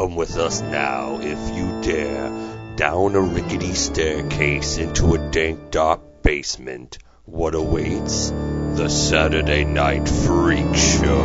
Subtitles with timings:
[0.00, 2.30] Come with us now, if you dare,
[2.74, 6.96] down a rickety staircase into a dank, dark basement.
[7.26, 8.30] What awaits?
[8.30, 11.20] The Saturday Night Freak Show.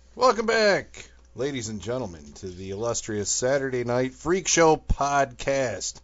[0.16, 6.00] Welcome back, ladies and gentlemen, to the illustrious Saturday Night Freak Show podcast.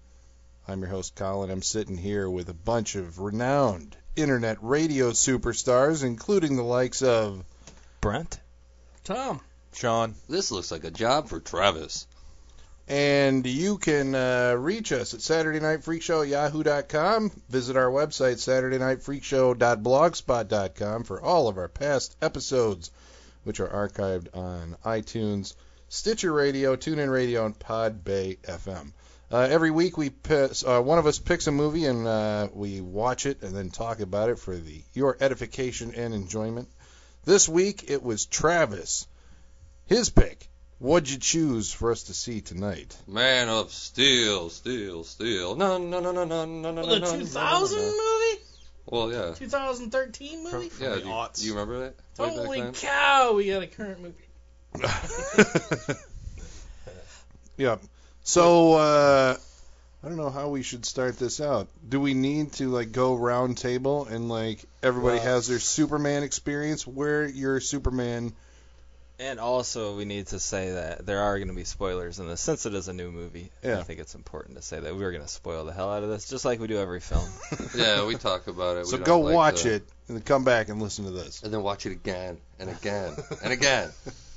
[0.68, 1.50] I'm your host, Colin.
[1.50, 7.42] I'm sitting here with a bunch of renowned internet radio superstars, including the likes of
[8.02, 8.38] Brent?
[9.02, 9.40] Tom.
[9.76, 10.14] Sean.
[10.28, 12.06] this looks like a job for Travis.
[12.88, 17.30] And you can uh, reach us at Saturday Night Freak Show at yahoo.com.
[17.48, 22.90] Visit our website, SaturdayNightFreakShow.blogspot.com, for all of our past episodes,
[23.44, 25.54] which are archived on iTunes,
[25.88, 28.92] Stitcher Radio, TuneIn Radio, and Podbay FM.
[29.32, 32.80] Uh, every week, we p- uh, one of us picks a movie and uh, we
[32.80, 36.68] watch it and then talk about it for the your edification and enjoyment.
[37.24, 39.08] This week, it was Travis.
[39.86, 40.48] His pick.
[40.78, 42.94] What'd you choose for us to see tonight?
[43.06, 45.54] Man of Steel, Steel, Steel.
[45.54, 47.90] No, no, no, no, no, no, no, the no, no, 2000 no, no.
[47.90, 48.42] movie?
[48.86, 49.34] Well, yeah.
[49.34, 50.70] 2013 movie?
[50.80, 51.40] Yeah, the do you, aughts.
[51.40, 51.94] do you remember that?
[52.18, 54.14] Way Holy cow, we got a current movie.
[57.56, 57.76] yeah.
[58.22, 59.36] So uh,
[60.02, 61.68] I don't know how we should start this out.
[61.88, 66.22] Do we need to like go round table and like everybody Well- has their Superman
[66.22, 66.86] experience?
[66.86, 68.34] Where your Superman?
[69.18, 72.38] And also, we need to say that there are going to be spoilers in this.
[72.40, 73.78] Since it is a new movie, Yeah.
[73.78, 76.10] I think it's important to say that we're going to spoil the hell out of
[76.10, 77.26] this, just like we do every film.
[77.74, 78.86] Yeah, we talk about it.
[78.86, 81.42] So go like watch to- it and then come back and listen to this.
[81.42, 83.90] And then watch it again and again and again.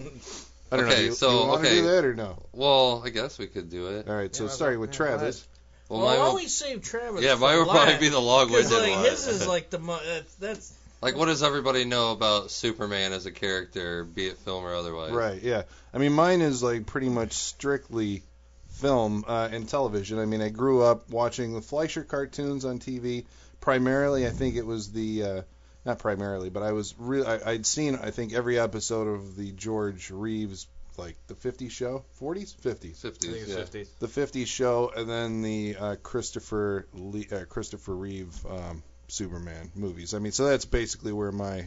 [0.71, 0.91] I don't know.
[0.91, 1.75] Okay, Do you, so, do you want to okay.
[1.81, 2.41] do that or no?
[2.53, 4.07] Well, I guess we could do it.
[4.07, 4.33] All right.
[4.33, 5.19] So Yeah, starting with yeah, go ahead.
[5.19, 5.47] Travis.
[5.89, 7.21] Well, Well, mine why will, don't save Travis?
[7.23, 9.05] yeah, for mine would probably be the long-winded Because like one.
[9.05, 13.25] his is like the mo- that's, that's Like, what does everybody know about Superman as
[13.25, 15.11] a character, be it film or otherwise?
[15.11, 15.41] Right.
[15.41, 15.63] Yeah.
[15.93, 18.23] I mean, mine is like pretty much strictly
[18.67, 20.19] film uh, and television.
[20.19, 23.25] I mean, I grew up watching the Fleischer cartoons on TV.
[23.61, 25.41] Primarily, I think it was the uh,
[25.85, 29.51] not primarily, but I was re- I, I'd seen I think every episode of the
[29.51, 30.67] George Reeves
[30.97, 33.83] like the 50s show, 40s, 50s, 50s, yeah.
[33.99, 40.13] the 50s show, and then the uh, Christopher Lee, uh, Christopher Reeve um, Superman movies.
[40.13, 41.65] I mean, so that's basically where my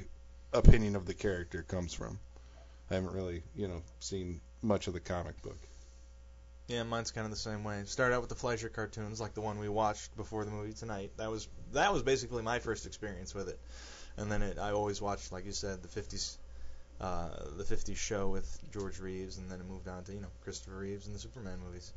[0.53, 2.19] opinion of the character comes from.
[2.91, 5.58] I haven't really, you know, seen much of the comic book.
[6.69, 7.82] Yeah, mine's kind of the same way.
[7.84, 11.10] Started out with the Fleischer cartoons, like the one we watched before the movie tonight.
[11.16, 13.59] That was that was basically my first experience with it.
[14.16, 16.36] And then it, I always watched, like you said, the 50s,
[17.00, 20.28] uh, the 50s show with George Reeves, and then it moved on to you know
[20.44, 21.92] Christopher Reeves and the Superman movies.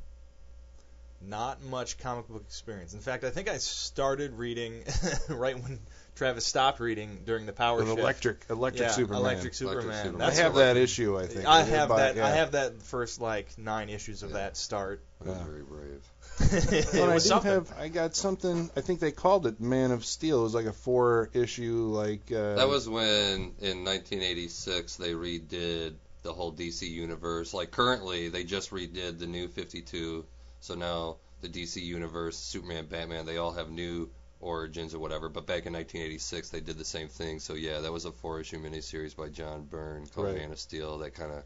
[1.22, 2.94] Not much comic book experience.
[2.94, 4.84] In fact, I think I started reading
[5.30, 5.80] right when
[6.16, 8.00] Travis stopped reading during the Power An Shift.
[8.00, 9.22] electric, electric yeah, Superman.
[9.22, 10.06] Electric Superman.
[10.06, 10.30] Superman.
[10.30, 11.18] I have what- that issue.
[11.18, 12.16] I think I did have buy- that.
[12.18, 12.28] yeah.
[12.28, 14.38] I have that first like nine issues of Yeah.
[14.38, 15.04] that start.
[15.22, 16.04] That was very brave.
[16.74, 17.52] it Well, I did something.
[17.52, 17.74] have.
[17.80, 18.70] I got something.
[18.76, 20.42] I think they called it Man of Steel.
[20.42, 22.32] It was like a four issue, like.
[22.32, 25.94] Uh, That was when, in 1986, they redid
[26.24, 27.54] the whole DC universe.
[27.54, 30.26] Like, currently, they just redid the new 52.
[30.60, 35.30] So now the DC universe, Superman, Batman, they all have new origins or whatever.
[35.30, 37.40] But back in 1986, they did the same thing.
[37.40, 40.38] So, yeah, that was a four issue miniseries by John Byrne called Right.
[40.38, 41.44] Man of Steel that kind of,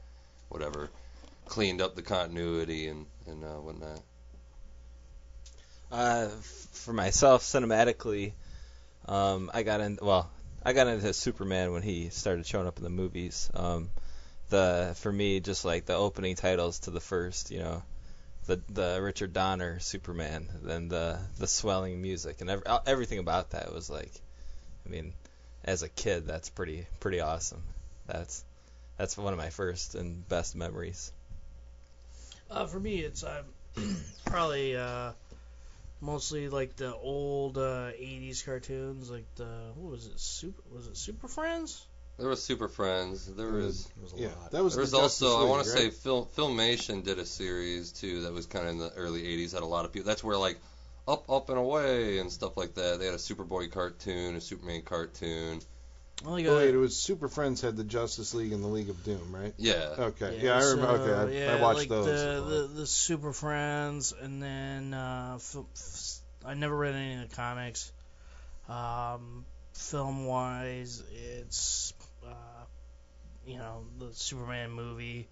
[0.49, 0.89] whatever,
[1.45, 4.01] cleaned up the continuity and, and uh, whatnot.
[5.91, 6.27] Uh,
[6.71, 8.33] for myself, cinematically,
[9.07, 9.97] um, I got in.
[9.99, 10.29] Well,
[10.63, 13.49] I got into Superman when he started showing up in the movies.
[13.55, 13.89] Um,
[14.49, 17.81] the for me, just like the opening titles to the first, you know,
[18.49, 23.51] the the Richard Donner Superman, then the the swelling music and ev- uh, everything about
[23.51, 24.11] that was like,
[24.85, 25.13] I mean,
[25.63, 27.63] as a kid, that's pretty pretty awesome.
[28.07, 28.43] That's
[28.97, 31.11] that's one of my first and best memories.
[32.51, 33.43] uh, for me it's uh,
[34.25, 35.13] probably uh,
[36.01, 40.97] mostly like the old uh, 80s cartoons like the what was it super was it
[40.97, 41.88] Super Friends?
[42.19, 43.25] There was Super Friends.
[43.25, 43.85] There was.
[43.95, 44.51] There was a Yeah, lot.
[44.51, 44.75] that was.
[44.75, 48.23] There's the Justice also I League, want to say Film Filmation did a series too
[48.23, 49.53] that was kind of in the early '80s.
[49.53, 50.07] Had a lot of people.
[50.07, 50.59] That's where like
[51.07, 52.99] Up Up and Away and stuff like that.
[52.99, 55.61] They had a Superboy cartoon, a Superman cartoon.
[56.25, 59.01] Oh, Oh, wait, it was Super Friends had the Justice League and the League of
[59.05, 59.53] Doom, right?
[59.57, 59.95] Yeah.
[59.97, 60.97] Okay, yeah, I remember.
[60.97, 62.05] so, okay, I, yeah, I watched like those.
[62.07, 67.29] The, the the Super Friends, and then uh, f- f- I never read any of
[67.29, 67.93] the comics.
[68.67, 71.01] Um, film wise,
[71.37, 71.93] it's
[73.49, 75.27] you know the Superman movie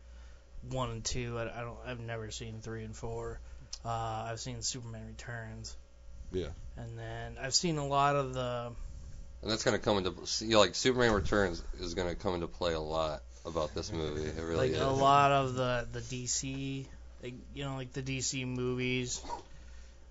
[0.69, 1.37] one and two.
[1.37, 1.77] I, I don't.
[1.85, 3.39] I've never seen three and four.
[3.85, 5.77] Uh, I've seen Superman Returns.
[6.31, 6.47] Yeah.
[6.75, 8.71] And then I've seen a lot of the
[9.41, 12.79] And that's gonna come into see, like Superman Returns is gonna come into play a
[12.79, 14.23] lot about this movie.
[14.23, 14.81] It really like is.
[14.81, 16.85] a lot of the the DC,
[17.21, 19.21] like, you know, like the DC movies,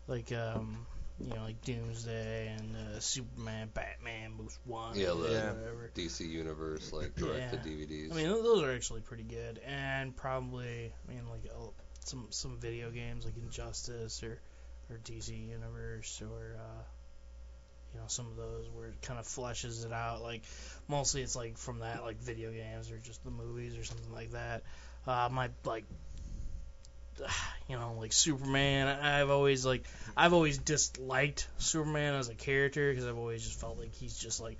[0.06, 0.86] like um,
[1.18, 5.90] you know, like Doomsday and uh, Superman, Batman, Most Wanted, Yeah, the- whatever.
[5.94, 8.12] DC Universe, like direct to DVDs.
[8.12, 11.68] I mean, those are actually pretty good, and probably, I mean, like uh,
[12.04, 14.38] some some video games like Injustice or
[14.90, 16.82] or DC Universe or uh,
[17.94, 20.22] you know some of those where it kind of fleshes it out.
[20.22, 20.42] Like
[20.88, 24.32] mostly it's like from that like video games or just the movies or something like
[24.32, 24.62] that.
[25.06, 25.84] Uh, my like
[27.68, 28.88] you know like Superman.
[28.88, 29.84] I've always like
[30.16, 34.40] I've always disliked Superman as a character because I've always just felt like he's just
[34.40, 34.58] like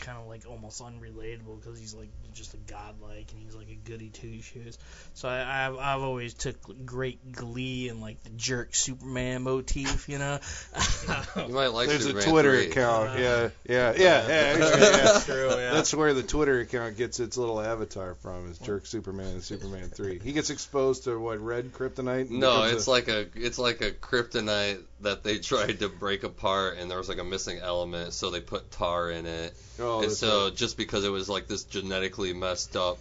[0.00, 3.74] kind of like almost unrelatable because he's like just a godlike and he's like a
[3.88, 4.78] goody two shoes.
[5.14, 10.18] So I, I've I've always took great glee in like the jerk Superman motif, you
[10.18, 10.38] know.
[11.36, 12.66] you might like There's a Twitter 3.
[12.70, 13.10] account.
[13.10, 14.28] Uh, yeah, yeah, yeah, yeah.
[14.28, 14.56] yeah.
[14.56, 15.48] That's true.
[15.50, 15.72] Yeah.
[15.74, 18.50] That's where the Twitter account gets its little avatar from.
[18.50, 20.18] Is Jerk Superman and Superman Three.
[20.18, 22.30] He gets exposed to what red kryptonite.
[22.30, 26.78] No, it's a- like a it's like a kryptonite that they tried to break apart,
[26.78, 29.54] and there was like a missing element, so they put tar in it.
[29.78, 30.54] oh, and so right.
[30.54, 32.98] just because it was like this genetically messed up,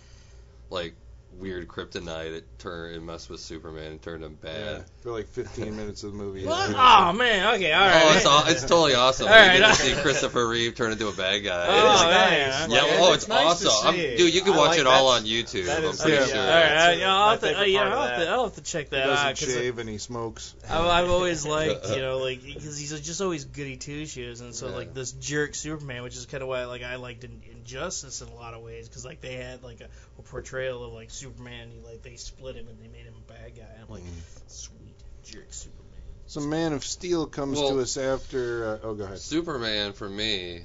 [0.69, 0.93] like
[1.39, 4.85] weird kryptonite, it turned it messed with Superman and turned him yeah, bad.
[5.01, 6.45] for like 15 minutes of the movie.
[6.45, 6.69] what?
[6.69, 6.75] Yeah.
[7.09, 8.01] Oh man, okay, all right.
[8.05, 9.27] Oh, it's aw- it's totally awesome.
[9.27, 9.93] All you right, get to see.
[10.01, 11.65] Christopher Reeve turn into a bad guy.
[11.67, 12.71] Oh, It's- man.
[12.71, 13.87] yeah, Like, oh, it's, nice awesome.
[13.87, 15.65] I'm- dude, you can I watch like it all on YouTube.
[15.65, 16.25] that I'm pretty yeah.
[16.25, 16.37] sure.
[16.37, 18.33] all right, I, yeah, I'll, have to, uh, yeah, I'll have to, that.
[18.33, 19.15] I'll have to check He that out.
[19.33, 20.53] doesn't 'cause it- shave and he smokes.
[20.69, 24.53] I've, I've always liked, you know, like because he's just always goody two shoes, and
[24.53, 24.75] so Yeah.
[24.75, 28.29] like this jerk Superman, which is kind of why like I liked in, Injustice in
[28.29, 29.85] a lot of ways, because like they had like a,
[30.17, 33.31] a portrayal of like Superman, he like they split him and they made him a
[33.31, 33.63] bad guy.
[33.81, 34.03] I'm like,
[34.47, 35.85] sweet jerk Superman.
[36.27, 38.79] So Man of Steel comes Well- to us after.
[38.83, 39.19] Uh, oh, go ahead.
[39.19, 40.61] Superman for me.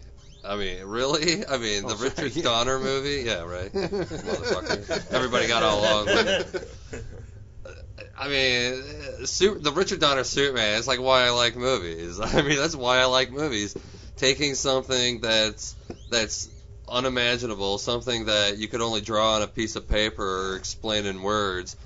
[0.46, 1.46] I mean, really?
[1.48, 2.42] I mean, the Oh, sorry, Richard yeah.
[2.42, 3.22] Donner movie?
[3.24, 3.72] Yeah, right.
[3.72, 5.12] Motherfucker.
[5.14, 6.04] Everybody got all along.
[6.06, 6.68] But,
[8.18, 8.74] I mean,
[9.22, 12.20] uh, Su- the Richard Donner Superman is like why I like movies.
[12.22, 13.74] I mean, that's why I like movies.
[14.16, 15.74] Taking something that's
[16.10, 16.48] that's
[16.94, 21.22] unimaginable, something that you could only draw on a piece of paper or explain in
[21.22, 21.76] words,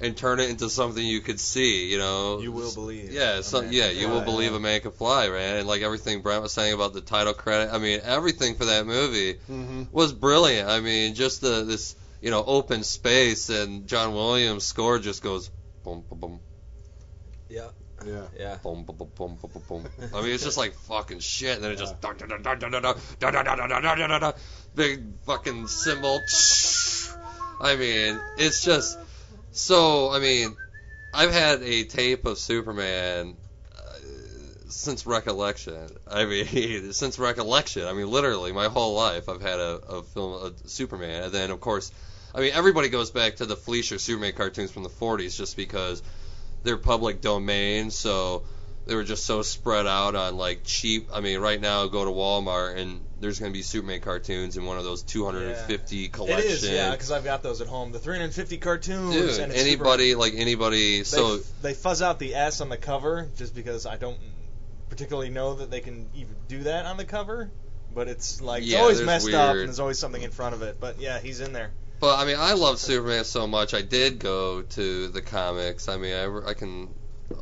[0.00, 1.90] and turn it into something you could see.
[1.90, 3.12] You know, You will believe.
[3.12, 4.24] yeah, so, yeah, you will fly.
[4.24, 5.58] believe a man can fly, man.
[5.58, 8.86] And like everything Brent was saying about the title credit, I mean, everything for that
[8.86, 10.68] movie hmm was brilliant.
[10.68, 15.50] I mean, just the this you know open space and John Williams' score just goes
[15.84, 16.40] boom, boom, boom,
[17.48, 17.68] Yeah.
[18.06, 18.56] Yeah.
[18.62, 20.10] boom, boom, boom, boom, boom, boom, boom.
[20.14, 22.58] I mean, it's just like fucking shit, and then it just dun, dun, dun, dun,
[22.58, 24.32] dun, dun, dun, dun, dun, dun, dun, dun, dun, dun, dun,
[24.74, 26.22] big fucking symbol.
[27.60, 28.98] I mean, it's just
[29.52, 30.10] so.
[30.12, 30.56] I mean,
[31.12, 33.36] I've had a tape of Superman
[33.76, 33.80] uh,
[34.68, 35.88] since recollection.
[36.06, 37.86] I mean, since recollection.
[37.86, 41.50] I mean, literally my whole life I've had a, a film of Superman, and then
[41.50, 41.90] of course,
[42.34, 46.02] I mean, everybody goes back to the Fleischer Superman cartoons from the 40s just because
[46.62, 48.42] they're public domain, so
[48.86, 51.08] they were just so spread out on like cheap.
[51.12, 54.64] I mean, right now go to Walmart and there's going to be Superman cartoons in
[54.64, 56.50] one of those 250 It collection.
[56.50, 57.92] is, yeah, because I've got those at home.
[57.92, 59.12] The 350 cartoons.
[59.12, 60.98] Dude, and it's super- anybody like anybody.
[60.98, 64.18] they, So they fuzz out the S on the cover just because I don't
[64.88, 67.50] particularly know that they can even do that on the cover.
[67.94, 70.78] But it's like it's always messed up, and there's always something in front of it.
[70.78, 71.72] But yeah, he's in there.
[72.00, 73.74] But I mean, I love Superman so much.
[73.74, 75.88] I did go to the comics.
[75.88, 76.88] I mean, I, re- I can,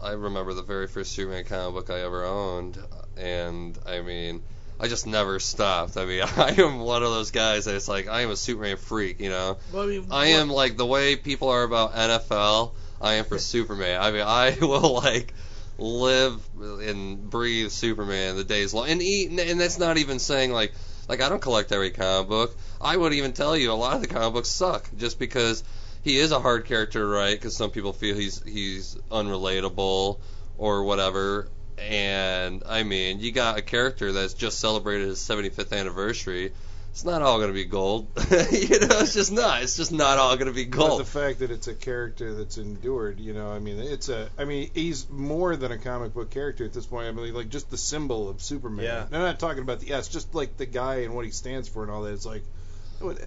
[0.03, 2.79] I remember the very first Superman comic book I ever owned,
[3.17, 4.43] and I mean,
[4.79, 5.97] I just never stopped.
[5.97, 9.21] I mean, I am one of those guys that's like, I am a Superman freak.
[9.21, 12.73] You know, Well, I, mean, I am like the way people are about NFL.
[13.01, 14.01] I am for Superman.
[14.01, 15.35] I mean, I will like
[15.79, 19.31] live and breathe Superman the days long, and eat.
[19.39, 20.73] And that's not even saying like,
[21.09, 22.57] like I don't collect every comic book.
[22.81, 25.65] I would even tell you a lot of the comic books suck just because
[26.03, 30.19] he is a hard character to write because some people feel he's he's unrelatable
[30.59, 31.49] or whatever.
[31.79, 36.53] And I mean, you got a character that's just celebrated his 75th anniversary.
[36.97, 38.09] It's not all going to be gold.
[38.31, 39.63] you know, it's just not.
[39.63, 41.01] It's just not all going to be But gold.
[41.01, 44.47] the fact that it's a character that's endured, you know, I mean, it's a, I
[44.47, 47.07] mean, he's more than a comic book character at this point.
[47.07, 48.87] I mean, like just the symbol of Superman.
[48.87, 49.05] Yeah.
[49.13, 51.83] I'm not talking about the S, just like the guy and what he stands for
[51.83, 52.15] and all that.
[52.15, 52.45] It's like,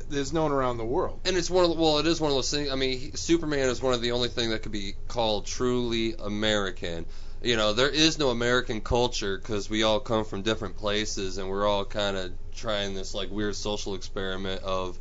[0.09, 1.19] there's known around the world.
[1.25, 2.71] And it's one of the, well, it is one of those things.
[2.71, 6.15] I mean, he, Superman is one of the only thing that could be called truly
[6.17, 7.05] American.
[7.43, 11.47] You know, there is no American culture because we all come from different places and
[11.47, 14.97] we're all kind of trying this like weird social experiment of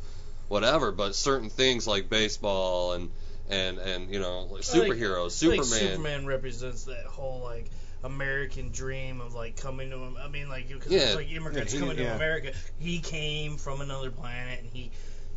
[0.47, 0.91] whatever.
[0.91, 3.11] But certain things like baseball and
[3.49, 5.91] and and you know like superheroes, I think Superman.
[5.95, 7.69] Superman represents that whole like
[8.03, 10.15] American dream of like coming to him.
[10.17, 10.99] I mean, like because Yeah.
[11.01, 12.15] it's like immigrants Yeah, he- coming to.
[12.15, 12.53] America.
[12.79, 14.91] He came from another planet and he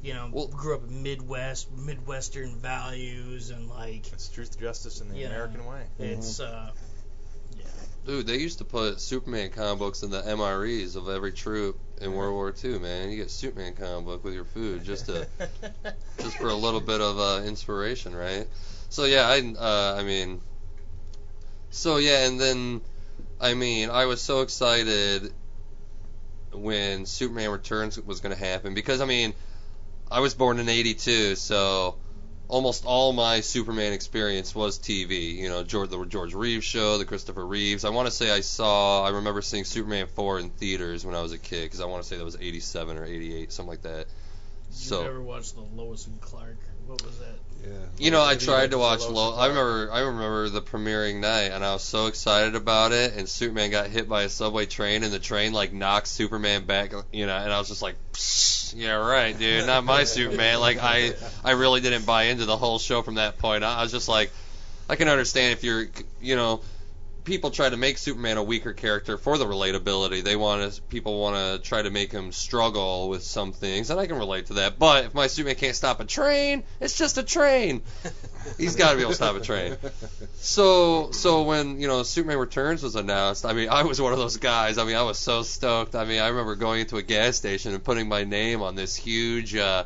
[0.05, 5.09] you know, Well- grew up in Midwest, Midwestern values, and like It's truth, justice, and
[5.13, 5.27] the Yeah.
[5.29, 5.83] American way.
[6.01, 6.71] it's uh,
[8.05, 12.13] Dude, they used to put Superman comic books in the MREs of every troop in
[12.13, 12.81] World War II.
[12.81, 15.29] Man, you get Superman comic book with your food just to
[16.19, 18.49] just for a little bit of uh, inspiration, right?
[18.89, 20.41] So yeah, I uh, I mean,
[21.71, 22.81] so yeah, and then
[23.41, 25.33] I mean, I was so excited
[26.53, 29.33] when Superman Returns was going to happen because I mean,
[30.11, 31.95] I was born in '82, so
[32.53, 35.37] almost all my Superman experience was TV.
[35.37, 37.87] You know, George, the George Reeves show, the Christopher Reeves.
[37.87, 41.23] I want to say I saw, I remember seeing Superman 4 in theaters when I
[41.23, 43.83] was a kid because I want to say that was 87 or 88, something like
[43.83, 44.01] that.
[44.01, 44.07] you
[44.71, 46.59] So ever watched the Lois and Clark?
[46.87, 47.39] What was that?
[47.63, 47.71] Yeah.
[47.99, 51.65] you know, I tried to watch Lois I remember I remember the premiering night and
[51.65, 55.13] I was so excited about it and Superman got hit by a subway train and
[55.13, 57.97] the train like knocked Superman back, you know, and I was just like
[58.75, 60.61] yeah, right, dude, not my Superman.
[60.61, 61.13] Like I
[61.45, 63.65] I really didn't buy into the whole show from that point.
[63.65, 64.33] I, I was just like
[64.89, 65.87] I can understand if you're
[66.21, 66.63] you know
[67.25, 70.23] people try to make Superman a weaker character for the relatability.
[70.23, 74.01] They want to people want to try to make him struggle with some things, and
[74.01, 74.79] I can relate to that.
[74.79, 77.83] But if my Superman can't stop a train, it's just a train.
[78.59, 79.77] He's got to be able to stop a train.
[80.35, 84.19] So so when you know Superman Returns was announced, I mean I was one of
[84.19, 84.79] those guys.
[84.79, 85.95] I mean I was so stoked.
[85.95, 88.97] I mean I remember going into a gas station and putting my name on this
[88.97, 89.55] huge.
[89.57, 89.85] uh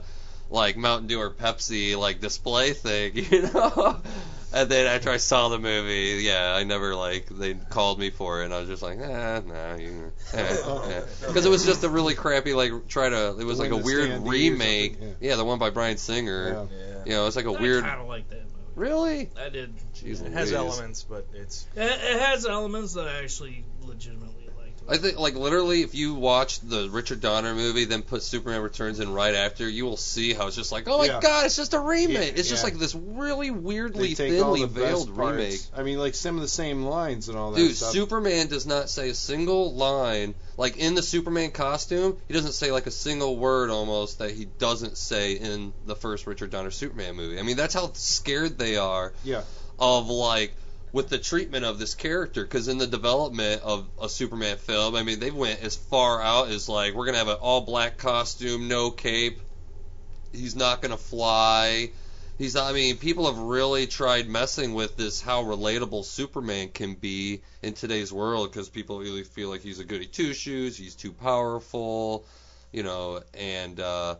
[0.51, 4.01] like Mountain Dew or Pepsi like display thing, you know.
[4.53, 8.41] And then after I saw the movie, yeah, I never like they called me for
[8.43, 12.15] it, and I was just like, eh, nah, you, because it was just a really
[12.15, 13.37] crappy like try to.
[13.39, 14.93] It was like a weird Standee remake.
[14.93, 15.37] something, Yeah.
[15.37, 16.49] the one by Bryan Singer.
[16.71, 16.79] Yeah.
[16.79, 17.03] Yeah.
[17.05, 17.85] You know, it's like a I weird.
[17.85, 18.53] kind of like that movie.
[18.77, 19.31] Really?
[19.39, 19.75] I did.
[19.95, 20.53] Jeez It has Louise.
[20.53, 24.36] elements, but it's It, it has elements that I actually legitimately liked.
[24.89, 29.01] I think like literally, if you watch the Richard Donner movie, then put Superman Returns
[29.01, 31.21] in right after, you will see how it's just like, oh my Yeah.
[31.21, 32.15] god, it's just a remake.
[32.35, 32.71] Yeah, it's just yeah.
[32.71, 35.33] like this really weirdly thinly veiled parts.
[35.39, 35.61] remake.
[35.77, 37.91] I mean, like some of the same lines and all that Dude, stuff.
[37.93, 40.35] Superman does not say a single line.
[40.57, 44.45] Like in the Superman costume, he doesn't say like a single word almost that he
[44.45, 47.39] doesn't say in the first Richard Donner Superman movie.
[47.39, 49.43] I mean, that's how scared they are Yeah.
[49.79, 50.55] of like
[50.93, 55.03] with the treatment of this character because in the development of a Superman film, I
[55.03, 58.69] mean, they went as far out as like we're gonna have an all black costume,
[58.69, 59.41] no cape.
[60.33, 61.91] He's not gonna fly.
[62.39, 62.71] He's not.
[62.71, 67.73] I mean, people have really tried messing with this how relatable Superman can be in
[67.73, 70.77] today's world because people really feel like he's a goody two shoes.
[70.77, 72.27] He's too powerful,
[72.73, 73.81] you know, and.
[73.81, 74.17] uh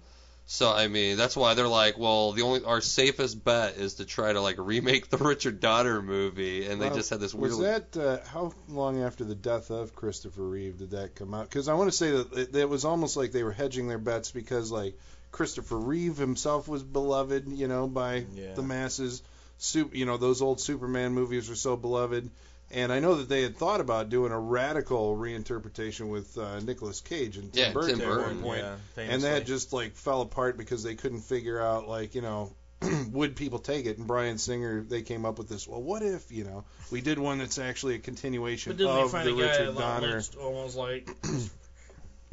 [0.49, 4.05] so I mean that's why they're like, well, the only our safest bet is to
[4.05, 7.57] try to like remake the Richard Donner movie, and they Well, just had this weird.
[7.57, 11.49] Was that uh, how long after the death of Christopher Reeve did that come out?
[11.49, 13.99] Because I want to say that it, it was almost like they were hedging their
[13.99, 14.97] bets because like
[15.33, 18.55] Christopher Reeve himself was beloved, you know, by Yeah.
[18.55, 19.23] the masses.
[19.59, 22.31] Sup, you know, those old Superman movies were so beloved.
[22.71, 27.01] And I know that they had thought about doing a radical reinterpretation with uh, Nicolas
[27.01, 28.61] Cage and Tim Yeah, Burton at one point.
[28.65, 32.53] yeah, and that just like fell apart because they couldn't figure out like you know
[33.13, 33.99] would people take it?
[33.99, 36.65] And Bryan Singer they came up with this well what if you know?
[36.91, 39.43] We did one that's actually a continuation But didn't they of find the a guy
[39.59, 41.09] Richard Donner almost like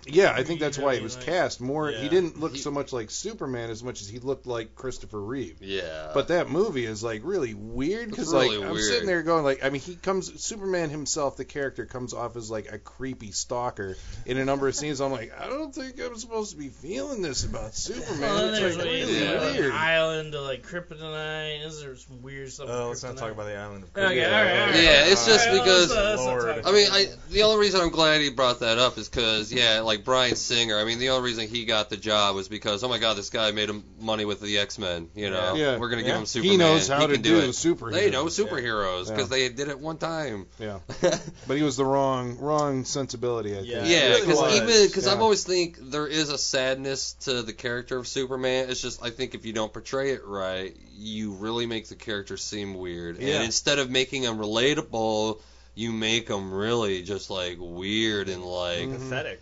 [0.07, 2.93] yeah I think that's why he was cast more he didn't look He- so much
[2.93, 6.11] like Superman as much as he looked like Christopher Reeve yeah.
[6.13, 9.63] but that movie is like really weird because really like I'm sitting there going like
[9.63, 13.95] I mean he comes Superman himself the character comes off as like a creepy stalker
[14.25, 17.21] in a number of scenes I'm like I don't think I'm supposed to be feeling
[17.21, 19.51] this about Superman Well, it's like like, really yeah.
[19.51, 21.65] weird island to like kryptonite.
[21.65, 22.67] Is there some weird stuff?
[22.69, 24.75] Oh, let's not talk about the island of Okay, all right, all right.
[24.75, 26.65] Yeah, it's just All right, because- let's, let's Lord.
[26.65, 26.87] I mean.
[26.91, 30.35] I the only reason I'm glad he brought that up is because yeah, like Bryan
[30.35, 30.77] Singer.
[30.77, 33.29] I mean, the only reason he got the job was because oh my god, this
[33.29, 35.09] guy made him money with the X Men.
[35.15, 35.77] You know, Yeah.
[35.77, 36.07] we're gonna Yeah.
[36.09, 36.51] give him Superman.
[36.51, 37.49] He knows how He to can do it.
[37.49, 37.93] superheroes.
[37.93, 39.15] They know superheroes Yeah.
[39.15, 40.47] because they did it one time.
[40.59, 40.79] Yeah,
[41.47, 43.51] but he was the wrong wrong sensibility.
[43.53, 43.67] I think.
[43.67, 43.85] Yeah.
[43.85, 47.97] Yeah, really because even because I've always think there is a sadness to the character
[47.97, 48.69] of Superman.
[48.69, 52.37] It's just I think if you don't portray it right, you really make the character
[52.37, 53.19] seem weird.
[53.19, 53.35] Yeah.
[53.35, 55.39] And instead of making him relatable,
[55.75, 58.91] you make them really just like weird and like.
[58.91, 59.41] Pathetic.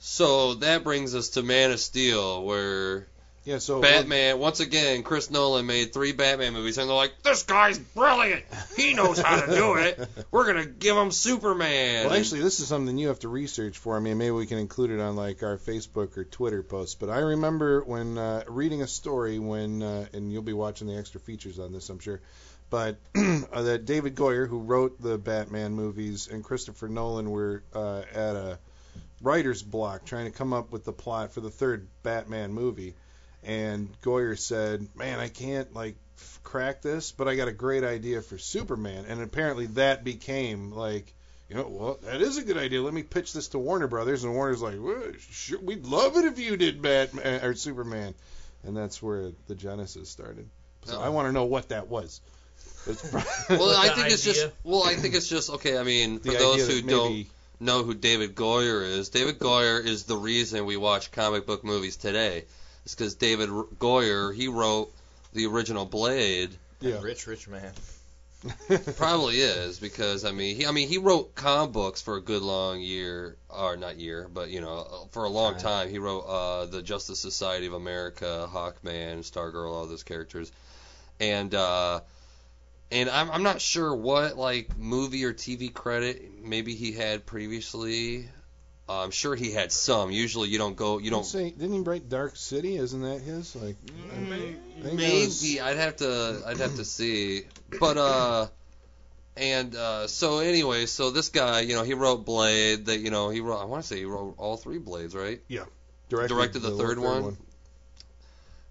[0.00, 3.08] So that brings us to Man of Steel, where
[3.44, 3.58] Yeah.
[3.58, 7.78] So Batman once again, Chris Nolan made three Batman movies, and they're like, "This guy's
[7.78, 8.44] brilliant.
[8.76, 10.08] He knows how to do it.
[10.30, 14.00] We're gonna give him Superman." Well, actually, this is something you have to research for
[14.00, 16.94] me, and maybe we can include it on like our Facebook or Twitter posts.
[16.94, 20.96] But I remember when uh, reading a story when, uh, and you'll be watching the
[20.96, 22.20] extra features on this, I'm sure.
[22.70, 28.02] But uh, that David Goyer, who wrote the Batman movies, and Christopher Nolan were uh,
[28.12, 28.58] at a
[29.20, 32.94] writer's block trying to come up with the plot for the third Batman movie.
[33.44, 37.84] and Goyer said, "Man, I can't like f- crack this, but I got a great
[37.84, 41.14] idea for Superman." And apparently that became like,
[41.48, 42.82] you know, well, that is a good idea.
[42.82, 46.24] Let me pitch this to Warner Brothers, and Warner's like, well, sure, we'd love it
[46.24, 48.14] if you did Batman or Superman,
[48.64, 50.48] and that's where the genesis started.
[50.84, 51.00] So Oh.
[51.00, 52.20] I want to know what that was.
[53.50, 55.78] Well, I think it's just well, I think it's just okay.
[55.78, 57.26] I mean, for the those who don't
[57.60, 61.96] know who David Goyer is, David Goyer is the reason we watch comic book movies
[61.96, 62.44] today.
[62.84, 64.92] It's because David R- Goyer he wrote
[65.32, 66.50] the original Blade.
[66.80, 67.00] yeah.
[67.02, 67.72] Rich, rich man.
[68.96, 72.40] Probably is because I mean he I mean he wrote comic books for a good
[72.40, 75.62] long year or not year but you know for a long Time.
[75.62, 80.52] time he wrote uh, the Justice Society of America, Hawkman, Stargirl, all those characters,
[81.18, 82.00] and uh,
[82.90, 88.28] and I'm I'm not sure what like movie or TV credit maybe he had previously.
[88.88, 90.10] Uh, I'm sure he had some.
[90.10, 92.76] Usually you don't go you don't say, didn't he write Dark City?
[92.76, 93.54] Isn't that his?
[93.54, 93.76] Like,
[94.12, 97.42] I think that Maybe was- I'd have to I'd have to see,
[97.78, 98.46] but uh,
[99.36, 102.86] and uh, so anyway, so this guy, you know, he wrote Blade.
[102.86, 103.60] That you know, he wrote.
[103.60, 105.40] I want to say he wrote all three Blades, right?
[105.48, 105.64] Yeah.
[106.08, 107.36] Directed, directed the third one?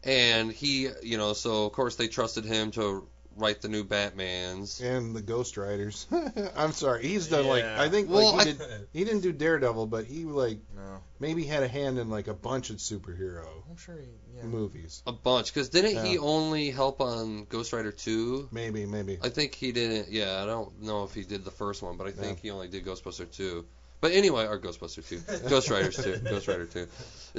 [0.04, 4.82] And he, you know, so of course they trusted him to write the new Batman's.
[4.82, 6.06] and the Ghost Riders.
[6.58, 8.88] I'm sorry, he's done like I think Well, like he I- did.
[8.94, 12.34] He didn't do Daredevil, but he like No, maybe had a hand in like a
[12.34, 14.08] bunch of superhero I'm sure he.
[14.38, 14.44] Yeah.
[14.44, 15.02] movies.
[15.08, 18.50] A bunch, because didn't he only help on Ghost Rider 2?
[18.52, 19.18] Maybe, maybe.
[19.24, 20.12] I think he didn't.
[20.12, 22.42] Yeah, I don't know if he did the first one, but I think Yeah.
[22.44, 23.66] he only did Ghostbuster 2.
[24.00, 25.04] But anyway, or Ghostbuster
[25.44, 25.50] 2.
[25.50, 26.18] Ghost Riders 2.
[26.30, 26.88] Ghost Rider 2.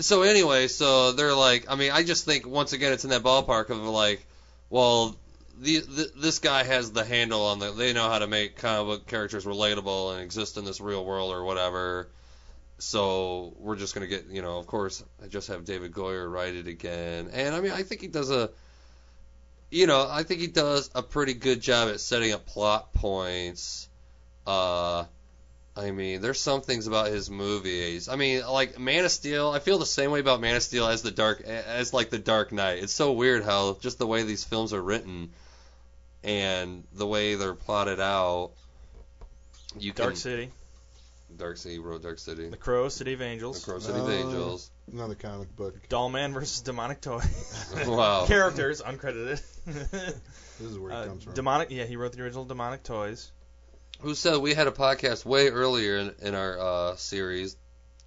[0.01, 3.23] So anyway, so they're like, I mean, I just think once again it's in that
[3.23, 4.27] ballpark of like,
[4.69, 5.15] well,
[5.61, 7.73] the, this guy has the handle on the.
[7.73, 11.33] They know how to make comic book characters relatable and exist in this real world
[11.33, 12.09] or whatever.
[12.79, 16.55] So we're just gonna get, you know, of course, I just have David Goyer write
[16.55, 18.51] it again, and I mean, I think he does a
[19.71, 23.89] you know, I think he does a pretty good job at setting up plot points.
[24.47, 25.05] Uh,
[25.77, 28.09] I mean, there's some things about his movies.
[28.09, 29.51] I mean, like Man of Steel.
[29.51, 32.19] I feel the same way about Man of Steel as the Dark, as like the
[32.19, 32.83] Dark Knight.
[32.83, 35.31] It's so weird how just the way these films are written
[36.25, 38.51] and the way they're plotted out.
[39.79, 40.51] You Dark can, City,
[41.37, 44.11] Dark City, wrote Dark City, The Crow, City of Angels, The Crow City of Oh.
[44.11, 44.71] Angels.
[44.91, 45.89] Another comic book.
[45.89, 47.21] Dollman versus Demonic Toy.
[47.87, 48.25] Wow.
[48.27, 49.41] Characters uncredited.
[49.67, 51.35] This is where it uh, comes from.
[51.35, 51.71] demonic.
[51.71, 53.31] Yeah, he wrote the original Demonic Toys.
[54.01, 57.57] who said we had a podcast way earlier in, in our uh, series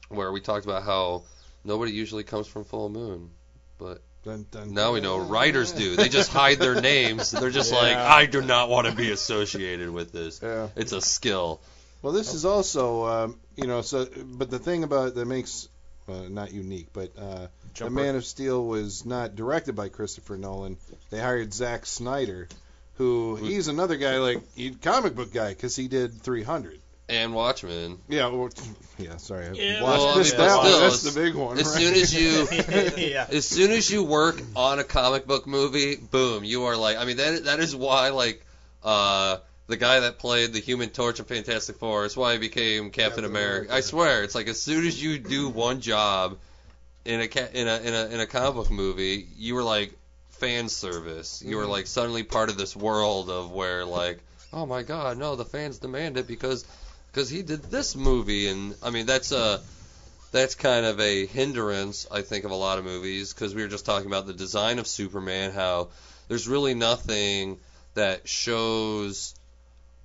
[0.10, 1.24] where we talked about how
[1.64, 3.30] nobody usually comes from Full Moon,
[3.78, 5.96] but Dun, dun, now we know writers do.
[5.96, 7.32] They just hide their names.
[7.32, 10.40] They're just like, I do not want to be associated with this.
[10.44, 10.68] Yeah.
[10.76, 11.60] It's a skill.
[12.04, 14.08] Well, this is also, um, you know, so.
[14.26, 15.70] But the thing about it that makes,
[16.08, 20.78] uh, not unique, but uh, the Man of Steel was not directed by Christopher Nolan.
[21.10, 22.48] They hired Zack Snyder,
[22.96, 26.80] who Who- he's another guy like he comic book guy because he did 300.
[27.12, 28.00] And Watchmen.
[28.08, 28.50] Yeah, well,
[28.98, 29.18] yeah.
[29.18, 30.66] Sorry, I Yeah, watched well, I missed mean, but that one.
[30.68, 31.58] still, That's it's- the big one.
[31.60, 31.78] As right?
[31.82, 32.48] soon as you
[33.12, 33.28] yeah.
[33.30, 37.06] as soon as you work on a comic book movie, boom, you are like I
[37.06, 38.46] mean that that is why like
[38.84, 42.86] uh the guy that played the Human Torch in Fantastic Four is why he became
[42.92, 43.66] Captain, Captain America.
[43.68, 43.76] America.
[43.76, 46.38] I swear, it's like as soon as you do one job
[47.06, 49.94] in a in a in a in a comic book movie, you were like
[50.30, 51.42] fan service.
[51.46, 54.20] You were like suddenly part of this world of where like
[54.54, 56.66] oh my god, no, the fans demand it because
[57.12, 59.62] because he did this movie and I mean that's a
[60.32, 63.68] that's kind of a hindrance, I think, of a lot of movies because we were
[63.68, 65.90] just talking about the design of Superman, how
[66.30, 67.58] there's really nothing
[67.96, 69.36] that shows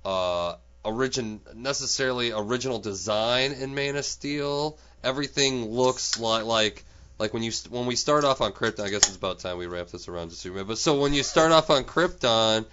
[0.03, 4.77] uh, origin necessarily original design in Man of Steel.
[5.03, 6.83] Everything looks like like
[7.19, 8.81] like when you when we start off on Krypton.
[8.81, 10.67] I guess it's about time we wrap this around to Superman.
[10.67, 12.65] But so when you start off on Krypton.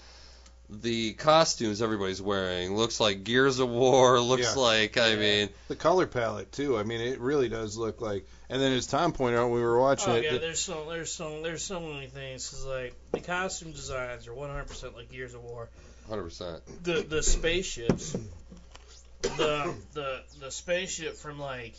[0.71, 4.19] The costumes everybody's wearing looks like Gears of War.
[4.35, 4.61] Looks Yeah.
[4.63, 6.79] like I mean, the color palette too.
[6.79, 8.27] I mean, it really does look like.
[8.49, 10.25] And then as Tom pointed out, when we were watching Oh it.
[10.25, 14.27] yeah, that- there's so there's so there's so many things because like the costume designs
[14.27, 15.69] are 100% like Gears of War.
[16.09, 16.63] hundred percent.
[16.83, 18.17] The the spaceships,
[19.23, 21.75] the the the spaceship from like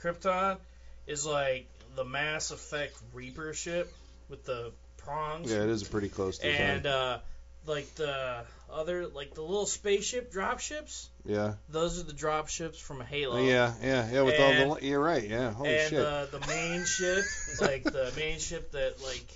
[0.00, 0.58] Krypton
[1.06, 3.92] is like the Mass Effect Reaper ship
[4.28, 5.50] with the prongs.
[5.50, 6.60] yeah, it is a pretty close design.
[6.60, 7.18] And uh,
[7.66, 13.38] like the other like the little spaceship dropships, yeah, those are the dropships from Halo.
[13.40, 14.22] yeah, yeah, yeah.
[14.22, 15.22] With all the, you're right.
[15.28, 15.98] Yeah, holy and shit.
[16.00, 17.24] uh, the main ship,
[17.60, 19.26] like the main ship that like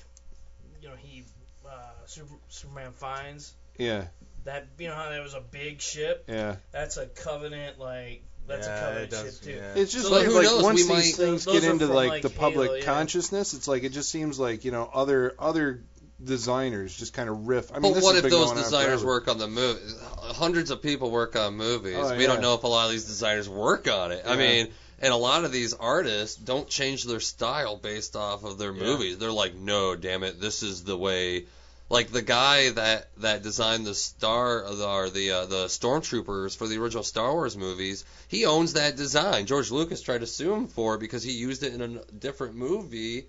[0.83, 1.25] you know he
[1.69, 1.71] uh,
[2.07, 4.05] Super, Superman finds yeah,
[4.45, 6.25] that you know how there was a big ship.
[6.29, 6.57] yeah.
[6.73, 9.53] That's a Covenant like That's yeah, a covenant it does, ship too.
[9.53, 9.75] yeah.
[9.83, 12.09] It's just So, like, like knows, once we these might- things get into from, like,
[12.11, 12.85] like, the Halo, public yeah.
[12.93, 15.83] consciousness, it's like it just seems like you know other other
[16.25, 17.71] designers just kind of riff.
[17.75, 19.81] I mean, but what if those designers work on the movie?
[20.19, 21.97] Hundreds of people work on movies.
[21.99, 22.29] Oh, we yeah.
[22.29, 24.25] don't know if a lot of these designers work on it.
[24.27, 24.69] I mean,
[25.01, 28.83] and a lot of these artists don't change their style based off of their Yeah.
[28.85, 29.19] movies.
[29.19, 31.47] They're like, no, damn it, this is the way.
[31.89, 36.79] Like the guy that that designed the star or the uh, the stormtroopers for the
[36.79, 39.47] original Star Wars movies, he owns that design.
[39.47, 42.55] George Lucas tried to sue him for it because he used it in a different
[42.55, 43.27] movie.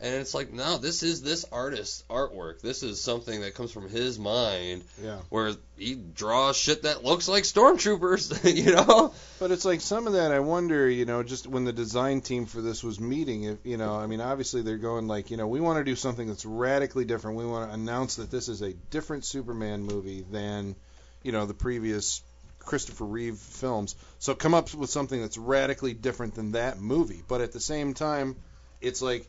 [0.00, 2.60] And it's like, no, this is this artist's artwork.
[2.60, 5.18] This is something that comes from his mind, Yeah.
[5.28, 9.12] where he draws shit that looks like stormtroopers, you know?
[9.40, 10.30] But it's like some of that.
[10.30, 13.76] I wonder, you know, just when the design team for this was meeting, if you
[13.76, 16.46] know, I mean, obviously they're going like, you know, we want to do something that's
[16.46, 17.36] radically different.
[17.36, 20.76] We want to announce that this is a different Superman movie than,
[21.24, 22.22] you know, the previous
[22.60, 23.96] Christopher Reeve films.
[24.20, 27.22] So come up with something that's radically different than that movie.
[27.26, 28.36] But at the same time,
[28.80, 29.26] it's like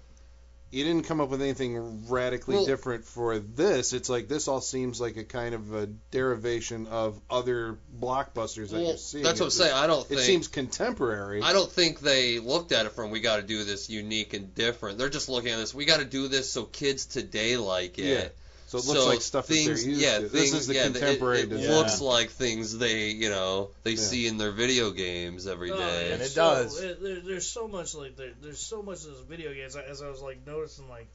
[0.72, 3.94] you didn't come up with anything radically Well- different for this.
[3.94, 8.74] It's like this all seems like a kind of a derivation of other blockbusters that
[8.74, 9.24] Well, you're seeing.
[9.24, 9.74] that's what I'm saying.
[9.74, 11.42] I don't think It think seems contemporary.
[11.42, 14.54] I don't think they looked at it from we got to do this unique and
[14.54, 14.98] different.
[14.98, 15.74] They're just looking at this.
[15.74, 18.04] We got to do this so kids today like it.
[18.06, 18.28] Yeah.
[18.70, 20.30] So it looks like stuff things, that they're used yeah, to.
[20.30, 21.76] Things, this is the yeah, contemporary It, it design.
[21.76, 23.98] looks like things they, you know, they Yeah.
[23.98, 26.10] see in their video games every day.
[26.10, 26.14] Oh.
[26.14, 26.80] And it so- does.
[26.80, 29.76] it- there, there's so much like there, there's so much of those video games.
[29.76, 31.08] As I was like noticing like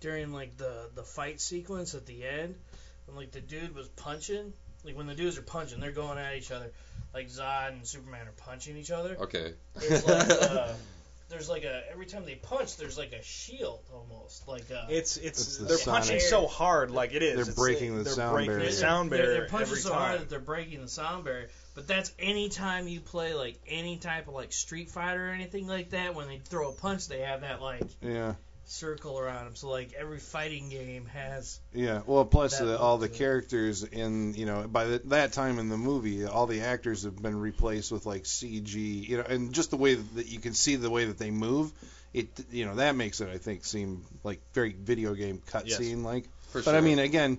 [0.00, 2.54] during like the the fight sequence at the end,
[3.06, 4.52] when like the dude was punching,
[4.84, 6.72] like when the dudes are punching, they're going at each other.
[7.12, 9.16] Like Zod and Superman are punching each other.
[9.20, 9.52] Okay.
[9.76, 10.72] It's like uh,
[11.28, 14.48] there's like a every time they punch, there's like a shield almost.
[14.48, 17.34] Like uh, It's it's, It's the they're sonic- punching so hard like it is.
[17.36, 18.66] They're It's breaking the they're sound breaking barrier.
[18.66, 19.98] the sound they're, they're punching every so time.
[19.98, 21.48] hard that they're breaking the sound barrier.
[21.74, 25.66] But that's any time you play like any type of like Street Fighter or anything
[25.68, 26.14] like that.
[26.14, 28.34] When they throw a punch, they have that like yeah,
[28.68, 29.56] circle around them.
[29.56, 31.60] So like every fighting game has.
[31.72, 32.02] yeah.
[32.06, 35.58] Well, plus the, all the looks, uh, characters in you know by the, that time
[35.58, 39.08] in the movie, all the actors have been replaced with like CG.
[39.08, 41.72] You know, and just the way that you can see the way that they move,
[42.12, 46.24] it you know that makes it I think seem like very video game cutscene like.
[46.50, 46.76] For But sure.
[46.76, 47.38] I mean, again,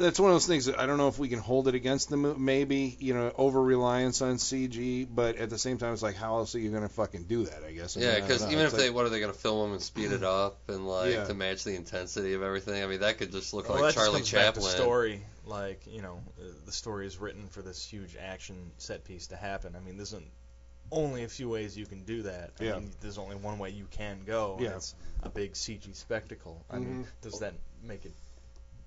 [0.00, 2.10] that's one of those things that I don't know if we can hold it against
[2.10, 2.44] them.
[2.44, 6.38] Maybe you know, over reliance on CG, but at the same time, it's like, how
[6.38, 7.62] else are you gonna fucking do that?
[7.64, 7.96] I guess.
[7.96, 9.72] I yeah, because even It's if like- they, what are they going to film them
[9.74, 11.24] and speed it up and like Yeah.
[11.24, 12.82] to match the intensity of everything?
[12.82, 14.76] I mean, that could just look well, like that just Charlie comes back to Chaplin.
[14.76, 15.22] story.
[15.46, 19.36] Like you know, uh, the story is written for this huge action set piece to
[19.36, 19.74] happen.
[19.76, 20.24] I mean, there's an,
[20.92, 22.50] only a few ways you can do that.
[22.60, 22.74] I Yeah.
[22.78, 24.54] mean, there's only one way you can go.
[24.56, 24.76] and Yeah.
[24.76, 26.64] It's a big CG spectacle.
[26.70, 27.22] I mean, Mhm.
[27.22, 28.12] does that make it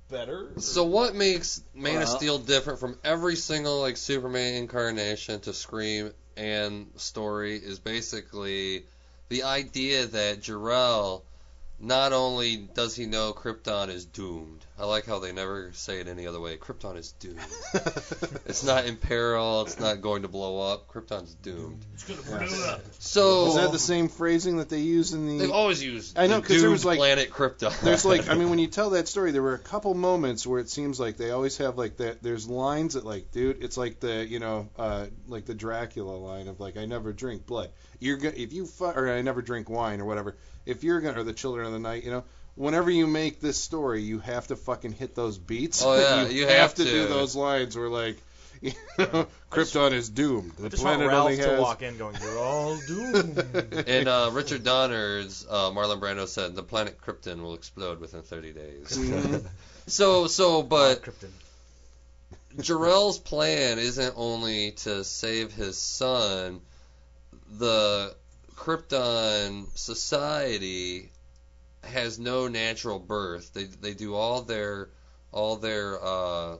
[0.09, 0.51] better?
[0.57, 6.11] So what makes Man of Steel different from every single like Superman incarnation to Scream
[6.35, 8.85] and story is basically
[9.29, 11.23] the idea that Jor-El
[11.83, 14.65] not only does he know Krypton is doomed.
[14.79, 16.57] I like how they never say it any other way.
[16.57, 17.39] Krypton is doomed.
[18.45, 19.61] It's not in peril.
[19.63, 20.87] It's not going to blow up.
[20.87, 21.83] Krypton's doomed.
[21.93, 22.81] It's gonna blow up.
[22.99, 25.37] So Is that the same phrasing that they use in the?
[25.39, 27.79] they've always used I know, the 'cause there was, doomed like- planet Krypton.
[27.81, 30.59] There's like, I mean, when you tell that story, there were a couple moments where
[30.59, 32.21] it seems like they always have like that.
[32.21, 36.47] There's lines that like, dude, it's like the, you know, uh, like the Dracula line
[36.47, 37.69] of like, I never drink blood.
[37.99, 40.35] You're gonna, if you fu- or I never drink wine or whatever.
[40.65, 42.23] If you're gonna, or the Children of the Night, you know,
[42.55, 45.83] whenever you make this story, you have to fucking hit those beats.
[45.83, 46.83] Oh, yeah, you have to.
[46.83, 48.17] do those lines where like,
[48.61, 50.53] you know, Krypton is doomed.
[50.53, 51.59] The I just want planet Ralph only to has.
[51.59, 53.37] walk in going, "You're all doomed."
[53.87, 58.53] In uh, Richard Donner's, uh, Marlon Brando said the planet Krypton will explode within 30
[58.53, 58.97] days.
[58.97, 59.45] Mhm.
[59.87, 61.29] so, so, but Krypton.
[62.61, 66.61] Jor-El's plan isn't only to save his son.
[67.57, 68.15] The
[68.63, 71.11] Krypton society
[71.83, 73.53] has no natural birth.
[73.53, 74.89] They they do all their
[75.33, 76.57] all their uh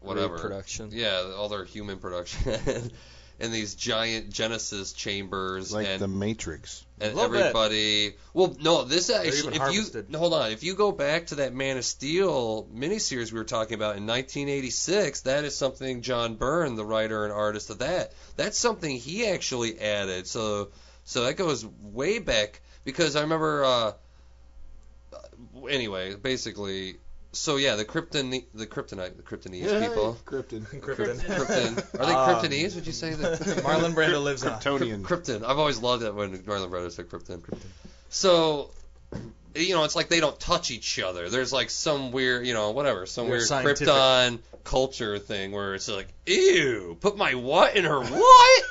[0.00, 0.90] whatever Reproduction.
[0.92, 2.90] Yeah, all their human production
[3.38, 6.84] in these giant Genesis chambers like and the Matrix.
[7.00, 7.38] and Love that.
[7.38, 8.14] everybody.
[8.34, 9.54] Well, no, this actually.
[9.54, 10.06] If harvested.
[10.10, 13.44] you hold on, if you go back to that Man of Steel miniseries we were
[13.44, 18.12] talking about in 1986, that is something John Byrne, the writer and artist of that,
[18.36, 20.26] that's something he actually added.
[20.26, 20.70] So,
[21.04, 23.64] so that goes way back because I remember.
[23.64, 23.92] Uh,
[25.70, 26.96] anyway, basically,
[27.38, 30.16] so yeah, the Krypton, the Kryptonite, the Kryptonese people.
[30.24, 30.66] Krypton.
[30.66, 31.16] Krypton.
[31.20, 32.00] Krypton.
[32.00, 32.74] Are they Um, Kryptonese?
[32.74, 33.40] Would you say that?
[33.64, 35.02] Marlon Brando lives in a Kryptonian.
[35.02, 35.44] Krypton.
[35.44, 37.42] I've always loved that when Marlon Brando said Krypton.
[38.10, 38.70] So
[39.54, 41.28] you know, it's like they don't touch each other.
[41.28, 43.88] There's like some weird, you know, whatever, some They're weird scientific.
[43.88, 48.62] Krypton culture thing where it's like, ew, put my what in her what?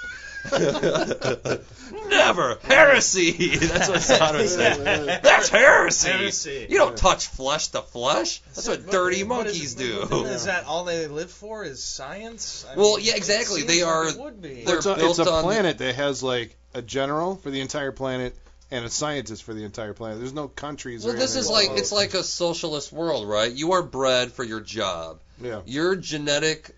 [2.10, 3.32] Never heresy.
[3.58, 5.24] That's what Zod said.
[5.24, 6.10] That's heresy.
[6.10, 6.68] Heresy.
[6.70, 8.42] You don't touch flesh to flesh.
[8.56, 10.06] That's what dirty What is- monkeys but- do.
[10.10, 11.64] but Is that all they live for?
[11.64, 12.66] Is science?
[12.72, 13.62] I Well, mean, yeah, exactly.
[13.62, 14.64] seems They like are- It would be.
[14.64, 17.62] they're it's a, built it's a on- planet that has like a general for the
[17.62, 18.36] entire planet
[18.70, 20.20] and a scientist for the entire planet.
[20.20, 21.06] There's no countries.
[21.06, 23.52] Well, or this is like it's like a socialist world, right?
[23.52, 25.20] You are bred for your job.
[25.42, 25.62] yeah.
[25.66, 26.76] Your genetic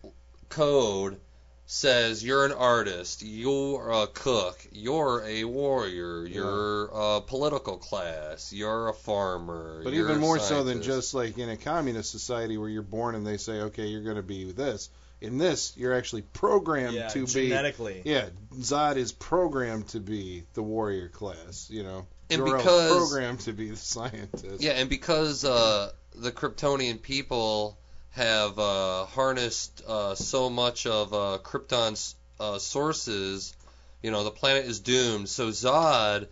[0.49, 1.19] code
[1.71, 8.87] says you're an artist, you're a cook, you're a warrior, you're a political class, you're
[8.87, 9.81] a farmer.
[9.83, 12.81] But you're even a more so than just like in a communist society where you're
[12.81, 14.89] born and they say, okay, you're going to be this.
[15.21, 17.49] In this, you're actually programmed yeah, to be.
[17.49, 18.01] genetically.
[18.03, 21.67] Yeah, Zod is programmed to be the warrior class.
[21.69, 24.63] You know, And Jor-El's because- programmed to be the scientist.
[24.63, 27.77] Yeah, and because uh, the Kryptonian people
[28.11, 33.53] have uh, harnessed uh, so much of uh, Krypton's uh, sources,
[34.01, 35.29] you know, the planet is doomed.
[35.29, 36.27] So Zod,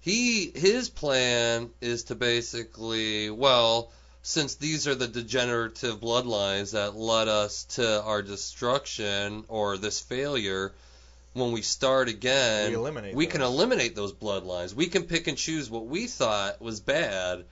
[0.00, 3.90] he his plan is to basically, well,
[4.22, 10.72] since these are the degenerative bloodlines that led us to our destruction or this failure,
[11.34, 12.72] when we start again, We
[13.14, 14.74] we can eliminate those bloodlines.
[14.74, 17.44] We can pick and choose what we thought was bad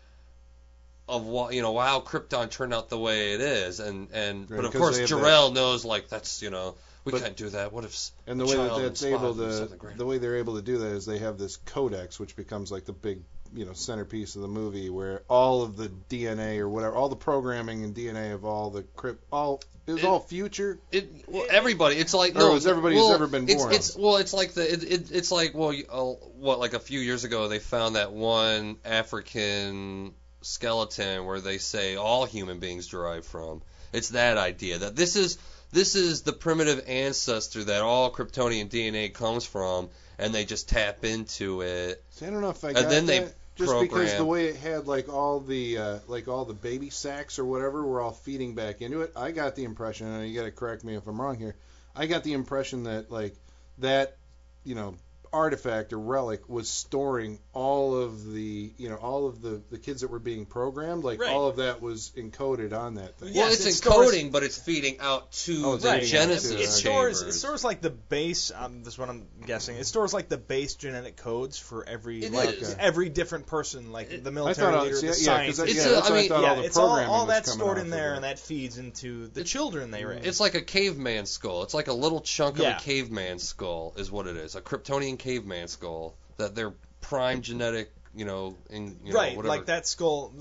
[1.08, 4.56] of what you know how Krypton turned out the way it is, and and Right,
[4.56, 7.72] but of course have that- knows like that's you know we But- can't do that.
[7.72, 10.78] What if And the way that that's able to, the way they're able to do
[10.78, 14.42] that is they have this codex, which becomes like the big, you know, centerpiece of
[14.42, 18.44] the movie, where all of the DNA or whatever, all the programming and DNA of
[18.44, 20.78] all the crypt, all it was It- all future.
[20.92, 21.96] It, well, everybody.
[21.96, 22.52] It's like no.
[22.52, 23.74] was everybody who's ever been it's, born.
[23.74, 24.72] It's well, it's like the.
[24.72, 26.04] It, it, it's like well, you, uh,
[26.38, 31.96] what like a few years ago they found that one African skeleton where they say
[31.96, 33.62] all human beings derive from.
[33.92, 35.38] It's that idea that this is
[35.72, 41.04] this is the primitive ancestor that all Kryptonian DNA comes from, and they just tap
[41.04, 42.02] into it.
[42.10, 43.34] See, I don't know if I And got then they that.
[43.54, 47.38] Just because the way it had like all the uh, like all the baby sacks
[47.38, 50.46] or whatever were all feeding back into it, I got the impression, and you got
[50.46, 51.54] to correct me if I'm wrong here.
[51.94, 53.34] I got the impression that like
[53.78, 54.16] that,
[54.64, 54.94] you know,
[55.32, 60.02] artifact or relic was storing all of the you know all of the the kids
[60.02, 61.30] that were being programmed, like Right.
[61.32, 63.34] all of that was encoded on that thing.
[63.34, 66.06] well, Yes, it's it stores- encoding, but it's feeding out to Oh, the feeding out
[66.06, 67.34] Genesis to it stores chambers.
[67.36, 68.50] it stores like the base.
[68.54, 69.76] Um, this is what I'm guessing.
[69.76, 72.76] It stores like the base genetic codes for every It like is.
[72.78, 75.60] every different person, like It- the I military thought, leader, yeah, the yeah, 'cause scientist.
[75.62, 77.10] It's yeah, a- that's I what mean, I thought yeah, all the it's all, programming
[77.14, 80.24] all was that's stored in there, and that feeds into the It's- children they raise.
[80.26, 81.62] It's like a caveman skull.
[81.62, 82.76] It's like a little chunk Yeah.
[82.76, 84.54] of a caveman skull, is what it is.
[84.54, 89.56] A Kryptonian caveman skull that they're prime genetic, you know, in you know, right, whatever.
[89.56, 90.32] like that skull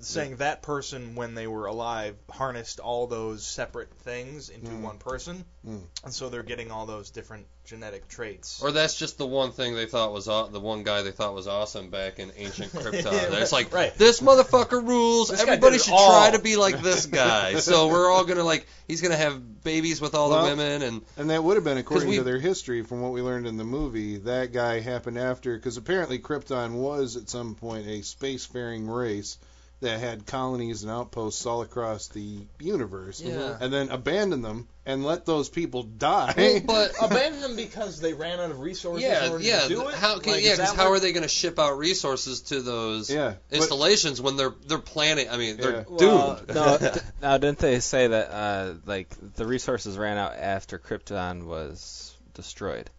[0.00, 4.82] saying that person when they were alive harnessed all those separate things into Mm.
[4.82, 5.80] one person, Mm.
[6.04, 8.62] and so they're getting all those different genetic traits.
[8.62, 11.34] Or that's just the one thing they thought was aw- the one guy they thought
[11.34, 13.04] was awesome back in ancient Krypton.
[13.04, 13.94] Yeah, it's like right.
[13.96, 15.28] this motherfucker rules.
[15.28, 16.08] This Everybody should all.
[16.10, 17.56] try to be like this guy.
[17.56, 21.02] so we're all gonna like he's gonna have babies with all Well, the women and
[21.18, 23.58] And that would have been, according we- to their history, from what we learned in
[23.58, 28.88] the movie, that guy happened after, because apparently Krypton was at some point a spacefaring
[28.88, 29.36] race
[29.80, 33.56] that had colonies and outposts all across the universe, Yeah.
[33.60, 36.34] and then abandon them and let those people die.
[36.36, 39.60] Well, but Abandon them because they ran out of resources in yeah, order yeah.
[39.60, 39.94] to do it.
[39.94, 40.56] How can, Like, yeah?
[40.56, 44.20] Because how what- are they going to ship out resources to those yeah, but- installations
[44.20, 45.28] when they're they're planning?
[45.30, 45.84] I mean, they're Yeah.
[45.88, 46.54] Well, doomed.
[46.54, 51.44] no, d- now didn't they say that uh, like the resources ran out after Krypton
[51.46, 52.90] was destroyed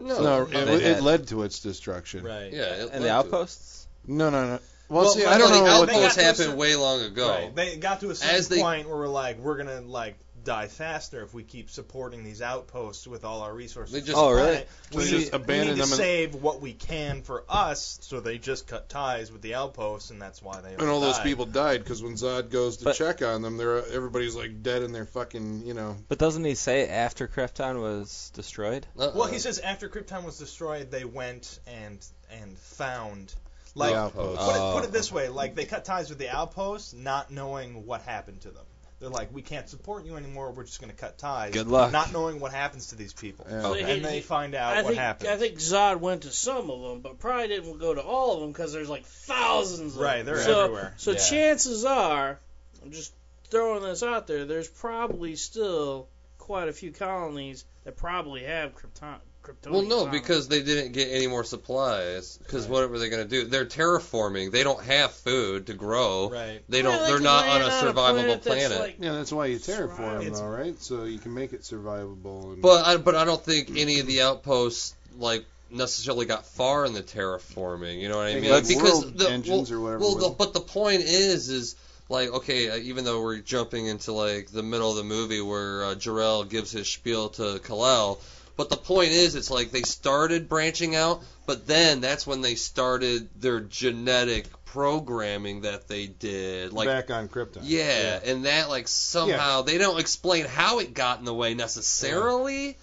[0.00, 2.24] no, no, it, had- it led to its destruction.
[2.24, 2.50] Right.
[2.52, 3.18] yeah, it and the to it.
[3.18, 3.86] outposts?
[4.06, 4.58] No, no, no.
[4.92, 6.76] Well, Well, see, well, I don't know the what they outposts a happened certain- way
[6.76, 7.28] long ago.
[7.28, 7.54] Right.
[7.56, 10.66] They got to a certain As they- point where we're like, we're gonna like die
[10.66, 13.92] faster if we keep supporting these outposts with all our resources.
[13.94, 14.42] They just- Oh, really?
[14.42, 14.68] planet.
[14.90, 17.22] So We they need, just we abandon need to them and- save what we can
[17.22, 20.74] for us, so they just cut ties with the outposts, and that's why they.
[20.74, 23.86] And all those people died because when Zod goes to But- check on them, they're
[23.86, 25.96] everybody's like dead in their fucking, you know.
[26.08, 28.84] But doesn't he say after Krypton was destroyed?
[28.98, 29.12] Uh-uh.
[29.14, 33.32] Well, he says after Krypton was destroyed, they went and and found.
[33.74, 34.40] Like, the outpost.
[34.40, 34.72] put, it, Oh.
[34.74, 34.90] put it oh.
[34.90, 38.64] this way: like they cut ties with the outposts, not knowing what happened to them.
[39.00, 40.52] They're like, we can't support you anymore.
[40.52, 41.52] We're just going to cut ties.
[41.52, 41.90] Good luck.
[41.90, 43.62] Not knowing what happens to these people, Yeah.
[43.62, 45.28] So and they find out I what think happens.
[45.28, 48.40] I think Zod went to some of them, but probably didn't go to all of
[48.42, 49.96] them because there's like thousands.
[49.96, 50.26] Of Right, them.
[50.26, 50.94] they're so, everywhere.
[50.98, 51.18] So Yeah.
[51.18, 52.38] chances are,
[52.80, 53.12] I'm just
[53.50, 54.44] throwing this out there.
[54.44, 56.06] There's probably still
[56.38, 60.18] quite a few colonies that probably have Krypton Kryptonian Well, no, colony.
[60.20, 62.38] because they didn't get any more supplies.
[62.38, 62.70] Because Right.
[62.70, 63.44] what were they going to do?
[63.44, 64.52] They're terraforming.
[64.52, 66.30] They don't have food to grow.
[66.30, 66.62] Right.
[66.68, 67.00] They don't.
[67.00, 68.78] they They're not on a on a survivable planet that's planet.
[68.78, 70.80] like- Yeah, that's why you terraform It's- them, all right?
[70.80, 72.52] So you can make it survivable.
[72.52, 76.84] And, But I, but I don't think any of the outposts like necessarily got far
[76.84, 77.98] in the terraforming.
[78.00, 78.44] You know what I mean?
[78.50, 81.74] got because world the engines well, or whatever Well, the, but the point is, is
[82.08, 85.84] like okay, uh, even though we're jumping into like the middle of the movie where
[85.84, 88.20] uh, Jor-El gives his spiel to Kal-El.
[88.56, 92.54] But the point is, it's like they started branching out, but then that's when they
[92.54, 96.72] started their genetic programming that they did.
[96.72, 97.60] Like back on Krypton.
[97.62, 102.76] yeah, and that like somehow they don't explain how it got in the way necessarily,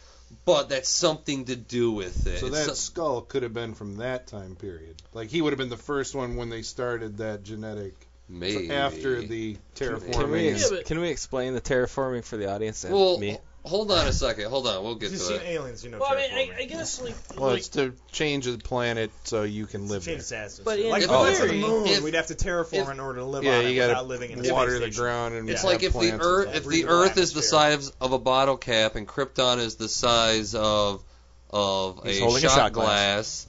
[0.46, 2.40] but that's something to do with it.
[2.40, 5.02] So It's that so- skull could have been from that time period.
[5.14, 7.94] Like he would have been the first one when they started that genetic
[8.28, 10.14] maybe after the terraforming.
[10.14, 13.18] Can we Yeah, ex- but- can we explain the terraforming for the audience and Well,
[13.18, 13.38] me?
[13.66, 14.50] Hold on a second.
[14.50, 15.44] Hold on, we'll get You've to seen it.
[15.46, 16.00] aliens, you know.
[16.00, 16.62] Well, I mean, I.
[16.62, 20.16] I guess like, well, like it's to change the planet so you can live there.
[20.16, 20.60] Change status.
[20.64, 22.74] But in like if theory, we went to the moon, if- we'd have to terraform
[22.84, 24.72] if- in order to live Yeah, on it you without gotta living in a water
[24.72, 25.02] space the station.
[25.04, 26.56] ground and It's have like if the plants and Earth, stuff.
[26.56, 27.42] if the Breathable Earth is the atmosphere.
[27.82, 31.04] size of a bottle cap and Krypton is the size of
[31.52, 32.86] of He's a holding shot, a shot glass.
[32.86, 33.48] glass.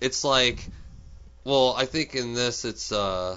[0.00, 0.64] it's like,
[1.44, 3.36] well, I think in this it's uh,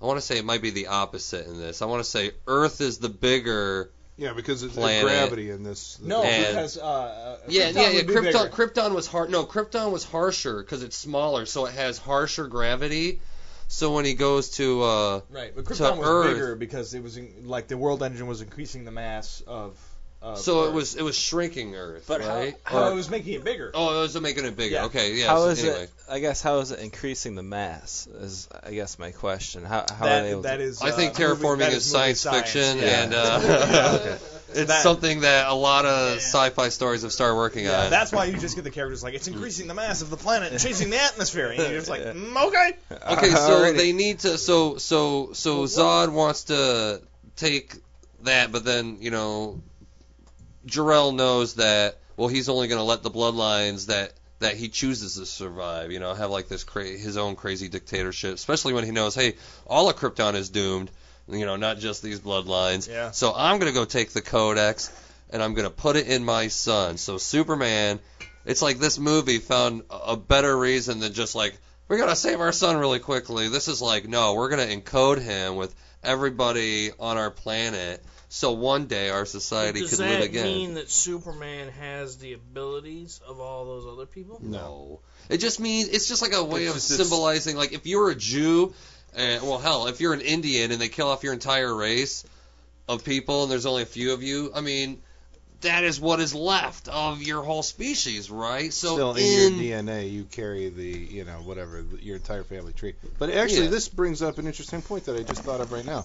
[0.00, 1.82] I want to say it might be the opposite in this.
[1.82, 3.90] I want to say Earth is the bigger.
[4.16, 5.02] Yeah, because it's planet.
[5.02, 5.98] gravity in this.
[6.00, 7.94] No, And- because uh, uh, Yeah, Krypton yeah, yeah.
[7.96, 8.48] would be Krypton, bigger.
[8.48, 9.30] Krypton was hard.
[9.30, 13.20] No, Krypton was harsher because it's smaller, so it has harsher gravity.
[13.66, 16.32] So when he goes to uh, Right, but to Krypton was Earth.
[16.34, 19.76] bigger because it was in, like the world engine was increasing the mass of.
[20.24, 22.54] Of so it was it was shrinking Earth, But how- right?
[22.64, 23.70] How Or- it was making it bigger.
[23.74, 24.74] oh, it was making it bigger.
[24.76, 24.84] Yeah.
[24.86, 25.26] Okay, yeah.
[25.26, 25.82] how so is anyway.
[25.84, 25.90] it?
[26.08, 28.06] I guess how is it increasing the mass?
[28.20, 29.64] Is I guess my question.
[29.64, 30.62] How how that, are they able that to?
[30.62, 30.80] is.
[30.82, 33.02] I think uh, movie- terraforming is movie science, fiction, yeah.
[33.02, 33.40] and uh,
[34.00, 34.16] okay.
[34.60, 36.16] it's That- something that a lot of Yeah.
[36.20, 37.90] sci-fi stories have started working Yeah, on.
[37.90, 40.52] that's why you just get the characters like it's increasing the mass of the planet
[40.52, 42.72] and changing the atmosphere, and you're just like, mm, okay.
[43.12, 44.38] Okay, so Already- they need to.
[44.38, 47.02] So so so Zod wants to
[47.36, 47.74] take
[48.22, 49.60] that, but then you know,
[50.66, 51.98] Jor-El knows that.
[52.16, 55.90] Well, he's only going to let the bloodlines that that he chooses to survive.
[55.90, 59.34] You know, have like this cra- his own crazy dictatorship, especially when he knows, hey,
[59.66, 60.90] all of Krypton is doomed.
[61.28, 62.88] You know, not just these bloodlines.
[62.88, 63.10] Yeah.
[63.10, 64.92] So I'm going to go take the Codex
[65.30, 66.98] and I'm going to put it in my son.
[66.98, 67.98] So Superman,
[68.44, 71.56] it's like this movie found a a better reason than just like
[71.88, 73.48] we got to save our son really quickly.
[73.48, 78.04] This is like no, we're going to encode him with everybody on our planet.
[78.34, 80.44] So one day our society does could that live again.
[80.44, 84.40] mean that Superman has the abilities of all those other people?
[84.42, 84.98] No.
[85.28, 88.10] It just means it's just like a way It's of just- symbolizing like if you're
[88.10, 88.74] a Jew,
[89.16, 92.24] uh, well hell, if you're an Indian and they kill off your entire race
[92.88, 95.00] of people and there's only a few of you, I mean
[95.60, 98.72] that is what is left of your whole species, right?
[98.72, 102.72] So Still in, in your DNA, you carry the, you know, whatever, your entire family
[102.72, 102.94] tree.
[103.16, 103.70] But actually, Yeah.
[103.70, 106.04] this brings up an interesting point that I just thought of right now.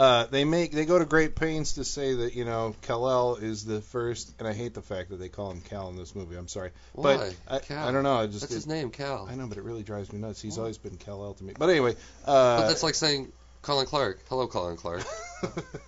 [0.00, 3.66] Uh, they make they go to great pains to say that you know Kal-El is
[3.66, 6.36] the first, and I hate the fact that they call him Cal in this movie.
[6.36, 7.16] I'm sorry, Why?
[7.18, 7.86] but I, Cal.
[7.88, 8.14] I don't know.
[8.16, 9.28] I just that's it- his name, Cal.
[9.30, 10.40] I know, but it really drives me nuts.
[10.40, 10.62] He's Why?
[10.62, 11.52] always been Kal-El to me.
[11.58, 14.20] But anyway, uh, but that's like saying Colin Clark.
[14.30, 15.02] Hello, Colin Clark.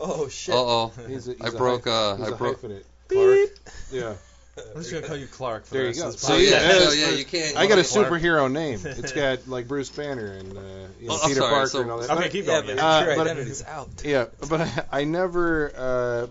[0.00, 0.54] Oh shit.
[0.54, 0.92] Uh oh.
[1.06, 1.84] he's a, I a broke.
[1.84, 2.60] hy- Uh, he's I a broke.
[2.62, 2.84] hyphenate.
[3.08, 3.50] Beep.
[3.92, 4.14] Yeah,
[4.58, 6.06] I'm just gonna call you Clark for There the you rest go.
[6.08, 7.56] of this So So yeah, yeah, so yeah, you can't.
[7.56, 8.08] I got a Clark.
[8.08, 8.80] superhero name.
[8.84, 10.60] It's got like Bruce Banner and uh,
[11.00, 12.10] you know, Oh, I'm Peter sorry, Parker so- and all that.
[12.10, 12.76] Okay, But- keep yeah, going.
[12.76, 13.88] but Uh, your but- out.
[14.04, 15.72] Yeah, but I never.
[15.76, 16.26] Uh,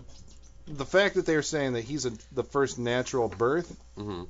[0.68, 4.24] the fact that they're saying that he's a, the first natural birth, hmm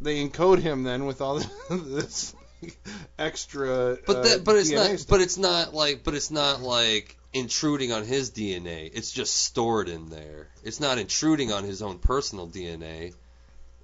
[0.00, 1.38] they encode him then with all
[1.70, 2.34] this
[3.18, 3.98] extra.
[4.06, 4.98] But uh, that, but it's DNA not.
[4.98, 5.08] stuff.
[5.08, 6.04] But it's not like.
[6.04, 8.90] But it's not like intruding on his DNA.
[8.94, 10.48] It's just stored in there.
[10.64, 13.14] It's not intruding on his own personal DNA.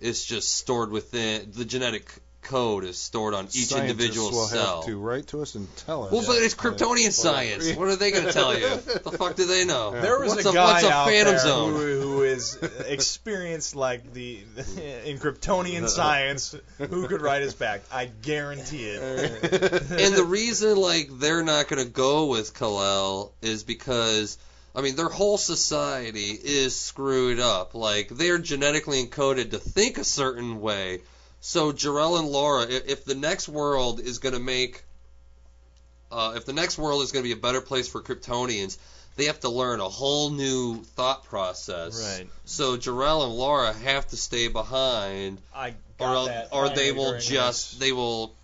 [0.01, 2.11] It's just stored within the genetic
[2.43, 4.77] code is stored on each Scientists individual will cell.
[4.77, 6.13] have to write to us and tell us.
[6.13, 7.75] Well, but it's Kryptonian science.
[7.75, 8.69] What are they going to tell you?
[8.77, 9.93] the fuck do they know?
[9.93, 11.73] There was what's a a, guy what's a out phantom there zone?
[11.73, 14.41] Who, who is experienced like the
[15.05, 17.83] in Kryptonian science who could write us back.
[17.93, 19.03] I guarantee it.
[19.91, 24.39] and the reason like they're not going to go with Kal-El is because
[24.75, 27.75] I mean their whole society is screwed up.
[27.75, 31.01] Like they're genetically encoded to think a certain way.
[31.45, 34.85] So Jor-El and Lara, if, the next world is going to make,
[36.13, 38.79] uh, if the next world is going to be a better place for Kryptonians,
[39.17, 42.17] they have to learn a whole new thought process.
[42.19, 42.29] Right.
[42.45, 46.49] So Jor-El and Lara have to stay behind I or got else- that.
[46.53, 47.81] or I they will just much.
[47.81, 48.35] they will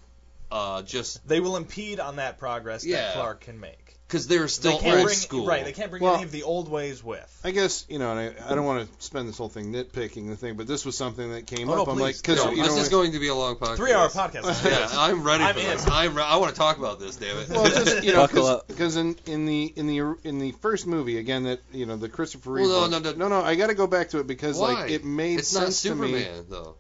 [0.51, 2.97] uh, just They will impede on that progress Yeah.
[2.97, 3.88] that Clark can make.
[4.09, 5.47] Because they're still they old bring, school.
[5.47, 7.41] Right, they can't bring Well- any of the old ways with.
[7.45, 10.29] I guess you know, and I, I don't want to spend this whole thing nitpicking
[10.29, 11.89] the thing, but this was something that came Oh, no, up.
[11.89, 12.03] I'm please.
[12.03, 13.77] like, because No, you this know, is going to be a long podcast.
[13.77, 14.65] Three hour podcast.
[14.71, 15.67] Yeah, I'm ready I'm for in.
[15.67, 15.87] this.
[15.89, 17.49] I'm re- I want to talk about this, damn it.
[17.51, 18.67] well, just you know, Buckle up.
[18.67, 22.09] because in in the in the in the first movie again that you know the
[22.09, 22.67] Christopher Reeve.
[22.67, 23.29] Well, no, one- no, no, no.
[23.29, 23.43] no.
[23.47, 24.73] I got to go back to it because Why?
[24.83, 26.09] like it made it's not sense to me.
[26.23, 26.77] Superman though.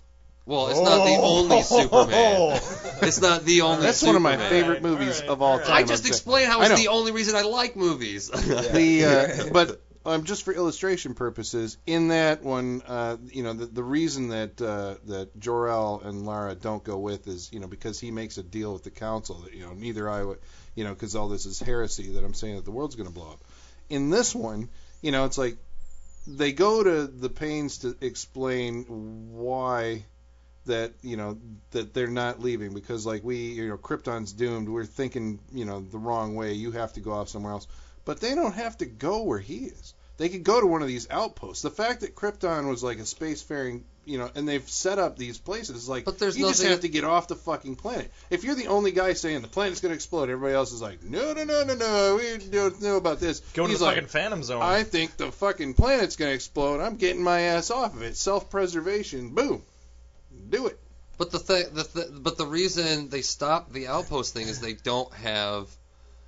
[0.49, 2.61] Well, it's not the only Superman.
[3.01, 3.83] It's not the only.
[3.83, 5.71] That's one of my favorite movies alright, of all time.
[5.71, 6.13] I I'm just saying.
[6.13, 8.29] explained how it's the only reason I like movies.
[8.31, 13.67] the uh, but um, just for illustration purposes, in that one, uh, you know, the,
[13.67, 18.01] the reason that uh, that Jor-El and Lara don't go with is, you know, because
[18.01, 20.39] he makes a deal with the council that you know neither I would,
[20.75, 23.15] you know, because all this is heresy that I'm saying that the world's going to
[23.15, 23.45] blow up.
[23.91, 24.71] In this one,
[25.03, 25.59] you know, it's like
[26.27, 28.87] they go to the pains to explain
[29.35, 30.05] why
[30.69, 31.37] that you know
[31.73, 35.81] that they're not leaving because like we you know Krypton's doomed we're thinking you know
[35.81, 37.66] the wrong way you have to go off somewhere else
[38.05, 40.89] but they don't have to go where he is they could go to one of
[40.89, 44.99] these outposts the fact that Krypton was like a spacefaring you know and they've set
[44.99, 47.77] up these places like But there's you just nothing- have to get off the fucking
[47.77, 50.81] planet if you're the only guy saying the planet's going to explode everybody else is
[50.83, 53.95] like no no no no no we don't know about this Go to the like,
[53.97, 54.62] fucking Phantom Zone.
[54.62, 56.81] I think the fucking planet's gonna explode.
[56.81, 58.16] I'm getting my ass off of it.
[58.16, 59.31] Self-preservation.
[59.35, 59.62] Boom.
[60.49, 60.79] Do it.
[61.19, 64.75] But the thing, the th- but the reason they stopped the outpost thing is they
[64.75, 65.69] don't have.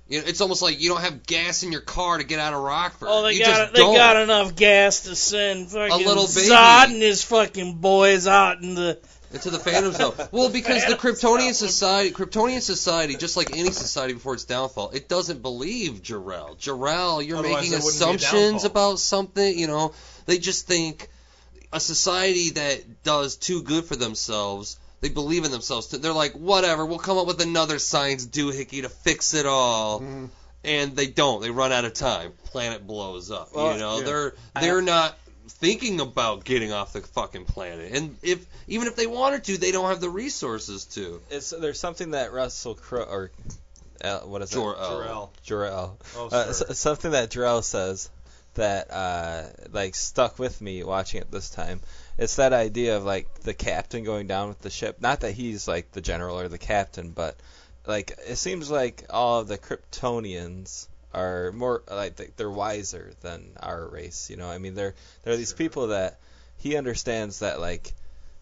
[0.09, 2.53] You know, it's almost like you don't have gas in your car to get out
[2.53, 3.07] of Rockford.
[3.09, 3.95] Oh, they you got they don't.
[3.95, 6.49] got enough gas to send fucking little baby.
[6.49, 8.99] Zod and his fucking boys out in the.
[9.31, 10.13] into the Phantom Zone.
[10.31, 11.69] Well, because the Phantom Kryptonian Zone.
[11.69, 16.55] society, Kryptonian society, just like any society before its downfall, it doesn't believe Jor-El.
[16.55, 19.57] Jor-El, you're Otherwise making there wouldn't be a assumptions about something.
[19.57, 19.93] You know,
[20.25, 21.07] they just think
[21.73, 24.77] a society that does too good for themselves.
[25.01, 25.87] They believe in themselves.
[25.89, 30.01] They're like, whatever, we'll come up with another science doohickey to fix it all.
[30.01, 30.29] Mhm.
[30.63, 31.41] And they don't.
[31.41, 32.33] They run out of time.
[32.45, 33.49] Planet blows up.
[33.55, 34.05] Well, you know, yeah.
[34.05, 35.17] they're they're not
[35.47, 37.93] thinking about getting off the fucking planet.
[37.93, 41.19] And if even if they wanted to, they don't have the resources to.
[41.31, 43.31] It's there's something that Russell Crowe or
[44.03, 44.79] uh, what is Jor it?
[44.79, 44.91] El.
[44.91, 45.29] Jarrell.
[45.43, 45.97] Jor-El.
[46.15, 48.09] Oh, Uh, something that Jor-El says
[48.55, 51.79] that uh, like stuck with me watching it this time.
[52.17, 54.97] It's that idea of like the captain going down with the ship.
[54.99, 57.35] Not that he's like the general or the captain, but
[57.85, 63.51] like it seems like all of the Kryptonians are more like they- they're wiser than
[63.59, 64.29] our race.
[64.29, 66.19] You know, I mean, they're they're these people that
[66.57, 67.93] he understands that like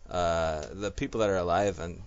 [0.10, 2.02] uh, the people that are alive on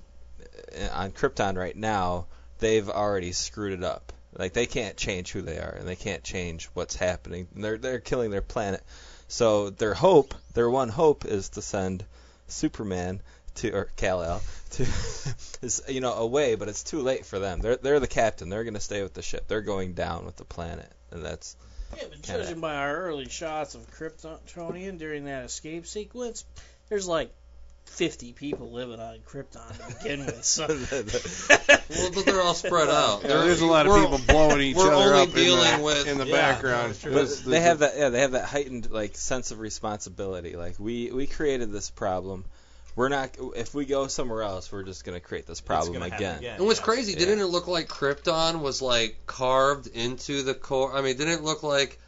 [0.92, 2.26] on Krypton right now,
[2.58, 4.12] they've already screwed it up.
[4.36, 7.48] Like they can't change who they are, and they can't change what's happening.
[7.54, 8.82] And they're they're killing their planet.
[9.28, 12.04] So their hope, their one hope, is to send
[12.48, 13.20] Superman
[13.56, 14.82] to or Kal El to
[15.62, 17.60] is you know away, but it's too late for them.
[17.60, 18.48] They're they're the captain.
[18.48, 19.46] They're going to stay with the ship.
[19.48, 21.56] They're going down with the planet, and that's
[21.96, 22.44] Yeah, but Kinda.
[22.44, 26.44] judging by our early shots of Kryptonian during that escape sequence,
[26.88, 27.32] there's like
[27.92, 30.42] 50 people living on Krypton to begin with.
[30.44, 30.66] So.
[30.66, 33.22] Well, but they're all spread out.
[33.22, 35.82] Yeah, there's a lot of people blowing each we're other only up in dealing the,
[35.82, 36.90] with- in the Yeah, background.
[36.94, 37.04] that's.
[37.04, 40.56] But This- they have that yeah they have that heightened like sense of responsibility.
[40.56, 42.44] Like we we created this problem.
[42.96, 46.06] We're not if we go somewhere else, we're just going to create this problem gonna
[46.14, 46.42] again.
[46.44, 46.84] And what's yes.
[46.84, 50.94] crazy, didn't it look like Krypton was like carved into the core?
[50.94, 51.98] I mean, didn't it look like,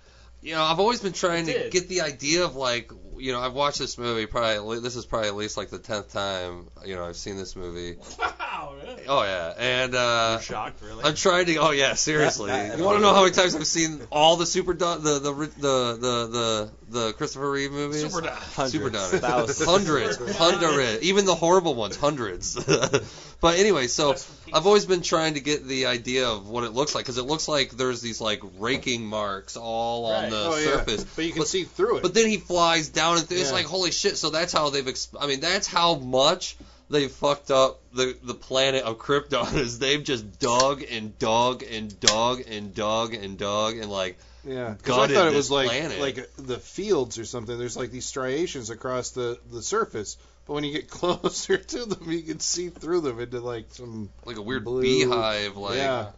[0.42, 3.54] you know, I've always been trying to get the idea of like, you know, I've
[3.54, 4.80] watched this movie probably.
[4.80, 7.96] This is probably at least like the tenth time, you know, I've seen this movie.
[8.54, 9.02] Wow, really?
[9.08, 11.02] Oh yeah, and uh, You're shocked, really?
[11.02, 11.56] I'm trying to.
[11.56, 12.50] Oh yeah, seriously.
[12.50, 15.18] Yeah, you want to know how many times I've seen all the super Don, the,
[15.18, 18.02] the the the the the Christopher Reeve movies?
[18.02, 18.32] Super Don.
[18.32, 19.10] Hundreds, Super Don.
[19.20, 19.64] thousands.
[19.64, 22.54] hundreds, hundred, even the horrible ones, hundreds.
[23.44, 24.12] but anyway, so
[24.54, 27.24] I've always been trying to get the idea of what it looks like because it
[27.26, 30.64] looks like there's these like raking marks all on the oh, yeah.
[30.64, 31.04] surface.
[31.04, 32.02] But you can But- see through it.
[32.02, 34.16] But then he flies down and th- it's like holy shit.
[34.16, 34.82] So that's how they've.
[34.86, 36.56] Exp- I mean, that's how much
[36.88, 42.00] they fucked up the the planet of Krypton is they've just dug and dug and
[42.00, 44.16] dug and dug and dug and like
[44.46, 46.00] yeah, 'Cause I thought it was like planet.
[46.00, 47.58] like the fields or something.
[47.58, 50.16] There's like these striations across the the surface.
[50.46, 54.10] But when you get closer to them, you can see through them into like some.
[54.24, 54.82] like a weird Blue.
[54.82, 56.10] beehive like yeah.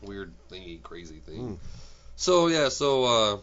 [0.00, 1.54] weird thingy crazy thing.
[1.54, 1.58] Mm.
[2.16, 3.38] So yeah, so uh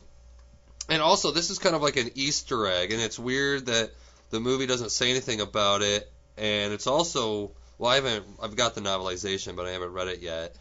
[0.89, 3.91] and also this is kind of like an Easter egg and it's weird that
[4.29, 8.75] the movie doesn't say anything about it and it's also well I haven't I've got
[8.75, 10.55] the novelization but I haven't read it yet.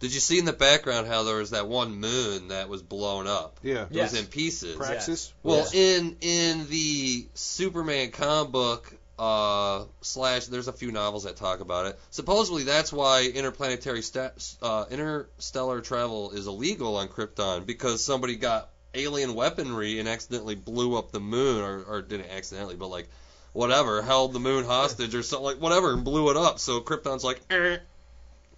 [0.00, 3.26] Did you see in the background how there was that one moon that was blown
[3.26, 3.58] up?
[3.62, 3.82] Yeah.
[3.82, 4.12] It Yes.
[4.12, 4.74] was in pieces.
[4.76, 5.30] Praxis.
[5.42, 5.80] Well, Yeah.
[5.98, 10.46] in in the Superman comic book, uh, slash.
[10.46, 11.98] There's a few novels that talk about it.
[12.10, 18.70] Supposedly, that's why interplanetary sta- uh, interstellar travel is illegal on Krypton because somebody got
[18.94, 23.08] alien weaponry and accidentally blew up the moon, or, or didn't accidentally, but like
[23.52, 26.58] whatever, held the moon hostage or something like whatever, and blew it up.
[26.58, 27.76] So Krypton's like, eh,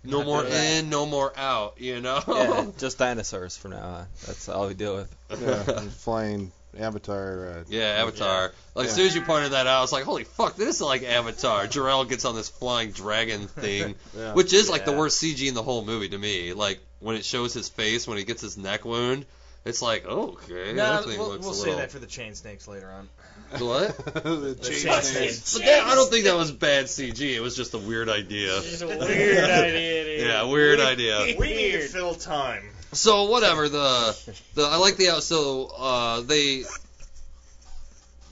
[0.05, 0.79] no Not more doing that.
[0.85, 1.75] in, no more out.
[1.81, 2.21] You know.
[2.29, 4.07] Yeah, just dinosaurs from now on.
[4.27, 5.17] That's all we deal with.
[5.41, 5.63] Yeah,
[5.99, 7.49] flying Avatar.
[7.61, 8.53] Uh, Yeah, Avatar.
[8.75, 10.81] Like as soon as you pointed that out, I was like, "Holy fuck, this is
[10.81, 14.35] like Avatar." Jor-El gets on this flying dragon thing, Yeah.
[14.35, 16.53] which is like the worst CG in the whole movie to me.
[16.55, 19.27] Like when it shows his face when he gets his neck wound,
[19.65, 21.79] it's like, okay, Nah, that thing we'll, looks we'll a say little.
[21.79, 23.09] that for the chain snakes later on.
[23.53, 23.95] What?
[24.15, 25.09] the chain chain snakes.
[25.11, 25.53] snakes.
[25.59, 27.21] But that, I don't think that was bad CG.
[27.37, 28.57] It was just a weird idea.
[28.57, 29.03] It's a weird
[29.51, 30.05] idea.
[30.05, 30.27] dude.
[30.27, 31.35] Yeah, weird idea.
[31.39, 32.63] We need to fill time.
[32.93, 36.65] So whatever the the I like the out so uh they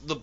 [0.05, 0.17] the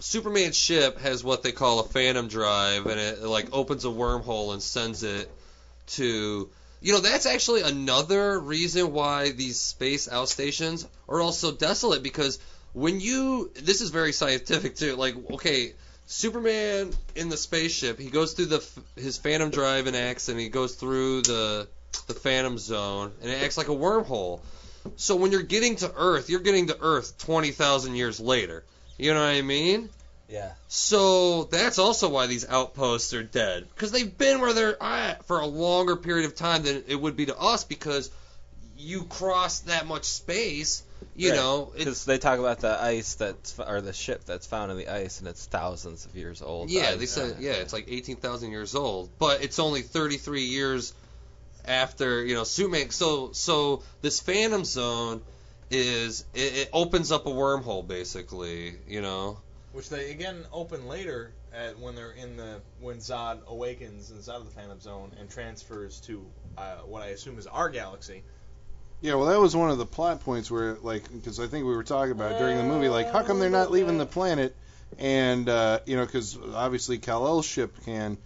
[0.00, 4.54] Superman ship has what they call a phantom drive and it, like opens a wormhole
[4.54, 5.30] and sends it
[5.88, 6.48] to
[6.80, 12.38] you know that's actually another reason why these space outstations are also desolate because
[12.72, 15.74] when you this is very scientific too like okay
[16.06, 20.48] Superman in the spaceship he goes through the his phantom drive and acts and he
[20.48, 21.68] goes through the
[22.02, 24.40] the phantom zone and it acts like a wormhole
[24.96, 28.64] so when you're getting to earth you're getting to earth 20,000 years later
[28.98, 29.88] you know what I mean
[30.28, 30.52] Yeah.
[30.68, 35.40] so that's also why these outposts are dead because they've been where they're at for
[35.40, 38.10] a longer period of time than it would be to us because
[38.78, 40.82] you cross that much space.
[41.14, 41.36] You Right.
[41.36, 44.88] know, Because they talk about the ice that's or the ship that's found in the
[44.88, 46.68] ice and it's thousands of years old.
[46.70, 46.94] yeah.
[46.94, 50.44] They said uh, yeah, it's like eighteen thousand years old, but it's only thirty three
[50.44, 50.92] years
[51.66, 52.90] after you know Superman.
[52.90, 55.22] So so this Phantom Zone
[55.70, 58.74] is it, it opens up a wormhole basically.
[58.86, 59.38] You know.
[59.72, 64.44] Which they again open later at when they're in the when Zod awakens inside of
[64.46, 66.24] the Phantom Zone and transfers to
[66.56, 68.22] uh, what I assume is our galaxy.
[69.00, 71.76] Yeah, well, that was one of the plot points where, like, because I think we
[71.76, 74.56] were talking about it during the movie, like, how come they're not leaving the planet?
[74.98, 78.16] And uh, you know, because obviously Kal-El's ship can.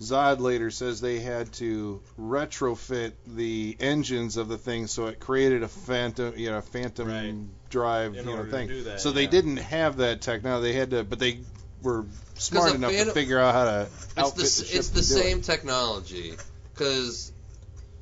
[0.00, 5.62] Zod later says they had to retrofit the engines of the thing so it created
[5.64, 7.34] a phantom, you know, phantom Right.
[7.68, 8.68] drive, In you know, order to thing.
[8.68, 10.72] do that, so they didn't have that technology.
[10.72, 11.40] They had to, but they
[11.82, 14.88] were smart a enough to figure out how to It's outfit the, the, ship it's
[14.88, 15.22] to the do it.
[15.24, 16.34] same technology
[16.72, 17.32] because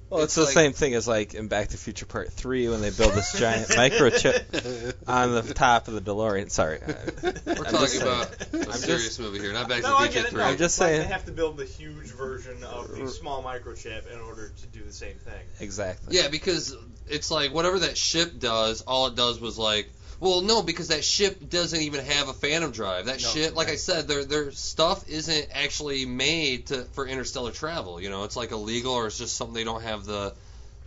[0.08, 2.32] Well, it's, It's the like- same thing as like in Back to the Future Part
[2.32, 6.48] Three when they build this giant microchip on the top of the DeLorean.
[6.50, 6.92] Sorry, uh,
[7.22, 8.02] We're I'm talking just saying.
[8.02, 10.30] about a I'm serious just- movie here, not Back No, to I the Future it.
[10.30, 10.38] 3.
[10.38, 11.00] No, I'm just like, saying.
[11.02, 14.84] They have to build the huge version of the small microchip in order to do
[14.84, 15.42] the same thing.
[15.58, 16.16] exactly.
[16.16, 16.76] Yeah, because
[17.08, 19.88] it's like whatever that ship does, all it does was like.
[20.18, 23.06] Well, no, because that ship doesn't even have a phantom drive.
[23.06, 23.74] That No, ship, like yeah.
[23.74, 28.00] I said, their their stuff isn't actually made to for interstellar travel.
[28.00, 30.34] You know, it's like illegal or it's just something they don't have the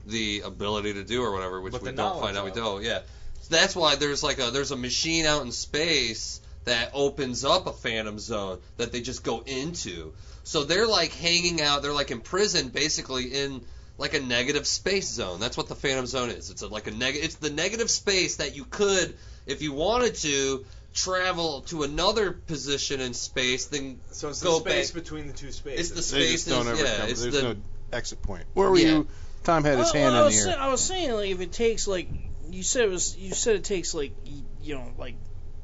[0.07, 2.45] the ability to do or whatever, which But we don't find out.
[2.45, 2.83] We don't.
[2.83, 3.01] Yeah,
[3.41, 7.67] so that's why there's like a there's a machine out in space that opens up
[7.67, 10.13] a phantom zone that they just go into.
[10.43, 11.81] So they're like hanging out.
[11.81, 13.61] They're like imprisoned basically in
[13.99, 15.39] like a negative space zone.
[15.39, 16.49] That's what the Phantom Zone is.
[16.49, 17.15] It's a, like a neg.
[17.15, 22.99] It's the negative space that you could, if you wanted to, travel to another position
[23.01, 23.67] in space.
[23.67, 25.03] Then So it's Go the space back.
[25.03, 26.09] between the two it's spaces.
[26.11, 27.09] the They just don't is, ever yeah, come.
[27.09, 27.55] it's There's the, no
[27.93, 28.45] exit point.
[28.55, 28.87] Where were Yeah.
[28.89, 29.07] you?
[29.43, 30.59] Tom had his Well, hand well, I in was the sa- air.
[30.59, 32.09] I was saying like if it takes like
[32.49, 34.13] you said it was you said it takes like
[34.61, 35.15] you know like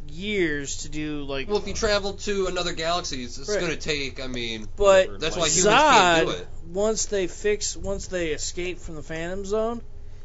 [0.09, 3.59] years to do like Well, if you travel to another galaxy, it's, it's Right.
[3.59, 4.21] going to take.
[4.23, 6.47] I mean, but that's why humans can't do Zod it.
[6.71, 9.81] once they fix once they escape from the Phantom Zone,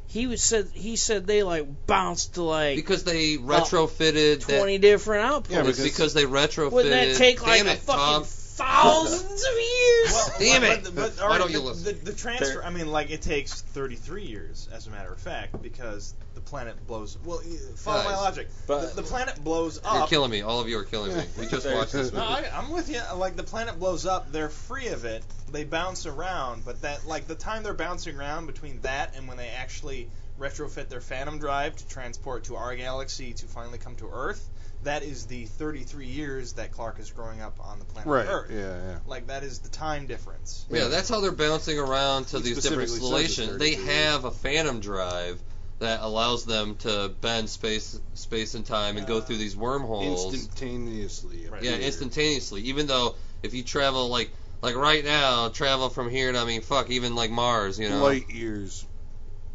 [0.07, 4.59] he was said he said they like bounced to like because they retrofitted that.
[4.59, 5.53] twenty different outposts.
[5.53, 6.73] Yeah, because- because they retrofitted.
[6.73, 8.25] Wouldn't that take like damn a it, fucking Tom.
[8.65, 10.13] Thousands of years?
[10.13, 10.85] Well, Damn but- it.
[10.85, 11.85] But, but, Why all right, don't you the, listen?
[12.05, 12.63] The, the transfer.
[12.65, 16.77] I mean, like it takes 33 years, as a matter of fact, because the planet
[16.87, 17.19] blows.
[17.25, 18.49] Well, y- follow my logic.
[18.67, 19.95] But- the, the planet blows up.
[19.95, 20.43] You're killing me.
[20.43, 21.23] All of you are killing me.
[21.39, 22.47] We just watched this No, movie.
[22.49, 23.01] I, I'm with you.
[23.17, 25.25] Like the planet blows up, they're free of it.
[25.51, 29.37] They bounce around, but that like the time they're bouncing around between that and when
[29.37, 30.09] they actually
[30.39, 34.49] retrofit their Phantom drive to transport to our galaxy to finally come to Earth,
[34.85, 38.27] that is the 33 years that Clark is growing up on the planet Right.
[38.27, 38.51] Earth.
[38.51, 38.99] Yeah, yeah.
[39.07, 40.65] Like that is the time difference.
[40.71, 43.59] Yeah, that's how they're bouncing around to He these different specifically installations.
[43.59, 45.41] They have a phantom drive
[45.81, 50.35] that allows them to bend space, space and time, and go through these wormholes.
[50.35, 51.49] Instantaneously.
[51.49, 51.63] Right.
[51.63, 51.87] yeah, appear.
[51.87, 52.63] instantaneously.
[52.63, 54.31] Even though if you travel like
[54.63, 58.03] like right now, travel from here to I mean, fuck, even like Mars, you know,
[58.03, 58.87] Light years.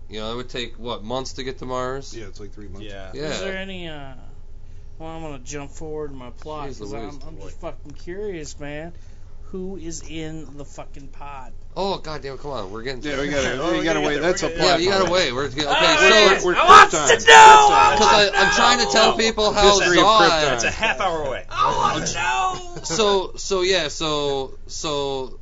[0.09, 2.15] you know, it would take what months to get to Mars.
[2.15, 2.87] Yeah, it's like three months.
[2.87, 3.11] Yeah.
[3.13, 3.23] Yeah.
[3.29, 4.13] Is there any uh
[4.97, 8.93] Well, I'm gonna jump forward in my plot because I'm, I'm just fucking curious, man.
[9.49, 11.53] Who is in the fucking pod?
[11.77, 12.37] Oh goddamn!
[12.37, 13.03] Come on, we're getting.
[13.03, 14.21] Yeah, we gotta, Oh, we we gotta gotta wait.
[14.21, 14.79] That's a gotta- plot.
[14.79, 15.33] Yeah, you gotta wait.
[15.33, 17.07] We're, okay, so we're I want Krypton.
[17.07, 17.93] to know!
[17.93, 20.29] because I, I'm trying to tell people how History of Zod.
[20.29, 20.53] Krypton.
[20.55, 21.45] It's a half hour away.
[21.49, 22.83] I want to know!
[22.83, 25.39] so so yeah so so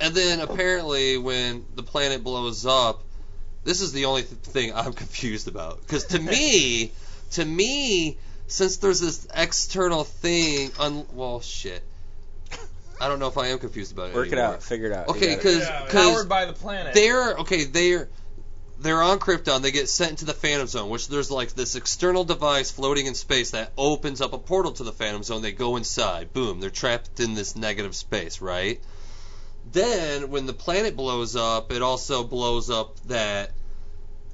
[0.00, 3.02] and then apparently when the planet blows up
[3.64, 6.92] this is the only th- thing i'm confused about because to me
[7.30, 11.82] to me since there's this external thing un- well shit
[13.00, 14.62] i don't know if i am confused about it Work it out.
[14.62, 15.08] Figure it out.
[15.08, 16.94] Okay because Yeah, Powered by the planet.
[16.94, 17.64] they're okay.
[17.64, 18.08] They're
[18.80, 19.60] they're on Krypton.
[19.60, 23.14] They get sent into the Phantom Zone, which there's like this external device floating in
[23.14, 25.42] space that opens up a portal to the Phantom Zone.
[25.42, 26.32] They go inside.
[26.32, 26.60] Boom.
[26.60, 28.80] They're trapped in this negative space, right?
[29.70, 33.50] Then when the planet blows up, it also blows up that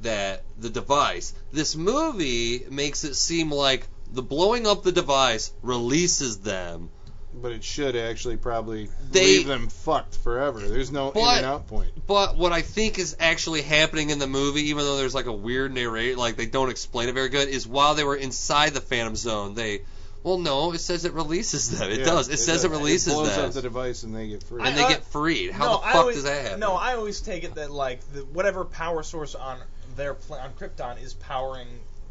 [0.03, 1.32] that the device.
[1.53, 6.90] This movie makes it seem like the blowing up the device releases them.
[7.38, 10.61] But it should actually probably They- leave them fucked forever.
[10.61, 11.90] There's no in and out point.
[12.07, 15.32] But what I think is actually happening in the movie, even though there's like a
[15.32, 18.80] weird narrate, like they don't explain it very good, is while they were inside the
[18.80, 19.82] Phantom Zone, they,
[20.22, 21.90] well, no, it says it releases them.
[21.90, 22.28] It Yeah, does.
[22.30, 22.78] It, says it does.
[22.78, 24.62] releases it blows them, up the device and they get free.
[24.64, 25.51] and they I- uh, get freed.
[25.51, 26.61] How no, the fuck always, does that happen?
[26.61, 29.59] No, I always take it that like the, whatever power source on
[29.97, 31.68] their pla- on Krypton is powering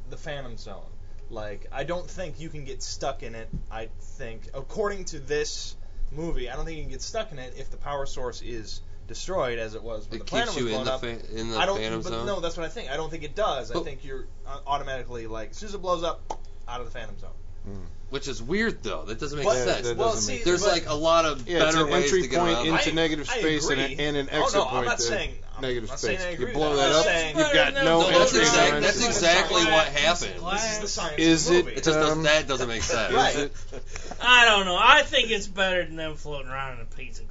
[0.09, 0.89] the Phantom Zone.
[1.29, 3.49] Like I don't think you can get stuck in it.
[3.71, 5.75] I think according to this
[6.11, 8.81] movie, I don't think you can get stuck in it if the power source is
[9.07, 11.01] destroyed as it was when it the planet was blown in the up.
[11.01, 11.77] fa- in the I don't.
[11.77, 12.25] Phantom but Zone.
[12.25, 12.91] no, that's what I think.
[12.91, 13.71] I don't think it does.
[13.71, 16.91] I think you're uh, automatically like as soon as it blows up, out of the
[16.91, 17.31] Phantom Zone.
[18.11, 19.03] Which is weird though.
[19.05, 19.87] That doesn't make But- sense.
[19.87, 22.03] that well, doesn't see, There's but- like a lot of Yeah, it's better an ways
[22.05, 22.67] entry to get point around.
[22.67, 23.95] into I- negative I space and, agree.
[23.95, 26.19] a, and an Oh, exit no, I'm point not to saying- I'm negative not space.
[26.19, 26.91] saying I you agree blow that that.
[26.91, 29.05] up, I'm saying- you've got no No, that's, entry exact, on that's it.
[29.07, 30.33] exactly what This happened.
[30.55, 31.77] is the science Is of the it- movie.
[31.77, 33.13] It just does, Um, that doesn't make sense.
[33.13, 33.35] Right.
[33.35, 33.51] Is it-
[34.21, 34.77] I don't know.
[34.79, 37.23] I think it's better than them floating around in a pizza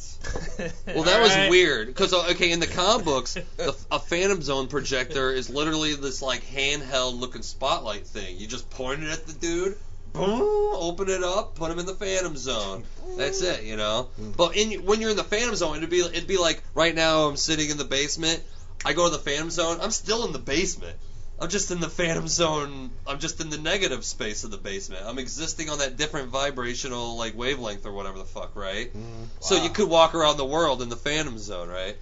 [0.00, 0.72] glass.
[0.86, 1.50] Well, that was Alright.
[1.50, 5.94] weird because uh, okay, in the comic books, the, a Phantom Zone projector is literally
[5.94, 8.36] this like handheld looking spotlight thing.
[8.38, 9.76] You just point it at the dude,
[10.12, 12.84] boom, open it up, put him in the Phantom Zone.
[13.16, 14.08] That's it, you know.
[14.36, 17.28] But in when you're in the Phantom Zone, it'd be it'd be like right now
[17.28, 18.42] I'm sitting in the basement.
[18.84, 19.78] I go to the Phantom Zone.
[19.80, 20.96] I'm still in the basement.
[21.40, 22.90] I'm just in the Phantom Zone.
[23.06, 25.04] I'm just in the negative space of the basement.
[25.06, 28.92] I'm existing on that different vibrational like wavelength or whatever the fuck, right?
[28.94, 31.96] Mm, so you could walk around the world in the Phantom Zone, right?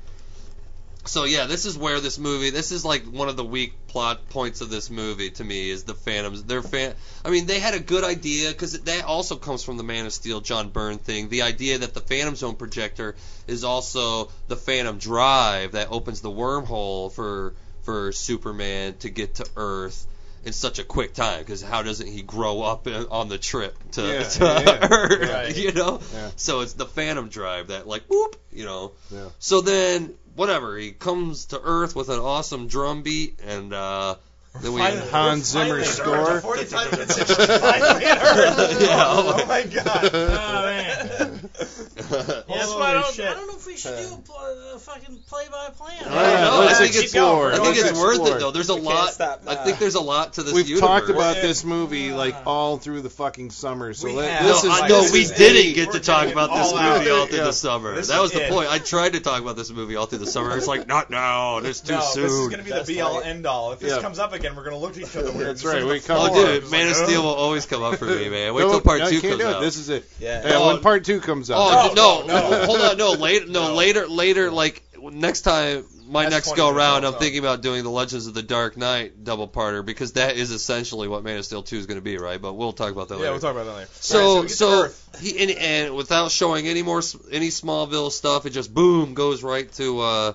[1.04, 2.50] So yeah, this is where this movie.
[2.50, 5.84] This is like one of the weak plot points of this movie to me is
[5.84, 6.42] the Phantoms.
[6.42, 6.94] They're fan.
[7.24, 10.12] I mean, they had a good idea because that also comes from the Man of
[10.12, 11.28] Steel John Byrne thing.
[11.28, 13.14] The idea that the Phantom Zone projector
[13.46, 17.54] is also the Phantom Drive that opens the wormhole for
[17.88, 20.06] for Superman to get to Earth
[20.44, 21.38] in such a quick time.
[21.38, 24.88] Because how doesn't he grow up in, on the trip to, Yeah, to yeah, yeah.
[24.90, 25.30] Earth?
[25.32, 25.56] Right.
[25.56, 26.00] You know.
[26.12, 26.30] Yeah.
[26.36, 28.92] So it's the Phantom Drive that like whoop, you know.
[29.10, 29.28] Yeah.
[29.38, 34.16] So then, whatever, he comes to Earth with an awesome drum beat, and uh,
[34.60, 34.80] then we.
[34.82, 35.94] Finally- Hans we're Zimmer finally at Earth.
[35.94, 36.36] score.
[36.36, 38.80] A 45 minute section finally at Earth.
[38.82, 39.04] Yeah.
[39.06, 40.10] Oh my god.
[40.12, 41.50] Oh man.
[42.08, 43.26] That's why I don't, shit.
[43.28, 45.94] I don't know if we should do a, pl- a fucking play-by-play.
[46.06, 46.44] on I don't it.
[46.44, 46.58] know.
[46.60, 47.52] let's I think explore.
[47.52, 48.36] I think Let's it's worth explore.
[48.36, 48.50] it though.
[48.50, 49.12] There's a We can't lot.
[49.12, 49.64] stop I now.
[49.64, 50.88] think there's a lot to this We've universe.
[50.88, 51.42] talked about Yeah.
[51.42, 53.92] this movie like all through the fucking summer.
[53.94, 54.46] So We let, have.
[54.46, 55.74] this no, is I, no, this we is didn't it.
[55.74, 56.98] get We're to talk getting about this all out.
[56.98, 57.44] movie all through Yeah.
[57.44, 57.94] the summer.
[57.94, 58.50] This that is was the it.
[58.50, 58.68] point.
[58.70, 60.56] I tried to talk about this movie all through the summer.
[60.56, 61.58] It's like, not now.
[61.58, 62.22] It's too no, soon.
[62.22, 63.26] this is gonna be the be all right.
[63.26, 63.72] end all.
[63.72, 64.00] If this Yeah.
[64.02, 65.48] comes up again, we're gonna look at each other weird.
[65.48, 66.28] That's Just right, on we come floor.
[66.30, 66.46] Oh, forward.
[66.52, 68.54] dude, Just Man like, of Steel will always come up for me, man.
[68.54, 69.54] Wait No, till part no, two you can't comes do it.
[69.56, 69.60] out.
[69.60, 70.08] This is it.
[70.20, 70.40] Yeah.
[70.44, 72.64] And Oh, when part two comes out, Oh No, no, no, no.
[72.66, 73.74] hold on, no, later, no, No.
[73.74, 77.82] later, later, like next time, my That's next go minutes around, I'm thinking about doing
[77.84, 81.44] the Legends of the Dark Knight double parter because that is essentially what Man of
[81.44, 82.40] Steel 2 is going to be, right?
[82.40, 83.26] But we'll talk about that Yeah, later.
[83.26, 83.90] Yeah, we'll talk about that later.
[83.94, 84.88] so, Alright, we get to so,
[85.20, 89.70] he and, and without showing any more any Smallville stuff, it just boom goes right
[89.74, 90.32] to uh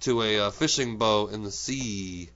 [0.00, 2.28] to a uh, fishing boat in the sea,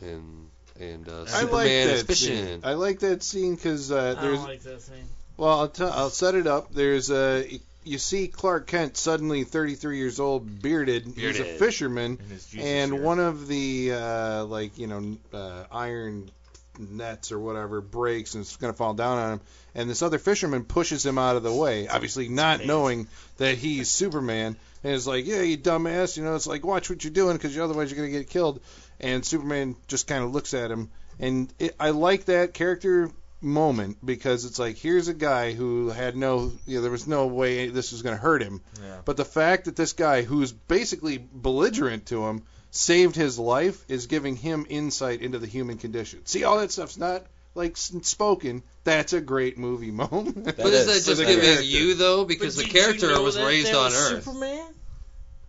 [0.00, 0.48] and
[0.80, 2.36] and uh, I like Superman is that fishing.
[2.46, 2.60] scene.
[2.64, 5.04] I like that scene because uh, I there's don't like that thing.
[5.36, 6.72] Well, I'll, t- I'll set it up.
[6.72, 11.04] There's a you see Clark Kent suddenly 33 years old, bearded.
[11.04, 12.18] He's a fisherman,
[12.58, 16.30] and one of the uh, like you know uh, iron
[16.78, 19.40] nets or whatever breaks and it's going to fall down on him.
[19.74, 23.08] And this other fisherman pushes him out of the way, obviously not knowing
[23.38, 24.56] that he's Superman.
[24.84, 27.56] And it's like, yeah, you dumbass, you know, it's like watch what you're doing because
[27.58, 28.60] otherwise you're going to get killed.
[29.00, 33.10] And Superman just kind of looks at him, and it, I like that character
[33.42, 37.26] moment because it's like here's a guy who had no you know there was no
[37.26, 38.98] way this was going to hurt him Yeah.
[39.04, 44.06] but the fact that this guy who's basically belligerent to him saved his life is
[44.06, 47.24] giving him insight into the human condition see all that stuff's not
[47.54, 50.44] like spoken, that's a great movie moment.
[50.44, 51.04] That But is that is.
[51.06, 51.62] just For giving character.
[51.64, 52.24] you though?
[52.24, 54.24] Because But the did you character know was raised on was Earth.
[54.24, 54.72] Superman?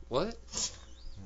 [0.09, 0.35] What?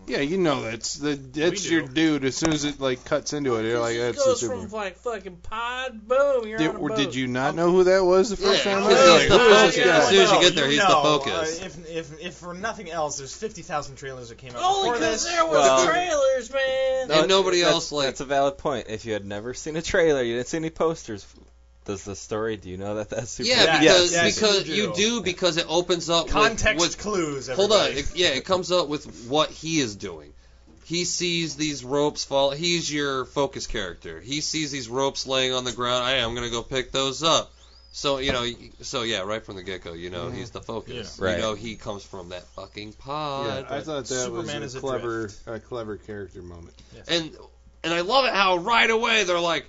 [0.08, 2.24] Yeah, you know that's the that's your dude.
[2.26, 4.68] As soon as it like cuts into it, you're like, It that's the goes Superman.
[4.70, 6.97] from like fucking pod, boom, you're Did, on a or boat.
[6.97, 8.84] did you not know who that was the first Yeah, time?
[8.84, 9.20] because around?
[9.22, 9.76] he's Like, the who is focus.
[9.76, 11.62] this As soon as you get there, he's the know, focus.
[11.62, 14.93] uh, if, if, if for nothing else, there's 50,000 trailers that came out Only before
[14.95, 15.34] because this.
[15.34, 17.12] there was Well- trailers, man.
[17.12, 18.88] And nobody that's- else, like- That's a valid point.
[18.89, 21.26] If you had never seen a trailer, you didn't see any posters.
[21.88, 22.58] Does the story?
[22.58, 23.66] Do you know that that's Superman?
[23.66, 24.94] Yeah, Yes, because yes, because you you do.
[24.94, 27.48] do because it opens up with- Context with, clues.
[27.48, 30.34] Hold on, it, yeah, it comes up with what he is doing.
[30.84, 32.52] He sees these ropes fall.
[32.52, 34.20] He's your focus character.
[34.22, 36.06] He sees these ropes laying on the ground.
[36.08, 37.52] Hey, I'm gonna go pick those up.
[37.94, 38.46] So you know,
[38.82, 41.18] so yeah, right from the get go, you know, he's the focus.
[41.20, 41.26] Yeah.
[41.26, 41.36] Right.
[41.38, 43.66] You know, he comes from that fucking pod.
[43.70, 45.48] Yeah, I thought that Superman was a clever, adrift.
[45.48, 46.76] a clever character moment.
[47.08, 47.32] And
[47.84, 49.66] and I love it how right away they're like,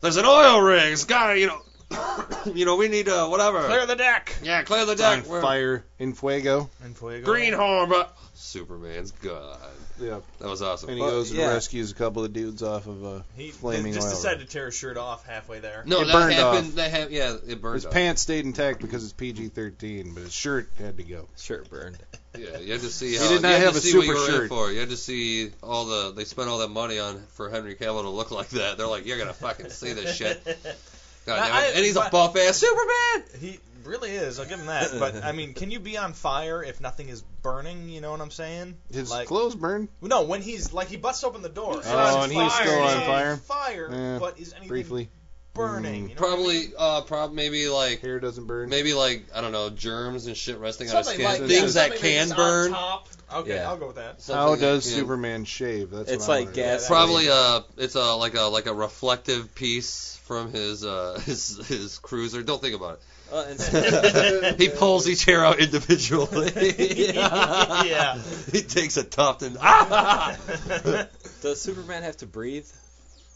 [0.00, 0.92] "There's an oil rig.
[0.92, 1.60] It's got you know,
[2.54, 3.64] you know, we need to whatever.
[3.66, 4.34] Clear the deck.
[4.42, 5.28] yeah, clear the It's on deck.
[5.28, 6.70] We're- fire in fuego.
[6.84, 7.24] And Fuego.
[7.24, 9.58] Greenhorn, but Superman's God.
[10.00, 10.88] Yeah, That was awesome.
[10.88, 11.48] and he Well, goes and yeah.
[11.52, 14.14] rescues a couple of dudes off of a He flaming just oil.
[14.14, 15.82] decided to tear his shirt off halfway there.
[15.84, 16.68] no, It that burned happened.
[16.68, 16.74] off.
[16.76, 17.10] That happened.
[17.12, 17.92] Yeah, it burned His off.
[17.92, 21.28] pants stayed intact because it's PG-13, but his shirt had to go.
[21.36, 21.98] Shirt burned.
[22.38, 23.28] Yeah, you had to see He how.
[23.28, 24.48] did not you had have to a see what super you were in shirt.
[24.48, 24.70] for.
[24.72, 26.12] You had to see all the.
[26.12, 28.78] They spent all that money on for Henry Cavill to look like that.
[28.78, 30.42] They're like, you're gonna fucking see this shit.
[31.26, 31.52] God damn it.
[31.52, 33.28] I- and he's a buff ass Superman.
[33.40, 34.38] He really is.
[34.38, 34.90] I'll give him that.
[34.98, 37.88] But I mean, can you be on fire if nothing is burning?
[37.88, 38.76] You know what I'm saying?
[38.92, 39.88] His like, clothes burn.
[40.00, 41.76] no, when he's like he busts open the door.
[41.76, 43.36] He's and Oh, it's and he's fire, still on it's fire?
[43.38, 45.08] Fire, Yeah, but is anything Briefly,
[45.54, 46.06] burning?
[46.06, 46.08] Mm.
[46.10, 46.72] You know what I Probably, mean?
[46.78, 48.68] uh, prob maybe like hair doesn't burn.
[48.68, 51.24] maybe like I don't know germs and shit resting on his skin.
[51.24, 52.70] like Things that, that something can burn.
[52.72, 53.08] Top.
[53.32, 53.68] Okay, Yeah.
[53.68, 54.14] I'll go with that.
[54.14, 55.90] How Something that does can- Superman shave?
[55.90, 56.80] That's It's what like wanna Yeah, gas.
[56.82, 61.56] that- Probably uh it's a like a like a reflective piece from his uh his
[61.68, 62.42] his cruiser.
[62.42, 64.56] Don't think about Well, and- it.
[64.60, 66.52] he pulls each hair out individually.
[67.14, 68.18] Yeah.
[68.52, 70.36] He takes a tuft and ah!
[71.42, 72.66] Does Superman have to breathe?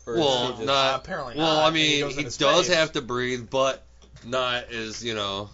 [0.07, 1.55] Or well, is he just- not apparently well.
[1.57, 1.65] not.
[1.65, 2.69] I and he mean, he, does space.
[2.69, 3.83] have to breathe, but
[4.25, 5.49] not as you know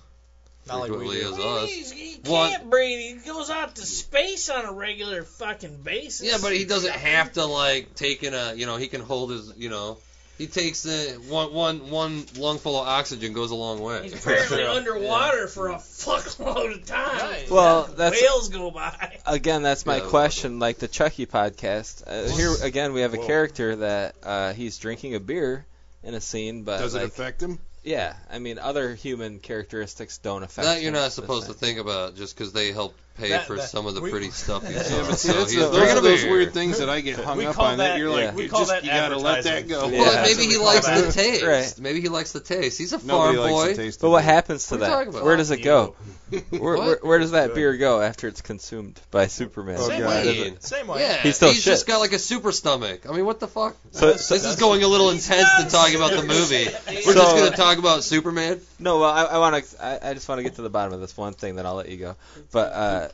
[0.66, 1.32] Not like we frequently do.
[1.32, 1.66] as What us.
[1.68, 3.22] mean he's- He can't breathe.
[3.22, 6.26] He goes out to space on a regular fucking basis.
[6.26, 9.30] Yeah, but he doesn't have to like take in a you know he can hold
[9.30, 9.98] his you know
[10.40, 14.04] he takes the one one one lung full of oxygen goes a long way.
[14.04, 14.66] He's apparently True.
[14.76, 17.18] underwater for a fuckload of time.
[17.18, 17.50] Right.
[17.50, 19.18] Well, that's Whales go by.
[19.26, 20.08] again, that's my Yeah.
[20.08, 20.58] question.
[20.58, 23.26] Like the Chucky podcast, uh, here again we have a Whoa.
[23.26, 25.66] character that uh, he's drinking a beer
[26.02, 27.58] in a scene, but Does it affect him?
[27.84, 30.66] yeah, I mean other human characteristics don't affect.
[30.66, 33.68] That you're not supposed to think about just because they help pay That- for that-
[33.68, 34.76] some of the we- pretty stuff you saw.
[34.76, 37.58] Yeah, so that's he's those are those weird things that I get hung We up
[37.58, 37.78] on.
[37.78, 38.26] that- That you're yeah.
[38.26, 39.88] like, we you call just that you gotta let that go.
[39.88, 40.00] Yeah.
[40.00, 41.44] Well, maybe he likes the taste.
[41.44, 41.74] Right.
[41.80, 42.78] Maybe he likes the taste.
[42.78, 43.74] He's a Nobody farm likes boy.
[43.74, 44.00] taste.
[44.00, 45.22] But what happens to What that?
[45.22, 45.94] Where does it go?
[46.50, 49.76] Where, where, where does that beer go after it's consumed by oh, Superman?
[49.80, 50.54] Oh, Same way.
[50.60, 51.00] Same way.
[51.00, 53.00] Yeah, He still he's just got like a super stomach.
[53.10, 53.74] I mean, what the fuck?
[53.90, 56.66] So, This is going a little intense than talking about the movie.
[57.04, 58.60] We're just gonna talk about Superman.
[58.80, 59.84] No, well, I, I want to.
[59.84, 61.74] I, I just want to get to the bottom of this one thing, then I'll
[61.74, 62.16] let you go.
[62.50, 63.08] But uh,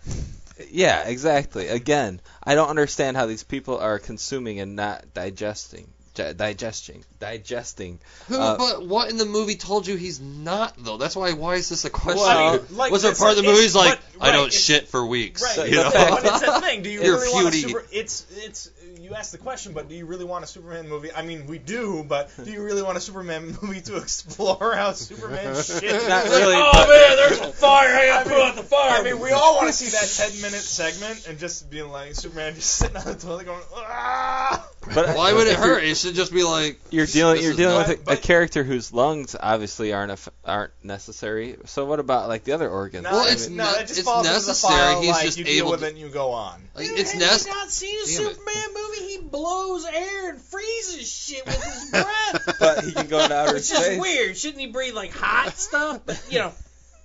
[0.71, 1.69] yeah, exactly.
[1.69, 7.99] Again, I don't understand how these people are consuming and not digesting, di- digesting, digesting.
[8.29, 8.39] Who?
[8.39, 10.97] Uh, but what in the movie told you he's not though?
[10.97, 11.33] That's why.
[11.33, 12.23] Why is this a question?
[12.25, 14.53] Well, I mean, like was there part of the it's- movie like, but- I don't
[14.53, 15.43] shit for weeks.
[15.43, 15.69] Right.
[15.69, 15.91] You know?
[15.91, 16.83] The But it's the thing.
[16.83, 17.63] Do you You're really want a puny.
[17.73, 17.85] super?
[17.93, 18.71] It's it's.
[19.07, 21.11] You asked the question, but do you really want a Superman movie?
[21.15, 24.91] I mean, we do, but do you really want a Superman movie to explore how
[24.91, 26.09] Superman shit?
[26.09, 26.57] Not really.
[26.57, 27.95] Oh man, there's a fire.
[27.95, 28.99] I gotta put out the fire.
[28.99, 32.17] I mean, we all want to see that 10 minute segment and just being like
[32.17, 34.69] Superman just sitting on the toilet going, ah.
[34.93, 35.83] But Why would it hurt?
[35.85, 37.43] It should just be like You're dealing.
[37.43, 41.57] You're dealing with a, a character whose lungs obviously aren't eff- aren't necessary.
[41.67, 43.03] So what about like the other organs?
[43.05, 44.75] No, Well, I it's mean, no, not- that just it's falls into the necessary.
[44.75, 46.61] file, He's like, just you deal able with to- it and you go on.
[46.77, 47.47] like Dude, it's have nest.
[47.47, 48.35] you not seen a Damn it.
[48.37, 49.13] Superman movie?
[49.13, 52.57] He blows air and freezes shit with his breath.
[52.59, 54.01] but he can go into outer it's just space.
[54.01, 54.37] weird.
[54.37, 56.01] Shouldn't he breathe like hot stuff?
[56.07, 56.53] But you know,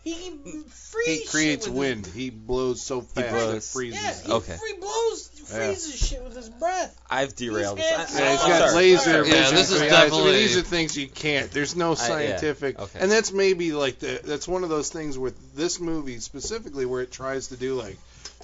[0.03, 1.07] he can freeze.
[1.07, 2.07] He shit creates with wind.
[2.07, 3.71] He blows so fast it blows.
[3.71, 3.99] freezes.
[4.03, 4.57] His, yeah, he Okay.
[4.57, 6.99] free blows, freezes shit with his breath.
[7.09, 7.97] I've derailed He's this.
[8.13, 8.75] got- I, Yeah, he's I'm got sorry.
[8.75, 9.55] laser Yeah, vision.
[9.55, 9.93] this is for the eyes.
[9.93, 11.51] I mean, definitely- these are things you can't.
[11.51, 12.99] There's no yeah, scientific, okay.
[12.99, 17.01] and that's maybe like the that's one of those things with this movie specifically where
[17.01, 17.97] it tries to do like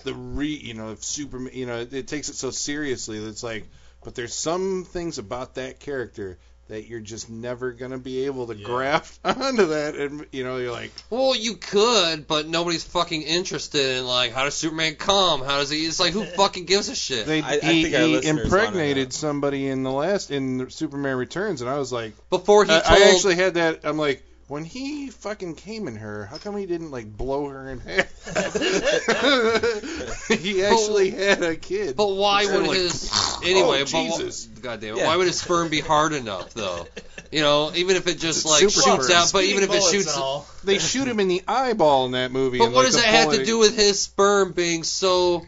[0.07, 3.27] the re, you know, if Superman, you know, it, it takes it so seriously that
[3.27, 3.65] it's like,
[4.03, 6.37] but there's some things about that character
[6.69, 10.71] that you're just never gonna be able to graft onto that, and you know you're
[10.71, 15.41] like, Well, you could, but nobody's fucking interested in like how does Superman come?
[15.41, 15.85] How does he?
[15.85, 17.25] It's like who fucking gives a shit?
[17.25, 21.69] they I- I he, think he impregnated somebody in the last in Superman Returns, and
[21.69, 23.81] I was like, Before he I, told, I actually had that.
[23.83, 24.23] I'm like.
[24.47, 28.07] When he fucking came in her, how come he didn't like blow her in half?
[30.29, 31.97] he actually had a kid.
[31.97, 33.81] but why Instead of, would like, his oh, anyway?
[33.81, 34.45] oh, but wha- Jesus.
[34.45, 34.99] God damn it!
[34.99, 35.07] Yeah.
[35.07, 36.87] Why would his sperm be hard enough though?
[37.29, 39.17] You know, even if it just like super shoots sperm.
[39.21, 40.47] out, but even if it Bullets shoots, all.
[40.63, 42.59] They shoot him in the eyeball in that movie.
[42.59, 44.83] but and, what like, does the that have to bullet- do with his sperm being
[44.83, 45.45] so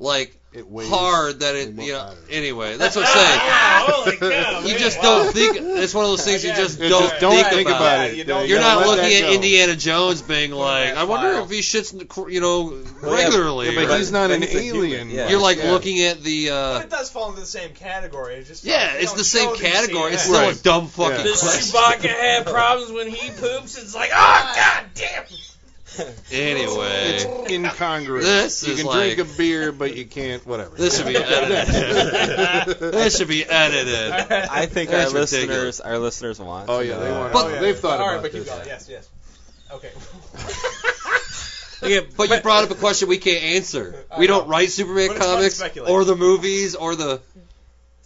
[0.00, 1.74] like it weighs- hard that it?
[1.74, 3.40] Well, You know, don't anyway, that's what I'm saying.
[3.40, 4.60] Holy cow!
[4.60, 4.78] You man.
[4.78, 5.02] just Wow.
[5.24, 5.56] don't think.
[5.60, 7.80] It's one of those things you just It don't, just don't think, think about.
[7.80, 8.16] about it.
[8.16, 9.32] you don't- You You're not looking at go.
[9.32, 11.92] Indiana Jones being like, I wonder if he shits,
[12.30, 13.70] you know, regularly.
[13.70, 15.10] Yeah, but or- he's not an he's a human, alien.
[15.10, 15.28] yeah.
[15.30, 15.70] You're like Yeah.
[15.72, 16.48] looking at the.
[16.48, 18.34] But uh it does fall into the same category.
[18.36, 20.12] It's just Yeah, it's the same category.
[20.12, 20.36] It's scenes.
[20.36, 21.22] still a dumb fucking Yeah.
[21.24, 21.42] Does.
[21.72, 23.78] Chewbacca have problems when he poops?
[23.78, 25.24] It's like, oh god damn!
[26.32, 28.24] Anyway, It's incongruous.
[28.24, 30.44] This you is can like- drink a beer, but you can't.
[30.46, 30.76] Whatever.
[30.76, 32.78] this should be edited.
[32.92, 34.10] this should be edited.
[34.12, 36.68] I think our That's listeners, our listeners want.
[36.70, 37.32] Oh yeah, they want.
[37.32, 37.60] But- Oh, yeah.
[37.60, 38.54] they've thought All right, about but keep this.
[38.54, 38.66] going.
[38.66, 39.08] Yes, yes.
[39.72, 39.90] Okay.
[41.84, 44.04] Yeah, but you brought up a question we can't answer.
[44.16, 47.20] We don't write Superman But it's fun to comics or the movies or the.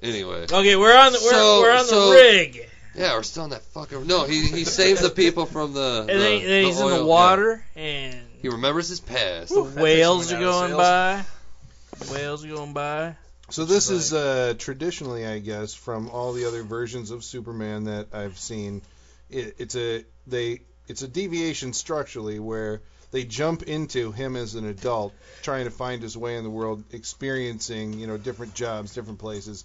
[0.03, 2.66] Anyway, Okay, we're on the we're, So- we're on the so- rig,
[2.97, 4.07] yeah, we're still in that fucking.
[4.07, 6.01] No, he he saves the people from the.
[6.01, 7.03] and the, then, then he's in oil, the yeah.
[7.05, 9.53] water, and He remembers his past.
[9.53, 11.25] the whales are going by.
[12.11, 13.17] Whales are going by.
[13.49, 18.09] So this is uh, traditionally, I guess, from all the other versions of Superman that
[18.13, 18.83] I've seen.
[19.31, 22.83] It, it's a they it's a deviation structurally where
[23.13, 26.83] they jump into him as an adult, trying to find his way in the world,
[26.93, 29.65] experiencing you know different jobs, different places.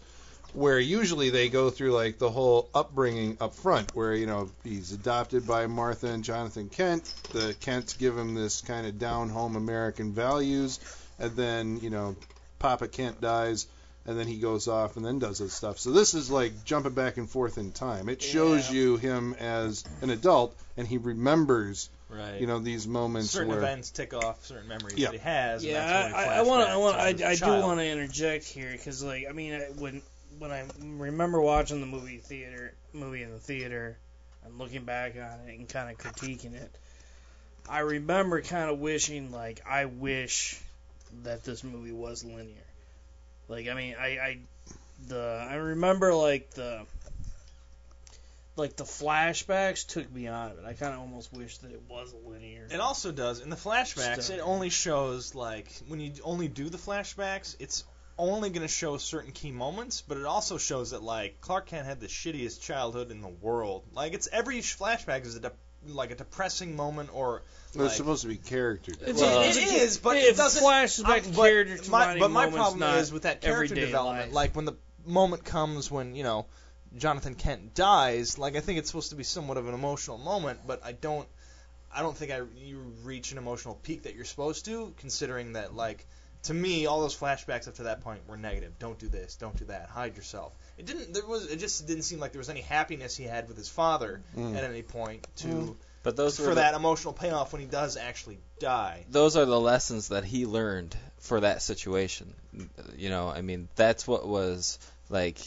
[0.53, 4.91] Where usually they go through like the whole upbringing up front, where you know he's
[4.91, 7.13] adopted by Martha and Jonathan Kent.
[7.31, 10.79] The Kents give him this kind of down home American values,
[11.19, 12.17] and then you know
[12.59, 13.65] Papa Kent dies,
[14.05, 15.79] and then he goes off and then does his stuff.
[15.79, 18.09] So this is like jumping back and forth in time.
[18.09, 18.75] It shows Yeah.
[18.75, 22.41] you him as an adult, and he remembers, Right.
[22.41, 23.59] you know, these moments certain where.
[23.59, 25.07] events tick off certain memories Yeah.
[25.07, 25.63] that he has.
[25.63, 26.71] and Yeah, that's when he I, I want to.
[26.73, 26.97] I want.
[26.97, 30.01] to I, I do want to interject here because, like, I mean, I- when
[30.41, 33.95] when I remember watching the movie theater, movie in the theater,
[34.43, 36.75] and looking back on it and kind of critiquing it,
[37.69, 40.59] I remember kind of wishing, like, I wish
[41.21, 42.55] that this movie was linear.
[43.49, 44.37] Like, I mean, I, I
[45.07, 46.85] the I remember like the
[48.55, 50.65] like the flashbacks took me out of it.
[50.65, 52.67] I kind of almost wish that it was linear.
[52.71, 54.23] It also does in the flashbacks.
[54.23, 54.37] Stuff.
[54.37, 57.83] It only shows like when you only do the flashbacks, it's
[58.29, 61.85] only going to show certain key moments, but it also shows that like Clark Kent
[61.85, 63.83] had the shittiest childhood in the world.
[63.93, 65.51] Like it's every flashback is a de-
[65.87, 67.41] like a depressing moment or
[67.73, 68.91] They're like, supposed to be character.
[68.93, 72.45] It's- Well, it's- but it it doesn't flashes back I'm- to but my, but my
[72.45, 74.27] moments, problem not is with that character everyday development.
[74.27, 74.33] life.
[74.35, 76.45] Like when the moment comes when you know
[76.97, 78.37] Jonathan Kent dies.
[78.37, 81.27] Like I think it's supposed to be somewhat of an emotional moment, but I don't.
[81.93, 85.73] I don't think I you reach an emotional peak that you're supposed to, considering that
[85.75, 86.05] like
[86.43, 88.73] to me all those flashbacks up to that point were negative.
[88.79, 89.35] Don't do this.
[89.35, 89.89] Don't do that.
[89.89, 90.53] Hide yourself.
[90.77, 91.13] It didn't.
[91.13, 91.47] There was.
[91.51, 94.55] It just didn't seem like there was any happiness he had with his father Mm.
[94.57, 95.75] at any point to Mm.
[96.03, 99.05] But those were for the- that emotional payoff when he does actually die.
[99.09, 102.33] those are the lessons that he learned for that situation.
[102.97, 104.79] You know, I mean, that's what was
[105.11, 105.37] like.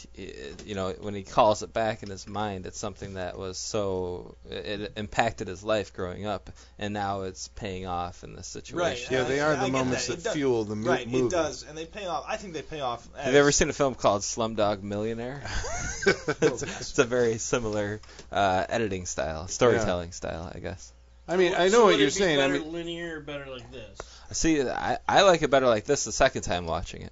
[0.65, 4.35] You know, when he calls it back in his mind, it's something that was so
[4.49, 6.49] it impacted his life growing up,
[6.79, 8.79] and now it's paying off in this situation.
[8.79, 9.11] right.
[9.11, 10.13] Yeah, they are I the get moments that.
[10.13, 11.25] that, It does- fuel the mo- Right, movie.
[11.27, 12.25] it does, and they pay off.
[12.27, 13.07] I think they pay off.
[13.17, 15.41] As, Have you ever seen a film called Slumdog Millionaire?
[16.07, 17.99] it's, it's a very similar
[18.31, 20.91] uh, editing style, storytelling style, I guess.
[21.27, 22.39] I mean, I know would what you're be saying.
[22.39, 23.97] I mean, linear or better like this?
[24.31, 27.11] See, I, I like it better like this the second time watching it.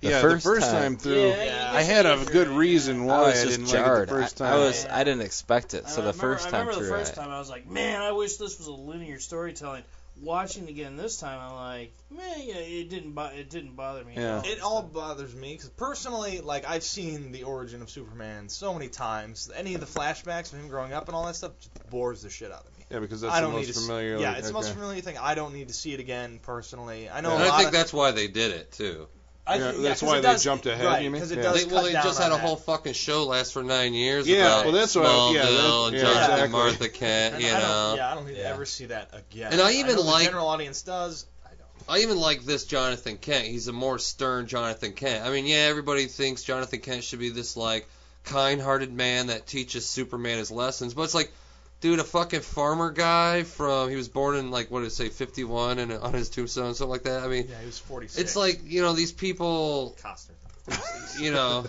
[0.00, 3.04] The yeah, first the first time- time, through, Yeah, I had a good reason I
[3.04, 3.98] why was I, didn't jarred.
[3.98, 4.52] like it the first time.
[4.52, 6.86] I, was I didn't expect it, so I the remember, first I time remember through,
[6.90, 9.82] the first I, time I was like, man, I wish this was a linear storytelling.
[10.20, 14.14] Watching again this time, I'm like, man, yeah, it didn't bo- it didn't bother me.
[14.16, 14.36] at Yeah.
[14.38, 14.42] all.
[14.46, 18.88] It all bothers me because personally, like I've seen the origin of Superman so many
[18.88, 19.48] times.
[19.54, 22.30] Any of the flashbacks of him growing up and all that stuff just bores the
[22.30, 22.84] shit out of me.
[22.90, 24.16] yeah, because that's I the don't need most familiar.
[24.16, 25.18] See, yeah, like, it's the most familiar thing.
[25.18, 27.08] I don't need to see it again personally.
[27.08, 27.32] I know.
[27.34, 29.06] And a I lot think of, that's why they did it too.
[29.48, 31.22] I Yeah, think- that's 'cause why they does- jumped ahead, Right, you mean?
[31.22, 31.42] it Yeah.
[31.42, 32.40] does They, well, they just had a that.
[32.40, 35.42] whole fucking show last for nine years Yeah, about well, that's what I- Smallville yeah,
[35.42, 36.42] that- and yeah, Jonathan exactly.
[36.42, 37.94] and Martha Kent, And you I don't, know.
[37.96, 38.52] yeah, I don't need to Yeah.
[38.52, 39.52] ever see that again.
[39.52, 41.24] And I even know the like- general audience does.
[41.46, 41.98] I don't.
[41.98, 43.46] I even like this Jonathan Kent.
[43.46, 45.24] He's a more stern Jonathan Kent.
[45.24, 47.88] I mean, yeah, everybody thinks Jonathan Kent should be this like
[48.24, 50.92] kind-hearted man that teaches Superman his lessons.
[50.92, 51.32] But it's like,
[51.80, 55.08] dude, a fucking farmer guy from he was born in like what did it say
[55.08, 57.22] 51 and on his tombstone something like that.
[57.22, 58.18] I mean, Yeah, he was 46.
[58.20, 61.20] it's like you know these people, Costner.
[61.20, 61.64] you know.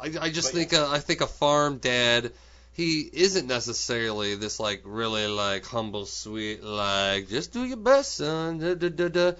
[0.00, 2.32] I, I just But think uh, I think a farm dad
[2.74, 8.58] he isn't necessarily this like really like humble sweet like just do your best son
[8.58, 9.32] da, da, da, da.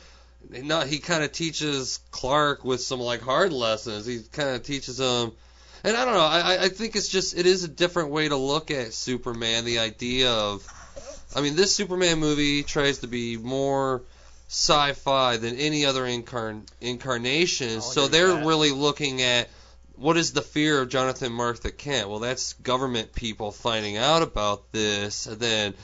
[0.62, 4.98] no he kind of teaches Clark with some like hard lessons he kind of teaches
[5.00, 5.32] him
[5.84, 8.36] and I don't know I I- think it's just it is a different way to
[8.36, 10.66] look at Superman the idea of
[11.36, 14.02] I mean this Superman movie tries to be more
[14.48, 18.46] sci-fi than any other incarn- incarnation oh, I'll so they're that.
[18.46, 19.48] really looking at
[19.96, 22.08] what is the fear of Jonathan Martha Kent?
[22.08, 25.74] Well, that's government people finding out about this, and then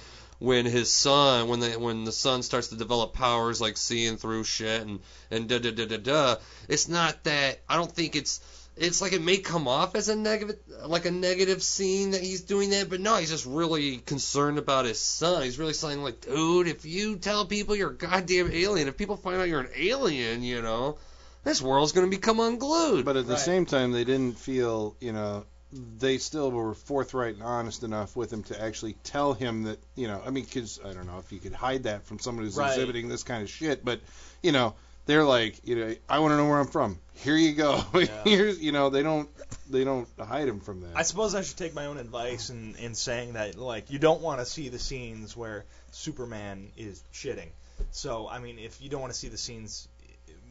[0.40, 4.42] when his son, when the when the son starts to develop powers like seeing through
[4.44, 4.98] shit and
[5.30, 6.36] and da da da da da,
[6.68, 8.40] it's not that I don't think it's
[8.81, 10.57] it's like it may come off as a negative
[10.87, 14.87] like a negative scene that he's doing that, but no, he's just really concerned about
[14.87, 15.43] his son.
[15.43, 19.16] He's really saying like, dude, if you tell people you're a goddamn alien, if people
[19.16, 20.97] find out you're an alien, you know,
[21.45, 23.05] this world's gonna become unglued.
[23.05, 23.43] But at the Right.
[23.43, 28.33] same time, they didn't feel, you know, they still were forthright and honest enough with
[28.33, 31.31] him to actually tell him that, you know, I mean, because I don't know if
[31.33, 32.70] you could hide that from someone who's Right.
[32.70, 34.01] exhibiting this kind of shit, but,
[34.43, 34.74] you know,
[35.11, 36.98] they're like, you know, I want to know where I'm from.
[37.14, 37.82] Here you go.
[37.94, 38.06] Yeah.
[38.24, 39.28] Here's, you know, they don't,
[39.68, 40.96] they don't hide him from that.
[40.96, 44.22] I suppose I should take my own advice in, in saying that like you don't
[44.22, 47.48] want to see the scenes where Superman is shitting.
[47.90, 49.88] So I mean, if you don't want to see the scenes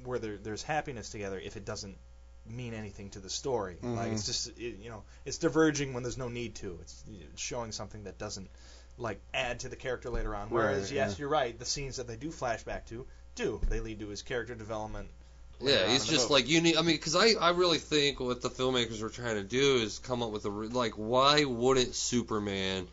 [0.03, 1.97] where there, there's happiness together, if it doesn't
[2.49, 4.13] mean anything to the story, like Mhm.
[4.13, 6.77] it's just it, you know it's diverging when there's no need to.
[6.81, 8.49] It's, it's showing something that doesn't
[8.97, 10.49] like add to the character later on.
[10.49, 11.15] Whereas Right, yes, yeah.
[11.19, 11.57] you're right.
[11.57, 13.05] The scenes that they do flashback to
[13.39, 15.07] do they lead to his character development.
[15.61, 16.77] Yeah, he's just like you need.
[16.77, 19.99] I mean, because I I really think what the filmmakers were trying to do is
[19.99, 22.87] come up with a re- like why wouldn't Superman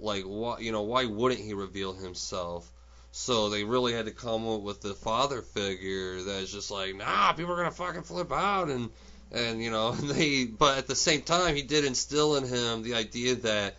[0.00, 2.70] like why you know why wouldn't he reveal himself?
[3.12, 7.32] So they really had to come up with the father figure that's just like nah,
[7.32, 8.90] people are gonna fucking flip out and
[9.32, 12.94] and you know they but at the same time he did instill in him the
[12.94, 13.76] idea that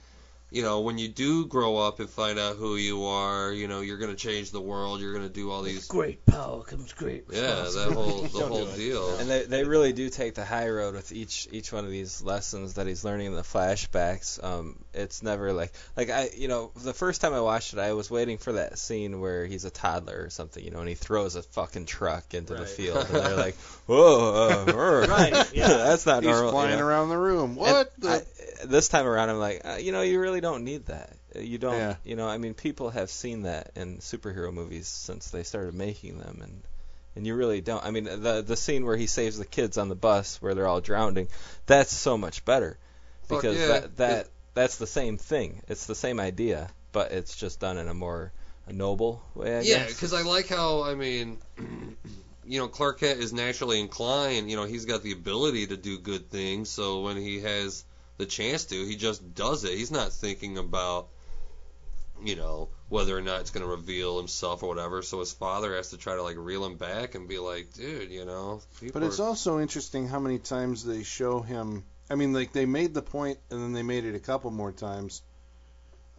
[0.51, 3.81] you know when you do grow up and find out who you are, you know
[3.81, 7.65] you're gonna change the world, you're gonna do all these Great power comes great yeah
[7.73, 9.17] that whole the whole deal.
[9.17, 12.21] And they they really do take the high road with each each one of these
[12.21, 14.41] lessons that he's learning in the flashbacks.
[14.43, 17.93] Um, it's never like like I you know the first time I watched it, I
[17.93, 20.95] was waiting for that scene where he's a toddler or something, you know, and he
[20.95, 22.69] throws a fucking truck into the Right.
[22.69, 23.55] field, and they're like,
[23.87, 25.67] whoa, uh, uh, Right, yeah.
[25.67, 26.45] that's not He's normal.
[26.47, 26.85] you flying know?
[26.85, 27.55] around the room.
[27.55, 27.91] What?
[27.99, 28.09] the?
[28.09, 28.21] I,
[28.65, 31.13] this time around, I'm like, uh, you know, you really don't need that.
[31.35, 31.95] Uh, You don't, Yeah.
[32.03, 36.19] you know, I mean, people have seen that in superhero movies since they started making
[36.19, 36.61] them, and
[37.15, 37.83] and you really don't.
[37.83, 40.67] I mean, the the scene where he saves the kids on the bus where they're
[40.67, 41.27] all drowning,
[41.65, 42.77] that's so much better
[43.27, 43.67] Fuck because yeah.
[43.67, 45.61] that that that's the same thing.
[45.67, 48.31] It's the same idea, but it's just done in a more
[48.69, 49.57] noble way.
[49.57, 51.37] I Yeah, because I like how I mean,
[52.45, 54.49] you know, Clark Kent is naturally inclined.
[54.49, 56.69] You know, he's got the ability to do good things.
[56.69, 57.83] So when he has
[58.17, 59.77] the chance to, he just does it.
[59.77, 61.07] He's not thinking about,
[62.23, 65.01] you know, whether or not it's going to reveal himself or whatever.
[65.01, 68.11] So his father has to try to like reel him back and be like, dude,
[68.11, 68.61] you know.
[68.93, 71.83] But it's are- also interesting how many times they show him.
[72.09, 74.71] I mean, like they made the point, and then they made it a couple more
[74.71, 75.21] times.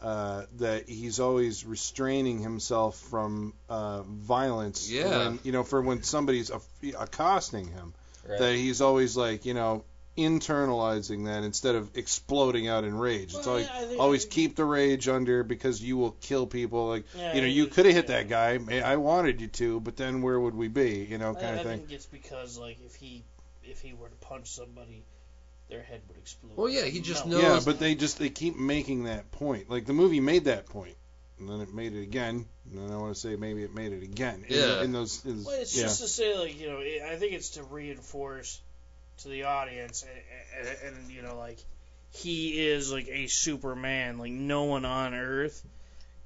[0.03, 4.91] Uh, that he's always restraining himself from uh, violence.
[4.91, 5.29] Yeah.
[5.29, 6.51] When, you know, for when somebody's
[6.99, 7.95] accosting him,
[8.29, 8.39] Right.
[8.39, 9.85] that he's always like, you know,
[10.17, 13.35] internalizing that instead of exploding out in rage.
[13.35, 16.47] It's Well, always yeah, I think- always keep the rage under because you will kill
[16.47, 16.89] people.
[16.89, 18.59] Like, Yeah, you know, you could have hit that guy.
[18.85, 21.05] I wanted you to, but then where would we be?
[21.09, 21.69] You know, kind I of thing.
[21.73, 23.25] I think it's because like if he
[23.65, 25.05] if he were to punch somebody,
[25.69, 26.57] their head would explode.
[26.57, 27.33] Well, yeah, he just No.
[27.41, 29.69] knows- Yeah, but they just they keep making that point.
[29.69, 30.95] Like the movie made that point,
[31.41, 32.47] and then it made it again.
[32.71, 34.45] And then I want to say maybe it made it again.
[34.49, 34.83] In, Yeah.
[34.83, 35.25] In those.
[35.25, 35.83] In, Well, it's yeah.
[35.85, 38.61] just to say, like, you know, it, I think it's to reinforce
[39.19, 40.05] to the audience,
[40.59, 41.59] and, and, and, you know, like,
[42.11, 44.19] he is, like, a Superman.
[44.19, 45.63] Like, no one on Earth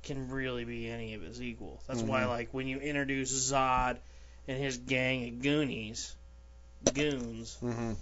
[0.03, 1.81] can really be any of his equal.
[1.87, 2.29] That's why, Mhm.
[2.29, 3.99] like, when you introduce Zod
[4.49, 6.15] and his gang of Goonies,
[6.95, 7.93] goons, hmm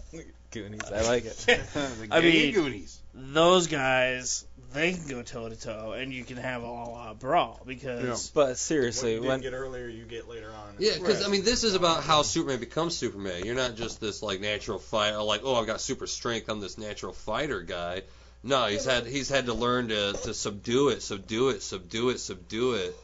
[0.50, 1.36] Goonies, I like it.
[1.36, 2.98] the I mean- Goonies.
[3.14, 4.44] those guys,
[4.74, 8.30] they can go toe to toe, and you can have a all-out brawl because.
[8.34, 10.74] But What seriously, you when didn't get earlier, you get later on.
[10.78, 11.28] Yeah, because Right.
[11.28, 13.44] I mean, this is about how Superman becomes Superman.
[13.44, 16.48] You're not just this like natural fighter, like oh, I've got super strength.
[16.48, 18.02] I'm this natural fighter guy.
[18.42, 22.18] No, he's had he's had to learn to to subdue it, subdue it, subdue it,
[22.20, 22.96] subdue it,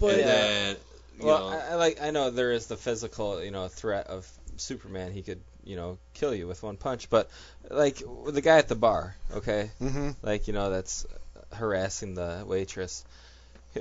[0.00, 0.26] But and Yeah.
[0.26, 0.76] then
[1.18, 4.06] you Well, know, I, I like I know there is the physical, you know, threat
[4.06, 4.26] of
[4.56, 5.12] Superman.
[5.12, 7.10] He could you know kill you with one punch.
[7.10, 7.28] But
[7.70, 10.10] like the guy at the bar, okay, Mm-hmm.
[10.22, 11.06] like you know that's
[11.52, 13.04] harassing the waitress,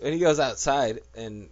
[0.01, 1.49] and he goes outside and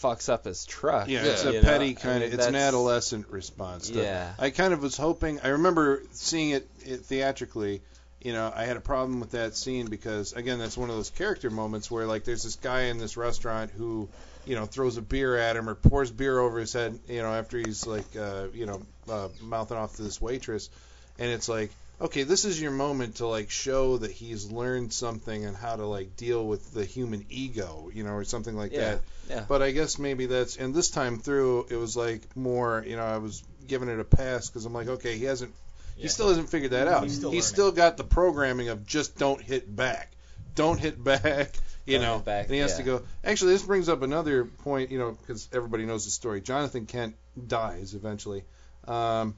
[0.00, 1.08] fucks up his truck.
[1.08, 1.30] Yeah, Yeah.
[1.32, 1.60] it's a know?
[1.62, 2.34] petty I kind mean, of.
[2.34, 3.88] It's an adolescent response.
[3.90, 4.32] To, Yeah.
[4.38, 5.40] I kind of was hoping.
[5.44, 7.82] I remember seeing it, it theatrically.
[8.20, 11.10] You know, I had a problem with that scene because again, that's one of those
[11.10, 14.08] character moments where like there's this guy in this restaurant who,
[14.46, 16.98] you know, throws a beer at him or pours beer over his head.
[17.08, 20.70] You know, after he's like, uh, you know, uh, mouthing off to this waitress,
[21.18, 21.70] and it's like.
[22.00, 25.86] Okay, this is your moment to like show that he's learned something and how to
[25.86, 29.00] like deal with the human ego, you know, or something like Yeah, that.
[29.30, 29.44] yeah.
[29.46, 33.04] But I guess maybe that's and this time through it was like more, you know,
[33.04, 35.54] I was giving it a pass because I'm like, okay, he hasn't,
[35.96, 37.04] he still hasn't figured that out.
[37.04, 40.10] He's still He's still got the programming of just don't hit back,
[40.56, 41.52] don't hit back,
[41.84, 42.76] you know, back, and he has yeah.
[42.78, 43.02] to go.
[43.24, 46.40] Actually, this brings up another point, you know, because everybody knows the story.
[46.40, 47.16] Jonathan Kent
[47.46, 48.44] dies eventually.
[48.86, 49.36] Um,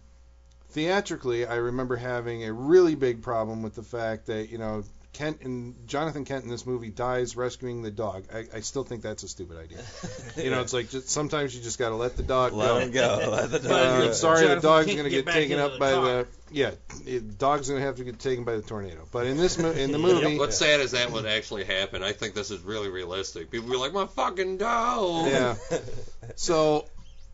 [0.70, 4.84] theatrically, I remember having a really big problem with the fact that you know
[5.14, 8.24] Kent and Jonathan Kent in this movie dies rescuing the dog.
[8.34, 9.78] I, I still think that's a stupid idea.
[10.36, 12.78] You know, it's like just, sometimes you just got to let the dog Let go.
[12.80, 13.28] him go.
[13.30, 15.52] Let the But, Uh, uh, sorry, the dog's can't going to get get back taken
[15.52, 16.04] into up the by car.
[16.04, 16.70] the yeah.
[17.06, 19.06] It, dog's going to have to get taken by the tornado.
[19.12, 22.02] But in this mo- in the movie, What's sad is that would actually happen.
[22.02, 23.50] I think this is really realistic.
[23.50, 25.28] People be like, my fucking dog.
[25.28, 25.54] yeah.
[26.34, 26.86] So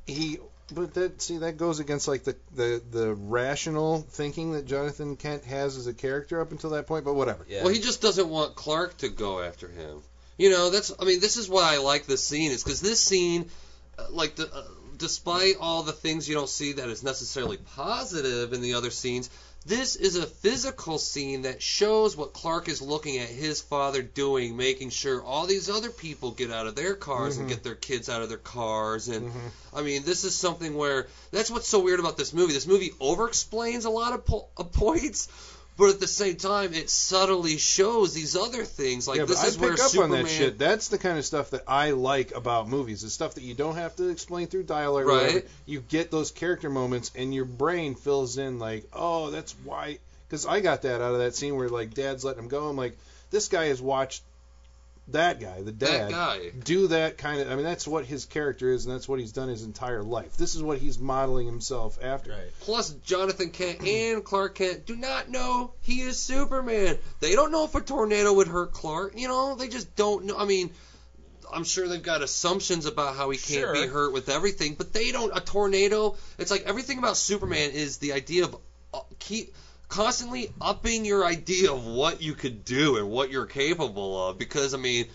[0.07, 0.39] he,
[0.71, 5.45] but that see that goes against like the the the rational thinking that Jonathan Kent
[5.45, 7.05] has as a character up until that point.
[7.05, 7.45] But whatever.
[7.49, 7.65] Yeah.
[7.65, 10.03] Well, he just doesn't want Clark to go after him.
[10.39, 10.93] You know, that's.
[10.99, 12.51] I mean, this is why I like this scene.
[12.51, 13.51] Is because this scene,
[13.99, 14.53] uh, like the.
[14.53, 14.65] Uh,
[14.97, 19.31] Despite all the things you don't see that is necessarily positive in the other scenes,
[19.67, 24.57] this is a physical scene that shows what Clark is looking at his father doing,
[24.57, 28.09] making sure all these other people get out of their cars and get their kids
[28.09, 29.09] out of their cars.
[29.09, 29.31] And
[29.75, 32.55] I mean, this is something where that's what's so weird about this movie.
[32.55, 35.29] This movie over-explains a lot of po- uh, points,
[35.81, 39.09] but at the same time, it subtly shows these other things.
[39.09, 40.19] Like yeah, this but is I where pick up Superman.
[40.19, 40.59] on that shit.
[40.59, 43.01] That's the kind of stuff that I like about movies.
[43.01, 45.07] The stuff that you don't have to explain through dialogue.
[45.07, 45.23] Right.
[45.23, 45.47] whatever.
[45.65, 49.99] You get those character moments, and your brain fills in like, oh, that's why.
[50.29, 52.69] Because I got that out of that scene where like Dad's letting him go.
[52.69, 52.99] I'm like,
[53.31, 54.23] this guy has watched
[55.13, 56.51] that guy, the dad, that guy.
[56.65, 57.51] do that kind of.
[57.51, 60.37] I mean, that's what his character is, and that's what he's done his entire life.
[60.37, 62.31] This is what he's modeling himself after.
[62.31, 62.51] Right.
[62.61, 66.99] Plus, Jonathan Kent and Clark Kent do not know he is Superman.
[67.21, 69.19] They don't know if a tornado would hurt Clark.
[69.19, 70.37] You know, they just don't know.
[70.37, 70.71] I mean,
[71.53, 75.13] I'm sure they've got assumptions about how he can't be hurt with everything, but they
[75.13, 75.37] don't.
[75.37, 76.17] A tornado.
[76.39, 78.57] It's like everything about Superman is the idea of
[78.93, 79.55] uh, keep
[79.91, 84.39] constantly upping your idea of what you could do and what you're capable of.
[84.39, 85.07] Because I mean,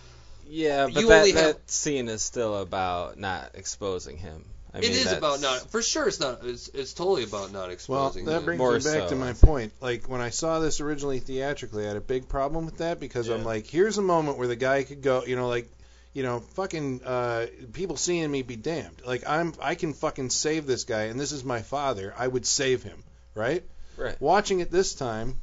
[0.48, 4.46] Yeah, but You that, only that have- scene is still about not exposing him.
[4.74, 5.72] I mean, is that's- about not.
[5.72, 6.44] For sure, it's not.
[6.44, 7.96] It's, it's totally about not exposing.
[7.96, 8.26] Well, exposing.
[8.26, 8.46] that him.
[8.46, 9.72] brings More me back so, to my point.
[9.80, 13.30] Like when I saw this originally theatrically, I had a big problem with that because
[13.30, 15.72] I'm like, here's a moment where the guy could go, you know, like,
[16.14, 19.02] you know, fucking uh, people seeing me be damned.
[19.06, 22.14] Like I'm, I can fucking save this guy, and this is my father.
[22.18, 23.02] I would save him,
[23.34, 23.64] right?
[23.98, 24.20] Right.
[24.22, 25.40] Watching it this time,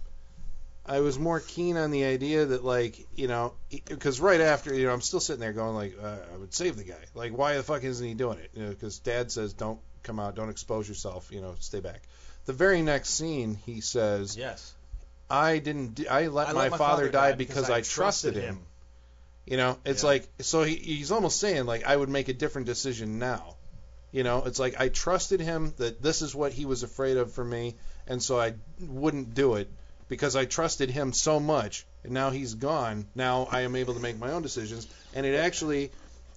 [0.84, 3.54] I was more keen on the idea that like, you know,
[3.86, 6.76] because right after, you know, I'm still sitting there going like, uh, I would save
[6.76, 7.04] the guy.
[7.14, 8.50] Like, why the fuck isn't he doing it?
[8.54, 12.02] You know, because Dad says don't come out, don't expose yourself, you know, stay back.
[12.46, 14.74] The very next scene, he says, Yes.
[15.30, 15.94] "I didn't.
[15.94, 18.58] d- I let, I my, let father, die because, I trusted him."
[19.46, 20.08] You know, it's Yeah.
[20.08, 23.56] like so he, he's almost saying like I would make a different decision now.
[24.10, 27.32] You know, it's like I trusted him that this is what he was afraid of
[27.32, 27.76] for me,
[28.06, 29.68] and so I wouldn't do it
[30.08, 31.86] because I trusted him so much.
[32.04, 33.06] And now he's gone.
[33.14, 35.92] Now I am able to make my own decisions, and it actually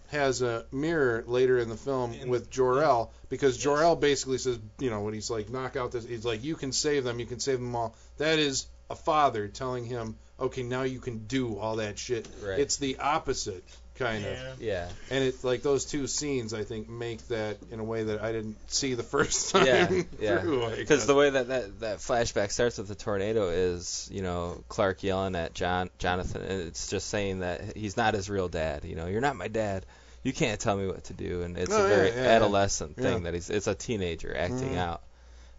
[0.09, 4.89] has a mirror later in the film In- with Jor-El because Jor-El basically says, you
[4.89, 7.39] know, when he's like knock out this, he's like you can save them, you can
[7.39, 7.95] save them all.
[8.17, 12.27] That is a father telling him, okay, now you can do all that shit.
[12.43, 12.59] Right.
[12.59, 13.63] It's the opposite
[13.95, 14.31] kind of.
[14.33, 14.53] Yeah.
[14.59, 14.89] Yeah.
[15.09, 18.31] And it's like those two scenes, I think, make that in a way that I
[18.31, 20.41] didn't see the first time Yeah, yeah.
[20.41, 21.05] Because guess.
[21.05, 25.35] the way that, that that flashback starts with the tornado is, you know, Clark yelling
[25.35, 28.83] at John Jonathan, and it's just saying that he's not his real dad.
[28.85, 29.85] You know, you're not my dad.
[30.23, 32.29] You can't tell me what to do, and it's Oh, a yeah, very yeah, yeah.
[32.29, 33.19] adolescent thing Yeah.
[33.19, 33.49] that he's.
[33.49, 34.77] It's a teenager acting Mhm.
[34.77, 35.01] out,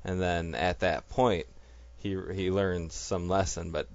[0.04, 1.46] and then at that point,
[1.98, 3.88] he he learns some lesson, but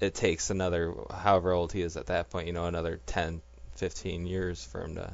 [0.00, 3.40] it takes another however old he is at that point, you know, another 10,
[3.82, 5.12] 15 years for him to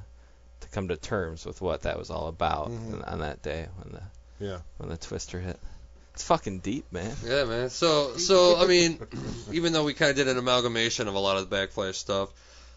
[0.61, 3.11] to come to terms with what that was all about Mhm.
[3.11, 4.59] on that day when the Yeah.
[4.77, 5.59] when the twister hit.
[6.13, 7.17] It's fucking deep, man.
[7.25, 7.71] Yeah, man.
[7.71, 8.99] So, so I mean,
[9.53, 12.29] even though we kind of did an amalgamation of a lot of the backflash stuff,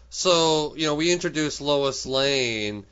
[0.08, 2.86] so you know, we introduced Lois Lane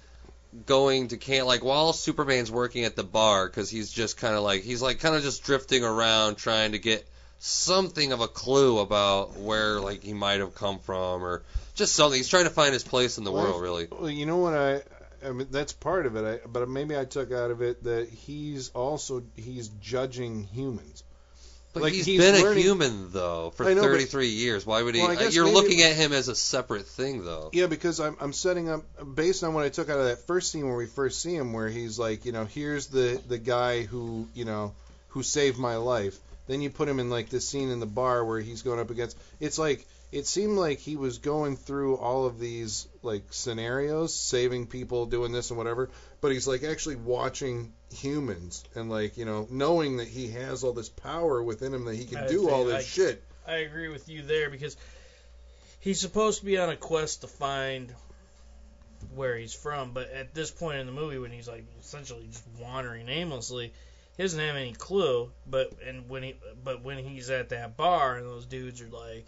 [0.66, 4.43] going to camp like while Superman's working at the bar because he's just kind of
[4.43, 7.06] like he's like kind of just drifting around trying to get
[7.39, 11.43] something of a clue about where like he might have come from or
[11.81, 12.16] just something.
[12.19, 13.89] He's trying to find his place in the Well, world, really.
[13.90, 14.82] Well, you know what I,
[15.27, 16.24] I mean that's part of it.
[16.44, 21.02] I, but maybe I took out of it that he's also he's judging humans.
[21.73, 24.66] But Like, he's he's been learning- a human though for know, but- 33 years.
[24.66, 25.02] Why would he?
[25.02, 27.51] Well, you're looking at him as a separate thing though.
[27.52, 28.82] Yeah, because I'm I'm setting up
[29.15, 31.52] based on what I took out of that first scene where we first see him,
[31.52, 34.73] where he's like, you know, here's the the guy who you know
[35.11, 36.19] who saved my life.
[36.48, 38.90] Then you put him in like this scene in the bar where he's going up
[38.90, 39.16] against.
[39.39, 44.66] It's like it seemed like he was going through all of these like scenarios, saving
[44.66, 45.91] people, doing this and whatever.
[46.20, 50.73] But he's like actually watching humans and like you know knowing that he has all
[50.73, 53.23] this power within him that he can I do all this like, shit.
[53.47, 54.77] I agree with you there because
[55.81, 57.93] he's supposed to be on a quest to find
[59.15, 62.45] where he's from, but at this point in the movie, when he's like essentially just
[62.61, 63.73] wandering aimlessly,
[64.16, 65.31] he doesn't have any clue.
[65.47, 69.27] But and when he but when he's at that bar and those dudes are like,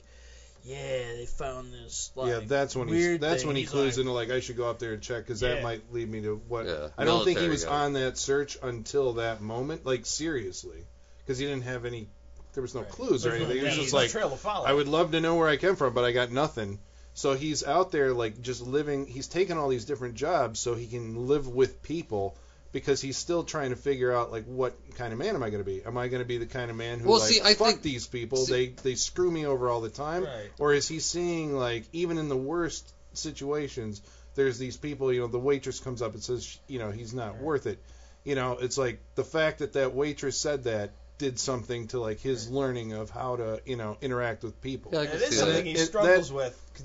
[0.65, 3.71] yeah, they found this like yeah, that's when he's weird that's thing," when he he's
[3.71, 5.63] clues like, into like I should go up there and check because that Yeah.
[5.63, 7.85] might lead me to what Yeah, I don't think he was guy.
[7.85, 10.87] on that search until that moment, like seriously,
[11.19, 12.09] because he didn't have any.
[12.55, 12.91] There was no Right.
[12.91, 13.63] clues or There's no anything.
[13.65, 14.67] It was just like trail to follow.
[14.67, 16.79] I would love to know where I came from, but I got nothing.
[17.15, 19.07] So he's out there like just living.
[19.07, 22.37] He's taking all these different jobs so he can live with people
[22.73, 25.63] because he's still trying to figure out like what kind of man am I going
[25.63, 25.85] to be?
[25.85, 27.69] Am I going to be the kind of man who Well, like see, I fuck
[27.69, 28.39] think- these people?
[28.47, 30.51] see- they they screw me over all the time, Right.
[30.59, 34.01] or is he seeing like even in the worst situations,
[34.35, 35.13] there's these people.
[35.13, 37.79] You know, the waitress comes up and says, you know, he's not worth it.
[38.25, 42.21] You know, it's like the fact that that waitress said that did something to like
[42.21, 44.91] his learning of how to you know interact with people.
[44.95, 45.65] Yeah, I it is something that.
[45.67, 46.85] he It- that- struggles with c-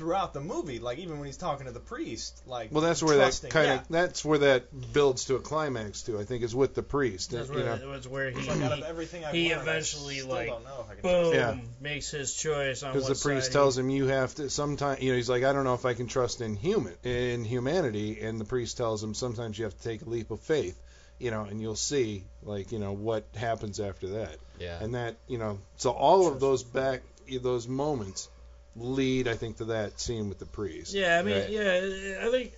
[0.00, 0.78] throughout the movie.
[0.78, 3.50] Like even when he's talking to the priest, like Well, that's where trusting.
[3.50, 3.74] that kind yeah.
[3.82, 6.18] of that's where that builds to a climax too.
[6.18, 7.32] I think is with the priest.
[7.32, 9.60] That's you where know, it was where he, like out of everything I've he learned,
[9.60, 11.56] I eventually, still like, don't know if I can boom Yeah.
[11.82, 15.10] makes his choice on because the priest side tells him you have to sometimes you
[15.10, 18.40] know he's like I don't know if I can trust in human in humanity, and
[18.40, 20.80] the priest tells him sometimes you have to take a leap of faith.
[21.18, 24.36] You know, and you'll see like you know what happens after that.
[24.58, 24.82] Yeah.
[24.82, 27.02] and that you know so all of those back
[27.42, 28.28] those moments
[28.76, 30.92] lead I think to that scene with the priest.
[30.92, 31.50] Yeah, I mean, Right.
[31.50, 32.52] yeah, I think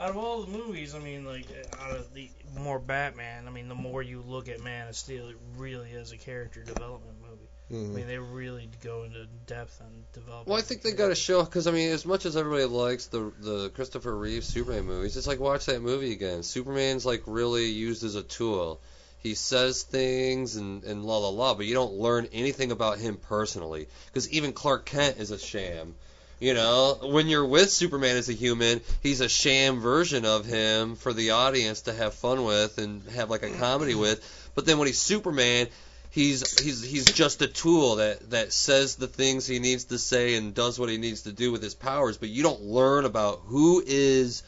[0.00, 1.46] out of all the movies, I mean, like
[1.80, 5.28] out of the more Batman, I mean, the more you look at Man of Steel,
[5.28, 7.48] it really is a character development movie.
[7.70, 7.94] I Mhm.
[7.94, 10.46] mean, they really go into depth and develop.
[10.46, 13.06] Well, I think they got to show because I mean, as much as everybody likes
[13.08, 16.42] the the Christopher Reeve Superman movies, it's like watch that movie again.
[16.42, 18.80] Superman's like really used as a tool.
[19.22, 23.16] He says things and and la la la, but you don't learn anything about him
[23.16, 25.94] personally because even Clark Kent is a sham.
[26.40, 30.94] You know, when you're with Superman as a human, he's a sham version of him
[30.94, 34.22] for the audience to have fun with and have like a comedy with.
[34.54, 35.66] But then when he's Superman,
[36.10, 40.36] he's he's he's just a tool that that says the things he needs to say
[40.36, 42.18] and does what he needs to do with his powers.
[42.18, 44.44] But you don't learn about who is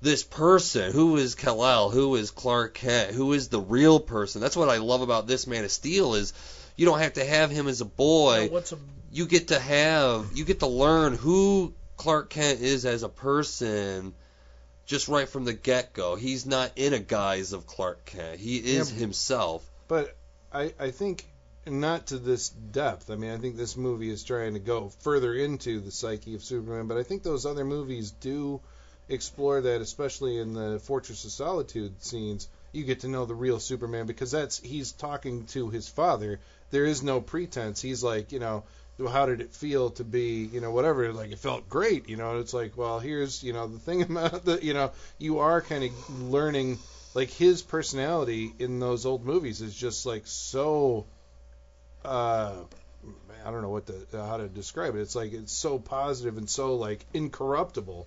[0.00, 4.40] this person, who is Kal-El, who is Clark Kent, who is the real person.
[4.40, 6.32] That's what I love about this Man of Steel is
[6.76, 8.62] you don't have to have him as a boy a
[9.10, 14.14] you get to have you get to learn who Clark Kent is as a person
[14.86, 16.14] just right from the get go.
[16.14, 18.38] He's not in a guise of Clark Kent.
[18.38, 18.98] He is Yeah.
[18.98, 19.68] himself.
[19.88, 20.16] But
[20.52, 21.26] I I think
[21.66, 23.10] not to this depth.
[23.10, 26.44] I mean, I think this movie is trying to go further into the psyche of
[26.44, 28.60] Superman, but I think those other movies do
[29.08, 32.48] explore that, especially in the Fortress of Solitude scenes.
[32.72, 36.40] You get to know the real Superman because that's he's talking to his father.
[36.70, 37.80] There is no pretense.
[37.80, 38.64] He's like, you know,
[39.06, 41.12] how did it feel to be, you know, whatever.
[41.12, 42.38] Like it felt great, you know.
[42.38, 45.84] It's like, well, here's, you know, the thing about the, you know, you are kind
[45.84, 46.78] of learning
[47.14, 51.06] like his personality in those old movies is just like so
[52.04, 52.52] uh
[53.44, 55.00] I don't know what to how to describe it.
[55.00, 58.06] It's like it's so positive and so like incorruptible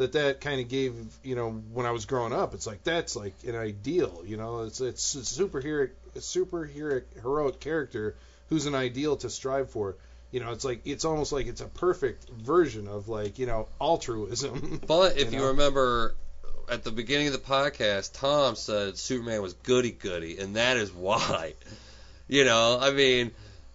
[0.00, 2.54] that that kind of gave you know when I was growing up.
[2.54, 4.22] It's like that's like an ideal.
[4.26, 8.16] You know, it's it's a superhero superhero heroic character
[8.48, 9.96] who's an ideal to strive for.
[10.32, 13.68] You know, it's like it's almost like it's a perfect version of like you know
[13.80, 14.80] altruism.
[14.86, 16.14] But if You you, remember
[16.68, 20.92] at the beginning of the podcast, Tom said Superman was goody goody, and that is
[20.92, 21.54] why.
[22.28, 23.32] You know, I mean,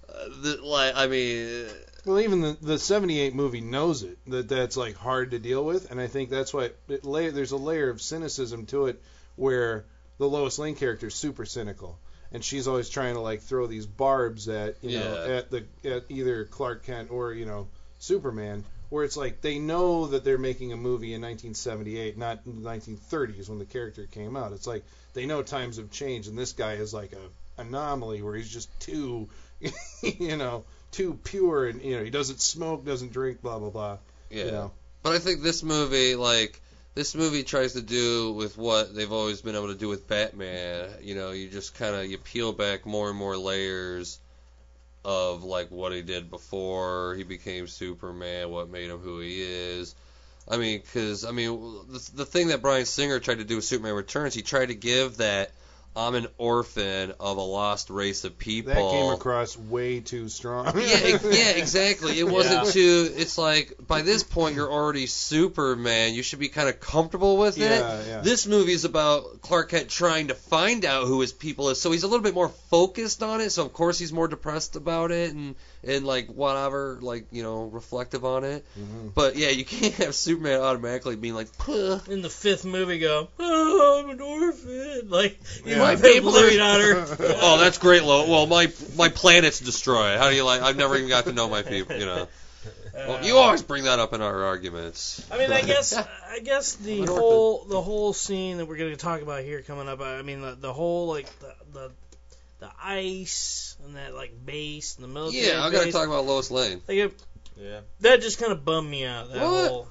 [0.08, 1.68] uh, the, like I mean,
[2.06, 5.90] Well, even the the '78 movie knows it that that's like hard to deal with,
[5.90, 9.02] and I think that's why it lay, there's a layer of cynicism to it
[9.36, 9.86] where
[10.18, 11.98] the Lois Lane character is super cynical,
[12.32, 15.34] and she's always trying to like throw these barbs at you know Yeah.
[15.38, 17.68] at the at either Clark Kent or you know
[18.00, 22.62] Superman where it's like they know that they're making a movie in 1978, not in
[22.62, 24.54] the 1930s when the character came out.
[24.54, 24.84] It's like
[25.14, 28.70] they know times have changed, and this guy is like a anomaly where he's just
[28.80, 29.28] too,
[30.04, 30.64] you know,
[30.96, 33.98] too pure, and you know he doesn't smoke, doesn't drink, blah blah blah.
[34.30, 34.46] Yeah.
[34.46, 34.72] You know,
[35.04, 36.60] But I think this movie, like,
[36.96, 40.90] this movie tries to do with what they've always been able to do with Batman.
[41.02, 44.20] You know, you just kind of you peel back more and more layers
[45.04, 49.94] of like what he did before he became Superman, what made him who he is.
[50.48, 51.52] I mean, because I mean,
[51.90, 54.76] the, the thing that Bryan Singer tried to do with Superman Returns, he tried to
[54.76, 55.52] give that
[55.98, 58.74] I'm an orphan of a lost race of people.
[58.74, 60.66] that came across way too strong.
[60.78, 62.20] yeah, yeah, exactly.
[62.20, 62.72] It wasn't Yeah.
[62.72, 63.14] too.
[63.16, 66.14] It's like by this point you're already Superman.
[66.14, 67.62] You should be kind of comfortable with it.
[67.62, 68.22] Yeah, yeah.
[68.22, 71.92] This movie is about Clark Kent trying to find out who his people is, so
[71.92, 73.52] he's a little bit more focused on it.
[73.52, 75.56] So of course he's more depressed about it and
[75.88, 78.66] and like whatever, like you know, reflective on it.
[78.80, 79.14] Mhm.
[79.14, 83.28] But yeah, you can't have Superman automatically being like, "Puh." In the fifth movie, go,
[83.40, 85.10] oh, I'm an orphan.
[85.10, 85.80] Like, you Yeah.
[85.80, 87.06] my My people people are- on her.
[87.42, 88.30] oh, that's great, Lo.
[88.30, 90.18] Well, my my planet's destroyed.
[90.18, 90.62] How do you like?
[90.62, 91.96] I've never even got to know my people.
[91.98, 92.28] You know.
[92.96, 95.22] Well, you always bring that up in our arguments.
[95.30, 98.92] I mean, I guess, I guess the An whole, the whole scene that we're going
[98.92, 100.00] to talk about here coming up.
[100.00, 101.92] I mean, the, the whole like the, the,
[102.60, 105.46] the ice and that like base and the military.
[105.48, 105.94] Yeah, I gotta base.
[105.94, 106.82] talk about Lois Lane.
[106.88, 107.14] Like it,
[107.60, 107.80] Yeah.
[108.02, 109.32] that just kind of bummed me out.
[109.32, 109.70] That What?
[109.70, 109.88] whole,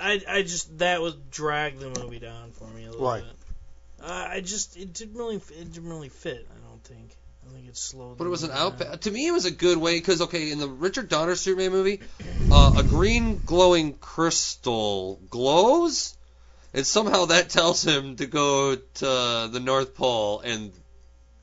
[0.00, 3.24] I, I just that was dragged the movie down for me a little Right.
[3.24, 3.34] bit.
[4.00, 6.46] Uh, I just it didn't really it didn't really fit.
[6.50, 7.16] I don't think.
[7.48, 8.18] I think it slowed.
[8.18, 8.78] But it was an out.
[8.78, 8.98] down.
[8.98, 12.00] To me, it was a good way because okay, in the Richard Donner Superman movie,
[12.52, 16.14] uh, a green glowing crystal glows,
[16.74, 20.72] and somehow that tells him to go to the North Pole and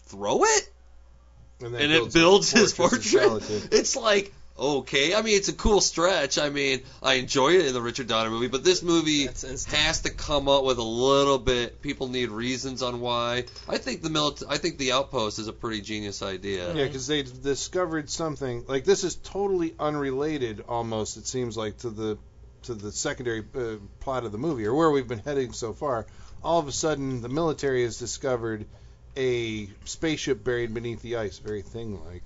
[0.03, 0.69] throw it,
[1.61, 3.68] and, that and it builds his Fortress of fortress.
[3.72, 5.14] It's like okay.
[5.14, 6.38] I mean, it's a cool stretch.
[6.38, 10.10] I mean, I enjoy it in the Richard Donner movie, but this movie has to
[10.10, 11.82] come up with a little bit.
[11.82, 13.45] People need reasons on why.
[13.68, 16.73] I think the milita- I think the outpost is a pretty genius idea.
[16.73, 21.90] Yeah, because they discovered something like this is totally unrelated, almost it seems like to
[21.90, 22.18] the
[22.64, 26.07] to the secondary uh, plot of the movie or where we've been heading so far.
[26.44, 28.65] All of a sudden, the military has discovered
[29.16, 32.24] a spaceship buried beneath the ice, very thing-like,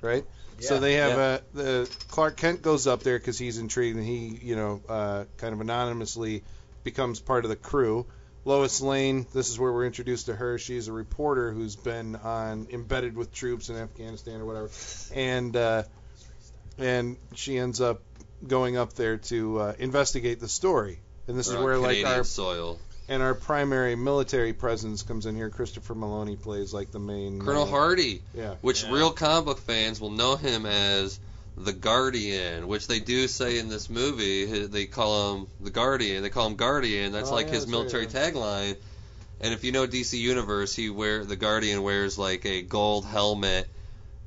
[0.00, 0.24] right?
[0.60, 1.38] so they have yeah.
[1.54, 5.24] a the Clark Kent goes up there because he's intrigued and he, you know, uh,
[5.36, 6.42] kind of anonymously
[6.84, 8.06] becomes part of the crew.
[8.44, 10.58] Lois Lane, this is where we're introduced to her.
[10.58, 14.70] She's a reporter who's been on embedded with troops in Afghanistan or whatever,
[15.14, 15.82] and uh,
[16.78, 18.02] and she ends up
[18.46, 21.00] going up there to uh, investigate the story.
[21.26, 22.78] And this is Or on where like Canadian our soil.
[23.10, 25.48] And our primary military presence comes in here.
[25.48, 28.56] Christopher Meloni plays like the main Colonel uh, Hardy, Yeah.
[28.60, 28.92] which Yeah.
[28.92, 31.18] real comic book fans will know him as
[31.56, 34.44] the Guardian, which they do say in this movie.
[34.66, 36.22] They call him the Guardian.
[36.22, 37.12] They call him Guardian.
[37.12, 38.76] That's Oh, like yeah, his that's military right, tagline.
[39.40, 43.68] And if you know DC Universe, he wear the Guardian wears like a gold helmet,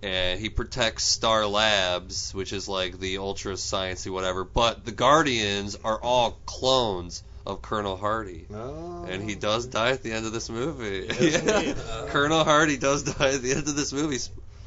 [0.02, 4.44] and he protects Star Labs, which is like the ultra sciencey whatever.
[4.44, 8.46] But the Guardians are all clones of Colonel Hardy.
[8.54, 9.06] Oh.
[9.10, 11.08] And he does die at the end of this movie.
[11.10, 11.60] Yes, yeah.
[11.60, 11.76] indeed.
[12.10, 14.18] Colonel Hardy does die at the end of this movie.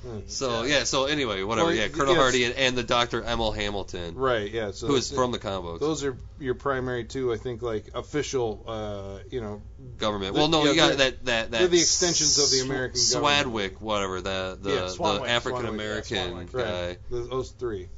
[0.03, 0.19] Hmm.
[0.27, 1.69] So yeah, so anyway, whatever.
[1.69, 2.21] Well, yeah, Colonel yes.
[2.23, 4.51] Hardy and, and the Doctor Emil Hamilton, Right.
[4.53, 4.73] Yeah.
[4.73, 7.87] So who is from the comic books, Those are your primary two, I think, like
[7.95, 9.63] official, uh, you know,
[9.97, 10.35] government.
[10.35, 11.51] the- Well, no, yeah, you got that that that.
[11.51, 13.47] they're the extensions of the American Sw- government.
[13.55, 16.99] Swanwick, whatever the the, Yeah, the African American yeah, guy, right.
[17.11, 17.89] Those three.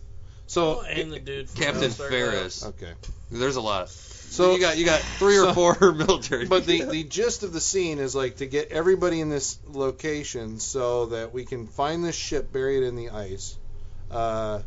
[0.46, 2.64] So Oh, and the dude from Captain Ferris.
[2.66, 2.92] okay.
[3.32, 3.88] There's a lot.
[4.36, 6.46] So you got you got three or so- four military.
[6.46, 10.60] But the the gist of the scene is like to get everybody in this location
[10.60, 13.56] so that we can find this ship buried in the ice.
[14.10, 14.60] Uh,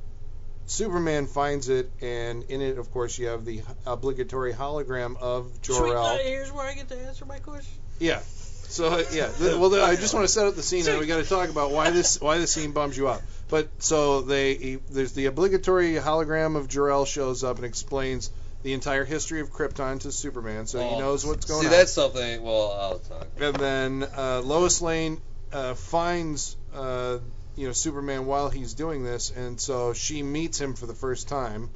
[0.66, 5.78] Superman finds it, and in it, of course, you have the obligatory hologram of Sweet,
[5.78, 6.06] Jor-El.
[6.06, 7.74] uh, here's where I get to answer my question.
[8.00, 8.20] Yeah.
[8.20, 11.24] So uh, yeah, well, I just want to set up the scene, and we got
[11.24, 13.22] to talk about why this why the scene bums you out.
[13.50, 18.30] But so they there's the obligatory hologram of Jor-El shows up and explains
[18.64, 21.64] the entire history of Krypton to Superman, so he Oh, knows what's going on.
[21.64, 21.72] See, on.
[21.80, 22.42] that's something.
[22.44, 23.28] Well, I'll talk.
[23.40, 25.22] And then uh, Lois Lane
[25.54, 27.20] uh, finds uh,
[27.56, 31.28] you know Superman while he's doing this, and so she meets him for the first
[31.30, 31.70] time.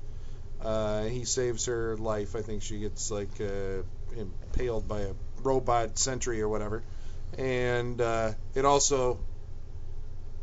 [0.61, 2.35] Uh, he saves her life.
[2.35, 3.83] I think she gets like uh,
[4.17, 6.83] impaled by a robot sentry or whatever,
[7.37, 9.19] and uh, it also.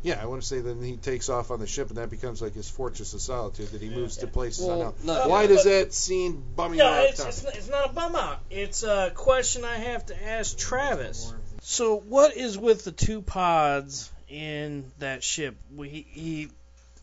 [0.03, 2.41] Yeah, I want to say then he takes off on the ship, and that becomes
[2.41, 4.93] like his fortress of solitude that he moves to places Well, unknown.
[5.03, 5.47] not Why yet.
[5.49, 7.05] does that scene bum you Yeah, out?
[7.09, 8.39] it's, it's, it's not a bum out.
[8.49, 11.31] It's a question I have to ask Travis.
[11.61, 15.55] So, what is with the two pods in that ship?
[15.75, 16.49] We, he,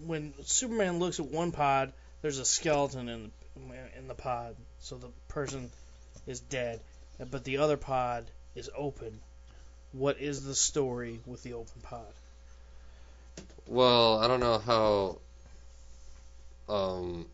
[0.04, 1.92] when Superman looks at one pod,
[2.22, 4.56] there's a skeleton in the, in the pod.
[4.80, 5.70] So the person
[6.26, 6.80] is dead,
[7.30, 8.24] but the other pod
[8.56, 9.20] is open.
[9.92, 12.06] What is the story with the open pod?
[13.68, 15.18] Well, I don't know how.
[16.70, 17.26] Um,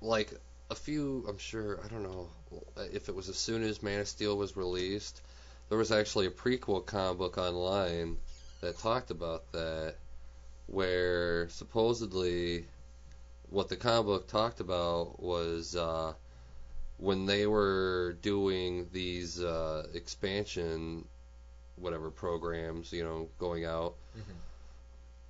[0.00, 0.32] like
[0.68, 1.78] a few, I'm sure.
[1.84, 2.28] I don't know
[2.92, 5.22] if it was as soon as Man of Steel was released.
[5.68, 8.16] There was actually a prequel comic book online
[8.62, 9.94] that talked about that,
[10.66, 12.66] where supposedly
[13.48, 16.14] what the comic book talked about was uh,
[16.96, 21.04] when they were doing these uh, expansion,
[21.76, 23.94] whatever programs, you know, going out.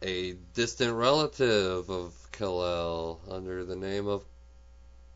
[0.03, 4.25] A distant relative of Kal-El under the name of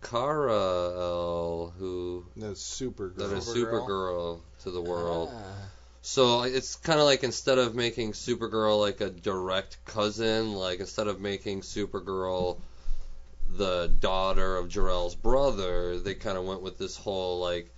[0.03, 3.39] Kara-El, who That's super that good.
[3.39, 3.87] is Supergirl.
[3.87, 5.31] Supergirl to the world.
[5.33, 5.69] Ah.
[6.03, 11.07] So it's kind of like instead of making Supergirl like a direct cousin, like instead
[11.07, 12.59] of making Supergirl
[13.57, 17.71] the daughter of Jor-El's brother, they kind of went with this whole like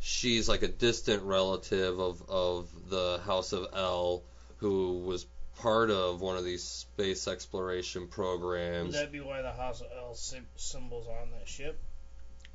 [0.00, 4.22] she's like a distant relative of of the House of El,
[4.58, 5.24] who was
[5.60, 8.86] part of one of these space exploration programs.
[8.86, 8.94] Would programs.
[8.94, 11.78] that be why the House of El sym- symbols on that ship?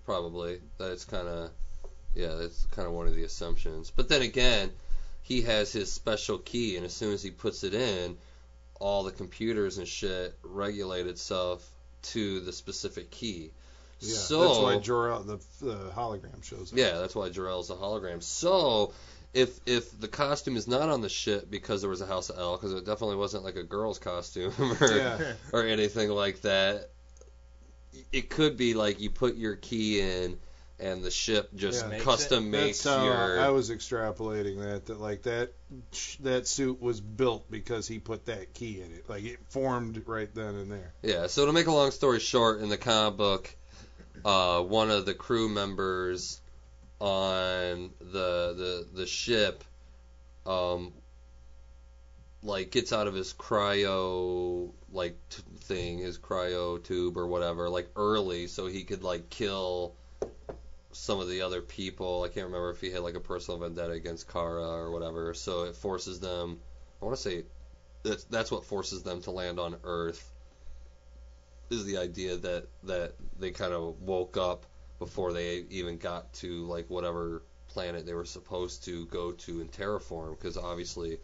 [0.05, 0.59] Probably.
[0.77, 1.51] That's kind of,
[2.15, 3.91] yeah, that's kind of one of the assumptions.
[3.95, 4.71] But then again,
[5.21, 8.17] he has his special key, and as soon as he puts it in,
[8.79, 11.67] all the computers and shit regulate itself
[12.01, 13.51] to the specific key.
[13.99, 16.79] Yeah, so that's why Jor-El, the, the hologram shows up.
[16.79, 18.23] yeah, that's why Jor-El's a hologram.
[18.23, 18.93] So
[19.33, 22.39] if if the costume is not on the ship because there was a House of
[22.39, 25.33] El, because it definitely wasn't like a girl's costume or Yeah.
[25.53, 26.89] or anything like that.
[28.11, 30.39] It could be like you put your key in,
[30.79, 31.89] and the ship just Yeah.
[31.89, 33.39] Makes custom That's makes how your.
[33.39, 34.87] I was extrapolating that.
[34.87, 35.53] That like that
[36.21, 39.09] that suit was built because he put that key in it.
[39.09, 40.93] Like it formed right then and there.
[41.03, 41.27] Yeah.
[41.27, 43.55] So to make a long story short, in the comic book,
[44.25, 46.41] uh, one of the crew members
[46.99, 49.63] on the the the ship,
[50.45, 50.93] um,
[52.43, 57.89] like gets out of his cryo like t- thing, his cryo tube or whatever, like
[57.95, 59.95] early, so he could like kill
[60.91, 62.23] some of the other people.
[62.23, 65.33] I can't remember if he had like a personal vendetta against Kara or whatever.
[65.33, 66.59] So it forces them.
[67.01, 67.43] I want to say
[68.03, 70.31] that's that's what forces them to land on Earth.
[71.69, 74.65] Is the idea that that they kind of woke up
[74.99, 79.71] before they even got to like whatever planet they were supposed to go to and
[79.71, 81.17] terraform because obviously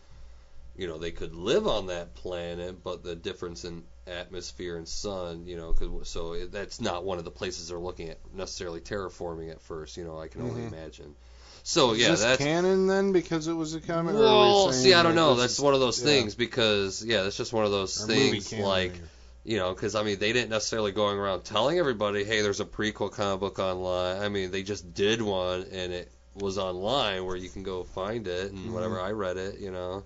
[0.78, 5.46] you know they could live on that planet but the difference in atmosphere and sun
[5.48, 8.80] you know cause, so it, that's not one of the places they're looking at necessarily
[8.80, 10.74] terraforming at first you know i can only Mhm.
[10.74, 11.16] imagine
[11.64, 14.14] so Is yeah this that's canon then because it was a comic?
[14.14, 16.06] well see i don't know that's is- one of those yeah.
[16.06, 19.02] things because yeah that's just one of those movie things like.
[19.46, 22.66] You know, because I mean, they didn't necessarily going around telling everybody, "Hey, there's a
[22.66, 27.36] prequel comic book online." I mean, they just did one, and it was online where
[27.36, 28.74] you can go find it and Mhm.
[28.74, 29.00] whatever.
[29.00, 30.04] I read it, you know.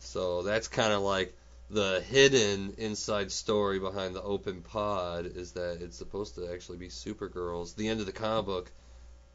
[0.00, 1.34] So that's kind of like
[1.68, 6.88] the hidden inside story behind the open pod is that it's supposed to actually be
[6.88, 7.74] Supergirl's.
[7.74, 8.72] The end of the comic book,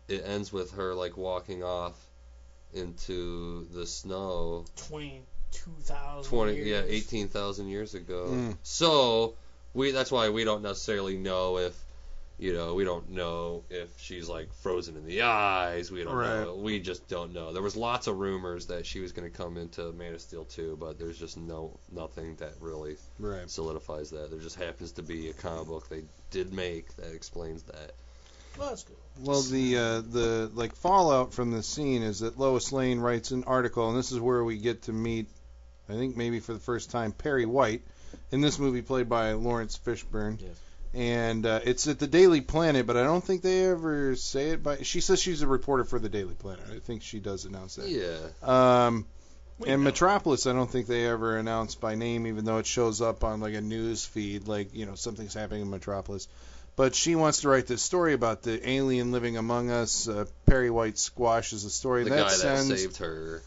[0.08, 1.96] it ends with her like walking off
[2.74, 4.66] into the snow
[5.64, 6.30] Twenty-two thousand.
[6.30, 8.28] twenty yeah eighteen thousand years ago.
[8.30, 8.58] Mm.
[8.64, 9.36] So
[9.74, 11.74] we that's why we don't necessarily know if
[12.38, 15.90] you know we don't know if she's like frozen in the eyes.
[15.92, 16.42] We don't Right.
[16.42, 16.56] know.
[16.56, 17.54] We just don't know.
[17.54, 20.44] There was lots of rumors that she was going to come into Man of Steel
[20.46, 23.50] 2, but there's just no nothing that really Right.
[23.50, 24.30] solidifies that.
[24.32, 27.92] There just happens to be a comic book they did make that explains that.
[28.58, 28.96] Well, that's good.
[29.22, 33.44] Well, the uh, the like fallout from the scene is that Lois Lane writes an
[33.46, 35.30] article, and this is where we get to meet,
[35.90, 37.82] I think maybe for the first time, Perry White,
[38.32, 40.42] in this movie played by Laurence Fishburne.
[40.42, 40.52] Yes.
[40.94, 44.64] And uh, it's at the Daily Planet, but I don't think they ever say it
[44.64, 44.78] by.
[44.78, 46.66] She says she's a reporter for the Daily Planet.
[46.74, 47.90] I think she does announce that.
[47.90, 48.18] Yeah.
[48.42, 49.06] Um,
[49.60, 49.90] We and know.
[49.90, 53.42] Metropolis, I don't think they ever announce by name, even though it shows up on
[53.42, 56.30] like a news feed, like you know something's happening in Metropolis.
[56.78, 60.08] But she wants to write this story about the alien living among us.
[60.08, 62.04] Uh, Perry White squashes the story.
[62.06, 63.42] The that guy that sends saved her.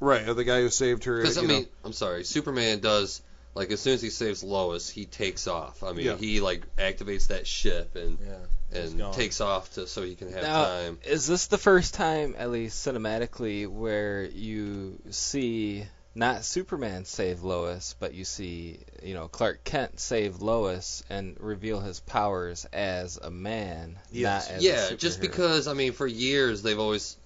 [0.00, 1.18] Right, the guy who saved her.
[1.18, 1.54] Because I you know.
[1.54, 3.22] mean, I'm sorry, Superman does
[3.54, 5.82] like as soon as he saves Lois, he takes off.
[5.82, 6.16] I mean, Yeah.
[6.16, 8.78] he like activates that ship and Yeah.
[8.80, 9.12] And gone.
[9.12, 10.98] takes off to so he can have Now, time.
[11.04, 17.96] Is this the first time, at least cinematically, where you see not Superman save Lois,
[17.98, 23.30] but you see, you know, Clark Kent save Lois and reveal his powers as a
[23.30, 24.48] man, Yes.
[24.48, 27.16] not as Yeah, a just because I mean, for years they've always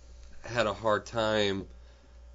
[0.42, 1.66] had a hard time.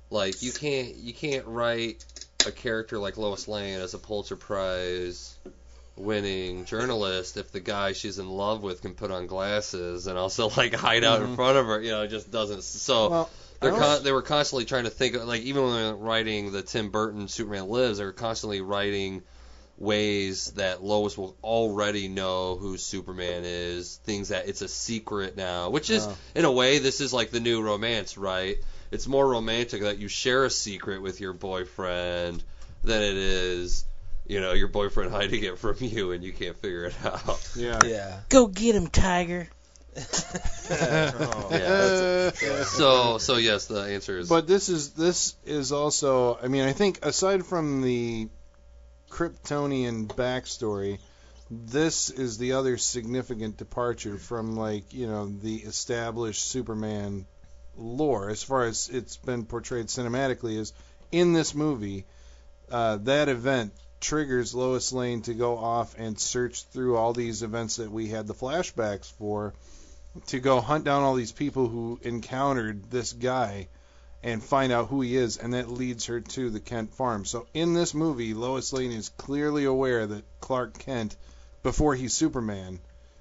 [0.09, 2.03] Like you can't you can't write
[2.47, 5.35] a character like Lois Lane as a Pulitzer Prize
[5.95, 10.49] winning journalist if the guy she's in love with can put on glasses and also
[10.57, 11.35] like hide out in Mhm.
[11.35, 13.29] front of her you know it just doesn't so Well,
[13.59, 16.53] they're con- they were constantly trying to think of, like even when they were writing
[16.53, 19.21] the Tim Burton Superman Lives they were constantly writing
[19.77, 25.69] ways that Lois will already know who Superman is things that it's a secret now
[25.69, 26.17] which is Oh.
[26.35, 28.57] in a way this is like the new romance right
[28.91, 32.43] it's more romantic that you share a secret with your boyfriend
[32.83, 33.85] than it is
[34.25, 37.79] you know your boyfriend hiding it from you and you can't figure it out yeah.
[37.85, 38.19] Yeah.
[38.29, 39.49] Go get him, Tiger.
[40.71, 41.47] Oh.
[41.51, 46.37] Yeah, so so yes the answer is But this is this is also.
[46.41, 48.29] I mean, I think aside from the
[49.09, 50.99] Kryptonian backstory,
[51.49, 57.25] this is the other significant departure from like you know the established Superman
[57.79, 60.57] lore as far as it's been portrayed cinematically.
[60.57, 60.73] Is
[61.11, 62.05] in this movie,
[62.69, 67.77] uh, that event triggers Lois Lane to go off and search through all these events
[67.77, 69.53] that we had the flashbacks for
[70.27, 73.67] to go hunt down all these people who encountered this guy
[74.21, 77.23] and find out who he is, and that leads her to the Kent farm.
[77.23, 81.15] So in this movie, Lois Lane is clearly aware that Clark Kent,
[81.63, 82.79] before he's Superman,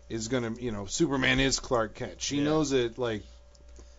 [0.08, 2.20] is gonna, you know, Superman is Clark Kent.
[2.20, 2.44] She Yeah.
[2.44, 3.22] knows it like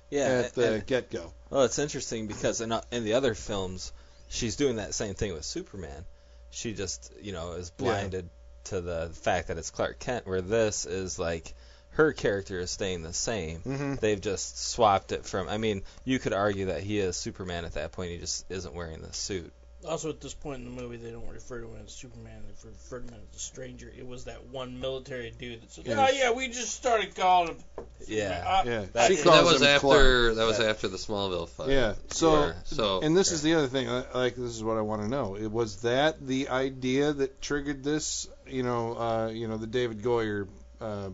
[0.09, 0.43] Yeah.
[0.45, 1.33] at the get go.
[1.49, 3.91] Well, it's interesting because in, in the other films,
[4.27, 6.05] she's doing that same thing with Superman.
[6.51, 8.29] She just, you know, is blinded
[8.65, 11.53] to the fact that it's Clark Kent, where this is like
[11.91, 13.59] her character is staying the same.
[13.59, 13.95] Mm-hmm.
[13.95, 15.49] They've just swapped it from.
[15.49, 18.11] I mean, you could argue that he is Superman at that point.
[18.11, 19.51] He just isn't wearing the suit.
[19.87, 22.43] Also, at this point in the movie, they don't refer to him as Superman.
[22.45, 23.89] They refer to him as a stranger.
[23.97, 26.05] It was that one military dude that said, Yeah.
[26.05, 27.63] "Oh yeah, we just started calling him."
[28.05, 28.43] Yeah.
[28.45, 30.35] Uh, Yeah, That- that was after Clark.
[30.35, 31.69] that was That- after the Smallville fight.
[31.69, 31.95] Yeah.
[32.09, 33.87] So, Where- so and this is the other thing.
[33.87, 35.37] uh, Like, this is what I want to know.
[35.37, 38.27] It was that the idea that triggered this.
[38.47, 40.47] You know, uh, you know, the David Goyer
[40.81, 41.09] uh,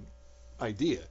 [0.59, 1.01] idea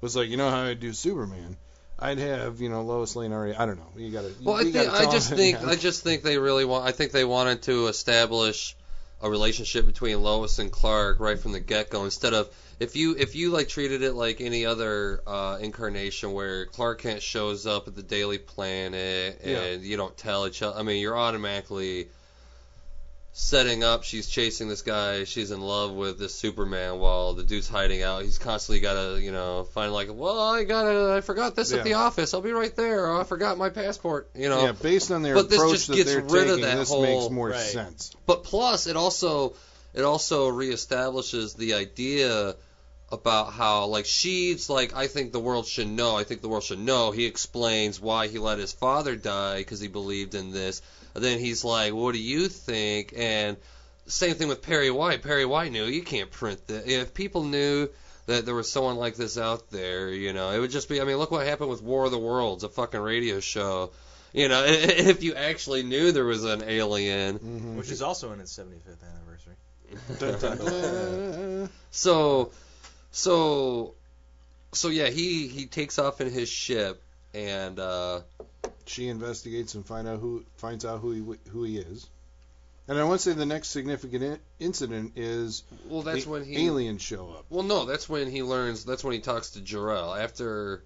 [0.00, 1.56] was like, you know how I do Superman.
[1.98, 3.54] I'd have, you know, Lois Lane already.
[3.56, 3.86] I don't know.
[3.96, 4.32] You gotta.
[4.42, 5.62] Well, I think I just think.
[5.64, 6.86] I just think they really want.
[6.86, 8.76] I think they wanted to establish
[9.22, 12.04] a relationship between Lois and Clark right from the get go.
[12.04, 12.48] Instead of
[12.80, 17.22] if you if you like treated it like any other uh, incarnation where Clark Kent
[17.22, 19.88] shows up at the Daily Planet and Yeah.
[19.88, 20.78] you don't tell each other.
[20.78, 22.08] I mean, you're automatically
[23.36, 27.68] setting up she's chasing this guy she's in love with this superman while the dude's
[27.68, 31.72] hiding out he's constantly gotta you know find like well i gotta i forgot this
[31.72, 31.78] Yeah.
[31.78, 34.70] at the office i'll be right there or i forgot my passport you know yeah,
[34.72, 36.88] based on their But this approach just that gets they're rid of taking, that this
[36.90, 37.58] whole- makes more Right.
[37.60, 38.14] sense.
[38.24, 39.56] but plus it also
[39.94, 42.54] it also reestablishes the idea
[43.10, 46.16] about how like she's like I think the world should know.
[46.16, 47.10] I think the world should know.
[47.12, 50.82] He explains why he let his father die because he believed in this.
[51.14, 53.56] And then he's like, "What do you think?" And
[54.06, 55.22] same thing with Perry White.
[55.22, 56.86] Perry White knew you can't print that.
[56.86, 57.88] If people knew
[58.26, 61.00] that there was someone like this out there, you know, it would just be.
[61.00, 63.90] I mean, look what happened with War of the Worlds, a fucking radio show.
[64.32, 67.76] You know, if you actually knew there was an alien, Mm-hmm.
[67.76, 69.54] Which is also in its 75th anniversary.
[71.90, 72.50] So,
[73.12, 73.94] so,
[74.72, 77.00] so yeah, he he takes off in his ship,
[77.32, 78.22] and uh,
[78.86, 82.08] she investigates and find out who finds out who he who he is.
[82.86, 86.66] And I want to say the next significant in- incident is well, that's when he.
[86.66, 87.46] aliens show up.
[87.48, 88.84] Well, no, that's when he learns.
[88.84, 90.14] That's when he talks to Jor-El.
[90.14, 90.84] After,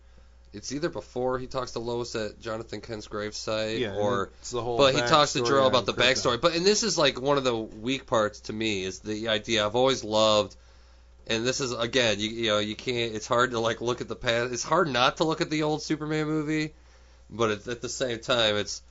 [0.52, 4.62] it's either before he talks to Lois at Jonathan Kent's gravesite, Yeah, or it's the
[4.62, 4.78] whole.
[4.78, 6.12] but he talks to Jor-El about the Krypton.
[6.36, 6.40] backstory.
[6.40, 9.66] But and this is like one of the weak parts to me is the idea
[9.66, 10.54] I've always loved.
[11.26, 13.12] And this is again, you, you know, you can't.
[13.14, 14.52] It's hard to like look at the past.
[14.52, 16.74] It's hard not to look at the old Superman movie,
[17.30, 18.82] but at, at the same time, it's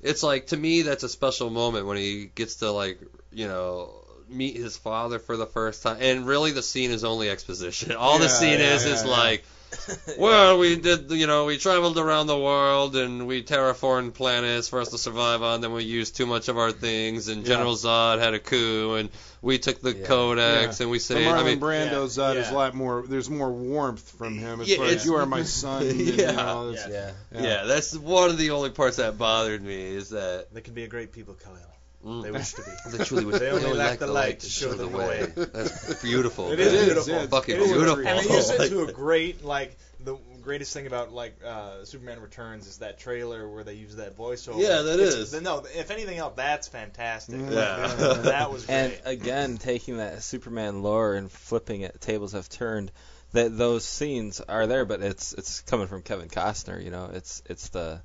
[0.00, 2.98] it's like to me that's a special moment when he gets to like
[3.32, 3.90] you know
[4.28, 5.98] meet his father for the first time.
[6.00, 7.92] And really, the scene is only exposition.
[7.98, 9.10] All the scene yeah, is yeah, is yeah.
[9.10, 9.44] like
[10.18, 14.80] well, we did, you know, we traveled around the world and we terraformed planets for
[14.80, 15.60] us to survive on.
[15.60, 17.48] Then we used too much of our things, and Yeah.
[17.54, 19.10] General Zod had a coup, and
[19.42, 20.06] we took the Yeah.
[20.06, 20.84] Codex Yeah.
[20.84, 21.28] and we The saved.
[21.28, 22.52] I Marlon mean, Brando yeah, Zod is yeah.
[22.52, 23.04] a lot more.
[23.06, 25.82] There's more warmth from him as Yeah, far as you are my son.
[25.86, 26.32] and, you Yeah.
[26.32, 27.12] know, it's- Yeah.
[27.40, 27.64] yeah.
[27.64, 30.88] that's one of the only parts that bothered me is that They can be a
[30.88, 31.60] great people, Kal-El.
[32.04, 32.70] Mm, They wish to be.
[32.96, 35.26] they truly would They only lack the light to to show them the way.
[35.36, 36.50] That's beautiful.
[36.52, 36.66] It man.
[36.66, 37.08] is It is, beautiful.
[37.12, 38.06] yeah, it's- Fucking It is beautiful.
[38.06, 42.20] And they use it to a great like the greatest thing about like uh, Superman
[42.20, 44.60] Returns is that trailer where they use that voiceover.
[44.60, 45.40] Yeah, that It's- is.
[45.40, 47.40] No, if anything else, that's fantastic.
[47.40, 47.86] Yeah.
[48.24, 48.74] that was great.
[48.76, 52.92] And again, taking that Superman lore and flipping it, tables have turned.
[53.32, 56.80] That those scenes are there, but it's it's coming from Kevin Costner.
[56.84, 58.00] You know, it's it's the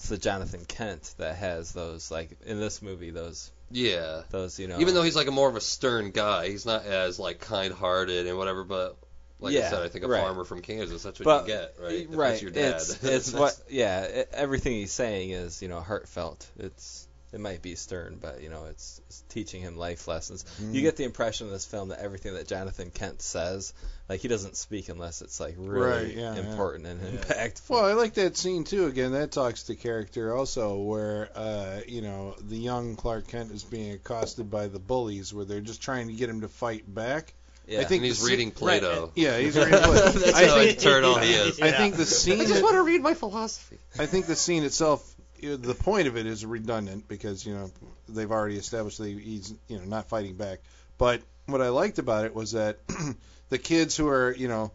[0.00, 4.22] it's the Jonathan Kent that has those like in this movie those Yeah.
[4.30, 4.80] Those, you know.
[4.80, 8.26] Even though he's like a more of a stern guy, he's not as like kind-hearted
[8.26, 8.64] and whatever.
[8.64, 8.96] But
[9.40, 10.22] like I said, I think a right.
[10.22, 11.92] farmer from Kansas, that's what But- you get, right?
[11.92, 12.28] If right.
[12.30, 12.74] That's your dad.
[12.76, 14.00] It's it's what yeah.
[14.04, 16.48] It, everything he's saying is you know heartfelt.
[16.58, 20.44] It's it might be stern, but you know it's, it's teaching him life lessons.
[20.62, 20.74] Mm.
[20.74, 23.72] You get the impression in this film that everything that Jonathan Kent says,
[24.08, 26.40] like he doesn't speak unless it's like really Right, yeah, yeah.
[26.50, 27.20] important and Yeah.
[27.20, 27.70] impactful.
[27.70, 28.86] Well, I like that scene too.
[28.86, 33.62] Again, that talks to character also, where uh, you know the young Clark Kent is
[33.64, 37.34] being accosted by the bullies, where they're just trying to get him to fight back.
[37.68, 37.80] yeah.
[37.80, 39.12] I think and he's scene- reading Plato.
[39.14, 40.10] Yeah, he's reading Plato.
[40.18, 41.60] That's I how think eternal he is.
[41.60, 42.40] I think the scene.
[42.40, 43.78] I just want to read my philosophy.
[43.98, 47.54] I think the scene itself, you know, the point of it is redundant because you
[47.54, 47.70] know
[48.08, 50.60] they've already established that he's you know not fighting back.
[50.98, 52.78] But what I liked about it was that
[53.48, 54.72] the kids who are you know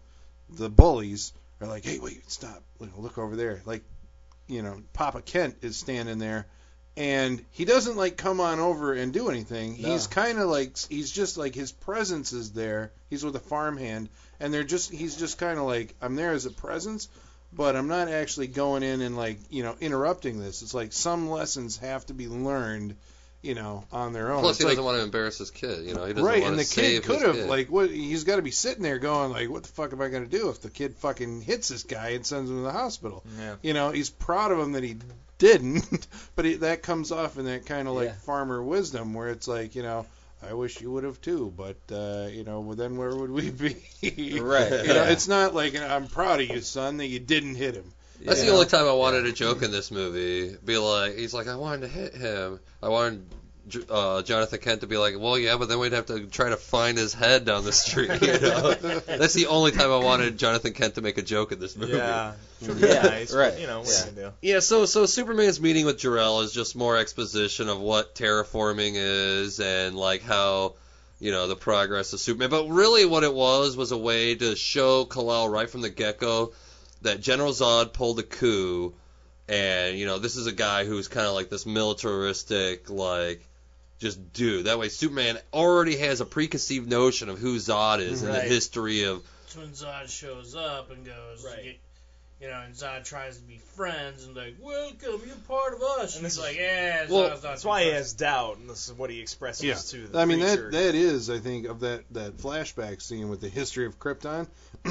[0.49, 3.61] the bullies are like, hey, wait, stop, look over there.
[3.65, 3.83] Like,
[4.47, 6.45] you know, Papa Kent is standing there.
[6.97, 9.81] And he doesn't like come on over and do anything.
[9.81, 9.89] No.
[9.89, 12.93] He's kind of like he's just like his presence is there.
[13.09, 14.07] He's with a farmhand,
[14.39, 17.09] and they're just he's just kind of like I'm there as a presence,
[17.55, 20.61] but I'm not actually going in and like you know interrupting this.
[20.61, 22.95] It's like some lessons have to be learned,
[23.41, 24.41] you know, on their own.
[24.41, 25.85] Plus, It's he like, doesn't want to embarrass his kid.
[25.85, 27.47] You know, he doesn't right, want and to the kid could have kid.
[27.49, 30.09] like what he's got to be sitting there going like, what the fuck am I
[30.09, 32.71] going to do if the kid fucking hits this guy and sends him to the
[32.71, 33.23] hospital?
[33.39, 33.55] Yeah.
[33.61, 34.97] You know, he's proud of him that he
[35.37, 38.13] didn't, but it, that comes off in that kind of like Yeah.
[38.25, 40.05] farmer wisdom where it's like, you know.
[40.49, 43.49] I wish you would have too, but uh, you know, well, then where would we
[43.49, 43.75] be?
[44.39, 45.09] Right, You know, yeah.
[45.09, 47.91] it's not like I'm proud of you, son, that you didn't hit him.
[48.23, 50.55] That's you the only time I wanted a joke in this movie.
[50.63, 52.59] Be like, he's like, I wanted to hit him.
[52.81, 53.35] I wanted J-
[53.89, 56.57] uh, Jonathan Kent to be like, well, yeah, but then we'd have to try to
[56.57, 58.09] find his head down the street.
[58.21, 58.73] You know?
[59.07, 61.93] That's the only time I wanted Jonathan Kent to make a joke in this movie.
[61.93, 62.33] Yeah.
[62.61, 63.59] Yeah, nice, but, right.
[63.59, 63.89] You know, Yeah.
[63.99, 64.31] you can do.
[64.41, 69.59] Yeah, so so Superman's meeting with Jor-El is just more exposition of what terraforming is
[69.59, 70.75] and like how
[71.19, 72.49] you know the progress of Superman.
[72.49, 76.53] But really, what it was was a way to show Kal-El right from the get-go
[77.01, 78.93] that General Zod pulled a coup,
[79.49, 83.45] and you know this is a guy who's kind of like this militaristic like.
[83.99, 84.63] Just do.
[84.63, 89.03] That way, Superman already has a preconceived notion of who Zod is and the history
[89.03, 91.63] of That's when Zod shows up and goes, Right.
[91.63, 91.73] you,
[92.41, 96.15] you know, and Zod tries to be friends and like, welcome, you're part of us.
[96.17, 98.69] And And he's like, yeah, Well, Zod's not That's too why he has doubt, and
[98.69, 99.75] this is what he expresses Yeah.
[99.75, 100.69] to the I mean creature.
[100.71, 104.47] that that is I think of that that flashback scene with the history of Krypton.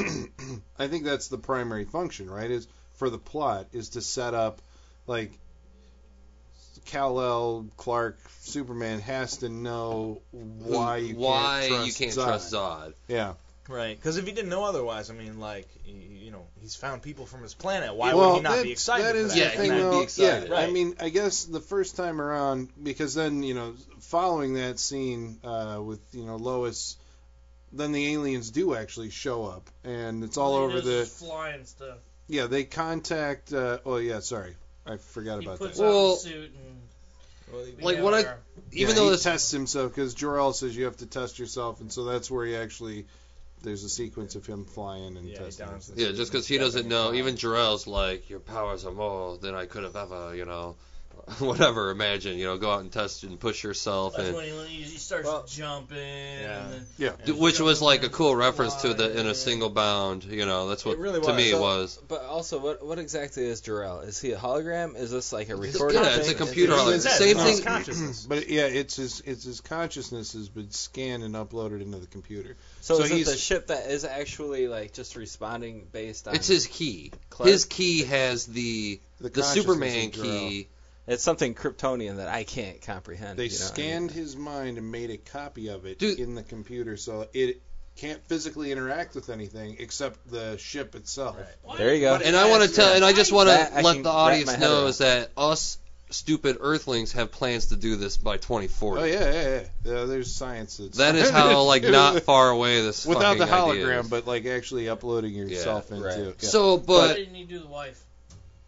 [0.78, 2.50] I think that's the primary function, right?
[2.50, 4.62] Is for the plot is to set up
[5.06, 5.30] like
[6.86, 12.24] Kal-El, Clark, Superman has to know why you why can't trust you can't Zod.
[12.24, 12.94] trust Zod.
[13.08, 13.34] Yeah.
[13.66, 17.00] Right, because if he didn't know otherwise, I mean, like, y- you know, he's found
[17.00, 17.94] people from his planet.
[17.94, 19.06] Why well, would he not that, be excited?
[19.06, 19.32] That for that?
[19.32, 20.02] the Yeah, thing, he would be though.
[20.02, 20.48] excited.
[20.50, 24.78] Yeah, I mean, I guess the first time around, because then you know, following that
[24.78, 26.98] scene uh, with you know Lois,
[27.72, 31.06] then the aliens do actually show up, and it's all He over the.
[31.06, 31.96] flying stuff.
[32.28, 33.50] Yeah, they contact.
[33.50, 34.56] Uh, oh yeah, sorry,
[34.86, 35.84] I forgot He about puts that.
[35.84, 36.80] on Well, the suit and
[37.52, 38.38] Well, Like, yeah, what I- whatever.
[38.72, 41.80] Even Yeah, though he this tests himself, because Jor-El says you have to test yourself,
[41.80, 43.06] and so that's where he actually.
[43.62, 45.66] There's a sequence of him flying and Yeah, he testing.
[45.66, 47.06] downs the Yeah, just because he doesn't know.
[47.08, 47.14] fine.
[47.16, 50.76] Even Jor-El's like, your powers are more than I could have ever, you know,
[51.38, 51.90] whatever.
[51.90, 54.98] Imagine, you know, go out and test and push yourself, That's and when he, he
[54.98, 55.96] starts Well, jumping.
[55.98, 56.64] yeah.
[56.64, 57.12] And then, Yeah.
[57.24, 60.24] d- which was like a cool reference to the in a single bound.
[60.24, 61.36] You know, that's what It really to was.
[61.36, 61.98] me it So- was.
[62.08, 64.00] But also, what what exactly is Jor-El?
[64.00, 64.96] Is he a hologram?
[64.96, 66.02] Is this like a It's- recording?
[66.02, 66.94] yeah, it's a computer Is- hologram.
[66.94, 68.26] It's Same his thing- consciousness.
[68.28, 72.56] But yeah, it's his it's his consciousness has been scanned and uploaded into the computer.
[72.80, 76.34] So, So is it the ship that is actually like just responding based on?
[76.34, 77.12] It's his key.
[77.30, 77.48] Clark?
[77.48, 80.30] His key has the The, the Superman of Jor-El.
[80.30, 80.68] key.
[81.06, 83.38] It's something Kryptonian that I can't comprehend.
[83.38, 83.56] They you know?
[83.56, 86.18] I mean, scanned his mind and made a copy of it Dude.
[86.18, 87.60] in the computer, so it
[87.96, 91.36] can't physically interact with anything except the ship itself.
[91.38, 91.78] Right.
[91.78, 92.16] There you go.
[92.18, 94.78] But And I want to tell, and I just want to let the audience know
[94.80, 94.86] around.
[94.88, 95.78] is that us
[96.10, 99.00] stupid Earthlings have plans to do this by 2040.
[99.02, 99.92] Oh yeah, yeah, yeah.
[99.92, 103.72] Uh, there's science that's That is how like not far away this without the fucking
[103.72, 104.08] idea hologram, is.
[104.08, 106.06] but like actually uploading yourself Yeah, into.
[106.08, 106.18] right.
[106.40, 106.48] Yeah.
[106.48, 108.00] So, Why but didn't he do the wife?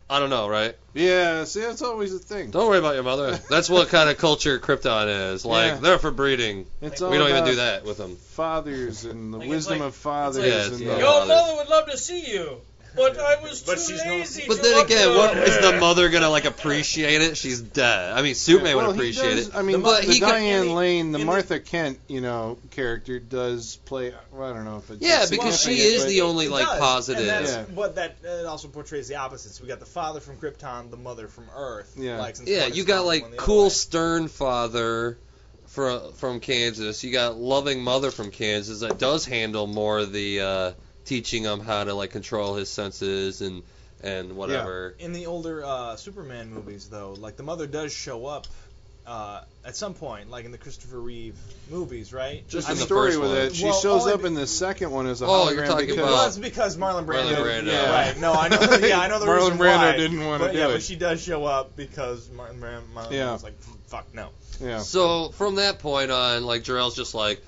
[0.08, 0.74] I don't know, right?
[0.94, 2.50] yeah, see, that's always a thing.
[2.52, 3.36] Don't worry about your mother.
[3.50, 5.44] That's what kind of culture Krypton is.
[5.44, 5.76] Like Yeah.
[5.78, 6.66] they're for breeding.
[6.80, 8.16] It's We don't even about do that with them.
[8.16, 10.36] Fathers and the Like, it's wisdom like- of fathers.
[10.38, 10.98] like- and it's- the, yeah.
[10.98, 12.60] Your mother would love to see you,
[12.96, 15.78] but I was too But she's not- But to then again, upload what is the
[15.78, 17.36] mother gonna like appreciate it?
[17.36, 18.12] She's dead.
[18.12, 19.54] I mean, Superman well, would appreciate does, it.
[19.54, 22.20] I mean, But the he could- Diane in Lane, the in the- Martha Kent, you
[22.20, 24.12] know, character does play.
[24.32, 26.78] Well, I don't know if it's Yeah, because she is but- the only like does,
[26.80, 27.20] positive.
[27.20, 27.62] And that's Yeah.
[27.74, 29.60] what that it also portrays the opposites.
[29.60, 31.92] We got the father from Krypton, the mother from Earth.
[31.96, 32.18] Yeah.
[32.18, 35.18] Like, Yeah, you got like one the other cool stern father
[35.66, 37.04] from from Kansas.
[37.04, 40.72] You got Loving Mother from Kansas that does handle more of the uh,
[41.06, 43.62] teaching him how to like control his senses and
[44.02, 44.94] and whatever.
[44.98, 48.46] In the older uh, Superman movies, though, like the mother does show up
[49.06, 51.36] uh, at some point, like in the Christopher Reeve
[51.70, 52.46] movies, right?
[52.48, 53.38] Just the in story first with one.
[53.38, 55.66] it, she Well, shows up be- in the second one as a Oh, hologram you're
[55.66, 57.36] talking because about- Well, it's because Marlon Brando.
[57.36, 57.66] Marlon Brando.
[57.66, 58.18] Yeah, right.
[58.20, 58.58] No, I know.
[58.86, 59.96] Yeah, I know the Marlon reason Brando why.
[59.96, 60.72] didn't wanna but, do yeah, it.
[60.72, 63.32] but she does show up because Marlon, Brando- Marlon Yeah.
[63.32, 63.54] was like,
[63.86, 64.28] "Fuck no."
[64.60, 64.80] yeah.
[64.80, 67.40] So from that point on, like Jor-El's just like,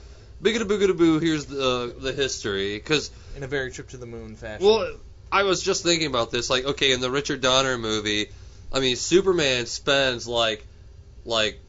[0.43, 1.19] biggada boogada boo.
[1.19, 4.66] Here's the the history because In a very trip to the moon fashion.
[4.66, 4.97] Well,
[5.31, 6.48] I was just thinking about this.
[6.51, 8.28] Like, okay, in the Richard Donner movie,
[8.73, 10.66] I mean, Superman spends like,
[11.24, 11.60] like,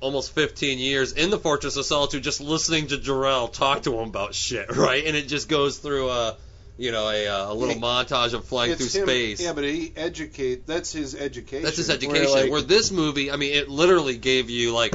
[0.00, 4.08] almost 15 years in the Fortress of Solitude just listening to Jor-El talk to him
[4.08, 5.04] about shit, right?
[5.06, 6.36] And it just goes through a,
[6.78, 7.80] you know, a, uh, a little Yeah.
[7.80, 9.40] montage of flying through him- space.
[9.40, 10.66] Yeah, but he educate.
[10.66, 11.62] That's his education.
[11.64, 12.30] That's his Where, education.
[12.32, 14.94] like, Where this movie, I mean, it literally gave you like,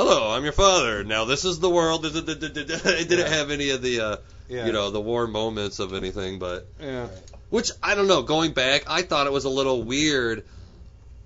[0.00, 1.04] "Hello, I'm your father.
[1.04, 3.28] Now this is the world." It didn't Yeah.
[3.28, 4.16] have any of the, uh,
[4.48, 7.08] yeah, you know, the war moments of anything, but yeah.
[7.50, 8.22] which I don't know.
[8.22, 10.44] Going back, I thought it was a little weird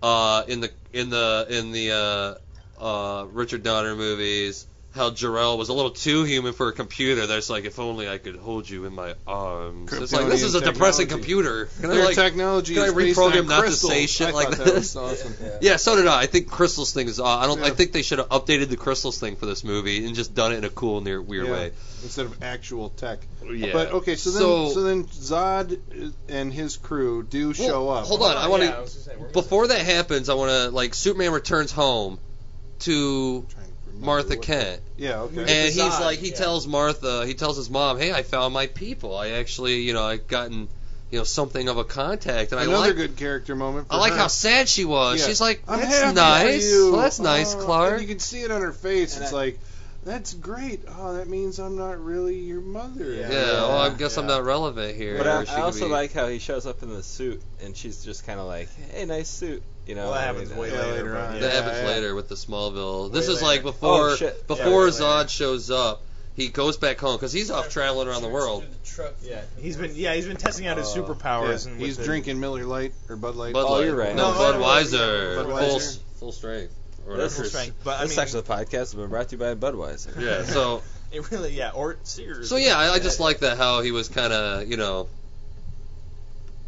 [0.02, 2.38] uh, in the in the in the
[2.80, 7.27] uh, uh, Richard Donner movies how Jor-El was a little too human for a computer.
[7.27, 9.93] That's like if only I could hold you in my arms.
[9.93, 11.66] It's like this is a Kryptonian depressing computer.
[11.81, 12.15] Can I like?
[12.15, 14.93] technology can I reprogram on not to say shit I like thought this?
[14.93, 15.35] That was awesome.
[15.61, 16.23] Yeah, so did I.
[16.23, 17.19] I think crystals thing is.
[17.19, 17.61] Uh, I don't.
[17.62, 20.53] I think they should have updated the crystals thing for this movie and just done
[20.53, 21.53] it in a cool, near, weird Yeah.
[21.53, 21.73] way.
[22.05, 23.19] Instead of actual tech.
[23.51, 23.73] Yeah.
[23.73, 28.05] But okay, so then So- so, then Zod and his crew do Well, show up.
[28.07, 28.69] Hold on, I want to.
[28.69, 32.19] Yeah, was gonna say, we're Before that happens, I want to like Superman returns home
[32.81, 32.93] to
[33.43, 35.41] Trying to remember Martha Kent, Yeah, okay.
[35.41, 36.37] And he's Zod, like, he yeah.
[36.37, 39.16] tells Martha, he tells his mom, "Hey, I found my people.
[39.16, 40.69] I actually, you know, I've gotten,
[41.11, 43.89] you know, something of a contact." And I Another like, good character moment.
[43.89, 44.19] For I like her.
[44.19, 45.21] how sad she was.
[45.21, 45.27] Yeah.
[45.27, 46.71] She's like, I'm "That's happy for nice.
[46.71, 46.93] you.
[46.93, 49.15] Well, that's nice, Oh, Clark." And you can see it on her face.
[49.16, 49.59] And it's I- like,
[50.05, 50.81] that's great.
[50.87, 53.15] Oh, that means I'm not really your mother.
[53.15, 53.31] Yeah.
[53.31, 55.16] yeah, well, I guess I'm not relevant here.
[55.16, 58.05] But I, I also be- like how he shows up in the suit, and she's
[58.05, 60.05] just kind of like, "Hey, nice suit," you know.
[60.05, 60.93] Well, that I happens mean, way later.
[60.93, 61.35] later but on.
[61.35, 61.40] yeah.
[61.40, 61.86] That happens yeah.
[61.89, 63.12] later with the Smallville.
[63.12, 64.47] This Way is like before Oh, shit.
[64.47, 65.05] before Yeah, way later.
[65.05, 66.02] Zod shows up.
[66.36, 68.65] He goes back home because he's off traveling around the world.
[69.23, 71.98] Yeah, he's been yeah he's been testing out his Uh, superpowers Yeah, and he's with
[71.98, 73.52] the- drinking Miller Lite or Bud Light.
[73.55, 73.85] Bud Oh, Light.
[73.86, 74.16] you're right.
[74.16, 75.36] No, No, Budweiser.
[75.44, 75.69] Budweiser.
[75.69, 76.73] Full, full strength.
[77.06, 77.43] Or That's whatever.
[77.43, 77.77] full strength.
[77.85, 80.20] But I this mean, section of the podcast has been brought to you by Budweiser.
[80.20, 80.44] Yeah.
[80.44, 80.82] So
[81.12, 82.48] it really yeah or Sears.
[82.48, 85.09] so yeah, I, I just like that how he was kind of you know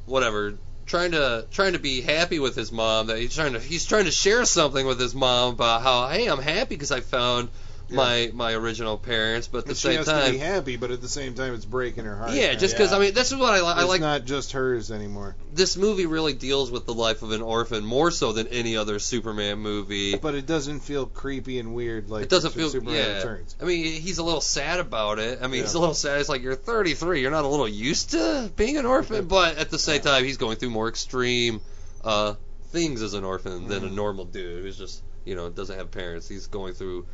[0.06, 0.54] whatever
[0.86, 4.04] trying to trying to be happy with his mom that he's trying to he's trying
[4.04, 7.48] to share something with his mom about how hey I'm happy because I found
[7.88, 10.90] my my original parents but at the And she same has to be happy, but
[10.90, 12.32] at the same time, it's breaking her heart.
[12.32, 12.96] yeah just because Yeah.
[12.96, 15.36] I mean this is what I, I it's like not just hers anymore.
[15.52, 18.98] this movie really deals with the life of an orphan more so than any other
[18.98, 20.16] Superman movie.
[20.16, 23.16] But it doesn't feel creepy and weird like It doesn't feel Superman yeah.
[23.18, 23.54] Returns.
[23.62, 25.38] I mean, he's a little sad about it.
[25.42, 26.18] I mean, he's a little sad.
[26.20, 27.20] It's like you're 33.
[27.20, 30.38] You're not a little used to being an orphan, but at the same time, he's
[30.38, 31.60] going through more extreme
[32.04, 32.34] uh,
[32.70, 33.94] things as an orphan than a Mhm.
[33.94, 36.28] normal dude who's just you know doesn't have parents.
[36.28, 37.06] He's going through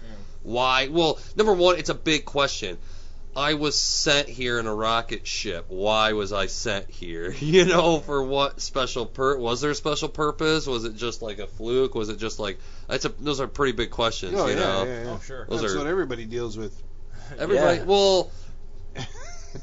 [0.43, 0.89] why?
[0.89, 2.79] Well, number one, it's a big question.
[3.35, 5.65] I was sent here in a rocket ship.
[5.69, 7.33] Why was I sent here?
[7.41, 9.39] You know, for what special per?
[9.39, 10.67] Was there a special purpose?
[10.67, 11.95] Was it just like a fluke?
[11.95, 12.59] Was it just like
[12.89, 13.09] that's a?
[13.09, 14.35] Those are pretty big questions.
[14.37, 15.11] Oh you yeah, know, yeah, yeah.
[15.13, 15.47] Oh sure.
[15.49, 16.79] Those That's are- what everybody deals with.
[17.39, 17.79] everybody.
[17.79, 17.85] Yeah.
[17.85, 18.31] Well,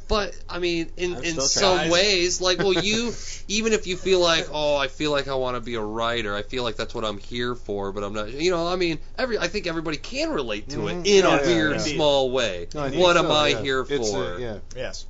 [0.08, 3.14] but I mean, in in some ways, like, well, you
[3.48, 6.36] even if you feel like, oh, I feel like I want to be a writer.
[6.36, 8.30] I feel like that's what I'm here for, but I'm not.
[8.32, 11.02] You know, I mean, every I think everybody can relate to Mhm.
[11.02, 11.78] it in Yeah, a yeah, weird, yeah.
[11.96, 12.68] small way.
[12.74, 13.62] No, I think what so, am I yeah.
[13.62, 14.24] here It's, for?
[14.36, 14.58] uh, yeah.
[14.76, 15.06] Yes.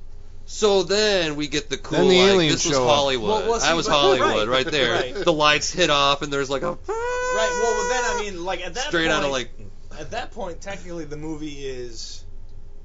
[0.46, 1.98] So then we get the cool.
[1.98, 2.96] Then the like, aliens this was show up.
[2.96, 3.28] Hollywood.
[3.28, 4.64] Well, well, see, that was Hollywood right.
[4.64, 4.92] right, there.
[5.00, 5.14] Right.
[5.14, 7.50] The lights hit off, and there's like a Right.
[7.62, 9.50] Well, then I mean, like at that straight point, out of like
[9.98, 12.24] at that point, technically the movie is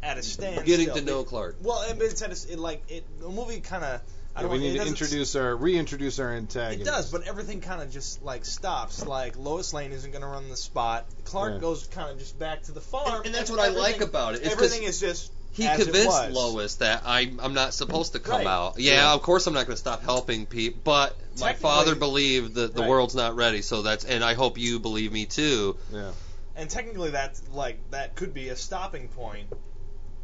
[0.05, 0.63] at a standstill.
[0.65, 1.57] getting to know Clark.
[1.61, 3.03] Well, it- it's at a, it, like it.
[3.19, 4.01] The movie kind of.
[4.37, 6.81] Yeah, we know, need to doesn't- introduce our reintroduce our antagonist.
[6.81, 9.05] It does, but everything kind of just like stops.
[9.05, 11.05] Like Lois Lane isn't going to run the spot.
[11.23, 11.59] Clark Yeah.
[11.59, 14.33] goes kind of just back to the farm, And, and that's what I like about
[14.35, 14.41] it.
[14.41, 16.31] It's 'cause Everything is just he as convinced.
[16.31, 18.47] Lois that I I'm not supposed to come Right.
[18.47, 18.77] out.
[18.77, 19.13] Yeah, Yeah.
[19.13, 22.81] of course I'm not going to stop helping people, but my father believed that the
[22.81, 22.89] Right.
[22.89, 23.61] world's not ready.
[23.61, 25.77] So that's and I hope you believe me too.
[25.93, 26.11] Yeah.
[26.57, 29.47] And technically, that's like that could be a stopping point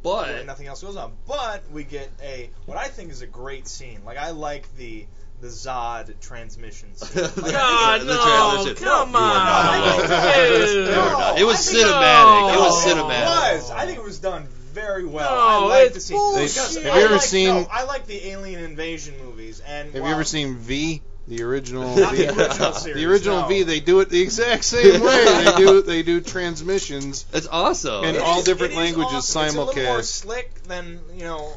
[0.04, 1.14] But where nothing else goes on.
[1.28, 4.02] But we get a what I think is a great scene.
[4.06, 5.06] Like I like the
[5.42, 7.24] the Zod transmission scene.
[7.24, 8.84] Like, God, the no, transition.
[8.86, 10.00] come You are not on.
[10.10, 10.50] alone.
[10.50, 10.88] Dude.
[10.88, 11.40] You are not.
[11.40, 12.50] It was I think- cinematic.
[12.52, 12.60] It No.
[12.62, 13.56] was It cinematic.
[13.58, 13.72] was.
[13.72, 15.30] I think it was done very well.
[15.36, 16.18] No, I like it's the scene.
[16.18, 16.84] bullshit.
[16.84, 19.62] Have you ever like- seen- no, I like the alien invasion movies.
[19.68, 21.02] And Have while- you ever seen V?
[21.32, 22.26] The original Not V.
[22.26, 22.96] the original series.
[23.02, 23.48] The original no.
[23.48, 25.26] V, they do it the exact same way.
[25.46, 28.04] They do they do transmissions It's awesome.
[28.04, 29.46] In It all is- different it is languages awesome.
[29.46, 31.54] It's a little more slick than you know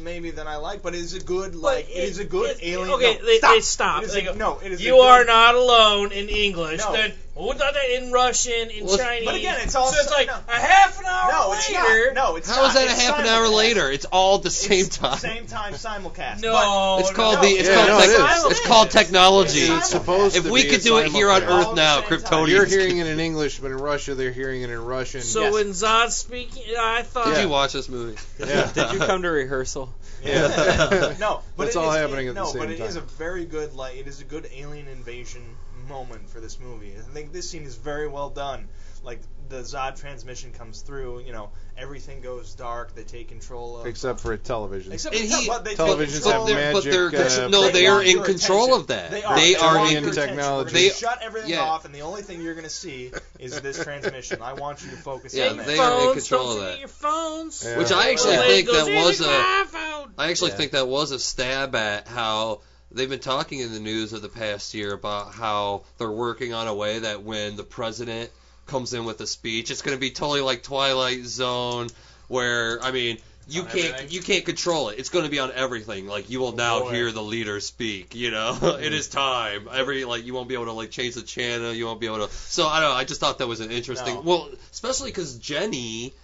[0.00, 2.58] maybe than I like, but it is a good like it is a good it-
[2.62, 2.90] alien.
[2.96, 3.54] Okay, no, they stop.
[3.54, 4.02] they stop.
[4.02, 4.80] It is They a- go, no, it is.
[4.80, 6.80] a You good- are not alone in English.
[6.80, 6.92] No.
[6.92, 9.24] Then what about that in Russian, in Well, Chinese?
[9.26, 10.36] but again, it's all so it's like no.
[10.48, 12.12] a half an hour No, it's later.
[12.14, 12.30] not.
[12.30, 12.68] No, it's How not.
[12.68, 13.90] is that a It's half an hour later?
[13.90, 15.18] It's all the It's same time.
[15.18, 16.42] Same time simulcast.
[16.42, 18.44] No, It's called no, the it's Yeah, called no, tech- it is.
[18.58, 19.58] it's called technology.
[19.60, 22.20] It's supposed If to we be could do it here on Earth now, the same
[22.20, 22.44] time.
[22.44, 22.48] Kryptonians.
[22.50, 25.22] You're hearing it in English, but in Russia they're hearing it in Russian.
[25.22, 25.52] So Yes.
[25.54, 27.26] when Zod's speaking, I thought.
[27.26, 28.16] Did you watch this movie?
[28.38, 28.70] Yeah.
[28.74, 29.92] Did you come to rehearsal?
[30.24, 31.14] Yeah.
[31.20, 32.86] no, but That's it all happening at the same but it time.
[32.86, 35.42] is a very good like it is a good alien invasion
[35.88, 36.94] moment for this movie.
[36.96, 38.68] I think this scene is very well done.
[39.02, 39.20] Like
[39.50, 42.94] the Zod transmission comes through, you know, everything goes dark.
[42.94, 43.86] They take control of.
[43.86, 44.92] Except for a television.
[44.92, 47.48] Except And for he- but they televisions take control have of- magic, but they're uh,
[47.48, 48.80] no, they are in control attention.
[48.80, 49.10] of that.
[49.10, 49.36] They are.
[49.36, 50.70] They They are in technology.
[50.70, 50.74] attention.
[50.74, 51.60] They- shut everything yeah.
[51.60, 54.40] off, and the only thing you're gonna see is this transmission.
[54.40, 55.66] I want you to focus Yeah, on that.
[55.66, 56.78] they are in control of that.
[56.78, 57.62] Your phones.
[57.62, 57.76] Yeah.
[57.76, 60.56] Which I actually The think that was your a iPhone." I actually Yeah.
[60.56, 62.60] think that was a stab at how
[62.94, 66.68] they've been talking in the news of the past year about how they're working on
[66.68, 68.30] a way that when the president
[68.66, 71.88] comes in with a speech, it's going to be totally like Twilight Zone,
[72.28, 73.18] where I mean.
[73.46, 74.10] You On can't everything?
[74.10, 74.98] you can't control it.
[74.98, 76.06] It's going to be on everything.
[76.06, 76.92] Like you will now boy.
[76.92, 78.14] hear the leader speak.
[78.14, 79.68] You know, it is time.
[79.70, 81.70] Every like you won't be able to like change the channel.
[81.74, 82.32] You won't be able to.
[82.32, 82.96] So I don't know.
[82.96, 84.14] I just thought that was an interesting.
[84.14, 84.20] No.
[84.22, 86.14] Well, especially because Jenny,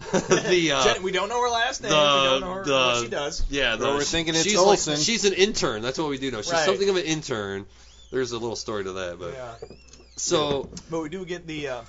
[0.12, 1.90] the uh, Jen, we don't know her last name.
[1.90, 3.44] the- we don't know her, the, what she does.
[3.50, 4.94] Yeah, the, we're thinking it's she's Olsen.
[4.94, 5.82] Like, she's an intern.
[5.82, 6.42] That's what we do know.
[6.42, 6.64] She's Right.
[6.64, 7.66] something of an intern.
[8.10, 9.54] There's a little story to that, but Yeah.
[10.16, 11.68] so But we do get the.
[11.68, 11.80] Uh,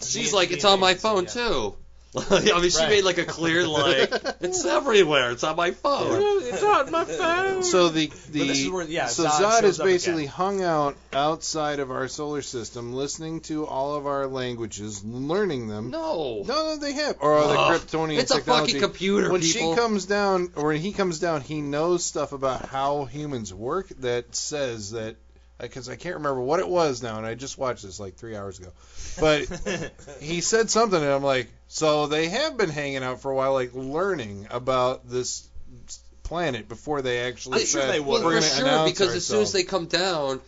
[0.00, 1.30] she's the- like, the it's on my agency, phone yeah.
[1.30, 1.76] too.
[2.30, 2.88] I mean, she Right.
[2.90, 4.12] made like a clear like
[4.42, 5.30] it's everywhere.
[5.30, 6.42] It's on my phone.
[6.42, 7.62] It's on my phone.
[7.62, 10.34] So the the this is where- yeah, so Zod Zod is basically again.
[10.34, 15.90] hung out outside of our solar system, listening to all of our languages, learning them.
[15.90, 17.16] No, No, no, they have.
[17.20, 19.32] Or the Ugh, Kryptonian it's a fucking computer.
[19.32, 19.72] when people.
[19.74, 23.88] she comes down, or when he comes down, he knows stuff about how humans work
[24.00, 25.16] that says that.
[25.62, 28.36] Because I can't remember what it was now, and I just watched this like three
[28.36, 28.70] hours ago.
[29.20, 33.34] But he said something, and I'm like, so they have been hanging out for a
[33.34, 35.48] while, like learning about this
[36.24, 38.22] planet before they actually I'm sure said they would.
[38.22, 40.40] Well, we're for sure, announce because as soon as they come down,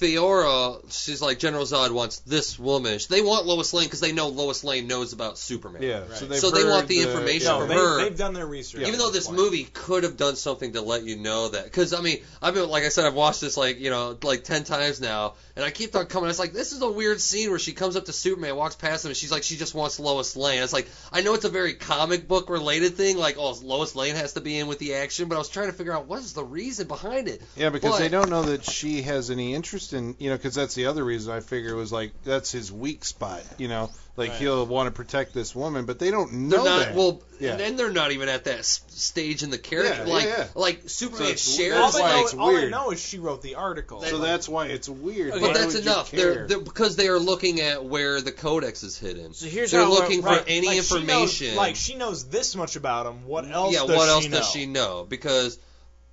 [0.00, 2.98] Faora, she's like General Zod wants this woman.
[3.08, 5.82] They want Lois Lane because they know Lois Lane knows about Superman.
[5.82, 6.10] yeah, Right.
[6.12, 7.96] so, they've So they want heard the information no, from they, her.
[8.04, 8.82] they've done their research.
[8.82, 9.38] Even at though this point.
[9.38, 12.68] movie could have done something to let you know that, because I mean, I've been
[12.68, 15.70] like I said, I've watched this like you know like ten times now, and I
[15.70, 16.30] keep on coming.
[16.30, 19.04] It's like this is a weird scene where she comes up to Superman, walks past
[19.04, 20.62] him, and she's like she just wants Lois Lane.
[20.62, 24.14] It's like I know it's a very comic book related thing, like oh Lois Lane
[24.14, 26.20] has to be in with the action, but I was trying to figure out what
[26.20, 27.42] is the reason behind it.
[27.56, 30.54] Yeah, because But- they don't know that she has any interest in, you know, because
[30.54, 34.30] that's the other reason I figure was like that's his weak spot, you know, like
[34.30, 34.38] Right.
[34.40, 36.94] he'll want to protect this woman, but they don't They're know not that.
[36.94, 37.52] well, Yeah.
[37.52, 39.92] and then they're not even at that s- stage in the character.
[39.94, 40.46] Yeah, yeah, like yeah.
[40.54, 42.70] like Superman it's- shares all that's why know, it's all they weird.
[42.72, 44.02] know is she wrote the article.
[44.02, 45.32] so that's why it's weird.
[45.32, 45.40] Okay.
[45.40, 46.10] Why But that's would enough.
[46.10, 49.34] They're, they're because they are looking at where the codex is hidden.
[49.34, 51.46] So here's they're how looking right, for any like She information.
[51.48, 53.26] knows, like she knows this much about him.
[53.26, 53.72] What else?
[53.72, 54.38] yeah, does what else know?
[54.38, 55.06] does she know?
[55.08, 55.58] Because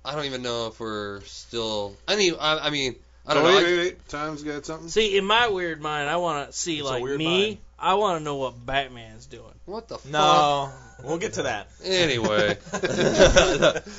[0.04, 1.96] I don't even know if we're still.
[2.06, 2.94] I mean, I, I mean,
[3.26, 3.58] I don't wait, know.
[3.58, 4.08] I- wait, wait.
[4.08, 4.88] Tom's got something.
[4.88, 7.24] See, in my weird mind, I want to see It's like me.
[7.46, 7.58] mind.
[7.78, 9.52] I want to know what Batman's doing.
[9.66, 10.10] what the fuck?
[10.12, 10.70] No,
[11.02, 11.68] we'll get to that.
[11.84, 12.56] Anyway,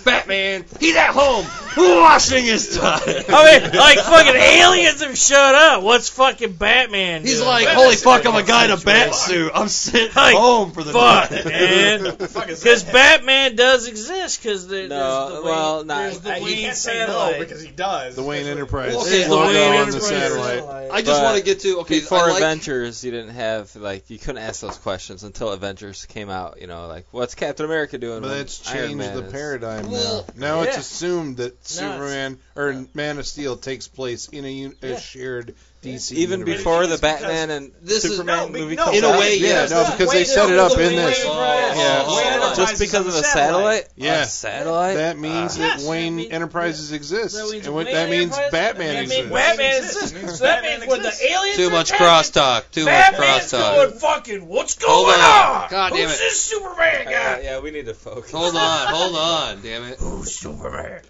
[0.03, 1.45] Batman, he's at home
[1.77, 2.99] washing his tie.
[3.29, 5.83] I mean, like fucking aliens have showed up.
[5.83, 7.21] What's fucking Batman?
[7.21, 7.47] He's doing?
[7.47, 9.51] like, holy fuck, I'm a guy in a bat suit.
[9.53, 11.45] I'm sitting Like, home for the fuck, night.
[11.45, 12.17] man.
[12.47, 12.83] Because?
[12.83, 14.41] Batman does exist.
[14.41, 16.93] Because there, No, there's the well, Wayne, not- there's the Uh, you Wayne can't say
[16.93, 17.33] satellite.
[17.33, 18.15] no because he does.
[18.15, 20.91] The Wayne Enterprise Well, okay, the logo Wayne on the Enterprise satellite.
[20.91, 21.99] I just But want to get to okay.
[21.99, 26.05] Before I like, Avengers, you didn't have like you couldn't ask those questions until Avengers
[26.07, 26.59] came out.
[26.61, 28.21] You know, like what's Captain America doing?
[28.21, 30.59] But when that's Iron changed Man the is- paradigm Well, now.
[30.59, 34.99] Now it's assumed that Superman or Man of Steel takes place in a, un- a
[34.99, 35.55] shared
[35.93, 36.57] DC Even universe.
[36.57, 39.19] before the Batman and This is- Superman No, movie no, comes In a out.
[39.19, 39.71] way, Yeah, yes.
[39.71, 41.23] no, because they set it up in this.
[41.23, 42.07] Wayne Yeah.
[42.07, 43.87] Wayne Enterprise just because of the a satellite.
[43.95, 44.21] Yeah.
[44.21, 44.95] A satellite.
[44.97, 45.59] That means Ah.
[45.59, 49.03] that Yes, Wayne that means- Enterprises exists, that means and what, that means Batman that
[49.03, 49.29] exists.
[49.31, 50.01] Batman Exists.
[50.11, 50.37] exists.
[50.39, 51.31] So that Batman means when the exists.
[51.31, 52.63] aliens Too much attacking, crosstalk.
[52.71, 53.75] Too much Batman's crosstalk.
[53.75, 54.47] going fucking.
[54.47, 55.61] What's going on.
[55.63, 55.67] on?
[55.69, 56.03] God damn it!
[56.09, 56.19] Who's it.
[56.19, 57.41] this Superman Uh, guy?
[57.43, 58.31] yeah, we need to focus.
[58.31, 59.97] Hold on, hold on, damn it.
[59.99, 61.01] Who's Superman?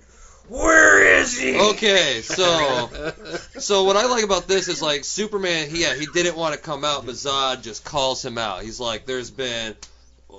[0.49, 1.57] Where is he?
[1.57, 2.90] Okay, so
[3.60, 5.69] so what I like about this is like Superman.
[5.69, 8.64] He, yeah, he didn't want to come out, but Zod just calls him out.
[8.64, 9.76] He's like, "There's been,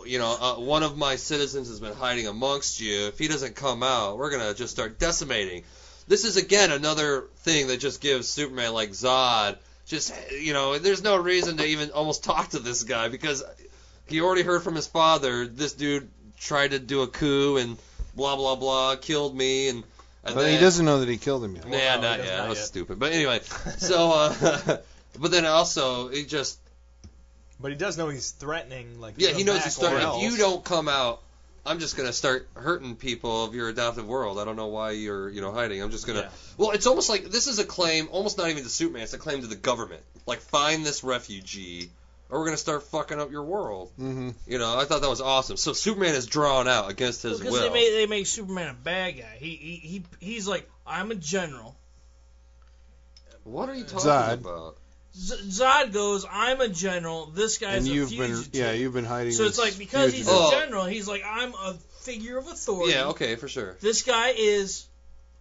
[0.06, 3.08] you know, uh, one of my citizens has been hiding amongst you.
[3.08, 5.64] If he doesn't come out, we're gonna just start decimating."
[6.08, 9.56] this is again another thing that just gives Superman like Zod
[9.86, 13.44] just you know there's no reason to even almost talk to this guy because
[14.06, 16.08] he already heard from his father this dude
[16.40, 17.76] tried to do a coup and
[18.16, 19.84] blah blah blah killed me and,
[20.28, 21.64] and But then, he doesn't know that he killed him yet.
[21.66, 22.24] Nah, Well, not yet.
[22.24, 22.66] does That was yet.
[22.66, 22.98] stupid.
[22.98, 23.40] But anyway,
[23.78, 24.78] so uh,
[25.18, 26.58] but then also he just
[27.60, 29.00] But he does know he's threatening.
[29.00, 30.08] Like yeah he knows he's threatening.
[30.24, 31.22] If you don't come out,
[31.66, 34.38] I'm just gonna start hurting people of your adoptive world.
[34.38, 35.82] I don't know why you're you know hiding.
[35.82, 36.20] I'm just gonna.
[36.20, 36.28] Yeah.
[36.56, 39.02] Well, it's almost like this is a claim, almost not even to Superman.
[39.02, 40.02] It's a claim to the government.
[40.26, 41.90] Like find this refugee,
[42.30, 43.90] or we're gonna start fucking up your world.
[43.96, 45.56] hmm You know, I thought that was awesome.
[45.56, 47.62] So Superman is drawn out against his Because will.
[47.62, 49.36] they make they make Superman a bad guy.
[49.38, 51.76] He he, he he's like I'm a general.
[53.44, 54.32] what are you talking Zod.
[54.34, 54.76] about?
[55.16, 57.26] Z- Zod goes I'm a general.
[57.26, 58.54] This guy's And a you've been fugitive.
[58.54, 59.32] yeah you've been hiding.
[59.32, 60.34] so it's like because he's fugitive.
[60.34, 60.48] Oh.
[60.56, 62.92] a general, he's like I'm a figure of authority.
[62.92, 63.76] Yeah, okay, for sure.
[63.80, 64.86] This guy is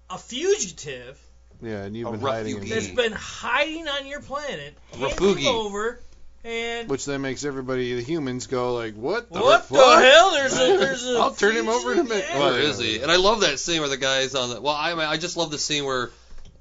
[0.10, 1.20] a fugitive
[1.62, 2.56] yeah, and you've a been hiding.
[2.56, 2.74] in- refugee.
[2.88, 4.78] that's been hiding on your planet.
[4.94, 5.40] Hand Refugi.
[5.42, 6.00] him over
[6.48, 10.32] and Which then makes everybody, the humans, go like, "What the what fuck?" the hell?
[10.32, 11.12] There's a there's a.
[11.20, 12.24] I'll turn him over in a minute.
[12.26, 12.70] fugitive- yeah.
[12.70, 13.00] is he?
[13.02, 14.62] And I love that scene where the guy's on the.
[14.62, 16.10] Well, I mean, I just love the scene where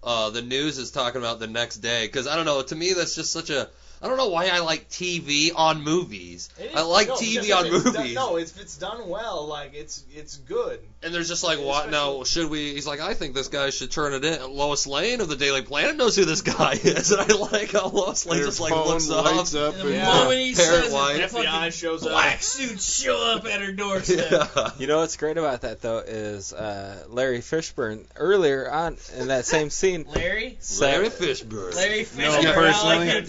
[0.02, 2.62] uh, the news is talking about the next day because I don't know.
[2.62, 3.68] To me, that's just such a.
[4.07, 6.49] I don't know why I like TV on movies.
[6.59, 8.15] It is- I like no, TV on if it's done- movies.
[8.15, 10.78] no, if it's done well, like it's it's good.
[11.03, 11.91] And there's just like, what?
[11.91, 12.73] No, should we?
[12.74, 14.51] He's like, I think this guy should turn it in.
[14.51, 17.89] Lois Lane of the Daily Planet knows who this guy is, and I like how
[17.89, 19.74] Lois Lane Their just like phone looks lights up.
[19.74, 19.81] up.
[19.81, 21.16] And the and- moment he Parrot says white.
[21.16, 22.11] it, the FBI shows up.
[22.12, 24.31] black suits show up at her doorstep.
[24.57, 24.70] Yeah.
[24.78, 29.45] You know what's great about that though is uh, Larry Fishburne earlier on in that
[29.47, 30.07] same scene.
[30.15, 31.74] Larry, Larry Fishburne.
[31.74, 32.99] Larry No, Fishburne, I personally.
[32.99, 33.24] like him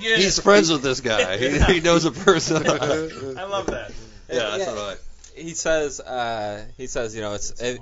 [0.00, 0.06] too.
[0.06, 0.22] He's, He's good.
[0.24, 1.36] he's friends with this guy.
[1.36, 2.56] He, he knows a person.
[2.66, 3.92] I love that.
[4.28, 4.72] that's Yeah.
[4.72, 4.96] what I.
[5.36, 7.80] He says, uh, he says, you know, it's it,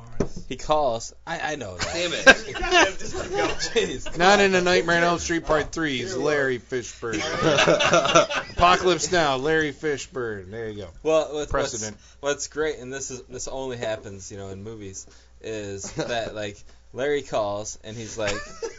[0.48, 1.14] he calls.
[1.26, 1.86] I, I know that.
[1.92, 2.98] Damn it.
[2.98, 3.46] Just let it go.
[3.48, 4.16] Jeez.
[4.18, 5.96] Not in a Nightmare on Elm Street Part Three.
[5.98, 7.18] He's Larry Fishburne.
[8.52, 9.36] Apocalypse Now.
[9.36, 10.50] Larry Fishburne.
[10.50, 10.88] There you go.
[11.02, 11.96] Well, what's, Precedent.
[12.20, 15.06] What's, what's great, and this is this only happens, you know, in movies,
[15.40, 16.62] is that like
[16.92, 18.36] Larry calls and he's like,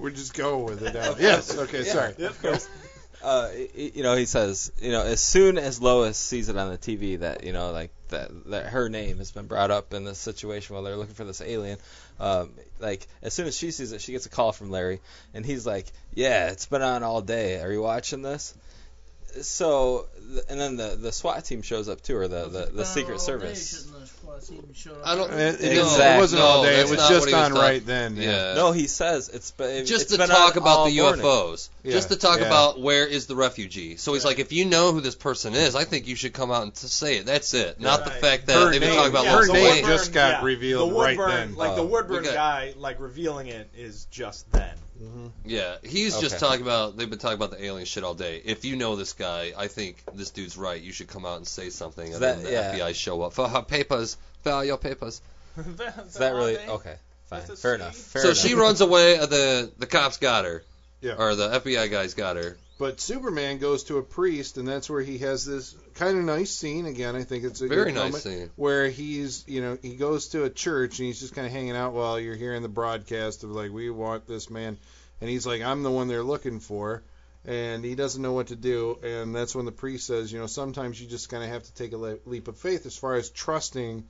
[0.00, 1.14] We're just going with it now.
[1.18, 1.56] Yes.
[1.56, 1.84] Okay.
[1.84, 1.92] Yeah.
[1.92, 2.24] Sorry.
[2.24, 2.68] Of course.
[3.22, 6.78] uh, you know, he says, you know, as soon as Lois sees it on the
[6.78, 10.18] TV that you know, like that, that her name has been brought up in this
[10.18, 11.78] situation while they're looking for this alien,
[12.20, 15.00] um, like as soon as she sees it, she gets a call from Larry,
[15.34, 17.60] and he's like, yeah, it's been on all day.
[17.60, 18.54] Are you watching this?
[19.42, 20.06] So,
[20.48, 23.86] and then the the SWAT team shows up too, or the the, the Secret Service.
[25.04, 25.32] I don't.
[25.32, 26.80] It, it- no, it wasn't no, all day.
[26.80, 28.16] It was just what was on talking- right then.
[28.16, 28.54] Yeah.
[28.54, 31.20] No, he says it's it's just it's to been talk about the morning.
[31.24, 31.68] UFOs.
[31.82, 32.46] Yeah, Just to talk yeah.
[32.46, 33.96] about where is the refugee.
[33.96, 36.50] So he's like, if you know who this person is, I think you should come
[36.50, 37.26] out and say it.
[37.26, 37.80] That's it.
[37.80, 40.12] Not the fact that Her they've been name- talking about yeah, her Lois name just
[40.12, 41.54] got yeah, revealed the right Woodburn, then.
[41.56, 41.84] Like the.
[41.84, 44.74] Woodburn guy, like revealing it is just then.
[45.44, 46.96] Yeah, he's just talking about.
[46.96, 48.40] They've been talking about the alien shit all day.
[48.44, 50.80] If you know this guy, I think this dude's right.
[50.80, 52.72] You should come out and say something, and That- then the yeah.
[52.74, 53.32] FBI show up.
[53.32, 55.20] For her papers, file your papers.
[55.58, 56.96] Is that really okay?
[57.28, 57.82] Fine, That's a fair C.
[57.82, 57.96] enough.
[57.96, 58.38] Fair so enough.
[58.38, 59.18] she runs away.
[59.18, 60.62] uh, The the cops got her,
[61.00, 61.14] Yeah.
[61.18, 62.56] or the FBI guys got her.
[62.78, 66.50] But Superman goes to a priest, and that's where he has this kind of nice
[66.50, 66.86] scene.
[66.86, 68.50] Again, I think it's a Very nice scene.
[68.56, 71.76] where he's, you know, he goes to a church and he's just kind of hanging
[71.76, 74.76] out while you're hearing the broadcast of like, we want this man,
[75.20, 77.02] and he's like, I'm the one they're looking for,
[77.44, 80.46] and he doesn't know what to do, and that's when the priest says, you know,
[80.46, 83.14] sometimes you just kind of have to take a le- leap of faith as far
[83.14, 84.04] as trusting.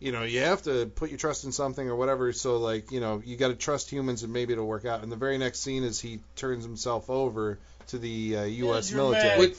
[0.00, 2.32] You know, you have to put your trust in something or whatever.
[2.32, 5.04] So, like, you know, you got to trust humans and maybe it'll work out.
[5.04, 8.92] And the very next scene is he turns himself over to the uh, U.S.
[8.92, 9.38] military.
[9.38, 9.56] Which-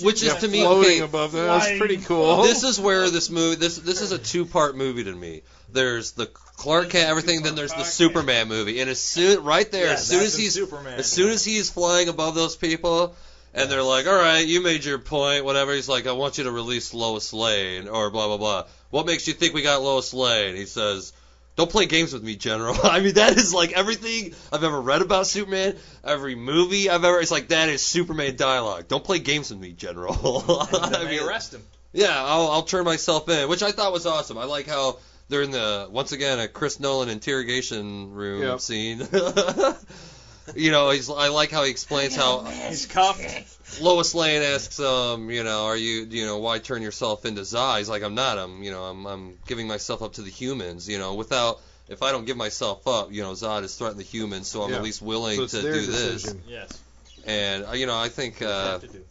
[0.00, 1.46] which is Yeah, to me- floating okay, above them.
[1.46, 2.42] That's pretty cool.
[2.42, 3.56] This is where this movie.
[3.56, 5.42] This this is a two part movie to me.
[5.72, 9.86] There's the Clark Kent everything, then there's the Superman movie, and as soon right there,
[9.86, 10.98] Yeah, as soon as he's Superman.
[10.98, 13.14] as soon as he's flying above those people,
[13.52, 16.44] and they're like, "All right, you made your point, whatever." He's like, "I want you
[16.44, 18.64] to release Lois Lane," or blah blah blah.
[18.90, 20.56] What makes you think we got Lois Lane?
[20.56, 21.12] He says.
[21.56, 22.76] Don't play games with me, General.
[22.84, 27.18] I mean, that is like everything I've ever read about Superman, every movie I've ever.
[27.20, 28.88] It's like that is Superman dialogue.
[28.88, 30.14] Don't play games with me, General.
[30.72, 31.62] I they mean, arrest him.
[31.94, 34.36] yeah, I'll, I'll turn myself in, which I thought was awesome.
[34.36, 34.98] I like how
[35.30, 38.60] they're in the once again a Chris Nolan interrogation room Yep.
[38.60, 38.98] scene.
[40.54, 43.55] you know, he's I like how he explains how He's cuffed.
[43.80, 47.78] Lois Lane asks, um, you know, are you, you know, why turn yourself into Zod?
[47.78, 48.38] He's like, I'm not.
[48.38, 50.88] I'm, you know, I'm, I'm giving myself up to the humans.
[50.88, 54.04] You know, without if I don't give myself up, you know, Zod has threatened the
[54.04, 54.76] humans, so I'm Yeah.
[54.76, 56.42] at least willing so it's to their do decision.
[56.46, 56.68] Yes.
[56.68, 57.24] this.
[57.26, 59.04] And uh, you know, I think, uh, have to do.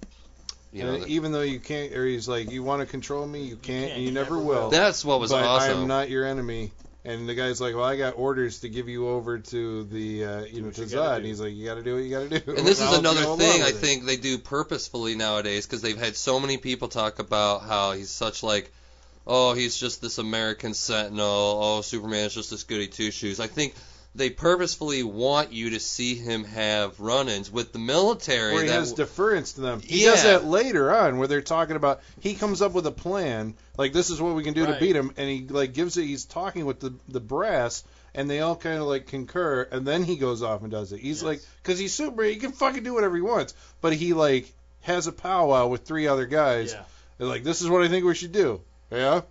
[0.73, 3.43] you know, and even though you can't, or he's like, you want to control me,
[3.43, 4.61] you can't, can't, and you you never never will.
[4.63, 4.69] will.
[4.69, 6.71] that's what was but I am not your enemy.
[7.05, 10.43] And the guy's like, "Well, I got orders to give you over to the, uh,
[10.45, 12.29] you know, to you Zod." And he's like, "You got to do what you got
[12.29, 13.79] to do." And this is another thing I with it.
[13.79, 18.09] think they do purposefully nowadays because they've had so many people talk about how he's
[18.09, 18.71] such like,
[19.27, 21.59] oh, he's just this American sentinel.
[21.61, 23.39] Oh, Superman's just this goody two shoes.
[23.39, 23.75] I think
[24.15, 28.53] they purposefully want you to see him have run-ins with the military.
[28.53, 29.81] Where he that has w- deference to them.
[29.81, 33.55] He does that later on, where they're talking about he comes up with a plan,
[33.77, 36.05] like this is what we can do to beat him, and he like gives it.
[36.05, 37.83] He's talking with the the brass,
[38.13, 40.99] and they all kind of like concur, and then he goes off and does it.
[40.99, 41.23] He's Yes.
[41.23, 44.51] like, because he's Superman, he can fucking do whatever he wants, but he like
[44.81, 46.71] has a powwow with three other guys.
[46.73, 46.83] Yeah.
[47.17, 48.61] They're like, this is what I think we should do.
[48.91, 49.21] Yeah.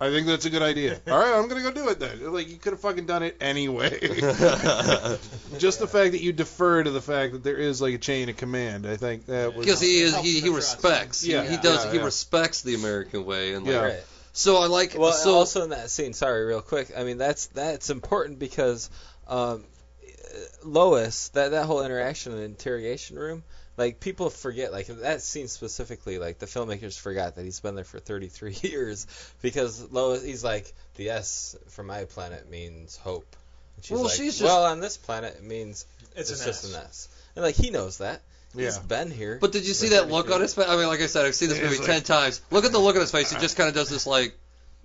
[0.00, 0.98] I think that's a good idea.
[1.08, 2.32] All right, I'm gonna go do it then.
[2.32, 3.90] Like you could have fucking done it anyway.
[5.58, 8.28] Just the fact that you defer to the fact that there is like a chain
[8.28, 9.66] of command, I think that was.
[9.66, 12.04] because he is he, he respects Yeah, he, he does yeah, he yeah.
[12.04, 13.80] respects the American way and like, Yeah.
[13.82, 14.02] Right.
[14.32, 16.92] so I like Well, so also in that scene, sorry, real quick.
[16.96, 18.88] I mean, that's that's important because
[19.28, 19.64] um,
[20.64, 23.42] Lois, that that whole interaction in the interrogation room,
[23.80, 27.84] like people forget, like that scene specifically, like the filmmakers forgot that he's been there
[27.84, 29.06] for 33 years
[29.40, 33.34] because Lois, he's like the S for my planet means hope.
[33.76, 36.46] And she's Well, like, she's just- well, on this planet it means It's, it's, an
[36.46, 36.74] just S.
[36.74, 38.20] an S, and like he knows that.
[38.54, 38.82] He's Yeah.
[38.82, 39.38] been here.
[39.40, 40.66] But did you see that look 33 on his face?
[40.68, 42.42] I mean, like I said, I've seen this movie like- ten times.
[42.50, 43.30] Look at the look on his face.
[43.32, 44.34] He just kind of does this like,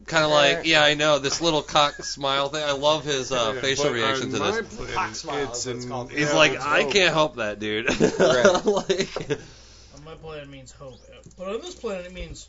[0.06, 2.64] kind of like, yeah, I know, this little cock smile thing.
[2.64, 4.76] I love his uh, Yeah, facial but reaction on to my this.
[4.76, 6.12] planet, Hot smile it's is what it's an- called.
[6.12, 6.92] He's yeah, like, it's I hope.
[6.94, 7.88] can't help that, dude.
[8.20, 8.66] Right.
[8.66, 9.40] like,
[9.96, 11.00] On my planet it means hope,
[11.38, 12.48] but on this planet it means,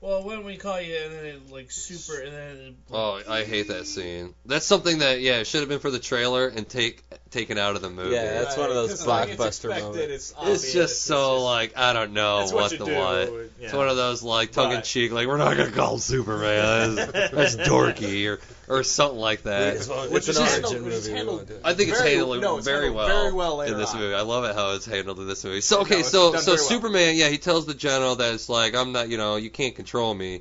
[0.00, 0.96] well, when we call you?
[1.02, 4.34] And then it like super, and then it, oh, I hate that scene.
[4.44, 7.02] That's something that yeah, it should have been for the trailer and take
[7.34, 8.14] taken out of the movie.
[8.14, 10.00] Yeah, that's one of those 'cause, like, it's blockbuster expected, moments.
[10.00, 12.84] It's, It's obvious, just so just- like I don't know that's what, what, you the
[12.86, 12.94] do.
[12.94, 13.28] what.
[13.60, 13.64] Yeah.
[13.66, 16.00] It's one of those like tongue in But- cheek, like we're not gonna call him
[16.00, 16.94] Superman.
[16.94, 19.74] That's, that's dorky or or something like that.
[19.76, 21.10] It's, one- Which it's is an handled- origin which is movie.
[21.12, 21.60] we handled won't do it.
[21.64, 23.90] I think it's Very- handled no, it's very handled well very well later in this
[23.90, 24.00] on.
[24.00, 24.14] movie.
[24.14, 25.60] I love it how it's handled in this movie.
[25.60, 26.68] So okay, it's so done so very well.
[26.68, 29.74] Superman, yeah, he tells the general that it's like I'm not, you know, you can't
[29.74, 30.40] control me.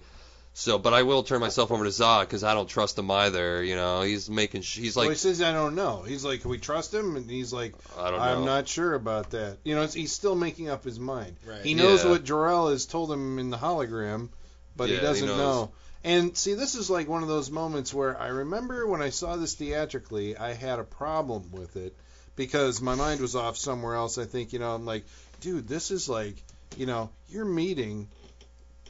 [0.55, 3.63] So, but I will turn myself over to Zod because I don't trust him either.
[3.63, 4.61] You know, he's making.
[4.61, 6.03] sh- He's well, like, he says, I don't know.
[6.03, 7.15] He's like, can we trust him?
[7.15, 8.25] And he's like, I don't know.
[8.25, 9.57] I'm not sure about that.
[9.63, 11.35] You know, it's, he's still making up his mind.
[11.43, 11.65] Right.
[11.65, 12.11] He knows Yeah.
[12.11, 14.29] what Jor-El has told him in the hologram,
[14.75, 15.37] but Yeah, he he doesn't knows.
[15.37, 15.71] know.
[16.03, 19.35] And see, this is like one of those moments where I remember when I saw
[19.37, 21.95] this theatrically, I had a problem with it
[22.35, 24.19] because my mind was off somewhere else.
[24.19, 25.05] I think, you know, I'm like,
[25.39, 26.35] dude, this is like,
[26.77, 28.07] you know, you're meeting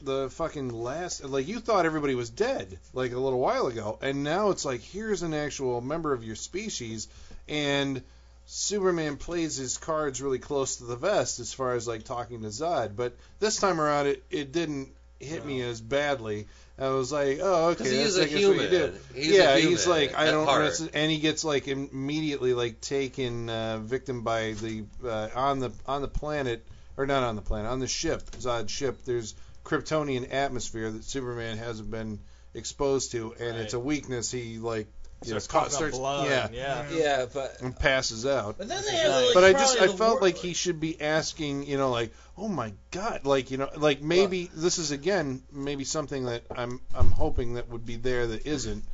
[0.04, 4.22] the fucking last like you thought everybody was dead like a little while ago and
[4.22, 7.08] now it's like here's an actual member of your species
[7.48, 8.02] and
[8.46, 12.48] Superman plays his cards really close to the vest as far as like talking to
[12.48, 14.90] Zod but this time around it it didn't
[15.20, 16.46] hit me as badly
[16.78, 18.94] I was like oh okay because he that's is a human.
[19.14, 20.80] He's yeah, a human he's like I don't heart.
[20.92, 26.02] and he gets like immediately like taken uh, victim by the uh, on the on
[26.02, 26.66] the planet
[26.96, 29.04] or not on the planet on the ship Zod's ship.
[29.04, 29.34] There's
[29.64, 32.20] Kryptonian atmosphere that Superman hasn't been
[32.52, 34.30] exposed to, and it's a weakness.
[34.30, 34.86] He like
[35.24, 36.28] you know, starts ca- starts blood.
[36.28, 36.90] yeah, yeah.
[36.90, 38.58] Yeah, but and passes out.
[38.58, 41.66] But then they have like, But I just I felt like he should be asking,
[41.66, 45.84] you know, like, oh my god, like you know, like maybe this is again maybe
[45.84, 48.84] something that I'm I'm hoping that would be there that isn't,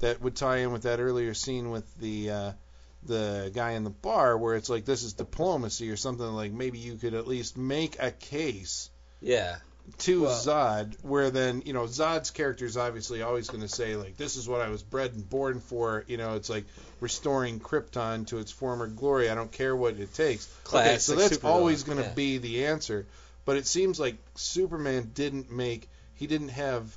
[0.00, 2.52] that would tie in with that earlier scene with the uh,
[3.02, 6.78] the guy in the bar where it's like this is diplomacy or something like maybe
[6.78, 8.88] you could at least make a case
[9.24, 9.56] yeah,
[9.98, 13.96] to Well- Zod, where then you know Zod's character is obviously always going to say
[13.96, 16.64] like, "This is what I was bred and born for." You know, it's like
[17.00, 19.30] restoring Krypton to its former glory.
[19.30, 20.48] I don't care what it takes.
[20.66, 22.14] okay, so that's supervillain, always going to yeah.
[22.14, 23.06] be the answer.
[23.44, 25.88] But it seems like Superman didn't make.
[26.14, 26.96] He didn't have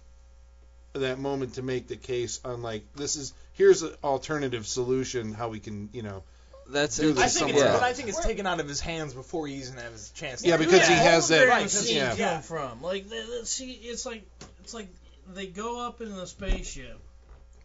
[0.94, 5.50] that moment to make the case on like this is here's an alternative solution how
[5.50, 6.24] we can you know
[6.70, 7.80] that's Do I this think it's, else.
[7.80, 10.42] but I think it's taken out of his hands before he even has a chance.
[10.42, 10.90] to Yeah, do because that.
[10.90, 12.16] he has that- Right, Right, scene yeah.
[12.16, 14.24] come from like the, the, see, it's like
[14.62, 14.88] it's like
[15.34, 17.00] they go up in the spaceship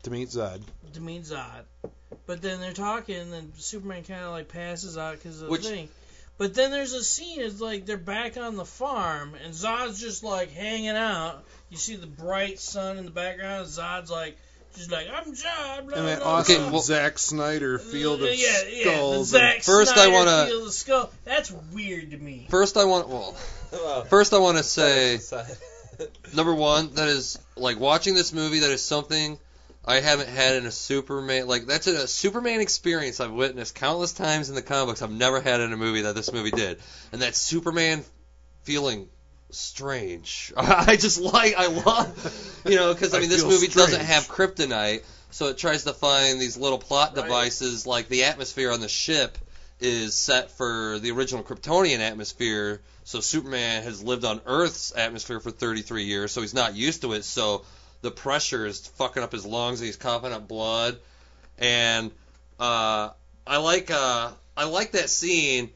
[0.04, 0.62] to meet Zod.
[0.94, 1.64] to meet Zod,
[2.26, 5.62] but then they're talking, and then Superman kind of like passes out because of Which-
[5.62, 5.88] the thing.
[6.38, 10.24] But then there's a scene, it's like they're back on the farm, and Zod's just
[10.24, 11.44] like hanging out.
[11.70, 14.36] You see the bright sun in the background, and Zod's like,
[14.74, 15.86] just like, I'm John.
[15.86, 16.72] blah, And that blah, awesome Okay, blah.
[16.72, 18.34] well- Zack Snyder field of yeah,
[18.68, 19.28] yeah, the skulls.
[19.28, 21.10] Zack First I Snyder wanna- Field of Skull.
[21.24, 22.46] That's weird to me.
[22.50, 23.36] First, I want well.
[23.72, 25.18] well, First, I want to say
[26.34, 28.60] number one, that is like watching this movie.
[28.60, 29.38] That is something
[29.84, 31.46] I haven't had in a Superman.
[31.46, 35.02] Like that's a, Superman experience I've witnessed countless times in the comics.
[35.02, 36.78] I've never had in a movie that this movie did,
[37.12, 38.04] and that Superman
[38.64, 39.08] feeling
[39.54, 40.52] strange.
[40.56, 44.00] I just like I love you know because I, I mean this feel movie doesn't
[44.00, 45.02] have kryptonite.
[45.30, 47.22] So it tries to find these little plot Right.
[47.22, 49.38] devices, like the atmosphere on the ship
[49.80, 52.82] is set for the original Kryptonian atmosphere.
[53.04, 57.14] So Superman has lived on Earth's atmosphere for 33 years, so he's not used to
[57.14, 57.24] it.
[57.24, 57.64] So
[58.02, 60.98] the pressure is fucking up his lungs, and he's coughing up blood.
[61.58, 62.10] And
[62.60, 63.10] uh,
[63.46, 65.70] I like uh, I like that scene.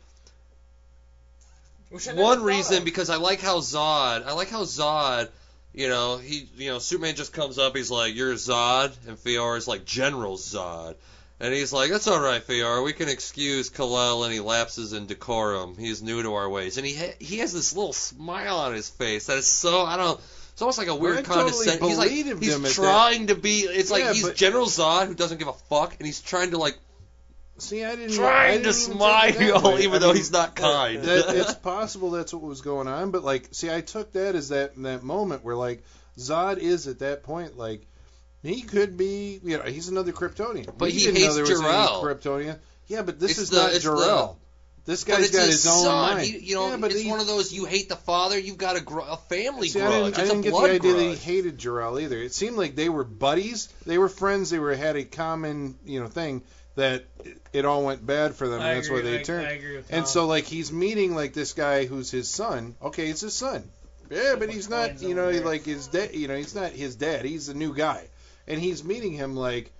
[1.90, 4.26] Which I never One reason because I like how Zod.
[4.26, 5.28] I like how Zod.
[5.72, 7.76] You know, he, you know, Superman just comes up.
[7.76, 10.94] He's like, "You're Zod," and Faora's like, "General Zod,"
[11.38, 12.82] and he's like, "That's all right, Fior.
[12.82, 15.76] We can excuse Kal-El any lapses in decorum.
[15.78, 18.88] He's new to our ways." And he ha- he has this little smile on his
[18.88, 20.18] face that is so I don't.
[20.54, 21.88] It's almost like a weird I totally condescension.
[21.88, 23.60] He's like he's him that- trying to be.
[23.60, 26.52] It's Yeah, like he's but- General Zod who doesn't give a fuck, and he's trying
[26.52, 26.78] to like
[27.58, 28.12] See, I didn't.
[28.12, 30.54] I trying didn't to even take it that smile, even I though mean, he's not
[30.54, 31.02] kind.
[31.02, 34.50] that, it's possible that's what was going on, but like, see, I took that as
[34.50, 35.82] that that moment where like
[36.18, 37.86] Zod is at that point like
[38.42, 40.66] he could be, you know, he's another Kryptonian.
[40.66, 42.02] But We he didn't know hates there was any Jor-El.
[42.04, 42.58] Kryptonian.
[42.88, 44.38] Yeah, but this It's is the- not it's the- Jor-El.
[44.84, 46.14] This guy's got his his, own son.
[46.14, 46.26] mind.
[46.26, 48.56] He, you know, yeah, but it's he, one of those you hate the father, you've
[48.56, 50.14] got a, gr- a family See, I grudge.
[50.14, 52.16] didn't, I it's didn't a get the idea that he hated Jor-El either.
[52.18, 53.68] It seemed like they were buddies.
[53.84, 54.50] They were friends.
[54.50, 56.42] They were had a common, you know, thing
[56.76, 59.22] that it, it all went bad for them, I and that's agree, why they I,
[59.22, 59.46] turned.
[59.46, 62.74] I agree with And so like he's meeting like this guy who's his son.
[62.80, 63.68] Okay, it's his son.
[64.10, 65.02] Yeah, but he's not.
[65.02, 65.44] You know, there.
[65.44, 66.14] like his dad.
[66.14, 67.24] You know, he's not his dad.
[67.24, 68.06] He's a new guy,
[68.46, 69.72] and he's meeting him like,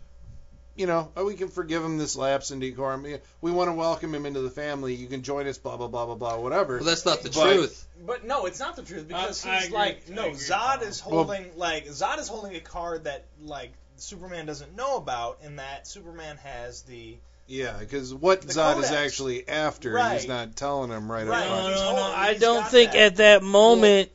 [0.75, 3.07] you know, oh, we can forgive him this lapse in decorum.
[3.41, 4.95] We want to welcome him into the family.
[4.95, 5.59] You can join us.
[5.59, 6.39] Blah blah blah blah blah.
[6.39, 6.77] Whatever.
[6.77, 7.87] Well, that's not the But- truth.
[8.05, 10.31] But no, it's not the truth because I- I he's like no.
[10.31, 10.83] Zod Tom.
[10.83, 15.39] is Well- holding like Zod is holding a card that like Superman doesn't know about,
[15.43, 17.17] in that Superman has the
[17.49, 20.19] Yeah, because what The Zod is actually after, Right.
[20.19, 21.45] he's not telling him right, Right.
[21.45, 21.73] up No, front.
[21.75, 21.97] He's no, no.
[22.03, 22.99] holding- I don't think that.
[23.01, 24.11] at that moment,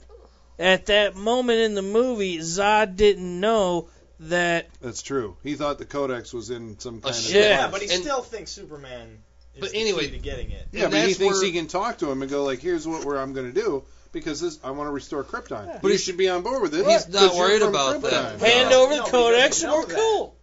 [0.59, 3.87] at that moment in the movie, Zod didn't know
[4.19, 4.67] that.
[4.81, 5.37] That's true.
[5.43, 7.29] He thought the Codex was in some kind of.
[7.29, 7.67] yeah, Yeah.
[7.69, 9.23] but he And- still thinks Superman
[9.55, 10.67] is But the anyway- key to getting it.
[10.73, 12.85] Yeah, And but he thinks where- he can talk to him and go like, "Here's
[12.87, 15.79] what we're, I'm going to do because this I want to restore Krypton." Yeah.
[15.81, 16.85] But he- you should be on board with it.
[16.85, 18.39] He's not worried from about that.
[18.39, 20.35] Hand over no, the he codex, and we're cool.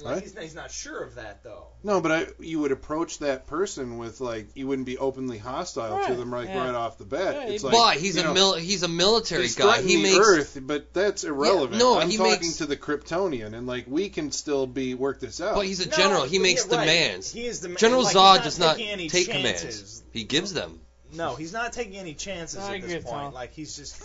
[0.00, 0.22] Like, What?
[0.22, 1.66] he's, not, he's not sure of that though.
[1.82, 6.06] No, but I, you would approach that person with like you wouldn't be openly hostile
[6.06, 6.66] to them right yeah.
[6.66, 7.34] right off the bat.
[7.34, 9.82] Yeah, it's like, but he's a know, mil- he's a military he's guy.
[9.82, 11.80] He makes Earth, but that's irrelevant.
[11.80, 15.18] no, I'm he talking makes- to the Kryptonian, and like we can still be work
[15.18, 15.56] this out.
[15.56, 16.22] but he's a No, general.
[16.22, 16.80] He makes yeah, right.
[16.84, 17.32] demands.
[17.32, 19.26] He is the General like, Zod does not take chances.
[19.26, 20.02] commands.
[20.12, 20.78] He gives them.
[21.14, 23.24] No, he's not taking any chances I at agree this with point.
[23.24, 23.32] Tom.
[23.34, 24.02] Like he's just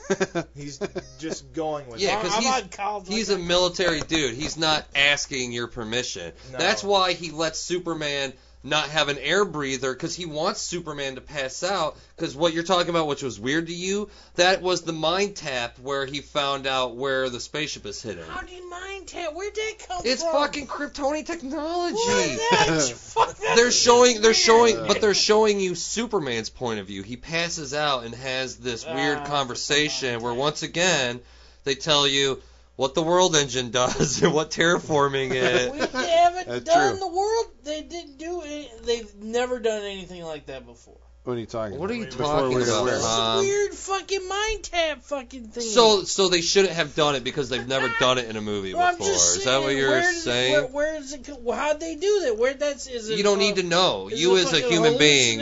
[0.56, 0.80] he's
[1.20, 2.22] just going with Yeah, it.
[2.24, 4.36] 'cause I'm he's- on college He's like a military dude.
[4.36, 6.32] He's not asking your permission.
[6.52, 6.58] No.
[6.58, 11.22] That's why he lets Superman not have an air breather because he wants Superman to
[11.22, 11.98] pass out.
[12.16, 15.78] Because what you're talking about, which was weird to you, that was the mind tap
[15.80, 18.24] where he found out where the spaceship is hidden.
[18.30, 19.34] How do you mind tap?
[19.34, 20.30] Where'd that come It's from?
[20.30, 21.96] It's fucking Kryptonian technology.
[21.98, 22.50] What?
[22.52, 27.04] That's- fuck, that's They're showing, they're showing, but they're showing you Superman's point of view.
[27.04, 31.20] He passes out and has this weird Ah, conversation where once again
[31.66, 32.42] they tell you
[32.76, 35.92] what the world engine does and what terraforming We is.
[35.92, 37.00] haven't That's done true.
[37.00, 37.46] the world.
[37.64, 38.86] They didn't do it.
[38.86, 40.98] They've never done anything like that before.
[41.24, 41.82] what are you talking about?
[41.82, 42.96] What are you talking we're about, aware.
[42.96, 45.64] This is a weird fucking mind tap fucking thing.
[45.64, 48.74] So, so they shouldn't have done it because they've never done it in a movie
[48.74, 49.14] Well, I'm before.
[49.14, 50.54] just Is that what saying, you're where did it- saying?
[50.54, 51.26] Where, where is it?
[51.26, 52.38] co- How'd they do that?
[52.38, 53.18] Where that's is it?
[53.18, 54.10] you don't uh, need to know.
[54.10, 55.40] You it as a human being.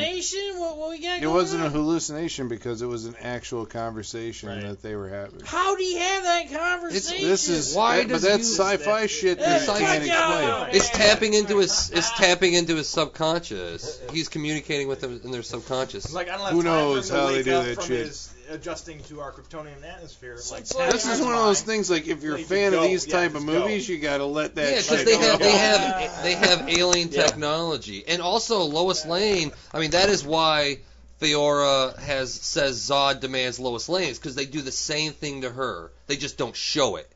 [0.71, 0.77] Hallucination?
[0.77, 1.71] What, what we got It going wasn't a on?
[1.71, 4.61] hallucination because it was an actual conversation Right.
[4.63, 5.41] that they were having.
[5.45, 7.27] How do you have that conversation?
[7.27, 10.43] This is Why that- does but that's you- sci-fi shit That's that you can't sci-fi.
[10.43, 10.75] explain.
[10.75, 11.91] It's tapping into his.
[11.93, 13.99] It's tapping into his subconscious.
[14.11, 16.13] He's communicating with them in their subconscious.
[16.13, 17.65] Like I don't have Who time knows for him to how they wake do up
[17.65, 18.07] that from shit.
[18.07, 20.37] His adjusting to our Kryptonian atmosphere.
[20.37, 22.73] So Like like- This is one of those things like if you're a Like, fan
[22.73, 23.59] of these Yeah, type of just go.
[23.59, 24.73] movies, you gotta let that.
[24.73, 27.25] Yeah, shit because they have they have they have alien Yeah.
[27.27, 29.51] technology, and also Lois Lane.
[29.73, 30.79] I mean, that is why
[31.19, 35.91] Faora has says Zod demands Lois Lane, because they do the same thing to her.
[36.07, 37.09] They just don't show it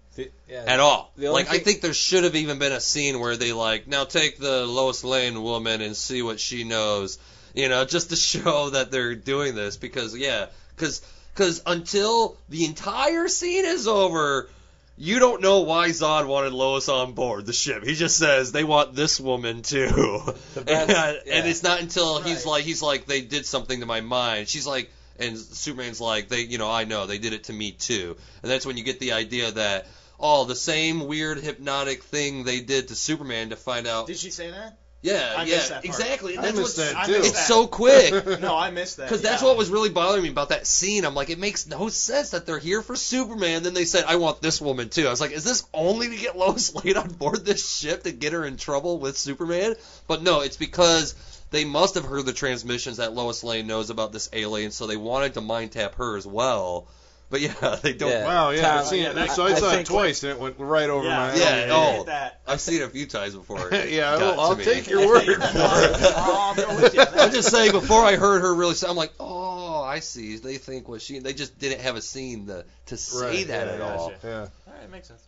[0.48, 0.64] Yeah.
[0.68, 1.12] at all.
[1.18, 3.88] The only Like I think there should have even been a scene where they like
[3.88, 7.18] now take the Lois Lane woman and see what she knows,
[7.54, 9.76] you know, just to show that they're doing this.
[9.76, 11.02] Because yeah, because
[11.36, 14.50] because until the entire scene is over.
[14.98, 17.84] You don't know why Zod wanted Lois on board the ship.
[17.84, 21.44] He just says they want this woman too, The and, best- and yeah.
[21.44, 24.48] it's not until he's like he's like they did something to my mind.
[24.48, 24.90] She's like,
[25.20, 28.50] and Superman's like they, you know, I know they did it to me too, and
[28.50, 29.88] that's when you get the idea that
[30.18, 34.08] oh, the same weird hypnotic thing they did to Superman to find out.
[34.08, 34.78] Did she say that?
[35.06, 35.86] Yeah, I yeah, that part.
[35.86, 36.38] exactly.
[36.38, 37.12] I That's missed what's, that I too.
[37.12, 37.48] missed it's that.
[37.48, 38.40] so quick.
[38.42, 39.04] No, I missed that.
[39.04, 41.06] Because that's what was really bothering me about that scene.
[41.06, 43.62] I'm like, it makes no sense that they're here for Superman.
[43.64, 45.06] Then they said, I want this woman too.
[45.06, 48.12] I was like, is this only to get Lois Lane on board this ship to
[48.12, 49.76] get her in trouble with Superman?
[50.08, 51.14] But no, it's because
[51.52, 54.98] they must have heard the transmissions that Lois Lane knows about this alien, so they
[54.98, 56.88] wanted to mind tap her as well.
[57.30, 58.10] But yeah, they don't.
[58.12, 58.26] Yeah.
[58.26, 59.16] Wow, yeah, I've seen yeah, it.
[59.16, 61.36] that- so I I saw it think- twice, and it went right over yeah, my
[61.36, 61.70] Yeah, head.
[61.72, 62.04] oh.
[62.04, 62.34] Hit.
[62.48, 63.70] I've seen it a few times before.
[63.72, 64.64] yeah, got I'll, I'll me.
[64.64, 65.40] take your word for it.
[65.42, 67.02] oh, I'm going with you.
[67.02, 70.38] I'm just saying, before I heard her really say, I'm like, oh, I see.
[70.38, 71.20] They think what she.
[71.20, 73.98] They just didn't have a scene to to say Right, that yeah, at gotcha.
[74.00, 74.14] all.
[74.24, 74.48] Yeah.
[74.68, 75.24] All right, makes sense.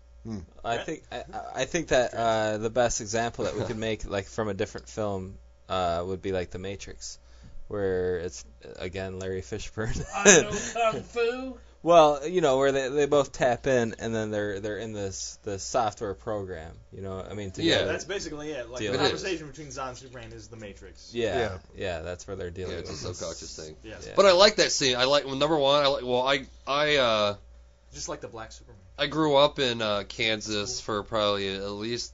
[0.63, 1.23] I think I,
[1.55, 4.89] I think that uh, the best example that we could make like from a different
[4.89, 5.37] film
[5.69, 7.17] uh, would be like The Matrix,
[7.69, 8.43] where it's
[8.77, 10.05] again Larry Fishburne.
[10.13, 11.57] I know kung fu.
[11.87, 15.39] Well, you know where they, they both tap in and then they're they're in this
[15.43, 16.73] this software program.
[16.91, 17.83] You know, I mean Yeah.
[17.85, 18.69] That's basically it.
[18.69, 18.97] Like the It is.
[18.97, 21.11] conversation between Zod and Superman is the Matrix.
[21.13, 21.57] yeah, Yeah.
[21.77, 23.17] yeah, that's where they're dealing Yeah, with it's a this.
[23.19, 23.75] subconscious thing.
[23.83, 24.03] Yes.
[24.05, 24.13] Yeah.
[24.17, 24.97] But I like that scene.
[24.97, 25.81] I like well, number one.
[25.81, 26.03] I like.
[26.03, 27.35] Well, I I uh
[27.93, 28.81] Just like the Black Superman.
[28.97, 32.11] I grew up in uh, Kansas for probably at least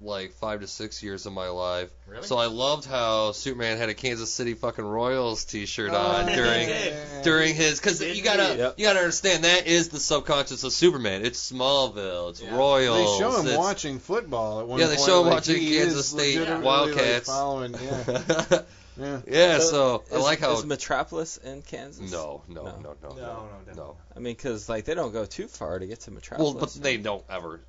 [0.00, 1.88] like five to six years of my life.
[2.06, 2.22] Really?
[2.26, 6.68] So I loved how Superman had a Kansas City fucking Royals T-shirt Oh, on during
[6.68, 7.22] yeah.
[7.22, 8.74] during his because you gotta Yep.
[8.78, 11.24] you gotta understand that is the subconscious of Superman.
[11.24, 12.30] It's Smallville.
[12.30, 12.54] It's Yeah.
[12.56, 13.18] Royals.
[13.18, 15.06] They show him it's, watching football at one Yeah, they point.
[15.08, 17.26] show him like, watching Kansas State Wildcats.
[17.28, 18.62] Like, following, yeah,
[18.98, 19.20] yeah.
[19.26, 19.58] yeah.
[19.60, 22.12] So, So I is, like how is Metropolis in Kansas?
[22.12, 22.70] no no No.
[22.82, 23.96] no no No, no no, no.
[24.14, 26.52] I mean, because like they don't go too far to get to Metropolis.
[26.54, 27.60] Well, but they don't ever.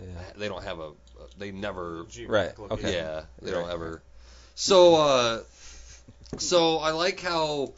[0.00, 0.06] Yeah.
[0.36, 0.92] They don't have a.
[1.38, 2.94] They never Right, okay.
[2.94, 3.60] Yeah, they Right.
[3.62, 4.02] don't ever.
[4.54, 5.40] So, uh,
[6.38, 7.72] so I like how.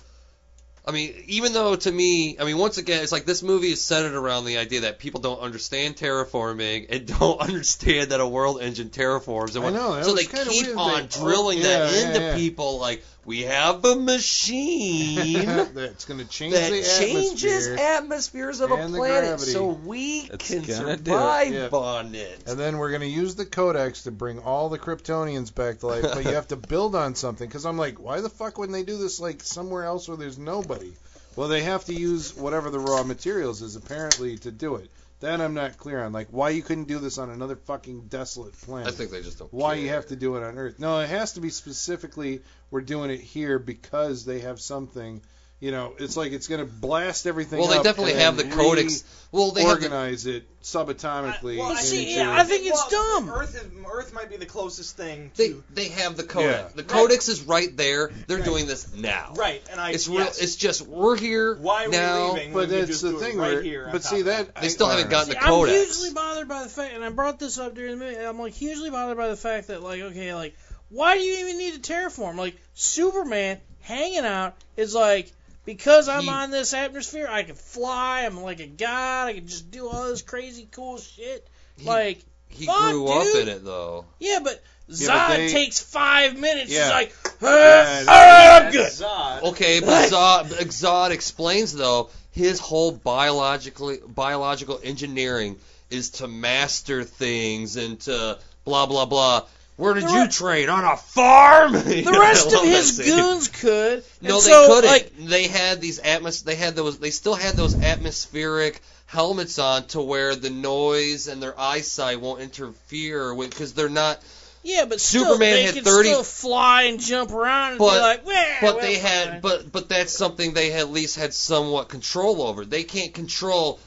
[0.86, 3.82] I mean, even though to me, I mean, once again, it's like this movie is
[3.82, 8.62] centered around the idea that people don't understand terraforming and don't understand that a world
[8.62, 9.55] engine terraforms.
[9.55, 12.20] And I know, so was they keep on They- drilling oh, that yeah, yeah, into
[12.20, 12.36] yeah.
[12.36, 12.78] people.
[12.78, 15.45] Like we have a machine
[15.75, 17.87] That's going to change that the changes atmosphere.
[17.87, 19.53] atmospheres of a and the planet, gravity.
[19.53, 21.69] so we It's can gonna do it, survive yeah.
[21.69, 22.45] on it.
[22.47, 25.87] And then we're going to use the codex to bring all the Kryptonians back to
[25.89, 27.47] life, but you have to build on something.
[27.47, 30.39] Because I'm like, why the fuck wouldn't they do this like somewhere else where there's
[30.39, 30.93] nobody?
[31.37, 34.91] Well, they have to use whatever the raw materials is apparently to do it.
[35.20, 36.12] That I'm not clear on.
[36.12, 38.89] Like, why you couldn't do this on another fucking desolate planet?
[38.89, 39.53] I think they just don't.
[39.53, 40.78] why you have to do it on Earth.
[40.78, 45.20] No, it has to be specifically we're doing it here because they have something.
[45.61, 47.59] You know, it's like it's going to blast everything.
[47.59, 49.03] Well, they up definitely and have the codex.
[49.33, 51.57] Well, they have the, Organize it subatomically.
[51.57, 53.31] I- well, into, see, yeah, I think it's well, dumb.
[53.31, 55.65] Earth, is, Earth might be the closest thing they to.
[55.75, 56.71] they have the codex.
[56.71, 56.77] Yeah.
[56.77, 58.13] The codex is right there.
[58.29, 58.45] They're Right.
[58.47, 59.33] doing this now.
[59.37, 59.91] Right, and I.
[59.91, 60.21] It's real.
[60.29, 62.27] It's just we're here Why are now.
[62.35, 62.53] we leaving?
[62.53, 63.37] But when you that's the do it thing.
[63.39, 65.17] right where, here but see that They I- still I haven't don't know.
[65.19, 65.97] gotten the See, I'm codex.
[65.99, 68.17] hugely bothered by the fact, and I brought this up during the movie.
[68.17, 70.55] I'm like hugely bothered by the fact that, like, okay, like,
[70.89, 72.37] why do you even need to terraform?
[72.37, 75.33] Like, Superman hanging out is like,
[75.69, 78.23] because I'm He- on this atmosphere, I can fly.
[78.24, 79.28] I'm like a god.
[79.28, 81.47] I can just do all this crazy cool shit.
[81.77, 84.07] He- like, He fuck, grew up in it though.
[84.19, 86.70] yeah, but Zod Yeah, but they- takes five minutes.
[86.70, 86.85] Yeah.
[86.85, 88.90] He's like, Yeah, "Ah, I'm good.
[88.90, 89.43] Zod.
[89.51, 95.59] Okay, but Zod, Zod explains though his whole biologically biological engineering
[95.90, 99.45] is to master things and to blah blah blah.
[99.79, 101.73] Where did The you train on a farm?
[102.09, 104.03] The rest of his goons could.
[104.21, 104.91] No, and they so, couldn't.
[104.91, 106.43] Like, they had these atmos.
[106.43, 106.99] They had those.
[106.99, 112.41] They still had those atmospheric helmets on to where the noise and their eyesight won't
[112.41, 114.21] interfere with because they're not.
[114.65, 117.95] yeah, but still, Superman they had could 30 still fly and jump around and But-
[117.95, 119.43] be like, "Well, But well, they fine." had.
[119.43, 122.65] But but that's something they at least had somewhat control over.
[122.65, 123.79] They can't control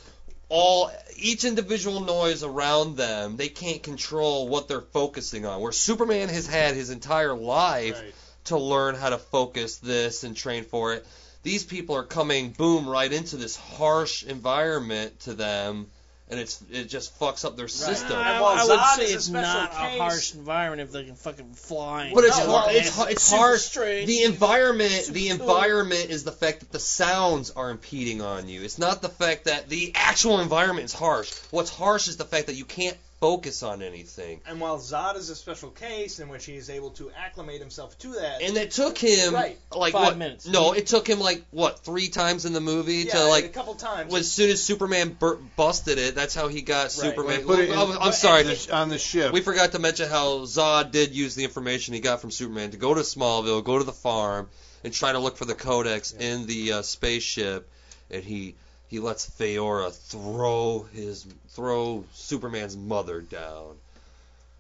[0.48, 0.90] all
[1.22, 3.38] each individual noise around them.
[3.38, 5.62] They can't control what they're focusing on.
[5.62, 8.14] Where Superman has had his entire life Right.
[8.46, 11.06] to learn how to focus this and train for it.
[11.44, 15.90] These people are coming boom right into this harsh environment to them,
[16.32, 18.18] and it's it just fucks up their system.
[18.18, 20.94] I, And while I would say is a it's not case- a harsh environment if
[20.94, 22.12] they can fucking fly.
[22.16, 22.76] But it's No, jump well, hard.
[22.76, 23.12] It's hard.
[23.12, 23.60] It's super hard.
[23.60, 24.06] straight.
[24.06, 24.92] The environment.
[24.92, 25.40] Super The cool.
[25.42, 28.64] environment is the fact that the sounds are impeding on you.
[28.64, 31.32] It's not the fact that the actual environment is harsh.
[31.52, 34.42] What's harsh is the fact that you can't focus on anything.
[34.48, 37.96] And while Zod is a special case in which he is able to acclimate himself
[38.00, 39.60] to that, And it took him Right.
[39.74, 40.18] like Five what?
[40.18, 40.48] minutes.
[40.48, 43.54] No, it took him like what three times in the movie yeah, to a like.
[43.54, 44.12] couple times.
[44.14, 47.44] As soon as Superman bur- busted it, that's how he got Superman.
[47.44, 48.42] Put it in- I'm, I'm sorry.
[48.44, 49.32] the- on the ship.
[49.32, 52.78] We forgot to mention how Zod did use the information he got from Superman to
[52.78, 54.50] go to Smallville, go to the farm,
[54.84, 57.70] and try to look for the Codex in the uh, spaceship,
[58.10, 58.56] and he
[58.92, 63.78] he lets Faora throw his throw Superman's mother down.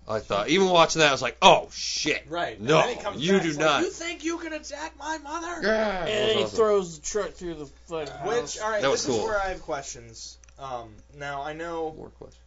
[0.08, 2.24] I thought even watching that, I was like, oh shit.
[2.28, 2.58] Right.
[2.58, 3.76] And No, then he comes you back, do it's not.
[3.76, 5.62] Like, you think you can attack my mother?
[5.68, 6.56] Yeah, And then was he awesome.
[6.58, 8.28] throws the truck through the fucking house.
[8.56, 10.38] Which, all right, That this was is where I have questions.
[10.58, 10.90] Um,
[11.20, 12.42] now I know More questions.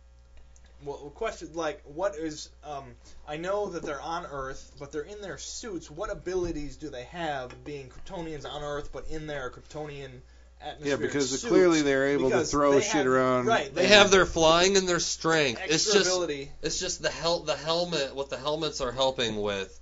[0.84, 2.84] well, question like what is um
[3.28, 5.90] I know that they're on Earth, but they're in their suits.
[5.90, 10.20] What abilities do they have being Kryptonians on Earth, but in their Kryptonian
[10.60, 10.90] atmosphere?
[10.90, 11.44] Yeah, because suits?
[11.44, 13.46] clearly they're able to throw they shit have- around.
[13.46, 13.74] Right.
[13.74, 15.58] They have their flying and their strength.
[15.60, 16.50] extra It's just ability.
[16.62, 19.78] it's just the hel- the helmet what the helmets are helping with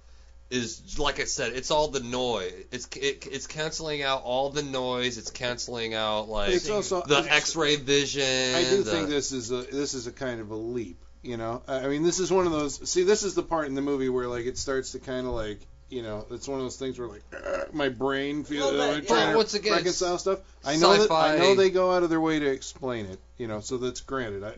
[0.51, 2.53] is like I said, it's all the noise.
[2.73, 5.17] It's it, it's canceling out all the noise.
[5.17, 8.55] It's canceling out like It's also the X-ray vision.
[8.55, 10.99] I do the- think this is a this is a kind of a leap.
[11.23, 12.91] You know, I I mean, this is one of those.
[12.91, 15.33] See, this is the part in the movie where like it starts to kind of
[15.33, 15.61] like
[15.93, 19.03] you know, it's one of those things where like "Ugh," my brain feels Well, like
[19.03, 20.41] that- trying Well, to once again, it's reconcile stuff.
[20.65, 23.19] I know that I know they go out of their way to explain it.
[23.39, 24.43] You know, so that's granted.
[24.45, 24.55] I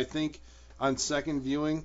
[0.00, 0.40] I think
[0.80, 1.84] on second viewing,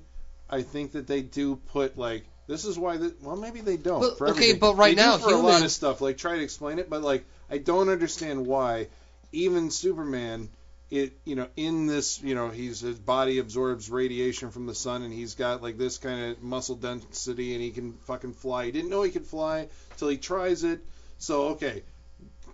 [0.50, 2.24] I think that they do put like.
[2.48, 4.60] This is why that well maybe they don't But- for okay, everything.
[4.60, 6.90] but right They do now, for a lot of stuff like try to explain it
[6.90, 8.88] but like I don't understand why
[9.32, 10.50] even Superman
[10.94, 15.02] it you know in this you know he's his body absorbs radiation from the sun
[15.02, 18.66] and he's got like this kind of muscle density and he can fucking fly.
[18.66, 20.82] He didn't know he could fly till he tries it.
[21.18, 21.84] So okay,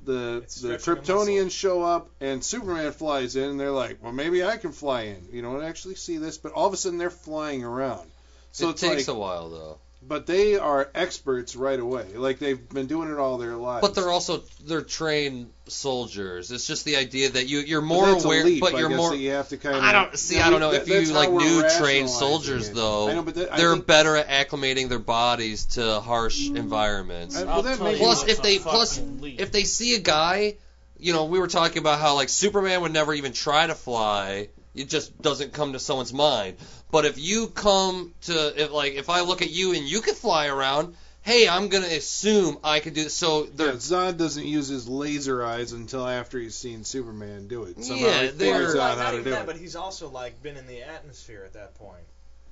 [0.05, 1.25] the It's the stretching a muscle.
[1.25, 5.01] Kryptonians show up and Superman flies in and they're like, well maybe I can fly
[5.03, 5.27] in.
[5.31, 8.09] You don't actually see this, but all of a sudden they're flying around.
[8.53, 9.79] So it takes like, a while though.
[10.01, 12.05] But they are experts right away.
[12.15, 13.85] Like they've been doing it all their lives.
[13.85, 16.51] But they're also they're trained soldiers.
[16.51, 18.89] It's just the idea that you you're more that's a aware, leap, but I you're
[18.89, 19.11] guess, more.
[19.11, 19.83] that you have to kind of.
[19.83, 20.39] I don't see.
[20.39, 23.13] I don't know if you like new trained soldiers I though.
[23.13, 27.35] know, but that, I They're think, better at acclimating their bodies to harsh environments.
[27.35, 29.39] I- well, that tell may you be- Plus, it's if they plus leap.
[29.41, 30.55] if they see a guy,
[30.97, 34.49] you know, we were talking about how like Superman would never even try to fly.
[34.75, 36.57] It just doesn't come to someone's mind.
[36.91, 40.13] But if you come to if like if I look at you and you can
[40.15, 43.13] fly around, hey, I'm gonna assume I could do this.
[43.13, 47.83] So Yeah, Zod doesn't use his laser eyes until after he's seen Superman do it.
[47.83, 49.45] Somehow Yeah, he they're- figures out not how to do that, it.
[49.47, 52.03] but he's also like been in the atmosphere at that point.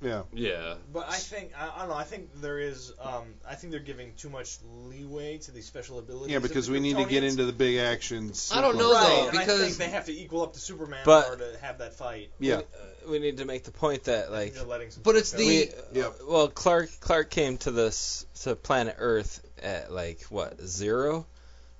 [0.01, 0.23] Yeah.
[0.33, 0.75] yeah.
[0.93, 1.95] But I think I, I don't know.
[1.95, 2.93] I think there is.
[3.01, 6.31] Um, I think they're giving too much leeway to these special abilities.
[6.33, 8.31] Yeah, because we need to get into the big action.
[8.53, 10.59] I don't know, right, though, and I because- think they have to equal up to
[10.59, 12.29] Superman But- in order to have that fight.
[12.39, 12.57] Yeah.
[12.57, 12.61] Uh,
[13.09, 15.75] we need to make the point that like They're letting some But it's shit the-
[15.75, 15.81] go.
[15.93, 16.13] we, Yep.
[16.27, 21.25] well Clark Clark came to this to planet Earth at like what zero,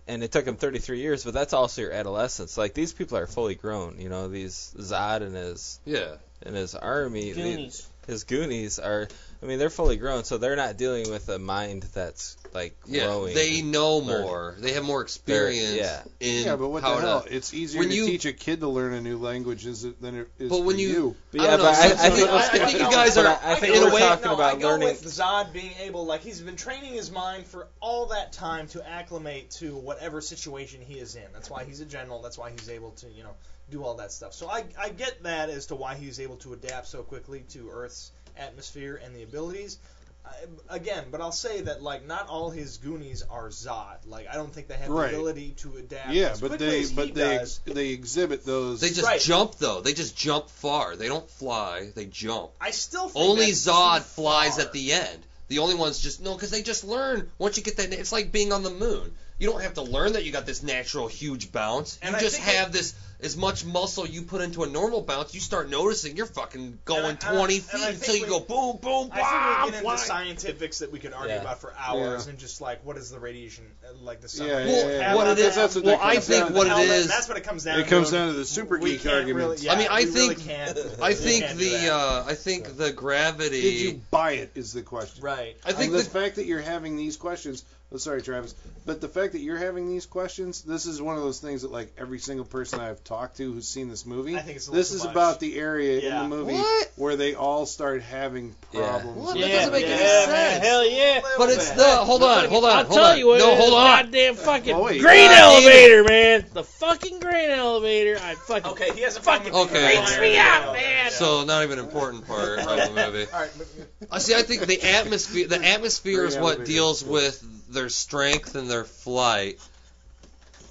[0.07, 1.23] and it took him 33 years.
[1.23, 2.57] But that's also your adolescence.
[2.57, 3.99] Like these people are fully grown.
[3.99, 6.15] You know these Zod and his Yeah.
[6.41, 7.87] and his army, the- Goonies.
[8.07, 9.07] His Goonies are.
[9.39, 13.05] I mean they're fully grown, so they're not dealing with a mind that's like Yeah,
[13.05, 13.35] growing.
[13.35, 14.21] they know learning.
[14.25, 14.55] more.
[14.57, 16.01] They have more experience yeah.
[16.19, 17.07] in Yeah, but what how the to.
[17.07, 17.25] hell?
[17.29, 20.01] It's easier When to you- teach a kid to learn a new language is it,
[20.01, 21.15] than it is But when for you- you.
[21.31, 23.17] But I yeah, don't know, but I, so- I think I- I think you guys
[23.17, 24.87] are- I, I think in we're way- talking no, about I go learning.
[24.87, 28.89] with Zod being able, like he's been training his mind for all that time to
[28.89, 31.21] acclimate to whatever situation he is in.
[31.33, 32.23] That's why he's a general.
[32.23, 33.35] That's why he's able to, you know,
[33.69, 34.33] do all that stuff.
[34.33, 37.69] So I, I get that as to why he's able to adapt so quickly to
[37.71, 39.77] Earth's atmosphere and the abilities.
[40.25, 43.97] I, again, but I'll say that like not all his Goonies are Zod.
[44.05, 45.11] Like I don't think they have Right.
[45.11, 46.11] the ability to adapt.
[46.11, 47.61] Yeah, as but quickly they as he but they does.
[47.65, 48.81] ex- they exhibit those.
[48.81, 49.21] They just Right.
[49.21, 49.81] jump though.
[49.81, 50.95] They just jump far.
[50.95, 51.91] They don't fly.
[51.95, 52.51] They jump.
[52.59, 54.65] I still think Only that's Zod too flies far.
[54.65, 55.25] at the end.
[55.47, 57.29] The only ones just no, because they just learn.
[57.37, 59.13] Once you get that, it's like being on the moon.
[59.39, 61.99] You don't have to learn that you got this natural huge bounce.
[62.01, 65.01] And you I just think have this as much muscle you put into a normal
[65.01, 65.33] bounce.
[65.33, 67.99] You start noticing you're fucking going And I- and I- 20 and feet I until
[68.13, 69.95] think you go boom, boom, boom, I blah, think we get into fly.
[69.95, 71.41] scientifics that we could argue Yeah.
[71.41, 72.29] about for hours, Yeah.
[72.29, 74.47] and just like what is the radiation uh, like the sun?
[74.47, 75.15] Yeah, rays yeah, have yeah.
[75.15, 77.07] what it is- That's what well, I think what it is.
[77.07, 77.79] That- is- what it comes down.
[77.79, 78.13] It comes to.
[78.15, 79.45] down to the super geek can't argument.
[79.49, 82.91] Really, yeah, I mean, I we really think- I think the uh, I think the
[82.91, 83.61] gravity.
[83.61, 84.51] Did you buy it?
[84.53, 85.23] Is the question.
[85.23, 85.57] right.
[85.65, 87.63] I think the the fact that you're having these questions.
[87.89, 88.53] Oh, sorry, Travis.
[88.85, 91.71] But the fact that you're having these questions, this is one of those things that
[91.71, 94.35] like every single person I've talked to who's seen this movie.
[94.35, 96.21] I think it's a this little is too about the area Yeah.
[96.23, 96.91] in the movie What?
[96.97, 98.89] where they all start having Yeah.
[98.89, 99.17] problems.
[99.17, 99.33] What?
[99.35, 99.89] That Yeah, doesn't make it.
[99.91, 100.65] any yeah, sense.
[100.65, 101.21] hell yeah.
[101.37, 103.17] but it's the hold on, hold on, I'll hold tell on.
[103.19, 103.39] you what.
[103.39, 104.01] no, it is, hold on.
[104.03, 104.99] Goddamn fucking Oh, wait.
[105.01, 105.65] grain God damn it.
[105.65, 106.45] elevator, man.
[106.53, 108.19] The fucking grain elevator.
[108.21, 109.95] I fucking Okay, he has a fucking problem with Okay.
[109.95, 110.21] freaks fire.
[110.21, 110.73] me out, Yeah.
[110.73, 111.11] man.
[111.11, 113.27] So not even an important part of the movie.
[113.33, 113.67] All right, but,
[114.11, 114.35] I see.
[114.35, 116.65] I think the atmosphere, the atmosphere is what elevated.
[116.65, 119.59] deals with their strength and their flight,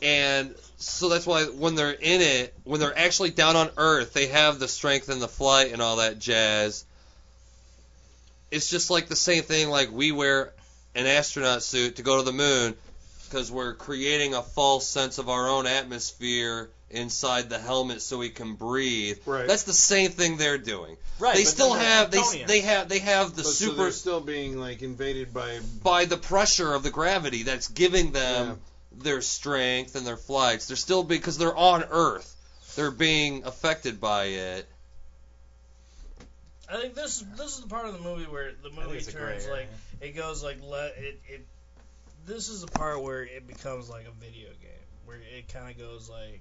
[0.02, 4.26] and so that's why when they're in it, when they're actually down on Earth, they
[4.26, 6.84] have the strength and the flight and all that jazz.
[8.50, 9.68] It's just like the same thing.
[9.70, 10.52] Like we wear
[10.94, 12.74] an astronaut suit to go to the moon
[13.24, 18.28] because we're creating a false sense of our own atmosphere inside the helmet so he
[18.30, 19.18] can breathe.
[19.26, 19.46] Right.
[19.46, 20.96] That's the same thing they're doing.
[21.18, 24.20] Right, they still have they they have they have the But so super they're still
[24.20, 25.58] being like invaded by.
[25.82, 29.02] by the pressure of the gravity that's giving them Yeah.
[29.02, 30.66] their strength and their flights.
[30.68, 32.32] They're still because they're on Earth.
[32.76, 34.68] They're being affected by it.
[36.68, 39.12] I think this this is the part of the movie where the movie it's a
[39.12, 39.56] gray turns area.
[39.56, 39.68] like
[40.00, 41.46] it goes like le- it it.
[42.26, 45.78] This is the part where it becomes like a video game, where it kind of
[45.78, 46.40] goes like,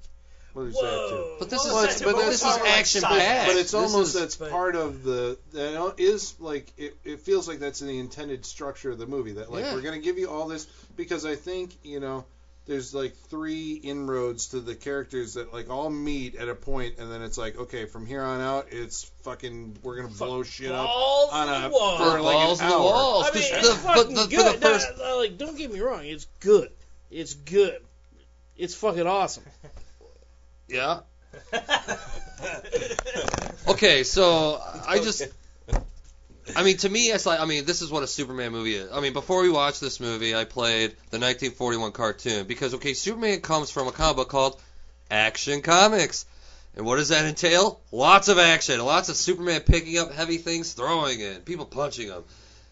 [0.55, 1.35] What is that too?
[1.39, 3.47] But this whoa, is but but this is not like action packed.
[3.47, 7.47] But it's almost is, that's but- part of the that is like it, it feels
[7.47, 9.73] like that's in the intended structure of the movie that like Yeah.
[9.73, 10.65] we're gonna give you all this
[10.95, 12.23] because I think you know
[12.67, 17.11] there's like three inroads to the characters that like all meet at a point and
[17.11, 20.89] then it's like okay from here on out it's fucking we're gonna blow shit up
[20.89, 21.97] on a- the wall.
[21.97, 23.25] for like balls an to the walls.
[23.29, 24.53] I mean, 'cause it's the, fucking the, good.
[24.53, 26.71] for the first, Nah, nah, like, don't get me wrong, it's good.
[27.11, 27.77] It's good.
[28.57, 29.43] It's fucking awesome.
[30.67, 30.99] Yeah.
[33.67, 35.23] Okay, so I just,
[36.55, 38.91] I mean, to me, it's like, I mean, this is what a Superman movie is.
[38.91, 43.41] I mean, before we watched this movie, I played the 1941 cartoon because, okay, Superman
[43.41, 44.61] comes from a comic book called
[45.09, 46.25] Action Comics.
[46.75, 47.79] And what does that entail?
[47.91, 52.23] Lots of action, lots of Superman picking up heavy things, throwing it, people punching them,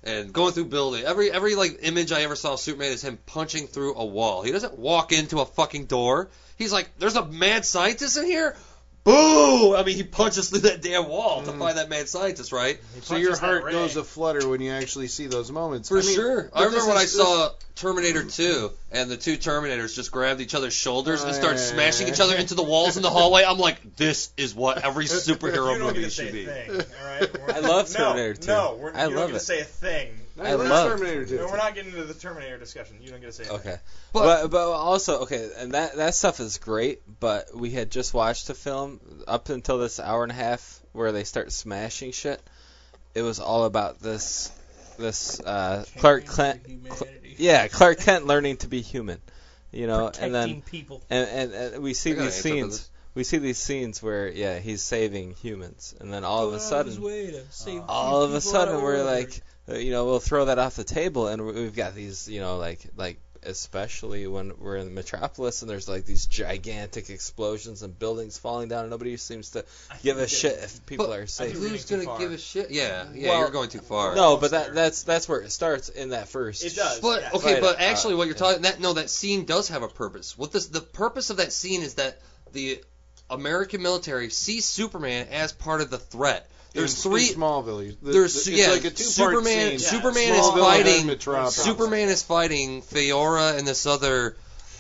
[0.03, 1.05] and going through building.
[1.05, 4.41] Every every like image I ever saw of Superman is him punching through a wall.
[4.41, 6.30] He doesn't walk into a fucking door.
[6.57, 8.55] He's like, "There's a mad scientist in here."
[9.03, 9.75] Boom!
[9.75, 12.80] I mean, he punches through that damn wall to find that mad scientist, right?
[13.01, 16.15] so your heart goes a flutter when you actually see those moments For I mean,
[16.15, 16.49] sure.
[16.53, 20.39] I this remember when I is- saw Terminator 2 and the two Terminators just grabbed
[20.39, 23.43] each other's shoulders and started Uh, smashing each other into the walls in the hallway.
[23.43, 26.45] I'm like, this is what every superhero you don't get movie should be.
[26.45, 27.30] thing, all right?
[27.55, 28.47] I love no, Terminator 2.
[28.47, 29.39] No, we're, I you love don't get it.
[29.39, 30.11] to say a thing.
[30.35, 31.35] No, I love- Terminator 2.
[31.38, 32.97] No, we're not getting into the Terminator discussion.
[33.01, 33.55] You don't get to say a thing.
[33.57, 33.76] Okay.
[34.14, 37.01] But- But, but also okay, and that that stuff is great.
[37.19, 41.11] But we had just watched a film up until this hour and a half where
[41.11, 42.41] they start smashing shit.
[43.14, 44.51] It was all about this
[44.97, 46.65] this uh, Clark Kent.
[46.65, 47.35] Humanity.
[47.38, 49.19] Yeah, Clark Kent learning to be human.
[49.72, 51.01] You know, Protecting and then people.
[51.10, 52.89] and, and, and we see I got an these scenes.
[53.15, 56.97] We see these scenes where yeah he's saving humans, and then all of a sudden
[57.88, 61.45] all of a sudden we're like you know we'll throw that off the table and
[61.45, 65.69] we- we've got these you know like like especially when we're in the Metropolis and
[65.69, 69.65] there's like these gigantic explosions and buildings falling down and nobody seems to
[70.02, 71.53] give a shit if people But are safe.
[71.56, 72.19] reading Who's gonna far.
[72.19, 72.72] give a shit?
[72.72, 74.15] Yeah, yeah, Well, you're going too far.
[74.15, 76.64] No, but that that's that's where it starts in that first.
[76.64, 77.02] It does.
[77.02, 77.30] But yeah.
[77.34, 78.40] okay, Right, but uh, actually, what you're yeah.
[78.40, 80.38] talking that no, that scene does have a purpose.
[80.38, 82.19] What this the purpose of that scene is that
[82.53, 82.81] the
[83.30, 86.49] American military sees Superman as part of the threat.
[86.74, 87.30] There's in, three.
[87.30, 87.95] in Smallville.
[88.02, 88.66] The- There's the- yeah.
[88.66, 88.95] it's like a two-part
[89.34, 89.70] Superman.
[89.78, 89.80] scene.
[89.80, 91.06] Superman Yeah, is Smallville and fighting.
[91.08, 91.56] Metropolis.
[91.56, 94.36] Superman is fighting Faora and this other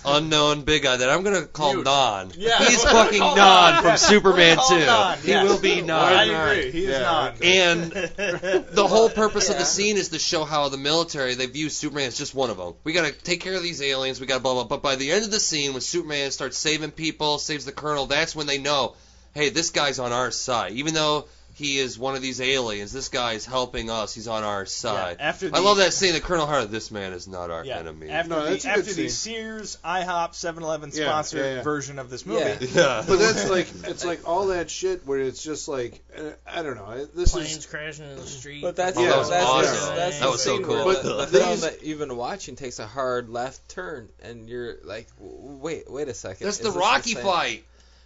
[0.05, 1.85] unknown big guy that I'm gonna call Huge.
[1.85, 2.31] Non.
[2.35, 4.05] Yeah, He's we're gonna fucking call Non Non, from yes.
[4.07, 4.85] Superman We're gonna 2.
[4.85, 5.47] call Non, He yes.
[5.49, 5.99] will be Non.
[5.99, 6.71] I Why agree.
[6.71, 7.41] He is Yeah, not.
[7.43, 7.91] And
[8.71, 9.59] the whole purpose of Yeah.
[9.59, 12.57] the scene is to show how the military they view Superman as just one of
[12.57, 12.73] them.
[12.83, 14.19] We got to take care of these aliens.
[14.19, 14.65] We got to blah blah.
[14.65, 18.05] But by the end of the scene, when Superman starts saving people, saves the Colonel,
[18.07, 18.95] that's when they know,
[19.33, 20.73] hey, this guy's on our side.
[20.73, 24.13] Even though he is one of these aliens, this guy is helping us.
[24.13, 25.17] He's on our side.
[25.19, 26.13] after I love that scene.
[26.13, 26.71] The Colonel Hart.
[26.71, 28.09] This man is not our Yeah, enemy.
[28.09, 29.09] after No, the, a good after the.
[29.09, 31.61] Sears, IHOP, 7-Eleven sponsored yeah, yeah.
[31.61, 32.39] version of this movie.
[32.41, 32.57] Yeah.
[32.59, 33.03] yeah.
[33.07, 36.75] But that's like it's like all that shit where it's just like uh, I don't
[36.75, 37.05] know.
[37.05, 38.61] This Planes is crashing in the street.
[38.63, 39.95] But that's Oh, that was that's, awesome.
[39.95, 40.85] that's That the was so cool.
[40.85, 44.49] where the, But the film that you've been watching takes a hard left turn, and
[44.49, 46.45] you're like, wait, wait a second.
[46.45, 47.63] That's the Rocky same- fight.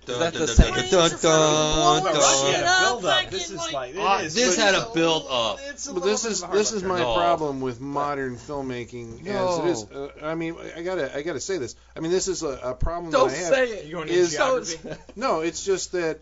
[0.10, 2.16] Is that the dun, same- dun, Planes dun, are dun, fucking blowing dun.
[2.16, 3.24] Rush shit had up a build up.
[3.24, 4.34] back This is like- like it is.
[4.36, 5.60] this had a build up.
[5.70, 8.38] It's a But little this is of a hard this is my problem with modern
[8.38, 9.84] filmmaking as it is.
[9.92, 11.76] Uh, I mean, I gotta I gotta say this.
[11.96, 13.48] I mean, this is a, a problem Don't that I have.
[13.54, 13.86] say it.
[13.86, 14.38] You going Is- into
[14.78, 15.02] geography?
[15.16, 16.20] No, it's just that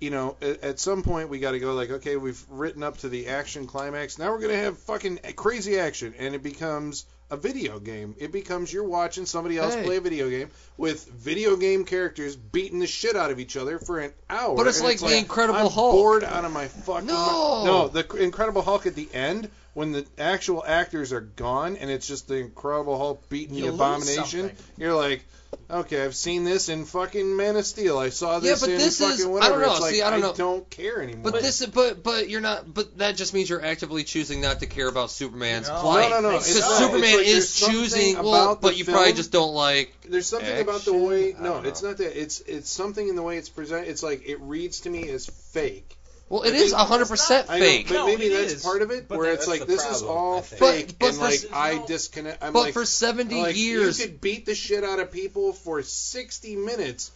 [0.00, 2.98] you know at, at some point we got to go like, okay, we've written up
[2.98, 4.18] to the action climax.
[4.18, 7.04] Now we're gonna have fucking crazy action, and it becomes
[7.34, 8.14] a video game.
[8.18, 9.84] It becomes you're watching somebody else Hey.
[9.84, 13.78] play a video game with video game characters beating the shit out of each other
[13.78, 14.56] for an hour.
[14.56, 15.92] But it's like the Incredible I'm Hulk.
[15.92, 17.60] bored out of my fucking No.
[17.60, 21.90] mi- no, the Incredible Hulk at the end when the actual actors are gone and
[21.90, 24.48] it's just the Incredible Hulk beating You the Abomination.
[24.48, 24.56] something.
[24.78, 25.24] You're like,
[25.70, 27.98] okay, I've seen this in fucking Man of Steel.
[27.98, 29.52] I saw this but in this fucking is- I whatever.
[29.54, 29.72] don't know.
[29.72, 30.32] It's like See, I don't know.
[30.34, 31.32] don't care anymore.
[31.32, 32.72] But this, but but you're not.
[32.72, 35.80] But that just means you're actively choosing not to care about Superman's No.
[35.80, 36.10] plight.
[36.10, 36.78] No, no, no, Because it's.
[36.78, 38.14] Superman It's like is choosing.
[38.14, 39.92] about Well, but you probably just don't like.
[40.08, 42.20] There's something about the way no, it's not that.
[42.20, 43.88] It's it's something in the way it's presented.
[43.88, 45.96] It's like it reads to me as fake.
[46.34, 47.88] Well, it I is 100 percent I know, fake.
[47.88, 48.62] but No, maybe that's is.
[48.64, 50.98] part of it, But where that- it's like the this is all I fake, But-
[50.98, 52.42] but and for like s- I disconnect.
[52.42, 55.52] I'm but like, for 70 like years, you could beat the shit out of people
[55.52, 57.10] for 60 minutes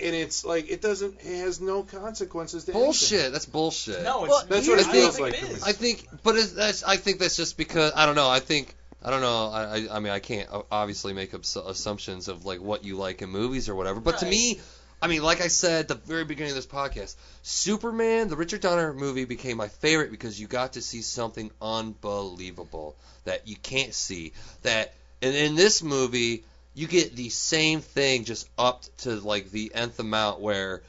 [0.00, 2.84] and it's like it doesn't it has no consequences to anything.
[2.86, 3.30] Bullshit.
[3.32, 4.02] That's bullshit.
[4.02, 6.08] No, it's Well, That's what what it it feels feels like to it I think,
[6.24, 8.28] but it's, that's, I think that's just because I don't know.
[8.28, 8.74] I think
[9.04, 9.50] I don't know.
[9.50, 13.22] I I, I mean I can't obviously make abs- assumptions of like what you like
[13.22, 14.00] in movies or whatever.
[14.00, 14.60] But to me,
[15.04, 18.62] I mean, like I said at the very beginning of this podcast, Superman, the Richard
[18.62, 23.92] Donner movie, became my favorite because you got to see something unbelievable that you can't
[23.92, 24.32] see.
[24.62, 29.72] That and in this movie, you get the same thing just upped to like the
[29.74, 30.40] nth amount.
[30.40, 30.80] Where,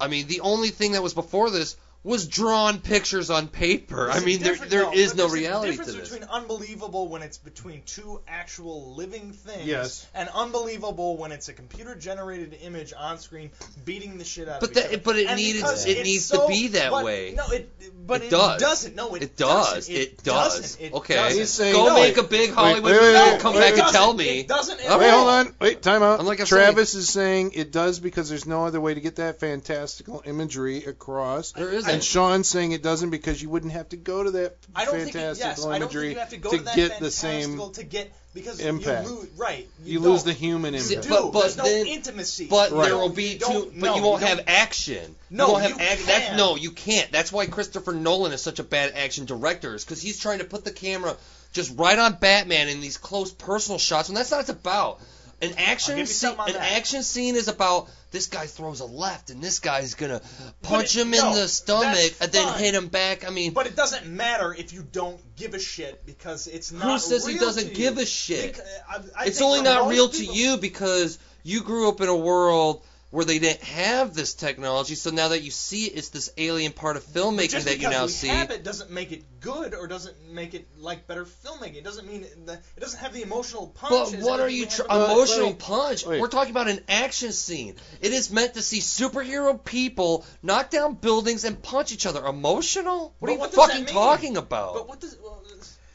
[0.00, 4.08] I mean, the only thing that was before this was drawn pictures on paper.
[4.08, 6.08] I There's a mean, there difference- there is but no there's a reality to difference
[6.10, 10.06] between unbelievable when it's between two actual living things, Yes.
[10.14, 13.50] and unbelievable when it's a computer-generated image on screen
[13.84, 15.02] beating the shit out But of that- each other.
[15.04, 17.34] but it And needed- because it it's needs to be that but- way.
[17.36, 17.68] No, it
[18.06, 18.60] but It it, does.
[18.60, 18.94] doesn't.
[18.96, 19.74] No, it, It does.
[19.74, 19.94] doesn't.
[19.94, 20.54] It does.
[20.60, 20.80] doesn't.
[20.80, 21.14] It Okay.
[21.14, 21.38] doesn't.
[21.38, 22.24] He's Go No, make wait.
[22.24, 24.42] a big Hollywood wait, movie wait, and wait, come wait, back and tell It me.
[24.44, 24.80] doesn't.
[24.80, 25.54] At Wait, hold on.
[25.60, 26.24] Wait, time out.
[26.24, 29.40] Like I'm Travis is saying it does because there's no other way to get that
[29.40, 31.52] fantastical imagery across.
[31.52, 31.94] There isn't.
[31.96, 34.94] And Sean's saying it doesn't because you wouldn't have to go to that I don't
[34.94, 37.72] think it, fantastical yes, imagery think you have to to to get the same.
[37.72, 39.08] to get because impact.
[39.08, 39.68] You lose, right.
[39.84, 41.08] You, You lose the human See, impact.
[41.08, 41.14] Do.
[41.14, 42.46] But- but There's no then- intimacy.
[42.46, 42.84] But Right.
[42.86, 43.72] there will be don't- two.
[43.80, 45.16] But no, you won't don't- have action.
[45.30, 46.06] No, you won't have you action.
[46.06, 46.36] That's, can.
[46.36, 47.10] no, you can't.
[47.10, 50.44] That's why Christopher Nolan is such a bad action director, is because he's trying to
[50.44, 51.16] put the camera
[51.52, 55.00] just right on Batman in these close personal shots, and that's not what it's about.
[55.40, 56.30] An action scene.
[56.30, 56.72] An that.
[56.76, 60.22] action scene is about this guy throws a left, and this guy's gonna
[60.62, 63.26] punch it- him no, in the stomach, and then hit him back.
[63.26, 66.82] I mean, But it doesn't matter if you don't give a shit because it's not.
[66.84, 68.56] who says he doesn't give a shit?
[68.56, 72.00] Bec- uh, I- I it's only not real people- to you because you grew up
[72.00, 74.94] in a world where they didn't have this technology.
[74.94, 77.88] So now that you see it, it's this alien part of filmmaking Just that you
[77.88, 78.28] because now we see.
[78.28, 81.76] have it doesn't make it good or doesn't make it like better filmmaking.
[81.76, 84.12] It doesn't mean it, that it doesn't have the emotional punch.
[84.12, 86.06] But what are you we tr- have in the- emotional wait, punch?
[86.06, 86.20] wait.
[86.20, 87.76] We're talking about an action scene.
[88.02, 92.24] It is meant to see superhero people knock down buildings and punch each other.
[92.26, 93.14] Emotional?
[93.20, 94.74] What But are you what fucking talking about?
[94.74, 95.42] But what does well,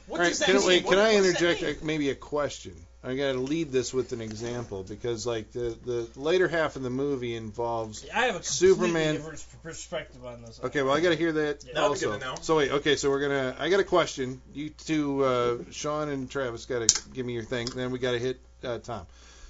[0.07, 0.65] what All right, does that can, mean?
[0.67, 2.75] wait, What- can I what does that interject a, maybe a question?
[3.05, 6.83] I got to lead this with an example because like the the later half of
[6.83, 8.05] the movie involves.
[8.13, 10.59] I have a Superman- different perspective on this.
[10.63, 11.73] Okay, well I got to hear that Yeah.
[11.73, 12.11] That be also.
[12.11, 12.35] good to know.
[12.41, 13.55] So wait, okay, so we're gonna.
[13.59, 14.41] I got a question.
[14.53, 17.67] You two, uh, Sean and Travis, got to give me your thing.
[17.75, 19.05] Then we got to hit uh, Tom.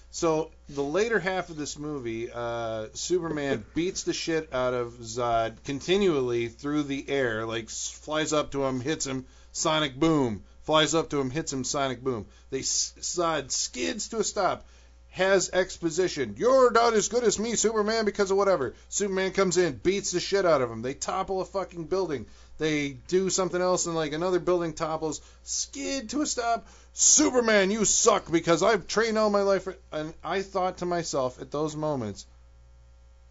[0.10, 5.64] So the later half of this movie, uh, Superman beats the shit out of Zod
[5.64, 11.10] continually through the air, like flies up to him, hits him, sonic boom, flies up
[11.10, 12.26] to him, hits him, sonic boom.
[12.50, 14.66] They s- Zod skids to a stop,
[15.10, 16.36] has exposition.
[16.38, 18.74] You're not as good as me, Superman, because of whatever.
[18.90, 20.82] Superman comes in, beats the shit out of him.
[20.82, 22.26] They topple a fucking building.
[22.58, 26.68] They do something else, and like another building topples, skid to a stop.
[26.94, 29.68] Superman, you suck because I've trained all my life.
[29.92, 32.26] And I thought to myself at those moments,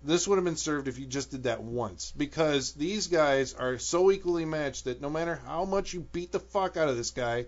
[0.05, 2.13] this would have been served if you just did that once.
[2.17, 6.41] Because these guys are so equally matched that no matter how much you beat the
[6.41, 7.47] fuck out of this guy,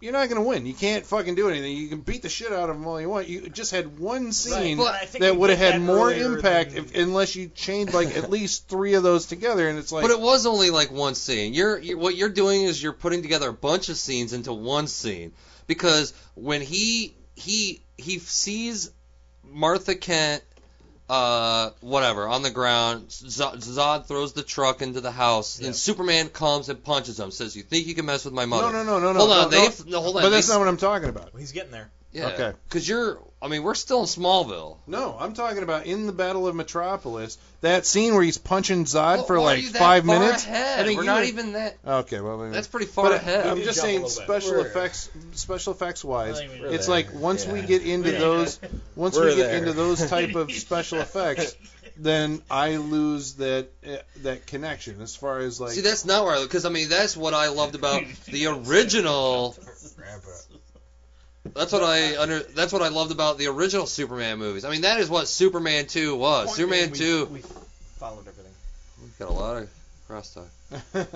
[0.00, 0.66] you're not going to win.
[0.66, 1.76] You can't fucking do anything.
[1.76, 3.28] You can beat the shit out of him all you want.
[3.28, 6.96] You just had one scene But I that would have had more impact than- if,
[6.96, 9.68] unless you chained like at least three of those together.
[9.68, 11.54] And it's like, But it was only like one scene.
[11.54, 14.88] You're, you what you're doing is you're putting together a bunch of scenes into one
[14.88, 15.32] scene
[15.68, 18.90] because when he he he sees
[19.44, 20.42] Martha Kent
[21.12, 26.28] uh whatever on the ground Z- Zod throws the truck into the house and Superman
[26.30, 28.98] comes and punches him says you think you can mess with my mother no, no,
[28.98, 29.18] no, no, no.
[29.18, 29.60] hold no, on no.
[29.60, 31.34] they've no, hold on But that's they- not what I'm talking about.
[31.34, 31.90] Well, he's getting there.
[32.12, 32.52] yeah okay.
[32.68, 36.46] because you're I mean we're still in Smallville No, I'm talking about in the Battle
[36.46, 39.78] of Metropolis, that scene where he's punching Zod Well, for why are like you that
[39.80, 40.44] five far minutes.
[40.44, 40.78] ahead?
[40.80, 42.52] I think we're you not were- even that Okay, well, maybe.
[42.54, 44.24] that's pretty far but ahead I'm We just jump a saying, little bit.
[44.24, 46.94] special We're- effects, special effects wise, I think we- it's there.
[46.96, 47.66] like once we Yeah.
[47.66, 48.18] get into Yeah.
[48.20, 48.60] those,
[48.94, 49.56] once We're we get there.
[49.58, 51.56] into those type of special effects,
[51.96, 55.72] then I lose that uh, that connection as far as like.
[55.72, 59.54] See, that's not where I because I mean that's what I loved about the original.
[61.54, 62.40] That's what I under.
[62.40, 64.64] That's what I loved about the original Superman movies.
[64.64, 66.46] I mean, that is what Superman two was.
[66.46, 67.24] Point Superman being, two.
[67.26, 67.40] We, we
[67.98, 68.52] followed everything.
[69.02, 69.70] We've got a lot of
[70.08, 70.46] crosstalk.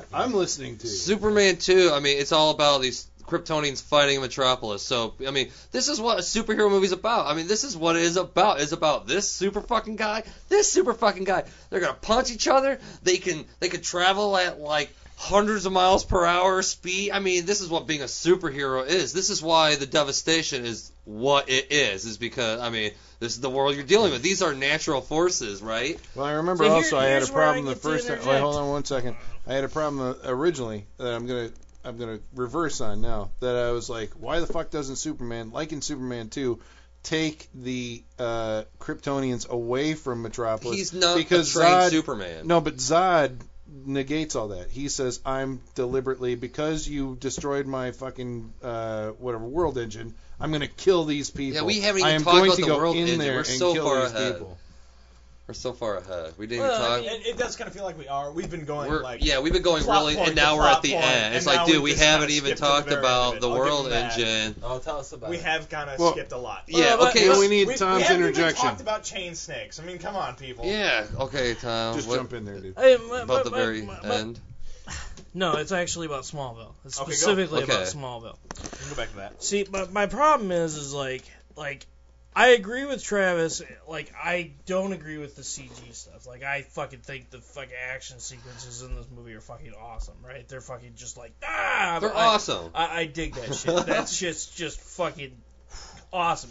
[0.13, 0.93] I'm listening to you.
[0.93, 1.91] Superman two.
[1.93, 4.83] I mean, it's all about these Kryptonians fighting Metropolis.
[4.83, 7.27] So I mean, this is what a superhero movie's about.
[7.27, 8.61] I mean, this is what it is about.
[8.61, 11.45] It's about this super fucking guy, this super fucking guy.
[11.71, 12.79] They're gonna punch each other.
[13.03, 17.11] They can they can travel at like hundreds of miles per hour speed.
[17.11, 19.13] I mean, this is what being a superhero is.
[19.13, 22.05] This is why the devastation is what it is.
[22.05, 24.23] Is because I mean, this is the world you're dealing with.
[24.23, 25.99] These are natural forces, right?
[26.15, 28.09] Well, I remember So here- also I had a here's where I problem the first
[28.09, 28.19] time.
[28.27, 29.17] Wait, hold on one second.
[29.47, 31.51] I had a problem uh, originally that I'm gonna
[31.85, 33.31] I'm gonna reverse on now.
[33.41, 36.59] That I was like, why the fuck doesn't Superman, like in Superman 2,
[37.05, 40.77] take the uh, Kryptonians away from Metropolis.
[40.77, 42.47] He's not because a trained Zod- Superman.
[42.49, 43.39] No, but Zod
[43.85, 44.71] negates all that.
[44.71, 50.15] He says, "I'm deliberately because you destroyed my fucking uh, whatever world engine.
[50.41, 51.57] I'm going to kill these people.
[51.57, 53.19] Yeah, we haven't I even am talked going about to the go world in engine.
[53.19, 54.33] there We're and so kill far these ahead.
[54.35, 54.59] people."
[55.47, 56.35] We're so far ahead.
[56.39, 57.01] We didn't Well, even I talk.
[57.03, 58.33] mean, It, it does kind of feel like we are.
[58.33, 60.67] We've been going we're, like yeah, we've been going really, point and to now we're
[60.67, 61.35] at the point, end.
[61.37, 63.93] It's like, dude, we've we just haven't even skipped the talked about the I'll world
[63.93, 64.57] engine.
[64.61, 65.31] Oh, tell us about it.
[65.31, 65.45] We it.
[65.45, 66.65] have kind of Well, skipped a lot.
[66.67, 67.29] Yeah, but- okay.
[67.29, 69.79] Well, we need we, Tom's we haven't even talked about chain snakes.
[69.79, 70.65] I mean, come on, people.
[70.67, 71.95] yeah, okay, Tom.
[71.95, 72.75] Just what jump in there, dude.
[72.77, 74.41] Hey, my- about my- the very my- my- end?
[75.33, 76.73] No, it's actually about Smallville.
[76.85, 77.15] It's Okay, go.
[77.15, 78.37] specifically about Smallville.
[78.63, 79.43] We can go back to that.
[79.45, 81.25] See, but my problem is, is like,
[81.57, 81.87] like,
[82.37, 83.63] I agree with Travis.
[83.89, 86.27] Like, I don't agree with the CG stuff.
[86.27, 90.47] Like, I fucking think the fucking action sequences in this movie are fucking awesome, right?
[90.47, 92.73] They're fucking just like, ah, They're I, awesome.
[92.75, 93.87] I, I dig that shit.
[93.87, 95.33] That's just, just fucking
[96.13, 96.51] awesome.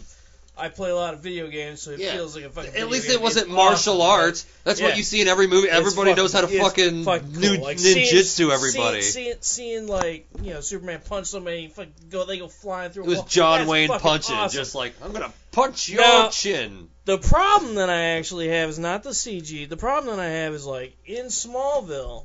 [0.58, 2.12] I play a lot of video games, so it Yeah.
[2.14, 2.68] feels like a fucking.
[2.68, 3.16] At video least game.
[3.16, 4.46] it wasn't It's martial awesome, arts.
[4.64, 4.86] That's Yeah.
[4.86, 5.68] what you see in every movie.
[5.68, 7.60] It's Everybody knows how to it's fucking, fucking cool.
[7.62, 9.02] Like, seeing- ninjutsu everybody.
[9.02, 13.02] Seeing, seeing, seeing like you know Superman punch somebody, fucking go they go flying through.
[13.04, 13.26] it a was wall.
[13.28, 14.58] John That's Wayne fucking punching, awesome.
[14.58, 16.88] just like I'm gonna punch your Now- chin.
[17.04, 19.66] The problem that I actually have is not the CG.
[19.66, 22.24] The problem that I have is like in Smallville,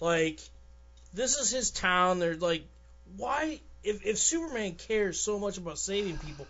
[0.00, 0.38] like
[1.14, 2.18] this is his town.
[2.20, 2.62] They're like,
[3.16, 3.60] why?
[3.82, 6.46] If if Superman cares so much about saving people,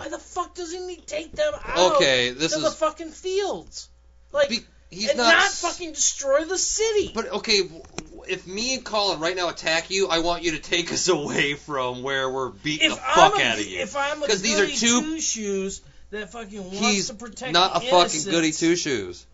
[0.00, 3.88] why the fuck doesn't he take them out Okay, this to the fucking fields?
[4.32, 5.32] Like, Be- he's and not.
[5.34, 7.12] not, fucking destroy the city.
[7.14, 10.52] But okay, w- w- if me and Colin right now attack you, I want you
[10.52, 13.66] to take us away from where we're beating if the fuck I'm a, out of
[13.66, 13.80] you.
[13.80, 15.80] If I'm a 'Cause these are goody two- two shoes
[16.10, 19.26] that fucking wants He's to protect not a the fucking goody two shoes.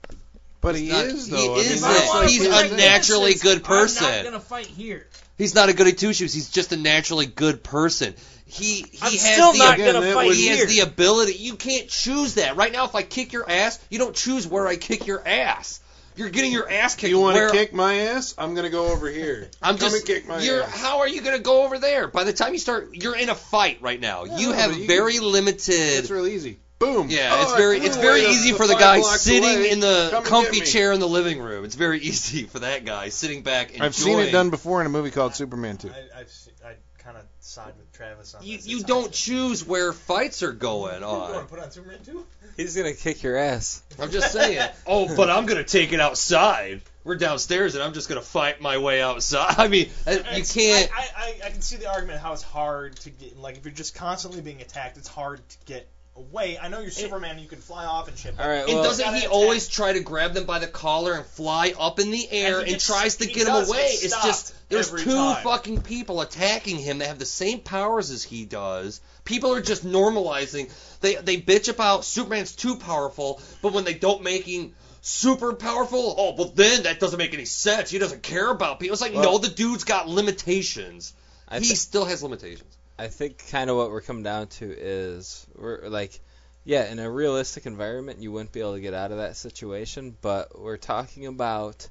[0.62, 1.54] But he not- is he though.
[1.54, 2.08] I is If I that's it.
[2.08, 4.02] wanna like He's a naturally innocents, good I'm person.
[4.10, 5.06] not gonna fight here.
[5.38, 6.32] He's not a goody two shoes.
[6.32, 8.14] He's just a naturally good person.
[8.49, 10.57] He he I'm has still the not Again, gonna fight he here.
[10.65, 11.34] has the ability.
[11.34, 12.57] You can't choose that.
[12.57, 15.81] Right now, if I kick your ass, you don't choose where I kick your ass.
[16.15, 17.10] You're getting your ass kicked.
[17.10, 18.34] You want to kick my ass?
[18.39, 19.50] I'm gonna go over here.
[19.62, 19.97] I'm Come just.
[19.97, 20.81] and kick my you're, ass.
[20.81, 22.08] How are you going to go over there?
[22.08, 24.25] By the time you start, you're in a fight right now.
[24.25, 25.75] Yeah, you have you- very limited.
[25.75, 26.58] It's real easy.
[26.78, 27.08] Boom.
[27.10, 29.70] Yeah, Oh, it's very it's very easy for the guy sitting away.
[29.70, 31.65] in the comfy chair in the living room.
[31.65, 33.83] It's very easy for that guy sitting back enjoying.
[33.83, 35.91] I've seen it done before in a movie called Superman 2.
[35.91, 36.75] I, I've, se- I
[37.07, 38.67] kind of side with Travis on You, this.
[38.67, 39.12] you It's don't awesome.
[39.12, 41.41] choose where fights are going You want on.
[41.44, 42.26] to put on Superman 2?
[42.57, 43.83] He's gonna kick your ass.
[44.01, 44.68] I'm just saying.
[44.86, 46.81] Oh, but I'm gonna take it outside.
[47.05, 49.55] We're downstairs, and I'm just gonna fight my way outside.
[49.59, 50.91] I mean, uh, you It's- can't.
[50.93, 51.07] I, I,
[51.44, 53.39] I, I can see the argument how it's hard to get.
[53.39, 56.58] Like, if you're just constantly being attacked, it's hard to get away.
[56.58, 58.36] I know you're Superman, you can fly off and shit.
[58.36, 58.68] but All right.
[58.68, 59.32] And doesn't he attack.
[59.32, 62.68] always try to grab them by the collar and fly up in the air And
[62.68, 63.86] and, tries to get them away?
[63.90, 65.42] It's just there's two time.
[65.44, 69.00] fucking people attacking him that have the same powers as he does.
[69.24, 70.70] People are just normalizing.
[71.00, 74.72] They they bitch about Superman's too powerful, but when they don't make him
[75.02, 77.90] super powerful, oh well then that doesn't make any sense.
[77.90, 78.94] He doesn't care about people.
[78.94, 81.12] It's like no, the dude's got limitations.
[81.48, 82.75] I, he still has limitations.
[82.99, 86.18] I think kind of what we're coming down to is we're like,
[86.65, 90.16] yeah, in a realistic environment, you wouldn't be able to get out of that situation.
[90.20, 91.89] But we're talking about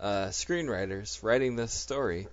[0.00, 2.28] uh, screenwriters writing this story,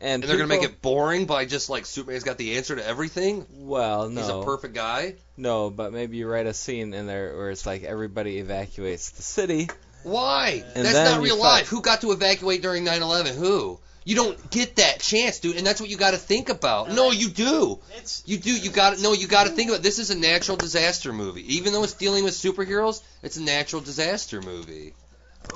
[0.00, 2.86] and, And they're gonna make it boring by just like Superman's got the answer to
[2.86, 3.46] everything.
[3.52, 5.16] Well, no, He's a perfect guy.
[5.36, 9.22] no, but maybe you write a scene in there where it's like everybody evacuates the
[9.22, 9.68] city.
[10.02, 10.64] Why?
[10.74, 11.68] And that's not real life.
[11.68, 13.34] Who got to evacuate during 9/11?
[13.34, 13.78] Who?
[14.04, 16.90] You don't get that chance, dude, and that's what you got to think about.
[16.90, 17.78] No, you do.
[18.24, 18.56] You do.
[18.56, 19.12] You got to no.
[19.12, 19.82] You got to think about.
[19.82, 21.56] This is a natural disaster movie.
[21.56, 24.94] Even though it's dealing with superheroes, it's a natural disaster movie.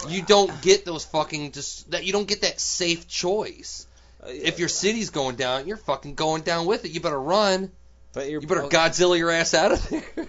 [0.09, 2.05] You don't get those fucking just that.
[2.05, 3.87] You don't get that safe choice.
[4.23, 6.91] Uh, if your city's going down, you're fucking going down with it.
[6.91, 7.71] You better run.
[8.13, 8.63] But you're You better.
[8.63, 10.05] Godzilla your ass out of there.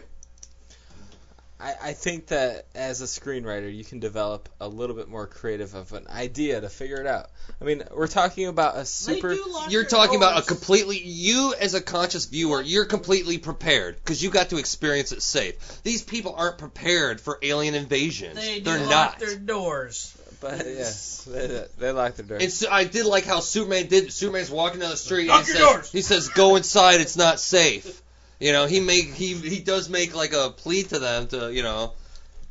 [1.66, 5.74] I, I think that as a screenwriter, you can develop a little bit more creative
[5.74, 7.32] of an idea to figure it out.
[7.60, 9.30] I mean, we're talking about a super.
[9.30, 12.86] They do lock You're their talking about a completely you as a conscious viewer, you're
[12.86, 15.82] completely prepared because you got to experience it safe.
[15.82, 18.36] These people aren't prepared for alien invasions.
[18.36, 19.20] They do They're lock not.
[19.20, 20.16] their doors.
[20.42, 22.44] But yes, they, they lock their doors.
[22.44, 24.12] And so I did like how Superman did.
[24.12, 25.92] Superman's walking down the street Lock and your says, doors.
[25.92, 27.02] he says, "Go inside.
[27.02, 28.02] It's not safe."
[28.40, 31.64] You know, he make he he does make like a plea to them to you
[31.64, 31.94] know,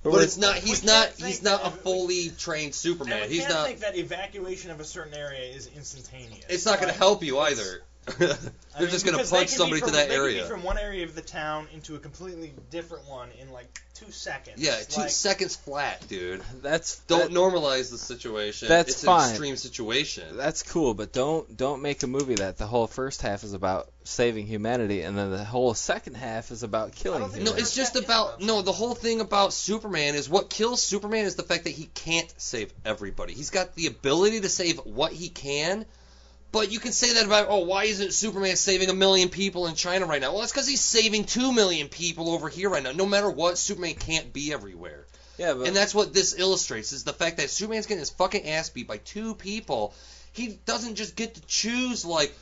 [0.03, 0.57] but it's not.
[0.57, 1.13] He's not.
[1.13, 3.29] He's not a fully trained Superman.
[3.29, 3.67] we He's not.
[3.67, 6.45] think that evacuation of a certain area is instantaneous.
[6.49, 7.83] It's not going to help you either.
[8.19, 8.37] They're
[8.77, 10.45] I mean, just gonna punch somebody from, to that they could be area.
[10.45, 14.61] from one area of the town into a completely different one in like two seconds.
[14.61, 16.43] Yeah, two like, seconds flat, dude.
[16.61, 18.69] That's Don't that- normalize the situation.
[18.69, 19.23] That's it's fine.
[19.23, 20.37] an extreme situation.
[20.37, 23.91] That's cool, but don't don't make a movie that the whole first half is about
[24.03, 27.97] saving humanity and then the whole second half is about killing don't No, it's just
[27.97, 28.61] about no.
[28.61, 32.33] The whole thing about Superman is what kills Superman is the fact that he can't
[32.37, 33.33] save everybody.
[33.33, 35.87] He's got the ability to save what he can,
[36.55, 39.75] but you can say that about oh, why isn't Superman saving a million people in
[39.75, 40.31] China right now?
[40.31, 42.93] Well, that's because he's saving two million people over here right now.
[42.93, 45.05] No matter what, Superman can't be everywhere,
[45.37, 48.49] yeah, but and that's what this illustrates is the fact that Superman's getting his fucking
[48.49, 49.93] ass beat by two people.
[50.33, 52.33] He doesn't just get to choose like.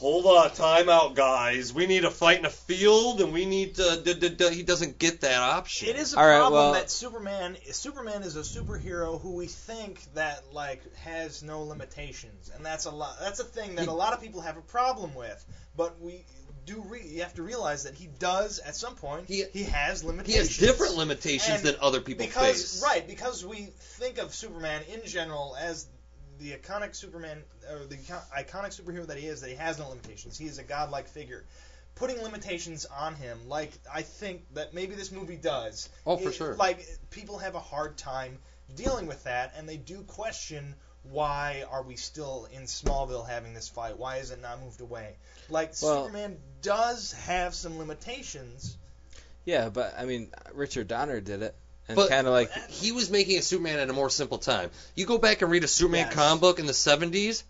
[0.00, 1.74] Hold on, time out, guys.
[1.74, 4.00] We need to fight in a field, and we need to.
[4.02, 4.54] D- d- d-.
[4.54, 5.88] He doesn't get that option.
[5.90, 9.46] It is a All right, problem well- that Superman Superman is a superhero who we
[9.46, 13.16] think that like has no limitations, and that's a lot.
[13.20, 15.44] That's a thing that He- a lot of people have a problem with.
[15.76, 16.24] But we
[16.64, 19.26] do re- you have to realize that he does at some point.
[19.28, 20.02] He- he has limitations.
[20.02, 20.48] He limitations.
[20.48, 22.82] has different limitations And than other people because face.
[22.82, 25.86] right because we think of Superman in general as
[26.40, 30.36] the iconic Superman or the iconic superhero that he is that he has no limitations.
[30.38, 31.44] He is a godlike figure.
[31.96, 35.88] Putting limitations on him, like I think that maybe this movie does.
[36.06, 36.54] Oh, for it- sure.
[36.56, 38.38] Like people have a hard time
[38.74, 43.68] dealing with that, and they do question why are we still in Smallville having this
[43.70, 43.98] fight?
[43.98, 45.14] Why is it not moved away?
[45.48, 48.76] Like Well- Superman does have some limitations.
[49.44, 51.54] yeah, but I mean Richard Donner did it
[51.90, 54.70] and But- kind of like He was making a Superman at a more simple time.
[54.94, 56.14] You go back and read a Superman Yes.
[56.14, 57.42] comic book in the 70s.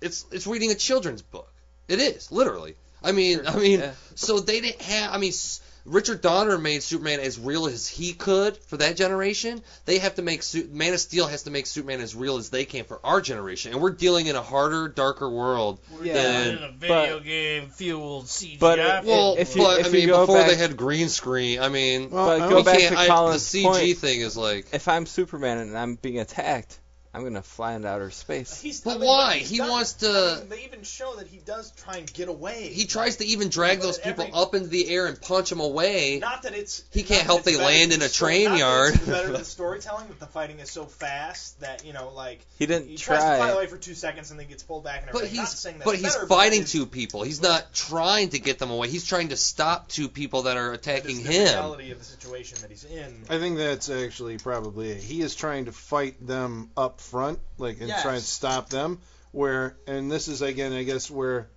[0.00, 1.50] It's it's reading a children's book.
[1.88, 2.76] It is literally.
[3.02, 3.92] I mean, I mean, Yeah.
[4.14, 5.12] so they didn't have.
[5.14, 9.62] I mean, S- Richard Donner made Superman as real as he could for that generation.
[9.84, 12.48] They have to make Su- Man of Steel has to make Superman as real as
[12.48, 15.78] they can for our generation, and we're dealing in a harder, darker world.
[16.02, 18.58] Yeah, than- in a video but- game fueled CGI.
[18.58, 21.08] But it- Well, if you- but if I you mean, go before they had green
[21.10, 23.98] screen, I mean, Well, But go we back can't- to I- Colin's the CG point.
[23.98, 24.66] thing is like.
[24.72, 26.78] if I'm Superman and I'm being attacked,
[27.14, 28.60] I'm gonna fly into outer space.
[28.60, 29.34] He's, But I mean, why?
[29.36, 32.28] He done- wants to- I mean, they even show that he does try and get
[32.28, 32.68] away.
[32.72, 35.60] He tries to even drag those people every- up into the air and punch them
[35.60, 36.18] away.
[36.18, 36.82] Not that it's.
[36.92, 38.94] He can't help they land in a the sto- train not that yard.
[38.96, 42.66] It's better than storytelling that the fighting is so fast that you know, like He
[42.66, 45.12] didn't he tries to fly away for two seconds and then gets pulled back and
[45.12, 45.36] But everything.
[45.36, 47.22] Not he's saying that's but he's better, fighting that is- two people.
[47.22, 48.88] He's not trying to get them away.
[48.88, 51.44] He's trying to stop two people that are that is attacking the him.
[51.44, 53.24] reality of the situation that he's in.
[53.30, 55.00] I think that's actually probably it.
[55.02, 59.00] He is trying to fight them up front, like and try and stop them.
[59.32, 61.48] Where and this is again, I guess where,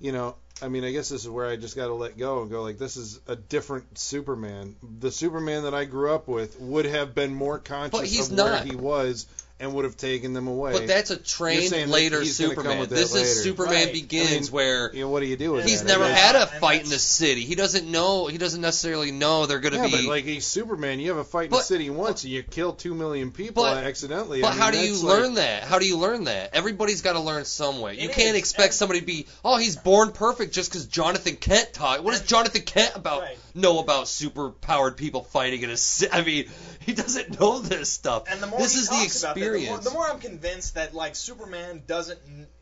[0.00, 2.42] you know, I mean, I guess this is where I just got to let go
[2.42, 4.74] and go like, this is a different Superman.
[5.00, 8.74] The Superman that I grew up with would have been more conscious of where he
[8.74, 9.26] was
[9.58, 10.72] and would have taken them away.
[10.72, 12.80] But that's a saying trained later he's gonna come Superman.
[12.80, 13.42] with that This is.
[13.42, 13.92] Superman Right.
[13.92, 15.88] Begins, I mean, where you know, what do you do with he's that?
[15.88, 17.42] never had a fight in the city.
[17.44, 18.26] He doesn't know.
[18.26, 19.90] He doesn't necessarily know they're going to Yeah, be.
[19.92, 21.00] but like he's Superman.
[21.00, 23.78] You have a fight in the city once, and you kill two million people But-
[23.84, 24.42] accidentally.
[24.42, 25.62] But I mean, how do you like- learn that?
[25.64, 26.50] How do you learn that?
[26.54, 27.94] Everybody's got to learn some way.
[27.98, 31.36] You can't is, expect and- somebody to be, oh, he's born perfect just because Jonathan
[31.36, 32.04] Kent taught.
[32.04, 33.38] What does Jonathan Kent about Right.
[33.54, 36.12] know about super powered people fighting in a city?
[36.12, 36.50] I mean,
[36.86, 38.24] he doesn't know this stuff.
[38.30, 39.84] And the more this he is the talks about that, the more, experience.
[39.84, 42.18] the more I'm convinced that like Superman doesn't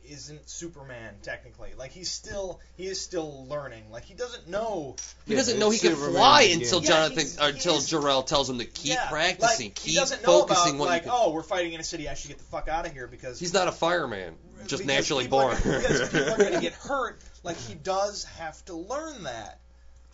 [0.06, 1.70] isn't Superman technically.
[1.78, 3.84] Like he's still he is still learning.
[3.90, 4.96] Like he doesn't know.
[5.26, 6.60] he Yeah, doesn't know he it's can Superman fly again.
[6.62, 9.74] until Yeah, Jonathan, he's- or until he's- Jor-El tells him to keep yeah, practicing, like,
[9.76, 10.70] keep he doesn't know focusing.
[10.76, 12.08] about what like you oh we're fighting in a city.
[12.08, 14.34] I should get the fuck out of here because he's not a fireman,
[14.66, 15.54] just naturally born.
[15.54, 17.20] Are, because people are gonna get hurt.
[17.42, 19.60] Like he does have to learn that.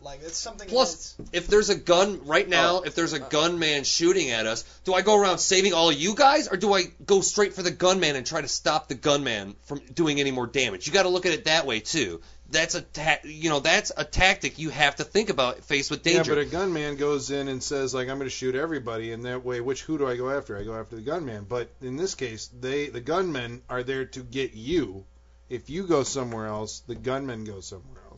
[0.03, 0.69] Like it's something.
[0.69, 2.51] Plus, that's, if there's a gun right oh.
[2.51, 5.97] now, if there's a gunman shooting at us, do I go around saving all of
[5.97, 8.95] you guys, or do I go straight for the gunman and try to stop the
[8.95, 10.87] gunman from doing any more damage?
[10.87, 12.23] You got to look at it that way too.
[12.51, 16.03] That's a ta- you know that's a tactic you have to think about faced with
[16.03, 16.33] danger.
[16.33, 19.25] Yeah, but a gunman goes in and says like I'm going to shoot everybody, and
[19.27, 20.57] that way, which who do I go after?
[20.57, 21.45] I go after the gunman.
[21.49, 25.05] But in this case, they the gunmen are there to get you.
[25.51, 28.10] If you go somewhere else, the gunmen go somewhere else.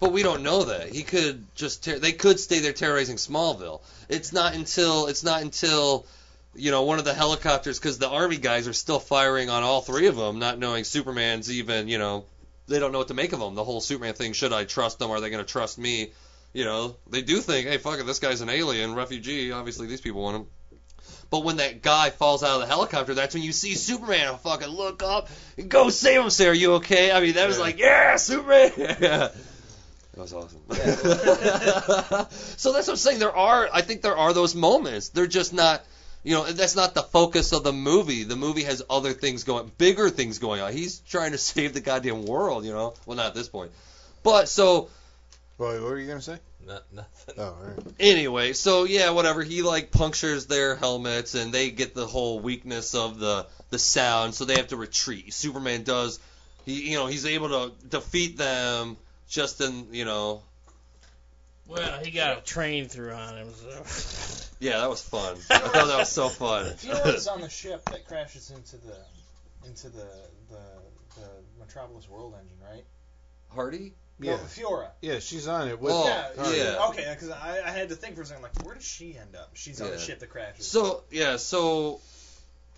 [0.00, 0.90] But we don't know that.
[0.90, 3.80] He could just ter- they could stay there terrorizing Smallville.
[4.08, 6.06] It's not until it's not until
[6.54, 9.80] you know one of the helicopters because the army guys are still firing on all
[9.80, 12.24] three of them, not knowing Superman's even you know
[12.68, 13.54] they don't know what to make of him.
[13.56, 14.34] The whole Superman thing.
[14.34, 15.10] Should I trust them?
[15.10, 16.12] Are they going to trust me?
[16.52, 19.50] You know they do think, hey, fuck it, this guy's an alien refugee.
[19.52, 20.46] Obviously these people want him.
[21.30, 24.68] But when that guy falls out of the helicopter, that's when you see Superman fucking
[24.68, 25.28] look up
[25.58, 26.30] and go save him.
[26.30, 27.12] Say, are you okay?
[27.12, 27.62] I mean, that was Yeah.
[27.64, 29.30] like, yeah, Superman.
[30.18, 30.60] That was awesome.
[32.56, 33.20] so that's what I'm saying.
[33.20, 35.10] There are, I think there are those moments.
[35.10, 35.84] They're just not,
[36.24, 38.24] you know, that's not the focus of the movie.
[38.24, 40.72] The movie has other things going, bigger things going on.
[40.72, 42.94] He's trying to save the goddamn world, you know.
[43.06, 43.70] Well, not at this point,
[44.24, 44.88] but so
[45.56, 46.38] Wait, what were you gonna say?
[46.66, 47.34] Not, nothing.
[47.38, 47.78] Oh, all right.
[48.00, 49.44] anyway, so yeah, whatever.
[49.44, 54.34] He like punctures their helmets, and they get the whole weakness of the the sound,
[54.34, 55.32] so they have to retreat.
[55.32, 56.18] Superman does,
[56.64, 58.96] he you know he's able to defeat them
[59.28, 60.42] just in you know
[61.66, 64.54] Well, he got a train through on him, so.
[64.60, 65.36] yeah that was fun.
[65.50, 66.64] I thought that was so fun.
[66.66, 68.96] Faora's on the ship that crashes into the
[69.68, 70.06] into the
[70.50, 71.28] the, the
[71.60, 72.84] Metropolis World engine, right?
[73.54, 73.92] Hardy.
[74.20, 74.88] Oh, yeah, No, Fiora.
[75.00, 75.92] yeah, she's on it with.
[75.94, 76.86] Oh, yeah, yeah.
[76.88, 79.36] Okay, because I, I had to think for a second, like, where does she end
[79.36, 79.50] up?
[79.54, 80.66] She's on the ship that crashes.
[80.66, 82.00] So yeah, so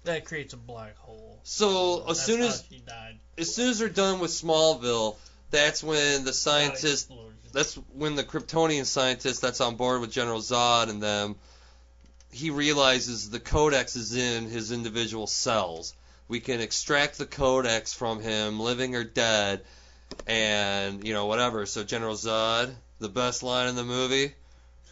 [0.04, 1.38] That creates a black hole.
[1.44, 3.18] so as soon as she died.
[3.38, 5.16] as soon as they're done with Smallville,
[5.50, 7.10] that's when the Not scientists
[7.52, 11.36] that's when the Kryptonian scientist that's on board with General Zod and them,
[12.30, 15.94] he realizes the codex is in his individual cells.
[16.28, 19.62] We can extract the codex from him, living or dead,
[20.26, 21.66] and you know whatever.
[21.66, 24.34] So General Zod, the best line in the movie,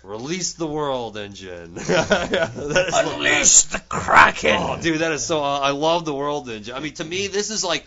[0.02, 1.74] release the world engine.
[1.78, 3.72] That is Unleash best.
[3.72, 4.56] the Kraken!
[4.58, 5.40] Oh, dude, that is so.
[5.40, 6.74] I love the world engine.
[6.74, 7.86] I mean, to me, this is like.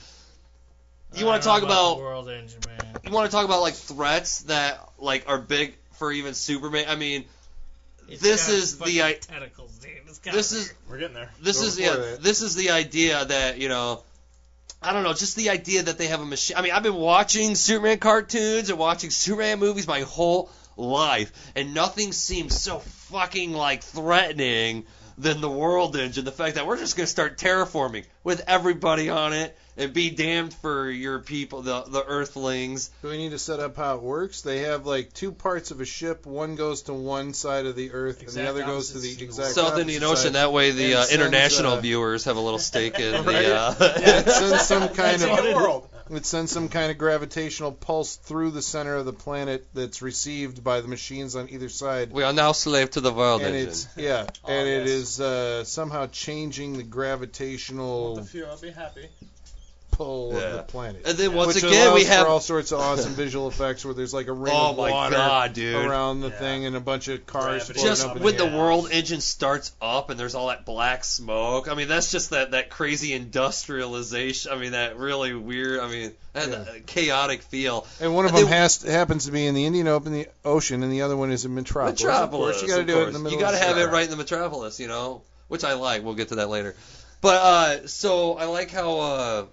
[1.15, 2.95] You want to don't talk know about World Engine, man.
[3.05, 6.85] you want to talk about like threats that like are big for even Superman.
[6.87, 7.25] I mean,
[8.07, 9.91] It's This got is the I- tentacles, dude.
[10.07, 11.29] It's got this is We're getting there.
[11.41, 12.21] this Go is yeah it.
[12.23, 14.03] this is the idea that you know.
[14.83, 16.57] I don't know, just the idea that they have a machine.
[16.57, 21.75] I mean, I've been watching Superman cartoons and watching Superman movies my whole life, and
[21.75, 24.85] nothing seems so fucking like threatening
[25.21, 26.25] than the world engine.
[26.25, 30.53] The fact that we're just gonna start terraforming with everybody on it and be damned
[30.55, 32.89] for your people, the the Earthlings.
[33.01, 34.41] Do we need to set up how it works?
[34.41, 36.25] They have like two parts of a ship.
[36.25, 39.21] One goes to one side of the Earth, and the other goes to the opposites
[39.21, 40.17] exact South Indian Ocean.
[40.17, 40.33] side.
[40.33, 43.25] That way, the And uh, sends, international uh, viewers have a little stake in Right.
[43.45, 43.55] the.
[43.55, 45.87] Uh, It sends some kind of world.
[46.11, 50.63] It sends some kind of gravitational pulse through the center of the planet that's received
[50.63, 52.11] by the machines on either side.
[52.11, 53.69] we are now slave to the world and engine.
[53.69, 54.89] it's yeah, Oh, and it yes.
[54.89, 59.07] is uh, somehow changing the gravitational The will be happy.
[59.91, 61.03] Pull of the planet.
[61.05, 62.25] And then once Which again, we have.
[62.25, 64.89] for all sorts of awesome visual effects where there's like a ring Oh of my
[64.91, 65.75] water god, dude!
[65.85, 66.39] around the Yeah.
[66.39, 68.57] thing and a bunch of cars Just up when the the air.
[68.57, 71.69] world engine starts up and there's all that black smoke.
[71.69, 74.51] I mean, that's just that that crazy industrialization.
[74.51, 75.79] I mean, that really weird.
[75.79, 76.55] I mean, that Yeah.
[76.63, 77.85] that chaotic feel.
[77.99, 80.27] And one of And them they- has happens to be in the Indian Open, the
[80.45, 82.01] ocean, and the other one is in Metropolis.
[82.01, 82.55] Metropolis.
[82.55, 83.37] Of course, you got to of do it in the middle.
[83.37, 85.73] You got to of the have it right in the Metropolis, you know, which I
[85.73, 86.03] like.
[86.03, 86.75] We'll get to that later.
[87.21, 88.99] But uh, so I like how.
[88.99, 89.45] Uh,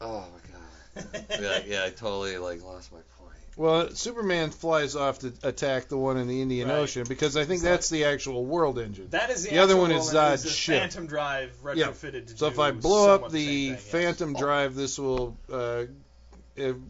[0.00, 1.24] oh my god.
[1.40, 3.28] Yeah, yeah, I totally like lost my point.
[3.56, 6.76] Well, Superman flies off to attack the one in the Indian Right.
[6.78, 9.08] Ocean because I think It's that's the actual world engine.
[9.10, 10.80] That is the, The other actual one is world Zod's the ship.
[10.80, 11.86] Phantom Drive Yeah.
[11.88, 13.90] retrofitted to So if I blow up somewhat the same thing, yes.
[13.90, 15.86] Phantom Drive, this will uh, uh,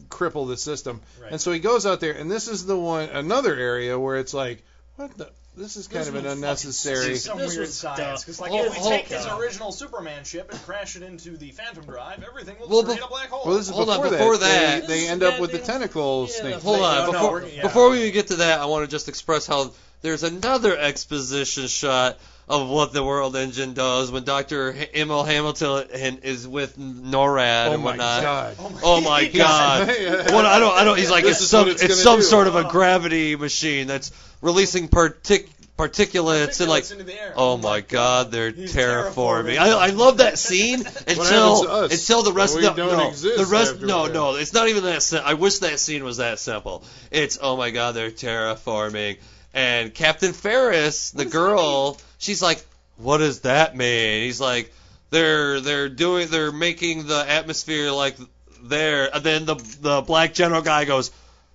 [0.09, 1.01] cripple the system.
[1.21, 1.31] Right.
[1.31, 4.33] And so he goes out there, and this is the one, another area where it's
[4.33, 4.63] like,
[4.95, 5.29] what the?
[5.59, 7.17] This is kind This of an unnecessary.
[7.17, 8.15] Some This weird was science, dumb.
[8.21, 11.35] because like Oh, if we oh, take his original Superman ship and crash it into
[11.35, 13.41] the Phantom Drive, everything will Well, create bef- a black hole.
[13.45, 14.81] Well, this is Hold on, before, before that.
[14.81, 16.55] that- they, they end up with the tentacle Yeah, snake.
[16.61, 17.61] Hold No, on, no, before we're- yeah.
[17.63, 19.71] before we get to that, I want to just express how
[20.01, 22.17] there's another exposition shot
[22.49, 24.75] of what the World Engine does when Dr.
[24.95, 25.87] Emil Hamilton
[26.23, 28.23] is with NORAD and whatnot.
[28.23, 28.55] Oh my god.
[28.83, 29.87] Oh my oh god.
[30.33, 32.23] what I don't I don't he's like This it's some it's it's, some do.
[32.23, 34.11] sort of a gravity machine that's
[34.41, 35.47] releasing partic
[35.77, 37.33] particulates and like into the air.
[37.37, 39.55] Oh my God, they're He's terraforming.
[39.55, 39.57] terraforming.
[39.59, 42.81] I, I love that scene until happens to us until the rest when of we
[42.81, 45.03] the don't no, exist the rest no we're no it's not even that.
[45.03, 46.83] Sim- I wish that scene was that simple.
[47.11, 49.19] It's oh my God, they're terraforming,
[49.53, 52.63] and Captain Farris, the girl, she's like,
[52.97, 54.23] what does that mean?
[54.23, 54.71] He's like,
[55.09, 58.15] they're they're doing they're making the atmosphere like
[58.61, 59.09] there.
[59.13, 61.09] And then the the black general guy goes.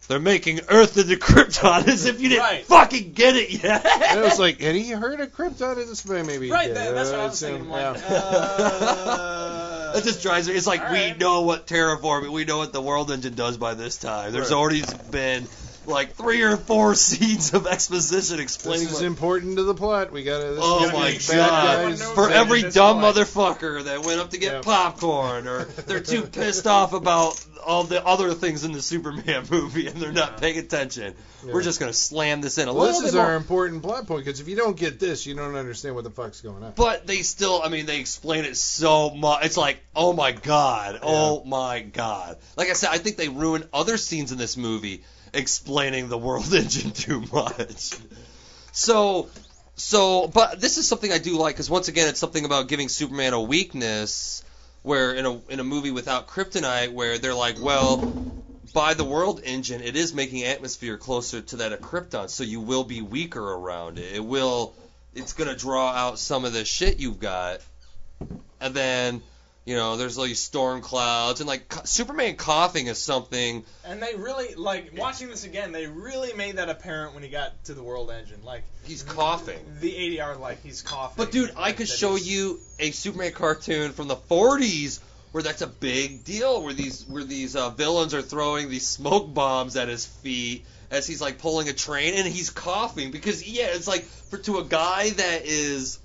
[0.07, 2.65] They're making Earth into Krypton as if you didn't Right.
[2.67, 3.87] fucking get it yet.
[3.87, 6.27] And it was like, had he heard of Krypton at this point?
[6.27, 6.49] Maybe.
[6.49, 6.77] he Right, did.
[6.77, 7.63] that, that's what I was it's, thinking.
[7.63, 8.17] I'm like, yeah.
[8.19, 10.55] uh, That just drives me.
[10.57, 11.19] It's like All we right.
[11.19, 14.33] know what terraforming, we know what the world engine does by this time.
[14.33, 14.57] There's Right.
[14.57, 15.47] already been
[15.87, 18.85] like three or four scenes of exposition explaining.
[18.87, 20.13] This is what, important to the plot.
[20.13, 20.45] We gotta.
[20.51, 21.29] This oh is gonna my god!
[21.29, 22.13] bad guys.
[22.13, 23.17] For every dumb point.
[23.17, 24.61] motherfucker that went up to get Yeah.
[24.63, 29.87] popcorn, or they're too pissed off about all the other things in the Superman movie
[29.87, 31.15] and they're not paying attention.
[31.47, 31.53] Yeah.
[31.55, 33.27] We're just gonna slam this in a Well, little this is bit more.
[33.29, 36.11] our important plot point because if you don't get this, you don't understand what the
[36.11, 36.73] fuck's going on.
[36.77, 39.47] But they still, I mean, they explain it so much.
[39.47, 42.37] It's like, oh my god, oh my god.
[42.57, 45.03] Like I said, I think they ruin other scenes in this movie
[45.35, 47.95] explaining the world engine too much.
[48.73, 49.29] So,
[49.77, 52.89] So, but this is something I do like because once again, it's something about giving
[52.89, 54.43] Superman a weakness.
[54.83, 57.97] Where in a in a movie without kryptonite, where they're like, well,
[58.75, 62.61] by the world engine, it is making atmosphere closer to that of Krypton, so you
[62.61, 64.15] will be weaker around it.
[64.15, 64.75] It will,
[65.15, 67.61] it's gonna draw out some of the shit you've got,
[68.61, 69.23] and then.
[69.65, 73.65] You know, there's like storm clouds and like co- Superman coughing is something.
[73.87, 75.73] And they really like watching this again.
[75.73, 78.45] They really made that apparent when he got to the World Engine.
[78.45, 79.59] Like He's coughing.
[79.81, 81.15] the ADR, like he's coughing.
[81.17, 85.01] But dude, I could show is- you a Superman cartoon from the 40s
[85.33, 89.33] where that's a big deal, where these where these uh, villains are throwing these smoke
[89.33, 93.69] bombs at his feet as he's like pulling a train and he's coughing because yeah,
[93.73, 95.99] it's like for to a guy that is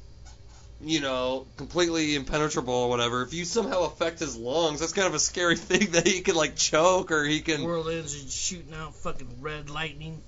[0.81, 3.21] you know completely impenetrable or whatever.
[3.21, 6.35] If you somehow affect his lungs, that's kind of a scary thing that he can
[6.35, 7.63] like choke or he can.
[7.63, 10.21] World engine shooting out fucking red lightning.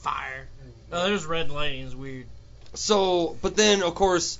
[0.00, 0.48] Fire.
[0.60, 0.94] Mm-hmm.
[0.94, 1.82] Oh, there's red lightning.
[1.82, 2.26] Is weird.
[2.74, 4.38] So, but then of course,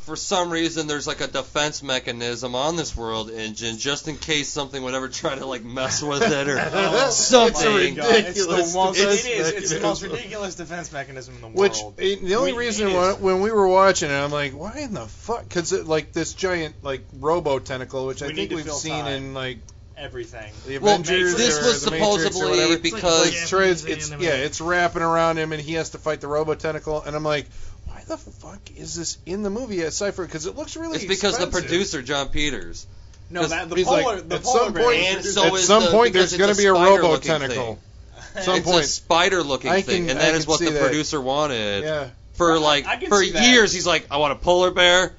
[0.00, 4.48] for some reason, there's like a defense mechanism on this world engine just in case
[4.48, 6.56] something would ever try to like mess with it or
[7.06, 7.98] It's something.
[7.98, 9.48] a It's ridiculous the most, defense it is.
[9.50, 11.94] It's the most ridiculous defense mechanism in the Which world.
[11.98, 14.78] eh, the only We reason need when, when we were watching it, I'm like, why
[14.80, 15.44] in the fuck?
[15.48, 19.12] Because like this giant like robo tentacle, which I think we've seen time.
[19.12, 19.58] in like
[19.96, 20.50] Everything.
[20.66, 22.72] the Well, Avengers this was the supposedly whatever.
[22.72, 26.22] It's like because Like, it's yeah, it's wrapping around him, and he has to fight
[26.22, 27.69] the robo tentacle, and I'm like, why
[28.10, 31.38] the fuck is this in the movie aside from because it looks really It's because
[31.38, 32.86] the producer Jon Peters.
[33.30, 35.84] No, that the He's like, the at polar some bear point- And so At some
[35.84, 37.78] the- point, there's going to be a robo tentacle.
[38.34, 38.42] thing.
[38.42, 38.84] Some it's point.
[38.84, 40.82] a spider-looking I thing, can- and I that can is what the that.
[40.82, 41.84] producer wanted.
[41.84, 42.08] Yeah.
[42.34, 43.48] For I- like I can for see that.
[43.48, 45.12] years, he's like, I want a polar bear.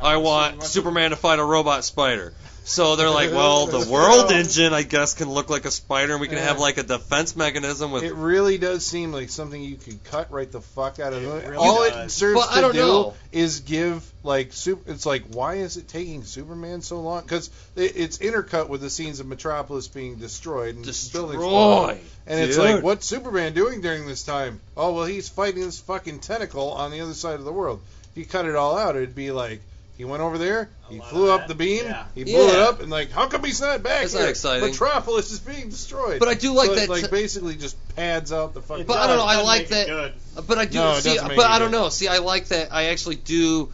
[0.00, 2.32] I I want want Superman to fight a robot spider.
[2.68, 6.20] So they're like, well, the world engine, I guess, can look like a spider, and
[6.20, 6.44] we can Yeah.
[6.48, 8.02] have like a defense mechanism with.
[8.04, 11.26] It really does seem like something you could cut right the fuck out of It
[11.48, 13.14] really All it serves But I to don't do know.
[13.32, 14.92] is give like super.
[14.92, 17.22] It's like why is it taking Superman so long?
[17.22, 21.96] Because it, it's intercut with the scenes of Metropolis being destroyed and buildings falling.
[21.96, 22.10] Destroy.
[22.26, 24.60] And it's like, what's Superman doing during this time?
[24.76, 27.80] Oh well, he's fighting this fucking tentacle on the other side of the world.
[28.12, 29.62] If you cut it all out, it'd be like.
[29.98, 30.70] He went over there.
[30.88, 31.84] A He flew up that, the beam.
[31.84, 32.04] yeah.
[32.14, 34.22] He blew it up, and like, how come he's not back That's here?
[34.22, 34.68] not exciting.
[34.70, 36.20] Metropolis is being destroyed.
[36.20, 36.88] But I do like So it, that.
[36.88, 38.82] Like t- basically just pads out the fucking.
[38.82, 40.12] It But I don't know, I like that-
[40.46, 41.76] But I do No, see, but I don't good.
[41.76, 41.88] know.
[41.88, 42.72] See, I like that.
[42.72, 43.70] I actually do,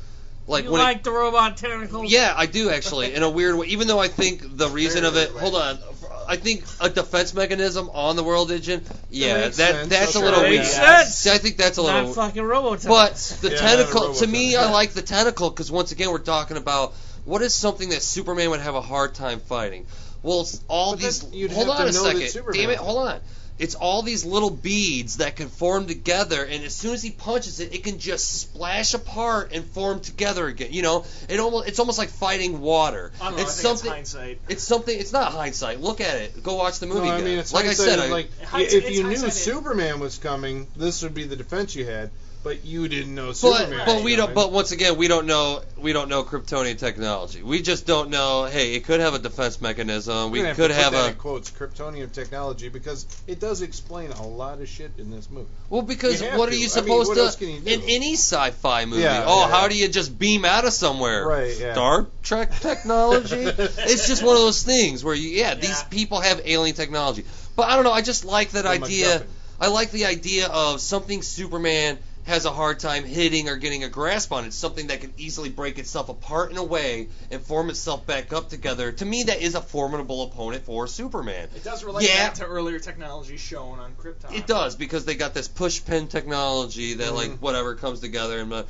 [0.46, 0.80] like you when.
[0.80, 2.10] it- like the robot tentacles?
[2.10, 3.66] yeah, I do actually, in a weird way.
[3.66, 5.28] Even though I think the reason of it.
[5.30, 5.78] Hold on.
[6.26, 8.82] I think a defense mechanism on the world engine.
[9.10, 9.88] Yeah, that sense.
[9.88, 10.60] that's a little weak.
[10.60, 11.26] makes sense.
[11.26, 12.12] I think that's a Not little.
[12.14, 14.56] fucking robo But the Yeah, tentacle, to me.
[14.56, 16.92] I like the tentacle because once again, we're talking about
[17.24, 19.86] what is something that Superman would have a hard time fighting.
[20.22, 21.24] Well, all But these.
[21.32, 22.28] you'd hold have on to a that second.
[22.28, 23.20] Superman Damn it, hold on.
[23.56, 27.60] It's all these little beads that can form together, and as soon as he punches
[27.60, 30.72] it, it can just splash apart and form together again.
[30.72, 33.12] You know, it almost it's almost like fighting water.
[33.20, 33.42] I don't know.
[33.42, 34.00] it's I think something.
[34.00, 34.40] it's hindsight.
[34.48, 34.98] It's something.
[34.98, 35.80] It's not hindsight.
[35.80, 36.42] Look at it.
[36.42, 37.10] Go watch the No, movie.
[37.10, 37.38] I mean again.
[37.38, 39.32] it's like I hindsight said, of, I, like Hindsight- if it's you knew hindsight.
[39.34, 42.10] Superman was coming, this would be the defense you had.
[42.44, 43.82] But you didn't know But Superman.
[43.86, 44.34] but was we don't.
[44.34, 45.62] But once again, we don't know.
[45.78, 47.42] We don't know Kryptonian technology.
[47.42, 48.44] We just don't know.
[48.44, 50.34] Hey, it could have a defense mechanism.
[50.34, 51.08] Have could to put have that a.
[51.12, 55.48] in quotes Kryptonian technology because it does explain a lot of shit in this movie.
[55.70, 56.58] Well, because what are to.
[56.58, 57.72] you I mean, supposed to else can you do?
[57.72, 59.00] in any sci-fi movie?
[59.00, 59.68] Yeah, oh, yeah, how yeah.
[59.68, 61.26] do you just beam out of somewhere?
[61.26, 61.72] Right, yeah.
[61.72, 63.36] Star Trek technology.
[63.36, 67.24] it's just one of those things where you, yeah, these people have alien technology.
[67.56, 67.92] But I don't know.
[67.92, 69.06] I just like that The idea.
[69.06, 69.26] MacGuffin.
[69.60, 73.88] I like the idea of something Superman has a hard time hitting or getting a
[73.88, 74.44] grasp on.
[74.46, 78.32] It's something that can easily break itself apart in a way and form itself back
[78.32, 78.92] up together.
[78.92, 81.48] To me, that is a formidable opponent for Superman.
[81.54, 82.26] It does relate Yeah.
[82.28, 84.34] back to earlier technology shown on Krypton.
[84.36, 87.40] It does because they got this push pin technology that like Mhm.
[87.40, 88.64] whatever comes together and, uh,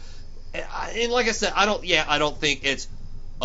[0.54, 2.88] and like I said, I don't yeah I don't think it's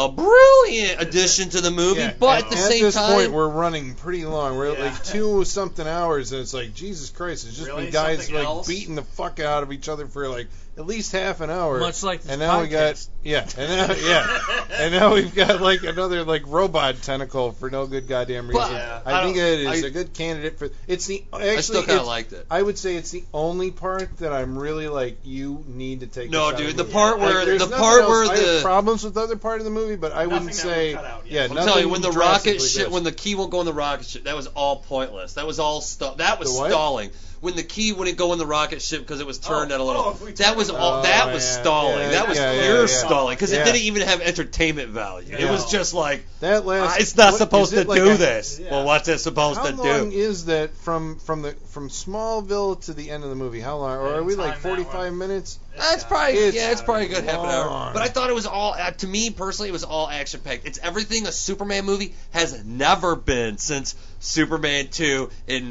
[0.05, 3.13] a brilliant addition to the movie, Yeah, but at, at the at same this time,
[3.13, 4.57] point, we're running pretty long.
[4.57, 4.85] We're at Yeah.
[4.85, 7.45] like two something hours, and it's like Jesus Christ!
[7.47, 7.85] It's just Really?
[7.85, 8.67] been guys Something like else?
[8.67, 10.47] beating the fuck out of each other for like
[10.79, 11.79] at least half an hour.
[11.79, 15.59] Much like this and now we got yeah, and now yeah, and now we've got
[15.61, 18.61] like another like robot tentacle for no good goddamn reason.
[18.63, 19.01] But, Yeah.
[19.05, 20.69] I, I think it is I- a good candidate for.
[20.87, 21.49] It's the actually.
[21.49, 22.45] I still kind of liked it.
[22.49, 26.29] I would say it's the only part that I'm really like you need to take.
[26.31, 28.45] No, this dude, the the part Like, where there's the part else- where I have
[28.55, 31.41] the problems with the other part of the movie, but I wouldn't say out, yeah.
[31.41, 31.43] yeah.
[31.49, 33.65] I'm nothing telling you, when the rocket drastically ship, when the key won't go in
[33.65, 35.33] the rocket ship, that was all pointless.
[35.33, 37.11] That was all stu- That was stalling.
[37.41, 39.79] When the key wouldn't go in the rocket ship because it was turned Oh, at
[39.79, 40.01] a little.
[40.21, 41.61] oh, that was was all Oh, that was yeah.
[41.61, 41.99] stalling.
[41.99, 42.85] Yeah, that was yeah, yeah, pure yeah.
[42.87, 43.61] stalling because Yeah.
[43.61, 45.35] it didn't even have entertainment value.
[45.37, 46.99] It was just like That uh, last.
[46.99, 48.59] it's not what- supposed is to like do a- this.
[48.59, 48.71] Yeah.
[48.71, 49.83] Well, what's it supposed How to do?
[49.83, 53.61] How long is that from from the from Smallville to the end of the movie?
[53.61, 53.97] How long?
[53.97, 55.59] Or are we like 45 minutes?
[55.77, 57.91] That's probably It's yeah, it's probably a good half an hour.
[57.93, 60.67] But I thought it was all uh, to me personally, it was all action packed.
[60.67, 65.69] It's everything a Superman movie has never been since Superman 2 in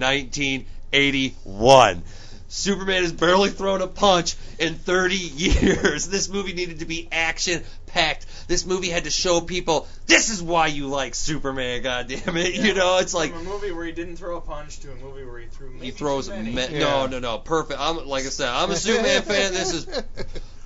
[0.93, 2.03] 1981.
[2.51, 6.09] Superman has barely thrown a punch in 30 years.
[6.09, 8.25] This movie needed to be action packed.
[8.49, 11.83] This movie had to show people this is why you like Superman.
[11.83, 12.55] God damn it!
[12.55, 14.95] You know, it's like From a movie where he didn't throw a punch to a
[14.95, 16.79] movie where he threw maybe he throws too me- Yeah.
[16.79, 17.79] no, no, no, perfect.
[17.81, 19.53] I'm like I said, I'm a Superman fan.
[19.53, 19.87] This is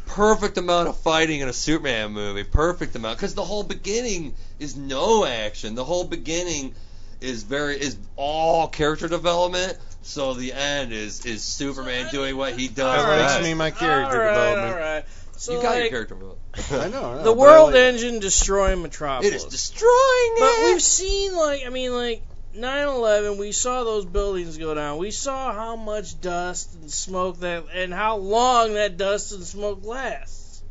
[0.07, 2.45] perfect amount of fighting in a Superman movie.
[2.45, 5.75] Perfect amount because the whole beginning is no action.
[5.75, 6.77] The whole beginning
[7.23, 9.79] is very is all character development.
[10.03, 12.77] So the end is is Superman doing what he does.
[13.05, 13.35] That best.
[13.41, 14.75] makes me my character all right, development.
[14.75, 15.05] All right.
[15.37, 16.39] So you got your character development.
[16.73, 17.05] I know.
[17.13, 19.33] I know, the world like- engine destroying Metropolis.
[19.33, 20.57] It is destroying But it.
[20.61, 22.23] But we've seen like I mean like
[22.57, 23.39] 9/11.
[23.39, 24.99] We saw those buildings go down.
[24.99, 29.85] We saw how much dust and smoke that and how long that dust and smoke
[29.85, 30.63] lasts.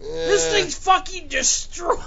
[0.00, 1.98] This Eh, thing's fucking destroying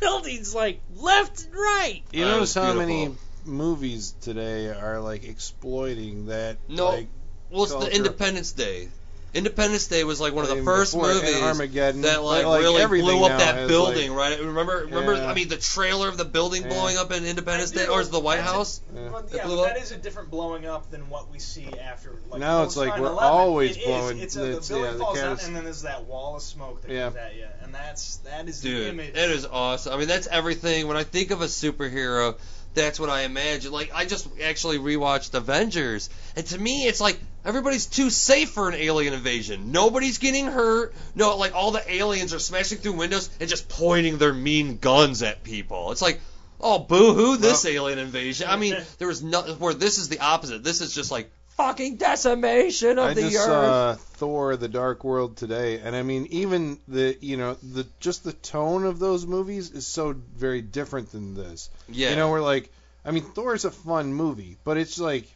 [0.00, 2.02] buildings like left and right.
[2.12, 3.52] You That notice how many beautiful.
[3.52, 6.56] movies today are like exploiting that?
[6.68, 7.08] No, like,
[7.50, 7.96] well, it's the culture.
[7.96, 8.88] Independence Day.
[9.34, 12.62] Independence Day was like one of the even first before, movies Armageddon, that like, like,
[12.62, 14.40] really blew up that building, like- right?
[14.40, 15.14] Remember, remember?
[15.16, 15.26] Yeah.
[15.30, 16.68] I mean, the trailer of the building Yeah.
[16.70, 18.80] blowing up in Independence Day, or is it the White That's a- House?
[18.94, 19.08] Yeah.
[19.12, 19.74] But, That yeah, blew but up?
[19.74, 22.16] that is a different blowing up than what we see after.
[22.30, 23.86] Like, Now it's like we're always It is.
[23.86, 26.42] blowing- It's a, the building yeah, falls down, catas- and then there's that wall of
[26.42, 27.04] smoke that Yeah.
[27.04, 29.10] comes at you, and that's that is the image.
[29.10, 29.92] it is awesome.
[29.92, 30.88] I mean, that's everything.
[30.88, 32.36] When I think of a superhero,
[32.74, 33.72] that's what I imagine.
[33.72, 37.18] Like, I just actually rewatched Avengers, and to me, it's like
[37.48, 39.72] everybody's too safe for an alien invasion.
[39.72, 40.94] Nobody's getting hurt.
[41.14, 45.22] No, like all the aliens are smashing through windows and just pointing their mean guns
[45.22, 45.90] at people.
[45.90, 46.20] It's like,
[46.60, 48.48] oh, boo-hoo, this alien invasion.
[48.48, 50.62] I mean, there was no where this is the opposite.
[50.62, 53.44] This is just like fucking decimation of I the just earth.
[53.46, 58.24] saw Thor: The Dark World today, and I mean, even the you know the just
[58.24, 61.70] the tone of those movies is so very different than this.
[61.88, 62.70] yeah, You know, we're like,
[63.04, 65.26] I mean, Thor's a fun movie, but it's like,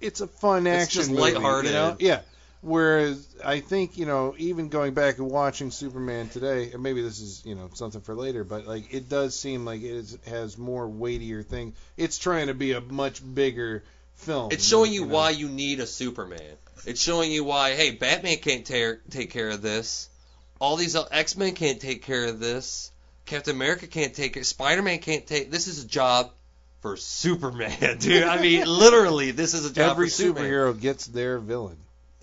[0.00, 1.22] it's a fun It's action just movie.
[1.22, 1.70] lighthearted.
[1.70, 1.96] You know?
[1.98, 2.20] Yeah.
[2.62, 7.18] Whereas I think you know, even going back and watching Superman today, and maybe this
[7.18, 10.58] is you know something for later, but like it does seem like it is, has
[10.58, 11.74] more weightier things.
[11.96, 13.82] It's trying to be a much bigger
[14.16, 14.50] film.
[14.52, 15.14] It's showing you know?
[15.14, 16.56] why you need a Superman.
[16.86, 20.08] It's showing you why, hey, Batman can't tear, take care of this.
[20.60, 22.92] All these X Men can't take care of this.
[23.24, 24.44] Captain America can't take it.
[24.44, 25.50] Spider Man can't take.
[25.50, 26.30] This is a job
[26.80, 28.22] for Superman, dude.
[28.24, 30.50] I mean, literally, this is a job Every for Superman.
[30.50, 31.76] superhero gets their villain.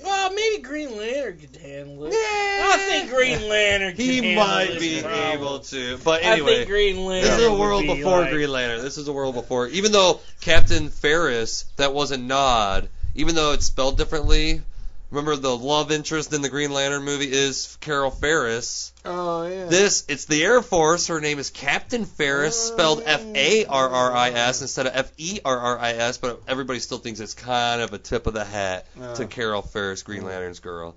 [0.03, 2.13] Well, maybe Green Lantern could handle it.
[2.13, 2.19] Yeah.
[2.19, 5.21] I think Green Lantern could He handle might this be problem.
[5.39, 6.55] able to, but I anyway.
[6.57, 7.31] think Green Lantern.
[7.31, 8.81] This is a world be before like, Green Lantern.
[8.83, 9.67] This is a world before.
[9.69, 14.61] Even though Captain Farris, that was a nod, even though it's spelled differently.
[15.09, 18.91] Remember the love interest in the Green Lantern movie is Carol Ferris.
[19.05, 19.65] Oh yeah.
[19.65, 21.07] This, it's the Air Force.
[21.07, 25.11] Her name is Captain Farris, spelled F A R R I S instead of F
[25.17, 28.33] E R R I S, but everybody still thinks it's kind of a tip of
[28.33, 29.27] the hat to Uh.
[29.27, 30.93] Carol Ferris, Green Lantern's girl.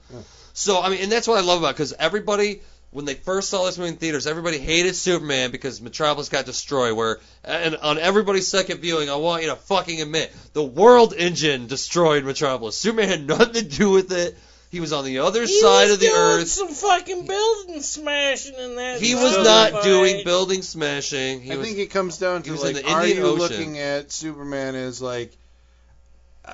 [0.55, 3.51] So, I mean, and that's what I love about it, because everybody, when they first
[3.51, 6.97] saw this movie in theaters, everybody hated Superman because Metropolis got destroyed.
[6.97, 11.67] Where, and on everybody's second viewing, I want you to fucking admit, the world engine
[11.67, 12.77] destroyed Metropolis.
[12.77, 14.36] Superman had nothing to do with it.
[14.70, 16.49] He was on the other He side of the earth doing earth.
[16.49, 19.01] Some fucking building smashing in that.
[19.01, 19.83] He was not fight.
[19.83, 21.41] doing building smashing.
[21.43, 23.19] He I was, think it comes down he to was in like, the are Indian
[23.19, 23.39] you Ocean.
[23.39, 25.36] looking at Superman as like?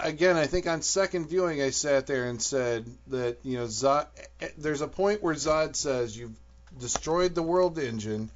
[0.01, 4.07] Again, I think on second viewing, I sat there and said that you know Zod.
[4.59, 6.37] There's a point where Zod says you've
[6.79, 8.31] destroyed the world engine,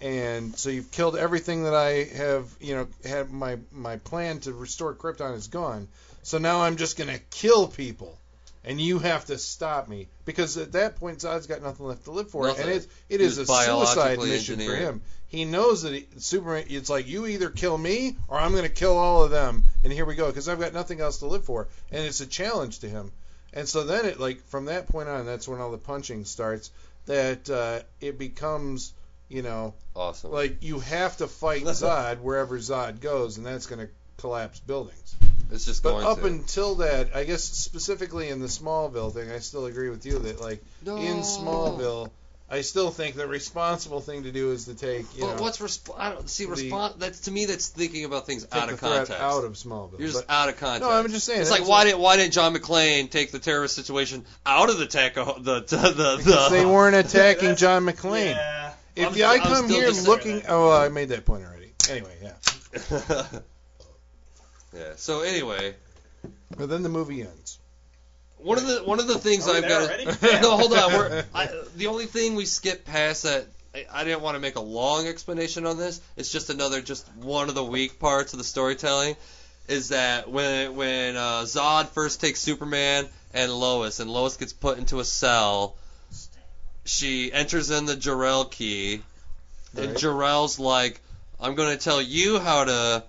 [0.00, 2.48] and so you've killed everything that I have.
[2.60, 5.88] You know, had my my plan to restore Krypton is gone.
[6.22, 8.16] So now I'm just gonna kill people,
[8.64, 12.10] and you have to stop me because at that point Zod's got nothing left to
[12.10, 12.62] live for, Nothing.
[12.62, 15.02] and it it is a suicide mission for him.
[15.28, 16.64] He knows that he, Superman.
[16.68, 19.92] It's like you either kill me or I'm going to kill all of them, and
[19.92, 22.80] here we go because I've got nothing else to live for, and it's a challenge
[22.80, 23.12] to him.
[23.52, 26.70] And so then it like from that point on, that's when all the punching starts.
[27.06, 28.92] That uh, it becomes
[29.28, 30.30] you know awesome.
[30.32, 35.16] like you have to fight Zod wherever Zod goes, and that's going to collapse buildings.
[35.52, 36.26] it's just going But going up to.
[36.26, 40.40] until that, I guess specifically in the Smallville thing, I still agree with you that
[40.40, 42.10] like in Smallville,
[42.50, 45.58] I still think the responsible thing to do is to take you But know what's
[45.58, 46.94] resp- I don't see the- response.
[46.98, 47.44] That's to me.
[47.44, 49.12] That's thinking about things out the of context.
[49.12, 49.98] out of Smallville.
[49.98, 50.88] You're just But- out of context.
[50.88, 51.42] no, I'm just saying.
[51.42, 54.86] It's like why didn't why didn't John McClane take the terrorist situation out of the
[54.86, 58.34] Taco the the the, because they weren't attacking John McClane.
[58.34, 58.72] Yeah.
[58.96, 61.72] If I'm I come here looking, oh, I made that point already.
[61.90, 62.32] Anyway, yeah.
[64.74, 64.92] yeah.
[64.96, 65.74] So anyway,
[66.56, 67.58] But then the movie ends.
[68.38, 69.82] One of the one of the things Are I've got.
[69.82, 70.04] already?
[70.42, 70.92] no, hold on.
[70.92, 73.46] We're, I, the only thing we skipped past that.
[73.74, 76.00] I, I didn't want to make a long explanation on this.
[76.16, 79.16] It's just another, just one of the weak parts of the storytelling,
[79.68, 84.78] is that when when uh, Zod first takes Superman and Lois, and Lois gets put
[84.78, 85.76] into a cell,
[86.84, 89.02] she enters in the Jor-El key,
[89.76, 89.96] and Right.
[89.96, 91.00] Jor-El's like,
[91.38, 93.04] "I'm going to tell you how to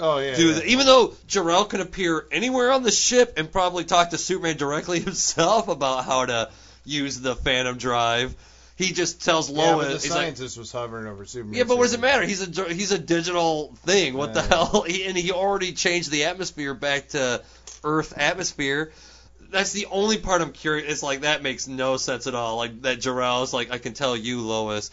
[0.00, 0.34] Oh yeah.
[0.36, 0.60] do yeah.
[0.66, 5.00] Even though Jor-El can appear anywhere on the ship and probably talk to Superman directly
[5.08, 6.50] himself about how to
[6.84, 8.34] use the Phantom Drive,
[8.76, 9.86] he just tells Yeah, Lois.
[9.86, 11.54] the he's like, scientist was hovering over Superman.
[11.58, 12.24] yeah, but what does it matter?
[12.24, 14.14] He's a he's a digital thing.
[14.14, 14.46] What the Yeah.
[14.48, 14.82] hell?
[14.86, 17.42] He, and he already changed the atmosphere back to
[17.84, 18.92] Earth atmosphere.
[19.50, 20.90] That's the only part I'm curious.
[20.90, 22.56] It's like that makes no sense at all.
[22.56, 24.90] Like that Jor-El's like I can tell you, Lois,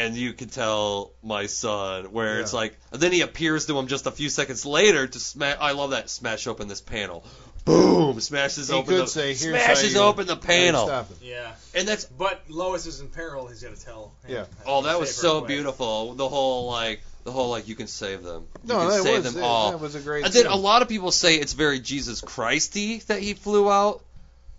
[0.00, 2.12] and you can tell my son.
[2.12, 5.18] Where it's like, and then he appears to him just a few seconds later to
[5.20, 5.56] smash.
[5.60, 7.24] I love that smash open this panel.
[7.66, 8.18] Boom!
[8.20, 11.18] Smashes He open could the say, "Here's smashes how you open the panel, Stop it.
[11.22, 11.52] Yeah.
[11.74, 13.48] and that's But Lois is in peril.
[13.48, 14.12] He's got to tell.
[14.26, 14.44] him Yeah.
[14.66, 15.48] Oh, that was so quick.
[15.48, 16.14] beautiful.
[16.14, 18.46] The whole like the whole like you can save them.
[18.64, 19.70] You No, can that save was them that, all.
[19.72, 20.24] that was a great.
[20.24, 20.52] And then scene.
[20.52, 24.02] a lot of people say it's very Jesus Christy that he flew out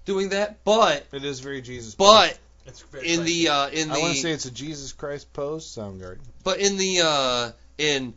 [0.06, 1.96] doing that, but It is very Jesus.
[1.96, 2.38] but
[2.72, 5.66] It's very in the uh in I want to say it's a Jesus Christ pose.
[5.68, 6.20] Soundgarden.
[6.44, 8.14] but in the uh in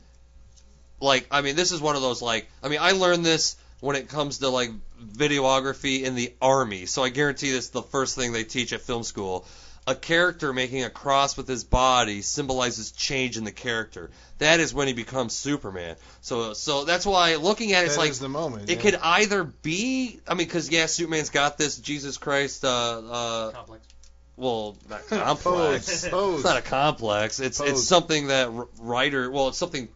[1.01, 3.97] like I mean this is one of those like I mean I learned this when
[3.97, 4.71] it comes to like
[5.05, 6.87] videography in the army.
[6.87, 9.47] So I guarantee this is the first thing they teach at film school.
[9.87, 14.11] A character making a cross with his body symbolizes change in the character.
[14.39, 15.97] That is when he becomes Superman.
[16.23, 18.71] So so that's why looking at it, it's That like is the moment.
[18.71, 18.81] it yeah.
[18.83, 23.85] could either be I mean cuz yeah Superman's got this Jesus Christ uh uh complex.
[24.37, 26.03] Well not complex.
[26.03, 26.11] pose.
[26.11, 26.35] pose.
[26.37, 27.41] It's not a complex.
[27.41, 27.71] It's Pose.
[27.71, 29.31] it's something that r- writer.
[29.31, 29.89] Well, it's something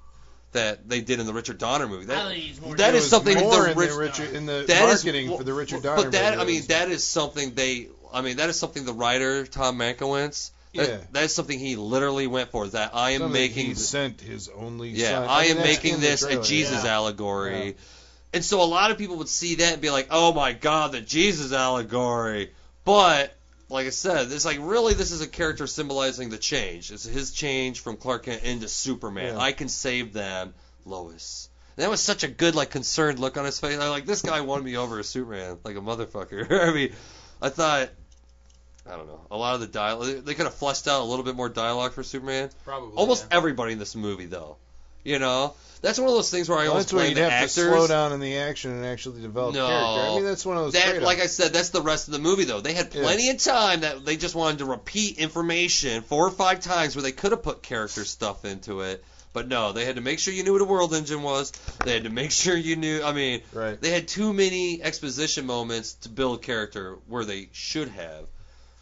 [0.52, 2.04] that they did in the Richard Donner movie.
[2.04, 3.96] I That think he's more that It is was something more the in Rich- the
[3.98, 6.02] Richard in the that is- marketing well, for the Richard Donner.
[6.04, 7.88] But that movie, I mean was- that is something they.
[8.12, 10.50] I mean that is something the writer Tom Mankiewicz.
[10.74, 10.96] That, Yeah.
[11.12, 12.66] that is something he literally went for.
[12.68, 13.66] That I am something making.
[13.66, 14.90] He sent his only.
[14.90, 15.26] Yeah, son.
[15.28, 16.94] I mean, am making this a Jesus yeah.
[16.96, 17.66] allegory.
[17.68, 17.72] Yeah.
[18.34, 20.92] And so a lot of people would see that and be like, "Oh my God,
[20.92, 22.52] the Jesus allegory."
[22.84, 23.34] But
[23.68, 26.90] like I said, it's like really this is a character symbolizing the change.
[26.90, 29.34] It's his change from Clark Kent into Superman.
[29.34, 29.40] Yeah.
[29.40, 31.48] I can save them, Lois.
[31.76, 33.78] And that was such a good like concerned look on his face.
[33.78, 36.50] I like this guy won me over as Superman, like a motherfucker.
[36.68, 36.92] I mean,
[37.42, 37.90] I thought.
[38.86, 39.20] I don't know.
[39.30, 41.92] A lot of the dialogue, they could have fleshed out a little bit more dialogue
[41.92, 42.48] for Superman.
[42.64, 42.96] Probably.
[42.96, 43.36] Almost yeah.
[43.36, 44.56] everybody in this movie, though.
[45.04, 47.30] You know, that's one of those things where I Well, always that's where you'd have
[47.32, 47.54] actors.
[47.54, 49.66] to slow down in the action and actually develop No.
[49.66, 50.00] character.
[50.12, 50.72] I mean, that's one of those.
[50.74, 51.04] that, trade-offs.
[51.04, 52.60] like I said, that's the rest of the movie, though.
[52.60, 53.02] They had Yeah.
[53.02, 57.02] plenty of time that they just wanted to repeat information four or five times where
[57.02, 59.04] they could have put character stuff into it.
[59.34, 61.52] But no, they had to make sure you knew what a world engine was.
[61.84, 63.02] They had to make sure you knew.
[63.04, 63.80] I mean, right.
[63.80, 68.24] they had too many exposition moments to build character where they should have.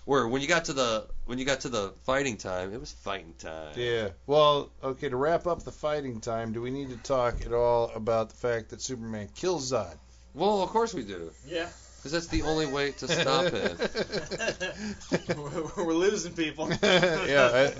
[0.07, 2.93] Where when you got to the when you got to the fighting time, it was
[2.93, 3.75] fighting time.
[3.77, 4.09] Yeah.
[4.27, 5.09] Well, okay.
[5.09, 8.37] To wrap up the fighting time, do we need to talk at all about the
[8.37, 9.97] fact that Superman kills Zod?
[10.33, 11.67] Well, of course we do, Yeah.
[11.99, 15.37] because that's the only way to stop it.
[15.37, 16.69] we're, we're losing people.
[16.83, 17.71] yeah.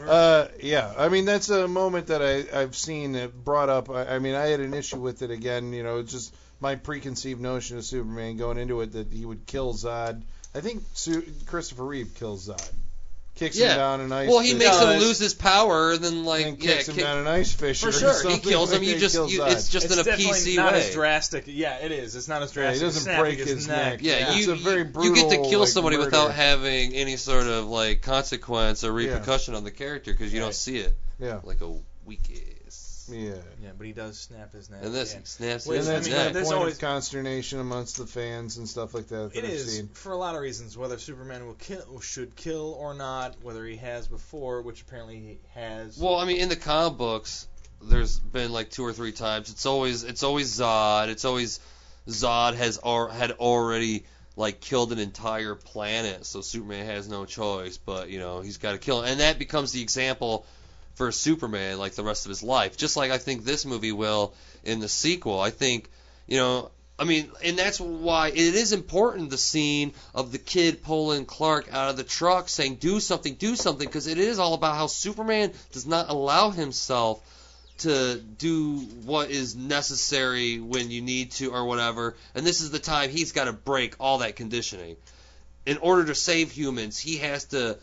[0.00, 0.92] I, uh, yeah.
[0.96, 3.90] I mean, that's a moment that I I've seen it brought up.
[3.90, 5.72] I, I mean, I had an issue with it again.
[5.72, 9.46] You know, it's just my preconceived notion of Superman going into it that he would
[9.46, 10.22] kill Zod.
[10.54, 12.70] I think Su- Christopher Reeve kills Zod.
[13.36, 13.70] Kicks Yeah.
[13.74, 14.28] him down an ice.
[14.28, 16.96] Well, he fish makes him lose his power, and then like and yeah, kicks him
[16.96, 17.92] kick- down an ice fissure.
[17.92, 18.80] for or sure he kills him.
[18.80, 20.80] like You just you, it's just it's in a definitely PC not way.
[20.88, 21.44] as drastic.
[21.46, 22.16] Yeah, it is.
[22.16, 24.00] It's not as Yeah, he doesn't break his neck.
[24.02, 25.04] Yeah, Yeah, you, it's a very brutal.
[25.04, 26.06] you get to kill like, somebody murder.
[26.06, 29.12] without having any sort of like consequence or Yeah.
[29.12, 30.46] repercussion on the character because you Right.
[30.46, 31.38] don't see it Yeah.
[31.44, 31.72] like a
[32.06, 32.40] weakness.
[33.10, 33.34] Yeah.
[33.62, 34.80] Yeah, but he does snap his neck.
[34.82, 35.20] And this yeah.
[35.20, 36.32] he snaps Which, his And I that's mean, my neck.
[36.34, 39.50] there's point always- of consternation amongst the fans and stuff like that that It I've
[39.50, 39.88] is seen.
[39.88, 43.76] for a lot of reasons, whether Superman will kill, should kill or not, whether he
[43.76, 45.98] has before, which apparently he has.
[45.98, 47.46] Well, I mean, in the comic books,
[47.82, 49.50] there's been like two or three times.
[49.50, 51.08] It's always it's always Zod.
[51.08, 51.60] It's always
[52.08, 54.04] Zod has or had already
[54.34, 57.76] like killed an entire planet, so Superman has no choice.
[57.76, 59.12] But you know he's got to kill, him.
[59.12, 60.44] and that becomes the example
[60.98, 62.76] for Superman like the rest of his life.
[62.76, 65.40] Just like I think this movie will in the sequel.
[65.40, 65.88] I think
[66.26, 70.82] you know I mean, and that's why it is important the scene of the kid
[70.82, 74.54] pulling Clark out of the truck saying, do something, do something, because it is all
[74.54, 77.22] about how Superman does not allow himself
[77.78, 82.16] to do what is necessary when you need to or whatever.
[82.34, 84.96] And this is the time he's got to break all that conditioning.
[85.66, 87.78] In order to save humans, he has to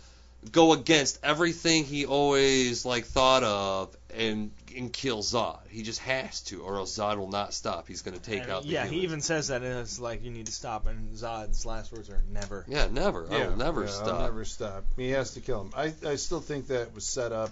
[0.52, 5.60] go against everything he always like thought of and and kill Zod.
[5.70, 7.88] He just has to, or else Zod will not stop.
[7.88, 10.24] He's going to take And, out the yeah, he even says that, and it's like
[10.24, 10.86] you need to stop.
[10.86, 12.66] And Zod's last words are never.
[12.68, 13.26] Yeah, never.
[13.32, 14.08] I will never yeah, stop.
[14.08, 14.84] I'll never stop.
[14.98, 15.72] He has to kill him.
[15.76, 17.52] I, I still think that was set up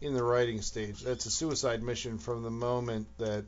[0.00, 1.02] in the writing stage.
[1.02, 3.44] That's a suicide mission from the moment that,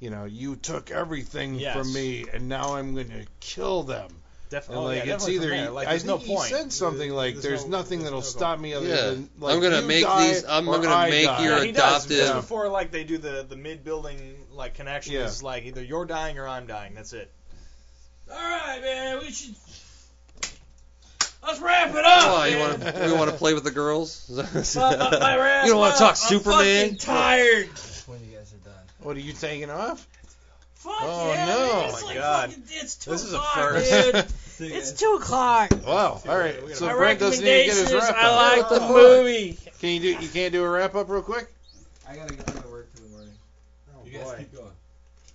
[0.00, 1.74] you know, you took everything Yes.
[1.76, 4.10] from me and now I'm going to kill them.
[4.48, 4.76] Definitely.
[4.76, 5.70] And oh, like yeah, it's definitely either from there.
[5.72, 6.48] Like, I there's think no he point.
[6.50, 8.96] said something like There's there's no- nothing that'll no stop me other Yeah.
[9.10, 11.42] than like I'm gonna make these- I'm or gonna I make die.
[11.44, 12.04] your Yeah, he does.
[12.06, 15.24] adopted- Just before like they do the the mid building like connection Yeah.
[15.24, 16.94] is like either you're dying or I'm dying.
[16.94, 17.30] That's it.
[18.30, 19.18] All right, man.
[19.20, 19.54] We should.
[21.44, 22.22] Let's wrap it up.
[22.24, 23.06] Oh, you want to?
[23.08, 24.28] You want to play with the girls?
[24.30, 24.42] My-
[24.96, 26.10] my- my you don't want to up.
[26.10, 26.84] talk I'm Superman?
[26.84, 27.68] fucking tired.
[28.06, 28.74] When you guys are done.
[29.00, 30.06] What are you taking off?
[30.86, 31.52] Fuck Oh, yeah, no.
[31.52, 31.70] man.
[31.72, 32.50] Oh it's Oh, my like God.
[32.50, 33.90] fucking, it's two This is a o'clock, first.
[33.90, 34.24] dude.
[34.60, 35.70] it's two o'clock.
[35.86, 36.20] Wow.
[36.28, 36.54] All right.
[36.74, 38.16] So My Brent doesn't even get recommendation his is wrap up.
[38.22, 39.58] I like the What movie.
[39.80, 40.08] Can you do?
[40.08, 41.48] You can't do a wrap up real quick?
[42.08, 43.34] I gotta go to work in the morning.
[43.94, 44.36] Oh, You guys boy.
[44.36, 44.72] keep going.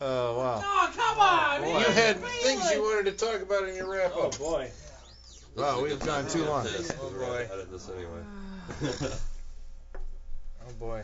[0.02, 0.64] Oh wow.
[0.64, 1.94] Oh, come on, oh, You man.
[1.94, 4.18] had Man, things you wanted to talk about in your wrap up.
[4.18, 4.38] Oh up.
[4.38, 4.72] boy.
[5.56, 6.66] Wow, we've gone too long.
[7.00, 7.48] Oh, boy.
[7.52, 8.24] Edit this anyway.
[8.84, 9.10] Oh,
[10.68, 11.04] oh boy.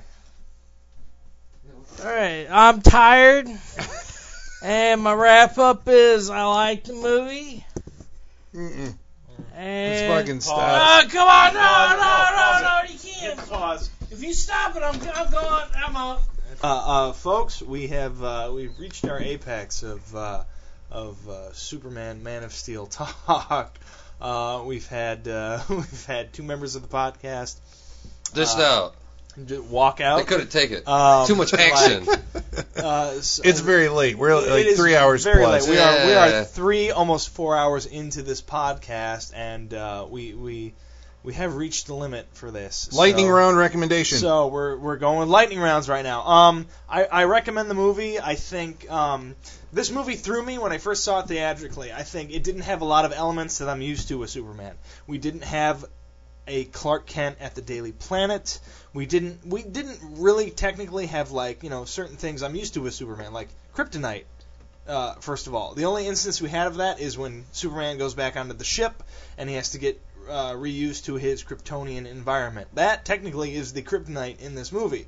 [2.04, 3.48] All right, I'm tired.
[4.62, 7.66] and my wrap up is I like the movie.
[8.54, 8.96] Mm-mm.
[9.56, 11.04] And Let's fucking stop.
[11.06, 13.50] Oh, come on, no, Pause, no, no, no, you can't.
[13.50, 13.90] pause.
[14.12, 15.64] If you stop it, I'm, I'm going.
[15.76, 16.22] I'm out.
[16.64, 16.68] Uh,
[17.10, 20.44] uh, folks, we have uh, we've reached our apex of uh,
[20.92, 23.78] of uh, Superman, Man of Steel talk.
[24.20, 27.58] Uh, we've had uh, we've had two members of the podcast
[28.34, 28.96] This Uh, out.
[29.46, 30.18] J- walk out.
[30.18, 30.88] They couldn't take it.
[30.88, 32.08] Um, Too much action.
[32.76, 34.18] Uh, so- It's very late.
[34.18, 35.68] We're like three hours very plus.
[35.68, 35.76] late.
[35.76, 40.74] We are we are three almost four hours into this podcast, and uh, we we
[41.24, 42.94] we have reached the limit for this.
[42.94, 44.20] Lightning So- round recommendation.
[44.20, 46.22] So we're we're going with lightning rounds right now.
[46.26, 48.20] Um, I, I recommend the movie.
[48.20, 49.36] I think um,
[49.74, 51.92] this movie threw me when I first saw it theatrically.
[51.92, 54.76] I think it didn't have a lot of elements that I'm used to with Superman.
[55.08, 55.84] We didn't have
[56.48, 58.60] a Clark Kent at the Daily Planet.
[58.94, 62.82] We didn't we didn't really technically have like you know certain things I'm used to
[62.82, 64.26] with Superman like Kryptonite.
[64.88, 68.14] Uh, first of all, the only instance we had of that is when Superman goes
[68.14, 69.04] back onto the ship
[69.38, 72.70] and he has to get uh, reused to his Kryptonian environment.
[72.74, 75.08] That technically is the Kryptonite in this movie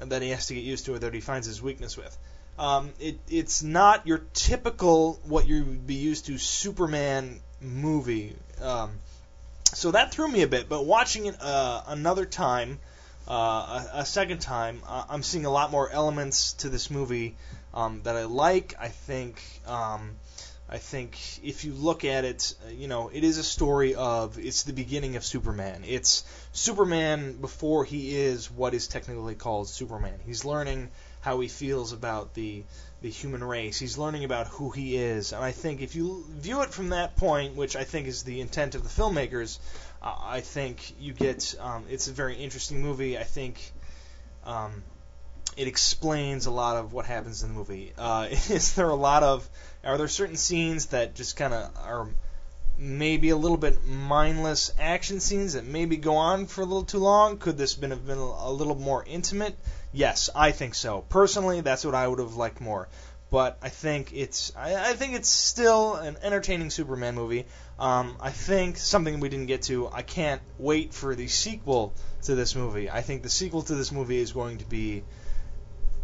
[0.00, 2.16] uh, that he has to get used to, or that he finds his weakness with.
[2.58, 8.36] Um, it, it's not your typical what you would be used to Superman movie.
[8.62, 8.92] Um,
[9.74, 10.68] so that threw me a bit.
[10.68, 12.78] But watching it uh, another time,
[13.28, 17.36] uh, a, a second time, uh, I'm seeing a lot more elements to this movie
[17.72, 18.74] um, that I like.
[18.78, 19.42] I think.
[19.66, 20.16] Um,
[20.66, 24.38] I think if you look at it, uh, you know, it is a story of
[24.38, 25.84] it's the beginning of Superman.
[25.86, 30.18] It's Superman before he is what is technically called Superman.
[30.24, 32.64] He's learning how he feels about the
[33.04, 33.78] the human race.
[33.78, 37.16] He's learning about who he is, and I think if you view it from that
[37.16, 39.58] point, which I think is the intent of the filmmakers,
[40.02, 43.18] uh, I think you get um, it's a very interesting movie.
[43.18, 43.72] I think.
[44.44, 44.82] Um,
[45.56, 47.92] it explains a lot of what happens in the movie.
[47.96, 49.48] Uh, is there a lot of
[49.84, 52.08] are there certain scenes that just kind of are
[52.78, 56.98] maybe a little bit mindless action scenes that maybe go on for a little too
[56.98, 57.36] long?
[57.36, 59.56] Could this been have been a little more intimate?
[59.94, 61.02] Yes, I think so.
[61.08, 62.88] Personally, that's what I would have liked more.
[63.30, 67.46] But I think it's I, I think it's still an entertaining Superman movie.
[67.78, 69.88] Um, I think something we didn't get to.
[69.88, 72.90] I can't wait for the sequel to this movie.
[72.90, 75.04] I think the sequel to this movie is going to be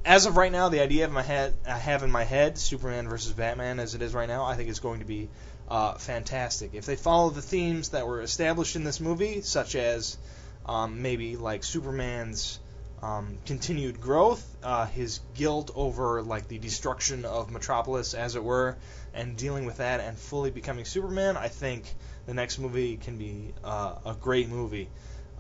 [0.05, 3.09] as of right now, the idea of my head I have in my head, Superman
[3.09, 5.29] versus Batman, as it is right now, I think is going to be
[5.69, 6.75] uh, fantastic.
[6.75, 10.17] If they follow the themes that were established in this movie, such as
[10.65, 12.59] um, maybe like Superman's
[13.03, 18.77] um, continued growth, uh, his guilt over like the destruction of Metropolis, as it were,
[19.15, 21.95] and dealing with that and fully becoming Superman, I think
[22.27, 24.89] the next movie can be uh, a great movie.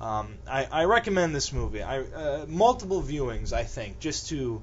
[0.01, 1.83] Um, I, I recommend this movie.
[1.83, 3.53] I uh, multiple viewings.
[3.53, 4.63] I think just to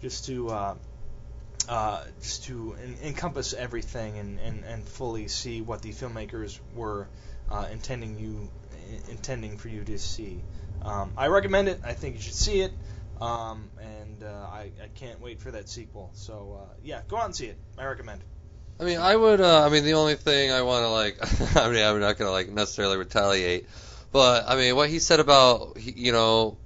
[0.00, 0.74] just to uh,
[1.68, 7.06] uh, just to en- encompass everything and, and, and fully see what the filmmakers were
[7.50, 8.48] uh, intending you
[9.10, 10.42] intending for you to see.
[10.82, 11.80] Um, I recommend it.
[11.84, 12.72] I think you should see it.
[13.20, 16.10] Um, and uh, I, I can't wait for that sequel.
[16.14, 17.58] So uh, yeah, go out and see it.
[17.76, 18.22] I recommend.
[18.80, 19.40] I mean, I would.
[19.40, 21.56] Uh, I mean, the only thing I want to like.
[21.56, 23.66] I mean, I'm not gonna like necessarily retaliate,
[24.12, 26.58] but I mean, what he said about you know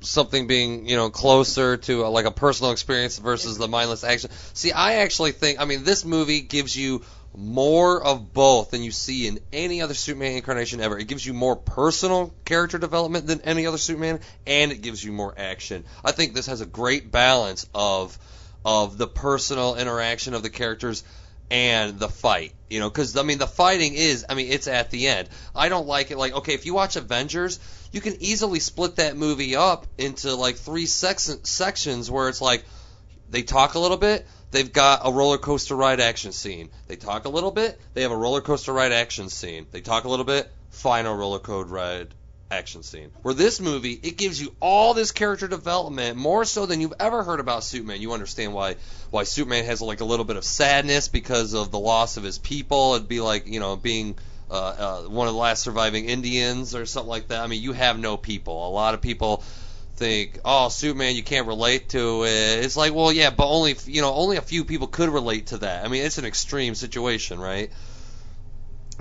[0.00, 4.30] something being you know closer to uh, like a personal experience versus the mindless action.
[4.54, 5.60] See, I actually think.
[5.60, 7.04] I mean, this movie gives you
[7.34, 10.98] more of both than you see in any other Superman incarnation ever.
[10.98, 15.12] It gives you more personal character development than any other Superman, and it gives you
[15.12, 15.84] more action.
[16.04, 18.18] I think this has a great balance of
[18.64, 21.04] of the personal interaction of the characters
[21.50, 22.52] and the fight.
[22.68, 25.28] You know, because I mean, the fighting is, I mean, it's at the end.
[25.54, 26.18] I don't like it.
[26.18, 27.60] Like, okay, if you watch Avengers,
[27.92, 32.64] you can easily split that movie up into like three sections where it's like
[33.30, 36.70] they talk a little bit, they've got a roller coaster ride action scene.
[36.86, 39.66] They talk a little bit, they have a roller coaster ride action scene.
[39.70, 42.14] They talk a little bit, final roller coaster ride
[42.50, 43.10] action scene.
[43.22, 47.22] Where this movie, it gives you all this character development, more so than you've ever
[47.22, 48.00] heard about Superman.
[48.00, 48.76] You understand why
[49.10, 52.38] why Superman has like a little bit of sadness because of the loss of his
[52.38, 52.94] people.
[52.94, 54.16] It'd be like you know being
[54.50, 57.42] uh, uh, one of the last surviving Indians or something like that.
[57.42, 58.66] I mean, you have no people.
[58.66, 59.42] A lot of people
[59.98, 62.64] think, oh, Superman, you can't relate to it.
[62.64, 65.58] It's like, well, yeah, but only you know only a few people could relate to
[65.58, 65.84] that.
[65.84, 67.70] I mean, it's an extreme situation, right?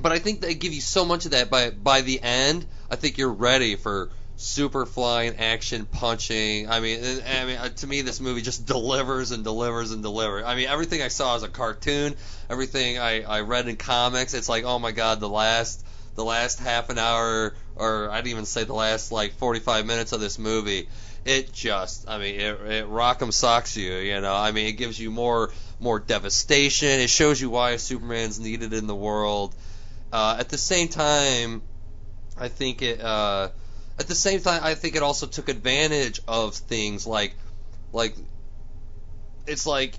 [0.01, 2.65] But I think they give you so much of that by by the end.
[2.89, 6.69] I think you're ready for super flying action punching.
[6.69, 10.45] I mean, I mean, uh, to me, this movie just delivers and delivers and delivers.
[10.45, 12.15] I mean, everything I saw as a cartoon,
[12.49, 15.83] everything I, I read in comics, it's like, oh my god, the last
[16.17, 20.19] the last half an hour, or I'd even say the last like 45 minutes of
[20.19, 20.89] this movie,
[21.25, 23.93] it just, I mean, it, it rock'em socks you.
[23.93, 26.87] You know, I mean, it gives you more more devastation.
[26.87, 29.53] It shows you why Superman's needed in the world.
[30.11, 31.61] Uh, at the same time,
[32.35, 32.99] I think it.
[32.99, 33.49] Uh,
[33.99, 37.33] at the same time, I think it also took advantage of things like,
[37.93, 38.15] like,
[39.47, 39.93] it's like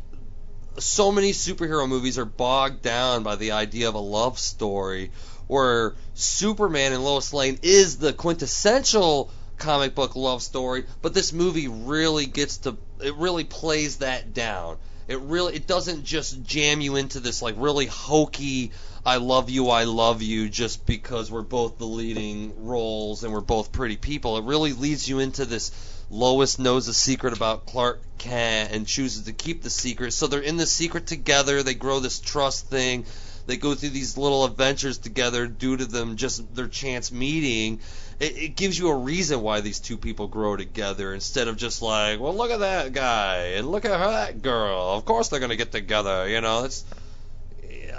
[0.79, 5.11] so many superhero movies are bogged down by the idea of a love story,
[5.49, 11.68] where Superman and Lois Lane is the quintessential comic book love story, but this movie
[11.68, 14.77] really gets to it really plays that down.
[15.09, 18.70] It really it doesn't just jam you into this like really hokey
[19.07, 23.41] I love you, I love you just because we're both the leading roles and we're
[23.41, 24.36] both pretty people.
[24.36, 25.70] It really leads you into this
[26.10, 30.12] Lois knows a secret about Clark Kent and chooses to keep the secret.
[30.12, 31.62] So they're in the secret together.
[31.62, 33.05] They grow this trust thing.
[33.49, 37.81] They go through these little adventures together due to them just their chance meeting.
[38.20, 41.81] It, it gives you a reason why these two people grow together instead of just
[41.81, 44.91] like, well, look at that guy and look at her, that girl.
[44.91, 46.28] Of course they're gonna get together.
[46.28, 46.85] You know, it's.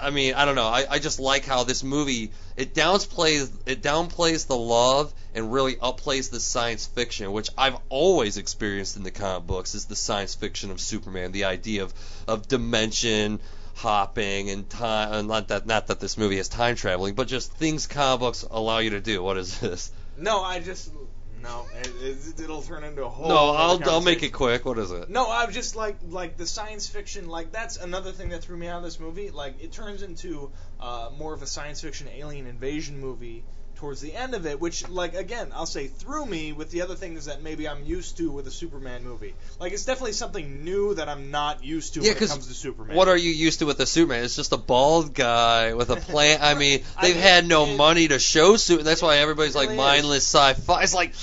[0.00, 0.68] I mean, I don't know.
[0.68, 5.74] I, I just like how this movie it downplays it downplays the love and really
[5.74, 10.36] upplays the science fiction, which I've always experienced in the comic books is the science
[10.36, 11.92] fiction of Superman, the idea of
[12.28, 13.40] of dimension
[13.80, 15.12] hopping and time.
[15.12, 18.44] And not that not that this movie has time traveling, but just things comic books
[18.50, 19.22] allow you to do.
[19.22, 19.90] What is this?
[20.18, 20.92] No, I just
[21.42, 21.66] no.
[21.80, 23.28] It, it, it'll turn into a whole.
[23.28, 24.66] no, I'll I'll make it quick.
[24.66, 25.08] What is it?
[25.08, 27.28] No, I'm just like like the science fiction.
[27.28, 29.30] Like that's another thing that threw me out of this movie.
[29.30, 33.44] Like it turns into uh, more of a science fiction alien invasion movie
[33.80, 36.94] towards the end of it, which like again I'll say threw me with the other
[36.94, 39.34] things that maybe I'm used to with a Superman movie.
[39.58, 42.54] Like it's definitely something new that I'm not used to Yeah, when it comes to
[42.54, 42.94] Superman.
[42.94, 44.22] What are you used to with the Superman?
[44.24, 46.40] It's just a bald guy with a plan.
[46.42, 48.84] I mean, they've mean, had no it- money to show Superman.
[48.84, 49.86] That's why everybody's like really is.
[49.86, 50.82] mindless sci-fi.
[50.82, 51.14] It's like,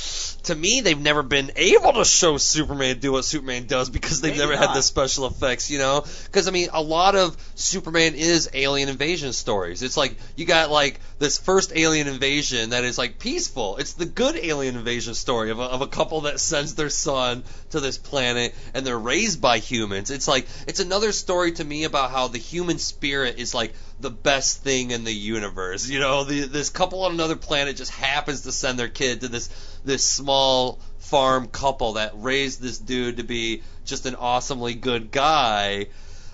[0.47, 4.31] to me, they've never been able to show Superman do what Superman does because they've
[4.31, 6.05] Maybe never had the special effects, you know?
[6.25, 9.83] Because I mean, a lot of Superman is alien invasion stories.
[9.83, 13.77] It's like you got like this first alien invasion that is like peaceful.
[13.77, 17.43] It's the good alien invasion story of a, of a couple that sends their son
[17.71, 20.11] to this planet and they're raised by humans.
[20.11, 24.09] It's like it's another story to me about how the human spirit is like the
[24.09, 25.89] best thing in the universe.
[25.89, 29.27] You know, the, this couple on another planet just happens to send their kid to
[29.27, 29.49] this
[29.83, 35.87] this small farm couple that raised this dude to be just an awesomely good guy.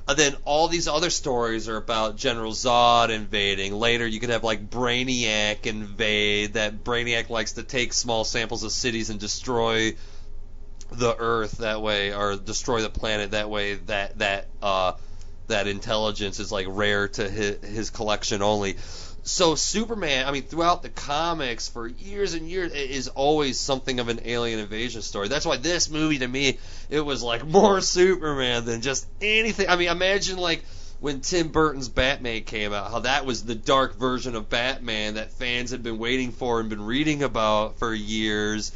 [0.08, 3.74] And then all these other stories are about General Zod invading.
[3.74, 6.54] Later, you could have like Brainiac invade.
[6.54, 9.96] That Brainiac likes to take small samples of cities and destroy
[10.92, 13.76] the Earth that way, or destroy the planet that way.
[13.76, 14.94] That that uh,
[15.48, 18.76] that intelligence is like rare to his, his collection only.
[19.26, 24.00] So Superman, I mean, throughout the comics for years and years, it is always something
[24.00, 25.30] of an alien invasion story.
[25.30, 29.70] That's why this movie to me, it was like more Superman than just anything.
[29.70, 30.64] I mean, imagine like
[31.00, 35.32] when Tim Burton's Batman came out, how that was the dark version of Batman that
[35.34, 38.72] fans had been waiting for and been reading about for years.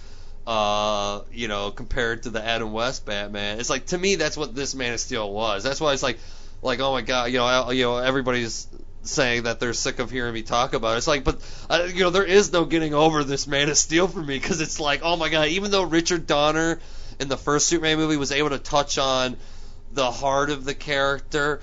[0.45, 3.59] uh, you know, compared to the Adam West Batman.
[3.59, 5.63] It's like to me that's what this Man of Steel was.
[5.63, 6.19] That's why it's like,
[6.61, 8.67] like oh my god, you know, you know, everybody's
[9.07, 10.97] saying that they're sick of hearing me talk about it.
[10.97, 14.07] It's like, but uh, you know, there is no getting over this Man of Steel
[14.07, 16.79] for me because it's like, oh my god, even though Richard Donner
[17.19, 19.37] in the first Superman movie was able to touch on
[19.91, 21.61] the heart of the character.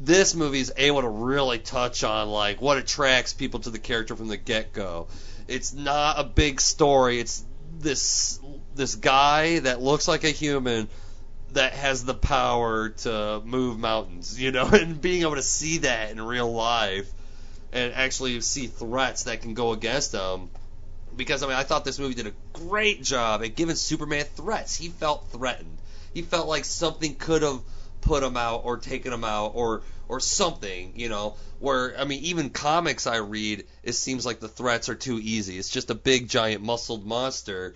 [0.00, 4.14] This movie is able to really touch on like what attracts people to the character
[4.14, 5.08] from the get go.
[5.48, 7.18] It's not a big story.
[7.20, 7.44] It's
[7.78, 8.40] this
[8.74, 10.88] this guy that looks like a human
[11.56, 16.10] that has the power to move mountains, you know, and being able to see that
[16.10, 17.10] in real life
[17.72, 20.50] and actually see threats that can go against them.
[21.14, 24.76] Because I mean, I thought this movie did a great job at giving Superman threats.
[24.76, 25.78] He felt threatened.
[26.12, 27.60] He felt like something could have
[28.02, 31.36] put him out or taken him out or or something, you know.
[31.58, 35.58] Where I mean, even comics I read, it seems like the threats are too easy.
[35.58, 37.74] It's just a big giant muscled monster.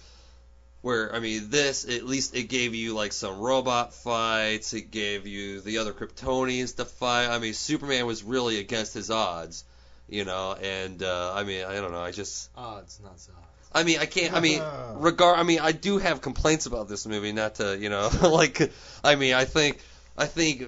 [0.83, 4.73] Where I mean, this at least it gave you like some robot fights.
[4.73, 7.28] It gave you the other Kryptonians to fight.
[7.28, 9.65] I mean, Superman was really against his odds,
[10.09, 10.55] you know.
[10.55, 12.00] And uh, I mean, I don't know.
[12.00, 13.33] I just Odds, not so.
[13.73, 14.33] I mean, I can't.
[14.33, 14.62] I mean,
[14.97, 15.39] regard.
[15.39, 17.33] I mean, I do have complaints about this movie.
[17.33, 18.73] Not to, you know, like.
[19.05, 19.81] I mean, I think,
[20.17, 20.65] I think,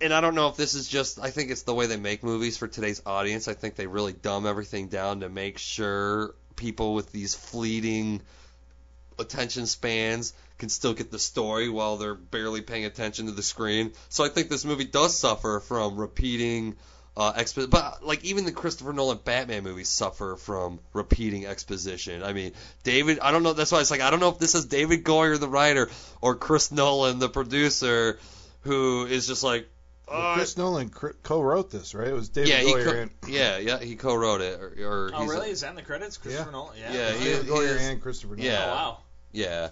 [0.00, 1.20] and I don't know if this is just.
[1.20, 3.46] I think it's the way they make movies for today's audience.
[3.46, 8.20] I think they really dumb everything down to make sure people with these fleeting
[9.18, 13.92] attention spans can still get the story while they're barely paying attention to the screen.
[14.10, 16.76] So I think this movie does suffer from repeating
[17.16, 22.22] uh, expo- but like even the Christopher Nolan Batman movies suffer from repeating exposition.
[22.22, 22.52] I mean,
[22.84, 23.52] David, I don't know.
[23.52, 25.90] That's why it's like I don't know if this is David Goyer, the writer,
[26.20, 28.18] or Chris Nolan, the producer,
[28.62, 29.68] who is just like,
[30.10, 32.08] Well, uh, Chris Nolan co-wrote this, right?
[32.08, 35.10] It was David yeah, he Goyer co- and yeah, yeah, he co-wrote it, or, or
[35.14, 35.50] Oh, he's really?
[35.50, 36.16] Is that in the credits?
[36.16, 36.76] Christopher Nolan?
[36.78, 36.92] Yeah.
[36.92, 38.50] Yeah, he- David Goyer is- and Christopher Nolan.
[38.50, 38.64] Yeah.
[38.66, 38.98] Oh, wow.
[39.32, 39.68] Yeah.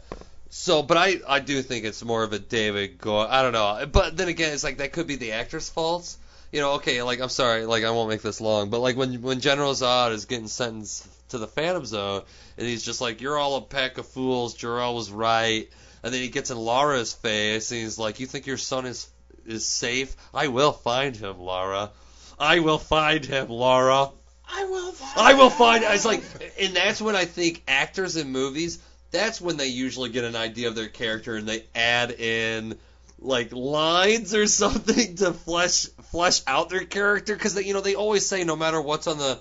[0.50, 3.28] So, but I I do think it's more of a David Goyer.
[3.28, 3.84] I don't know.
[3.90, 6.16] But then again, it's like that could be the actor's fault.
[6.52, 9.20] You know, okay, like I'm sorry, like I won't make this long, but like when
[9.20, 12.22] when General Zod is getting sentenced to the Phantom Zone,
[12.56, 14.54] and he's just like, "You're all a pack of fools.
[14.54, 15.68] Jor-El was right,"
[16.02, 19.06] and then he gets in Lara's face, and he's like, "You think your son is
[19.48, 20.16] is safe?
[20.32, 21.90] I will find him, Lara.
[22.38, 24.10] I will find him, Lara."
[24.50, 25.84] I will find I will find.
[25.84, 26.22] It's like,
[26.58, 28.78] and that's when I think actors in movies.
[29.10, 32.78] That's when they usually get an idea of their character and they add in
[33.18, 37.94] like lines or something to flesh flesh out their character because they, you know, they
[37.94, 39.38] always say no matter what's on the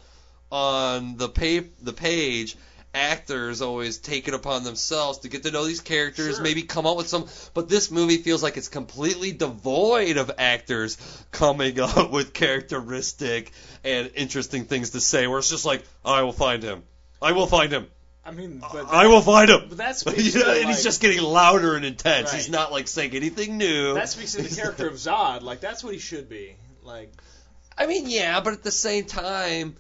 [0.52, 2.56] on the pa- the page.
[2.98, 6.44] Actors always take it upon themselves to get to know these characters, Sure.
[6.44, 7.28] maybe come up with some.
[7.54, 10.98] But this movie feels like it's completely devoid of actors
[11.32, 13.52] coming up with characteristic
[13.84, 15.28] and interesting things to say.
[15.28, 16.84] Where it's just like, I will find him.
[17.22, 17.88] I will find him.
[18.26, 19.68] I mean, but I will find him.
[19.70, 22.34] But that You know, and he's just getting louder and intense.
[22.34, 23.94] He's not like saying anything new.
[23.94, 25.44] that speaks to the character of Zod.
[25.44, 26.56] Like that's what he should be.
[26.84, 27.14] Like
[27.78, 29.78] I mean, yeah, but at the same time,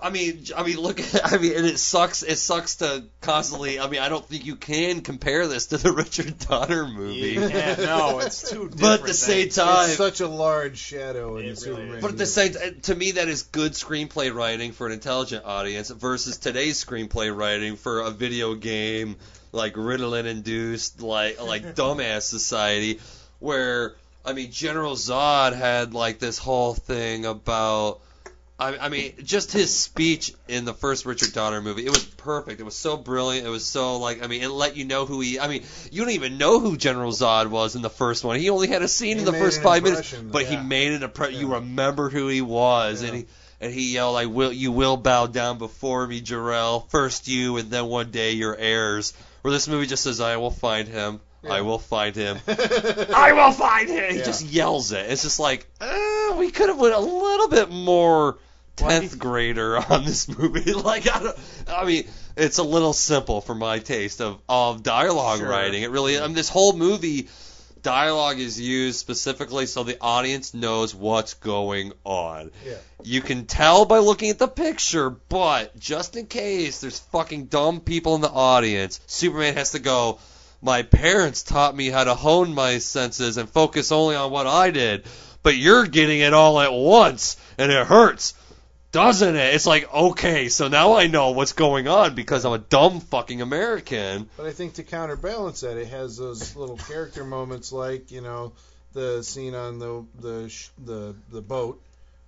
[0.00, 2.22] I mean, I mean, look, I mean, and it sucks.
[2.22, 3.80] It sucks to constantly.
[3.80, 7.32] I mean, I don't think you can compare this to the Richard Donner movie.
[7.32, 8.68] yeah, no, it's too.
[8.68, 11.80] Different But at the same time, It's such a large shadow in It the really
[11.82, 12.00] Superman.
[12.00, 15.44] But at the same, uh, to me, that is good screenplay writing for an intelligent
[15.44, 19.16] audience versus today's screenplay writing for a video game
[19.50, 23.00] like Ritalin induced, like like dumbass society,
[23.40, 23.94] where
[24.24, 27.98] I mean, General Zod had like this whole thing about.
[28.62, 32.60] I, I mean, just his speech in the first Richard Donner movie, it was perfect.
[32.60, 33.46] It was so brilliant.
[33.46, 35.40] It was so like, I mean, it let you know who he.
[35.40, 38.38] I mean, you don't even know who General Zod was in the first one.
[38.38, 40.62] He only had a scene He in the first five minutes, but he yeah.
[40.62, 41.40] made an impression.
[41.40, 43.08] You remember who he was, Yeah.
[43.08, 43.26] and he
[43.60, 46.80] and he yelled, "I will, you will bow down before me, Jor-El.
[46.88, 50.50] First you, and then one day your heirs." Where this movie just says, "I will
[50.52, 51.20] find him.
[51.48, 52.38] I will find him.
[52.46, 54.24] I will find him." He Yeah.
[54.24, 55.10] just yells it.
[55.10, 58.38] It's just like, uh, we could have went a little bit more
[58.76, 60.72] tenth grader on this movie.
[60.74, 62.04] like, I, don't, I mean,
[62.36, 65.48] it's a little simple for my taste of of dialogue Sure.
[65.48, 65.82] writing.
[65.82, 67.28] It really, I mean, this whole movie
[67.82, 72.50] dialogue is used specifically so the audience knows what's going on.
[72.64, 72.74] Yeah.
[73.02, 77.80] You can tell by looking at the picture, but just in case there's fucking dumb
[77.80, 80.20] people in the audience, Superman has to go,
[80.62, 84.70] My parents taught me how to hone my senses and focus only on what I
[84.70, 85.04] did,
[85.42, 88.34] but you're getting it all at once, and it hurts.
[88.92, 89.54] Doesn't it?
[89.54, 93.40] It's like, okay, so now I know what's going on because I'm a dumb fucking
[93.40, 94.28] American.
[94.36, 98.52] But I think to counterbalance that, it has those little character moments like you know
[98.92, 101.82] the scene on the the sh- the the boat,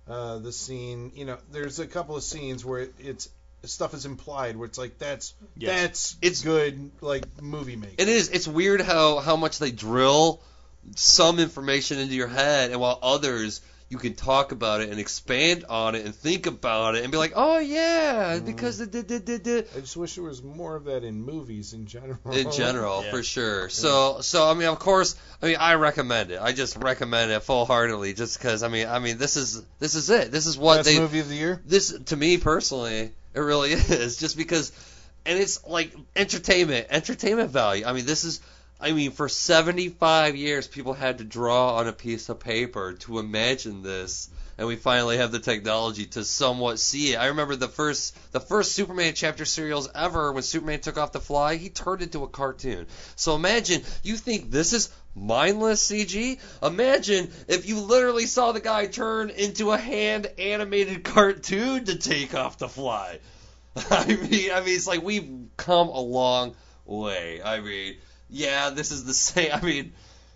[0.07, 1.11] uh, the scene.
[1.15, 3.29] You know, there's a couple of scenes where it, it's
[3.63, 5.81] stuff is implied where it's like that's Yes.
[5.81, 7.95] that's It's- good like movie making.
[7.99, 8.29] It is.
[8.29, 10.41] It's weird how how much they drill
[10.95, 15.65] some information into your head, and while others you can talk about it and expand
[15.69, 18.45] on it and think about it and be like, oh yeah, mm-hmm.
[18.45, 21.21] because the, the, the, the, the, I just wish there was more of that in
[21.21, 22.19] movies in general.
[22.31, 23.11] in general Yeah.
[23.11, 23.69] for sure.
[23.69, 26.39] So so I mean, of course, I mean, I recommend it.
[26.41, 29.95] I just recommend it full heartedly, just because I mean, I mean, this is this
[29.95, 30.31] is it.
[30.31, 31.61] This is what Best they movie of the year.
[31.65, 34.71] this to me personally it really is just because
[35.25, 38.41] and it's like entertainment entertainment value i mean this is
[38.79, 43.19] i mean for 75 years people had to draw on a piece of paper to
[43.19, 47.67] imagine this and we finally have the technology to somewhat see it i remember the
[47.67, 52.01] first the first superman chapter serials ever when superman took off the fly he turned
[52.01, 56.39] into a cartoon so imagine you think this is mindless CG.
[56.61, 62.35] Imagine if you literally saw the guy turn into a hand animated cartoon to take
[62.35, 63.19] off the fly.
[63.89, 66.55] I mean, I mean, it's like we've come a long
[66.85, 67.41] way.
[67.41, 67.95] I mean,
[68.29, 69.51] yeah, this is the same.
[69.53, 69.93] I mean,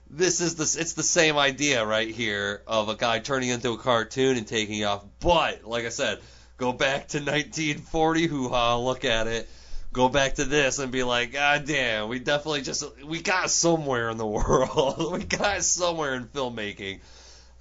[0.09, 3.77] this is the it's the same idea right here of a guy turning into a
[3.77, 5.03] cartoon and taking off.
[5.19, 6.19] But like I said,
[6.57, 9.49] go back to 1940, hoo ha, look at it.
[9.91, 14.09] Go back to this and be like, God damn, we definitely just we got somewhere
[14.09, 15.11] in the world.
[15.13, 16.99] we got somewhere in filmmaking.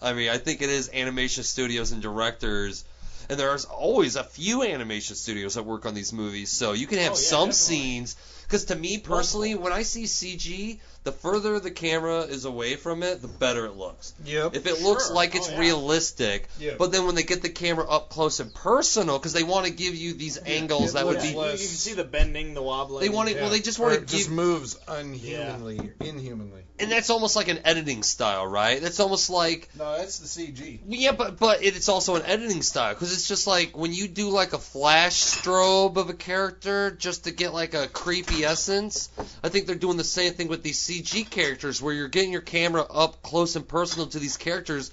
[0.00, 2.84] I mean, I think it is animation studios and directors
[3.30, 6.98] and there's always a few animation studios that work on these movies, so you can
[6.98, 7.52] have Oh, yeah, some definitely.
[7.52, 8.16] scenes.
[8.48, 13.02] Because to me personally, when I see CG, the further the camera is away from
[13.02, 14.12] it, the better it looks.
[14.26, 14.54] Yep.
[14.56, 15.14] If it looks Sure.
[15.16, 15.58] like it's Oh, yeah.
[15.60, 16.72] realistic, Yeah.
[16.78, 19.72] but then when they get the camera up close and personal, because they want to
[19.72, 21.56] give you these angles it that would be, You, you can
[21.86, 23.02] see the bending, the wobbling.
[23.02, 26.62] they want to, well, they just want to it just moves unhumanly, inhumanly.
[26.78, 28.80] and that's almost like an editing style, right?
[28.80, 30.78] That's almost like No, that's the CG.
[30.88, 34.30] Yeah, but but it's also an editing style because it's just like when you do
[34.30, 39.08] like a flash strobe of a character just to get like a creepy essence.
[39.42, 40.97] I think they're doing the same thing with these CG
[41.30, 44.90] characters where you're getting your camera up close and personal to these characters,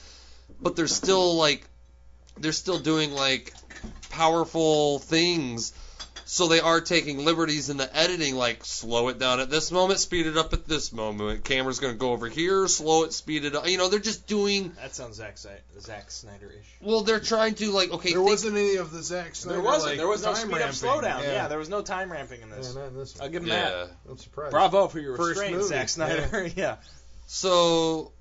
[0.62, 1.68] but they're still like
[2.38, 3.54] they're still doing like
[4.10, 5.74] powerful things.
[6.28, 10.00] So they are taking liberties in the editing, like slow it down at this moment,
[10.00, 11.44] speed it up at this moment.
[11.44, 13.68] Camera's gonna go over here, slow it, speed it up.
[13.70, 16.66] You know, they're just doing That sounds Zack, Si- Zack Snyder-ish.
[16.82, 18.10] well, they're trying to like okay.
[18.10, 19.58] There think- wasn't any of the Zack Snyder.
[19.58, 19.92] There wasn't.
[19.92, 20.74] like, there was no time speed up, ramping.
[20.76, 21.22] slow down.
[21.24, 21.32] Yeah.
[21.32, 22.74] Yeah, there was no time ramping in this.
[22.74, 23.90] Yeah, not in this I'll give him that.
[24.10, 24.52] I'm surprised.
[24.52, 25.68] Bravo for your First restraint, movie.
[25.68, 26.50] Zack Snyder.
[26.56, 26.78] Yeah.
[27.28, 28.14] So,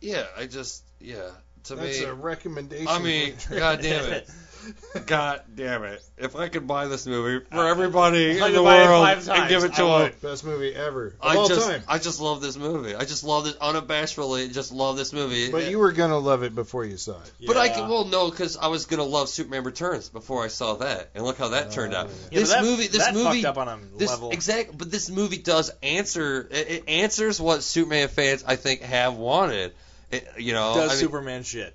[0.00, 1.30] yeah, I just yeah.
[1.64, 2.86] To That's me, a recommendation.
[2.88, 4.30] I mean, god damn it,
[5.06, 6.02] god damn it!
[6.16, 9.64] If I could buy this movie for uh, everybody in the world five and give
[9.64, 10.12] it to them.
[10.22, 11.82] best movie ever of I all just, time.
[11.88, 12.94] I just love this movie.
[12.94, 14.52] I just love it unabashedly.
[14.52, 15.50] Just love this movie.
[15.50, 17.32] But you were gonna love it before you saw it.
[17.46, 20.74] But I can, well, no, because I was gonna love Superman Returns before I saw
[20.76, 21.70] that, and look how that oh.
[21.70, 22.06] turned out.
[22.08, 24.30] Oh, Yeah, this but that, movie, this that movie, fucked up on a This level.
[24.30, 26.48] exact, but this movie does answer.
[26.50, 29.72] It, it answers what Superman fans I think have wanted.
[30.10, 31.74] It, you know, does I mean, Superman shit.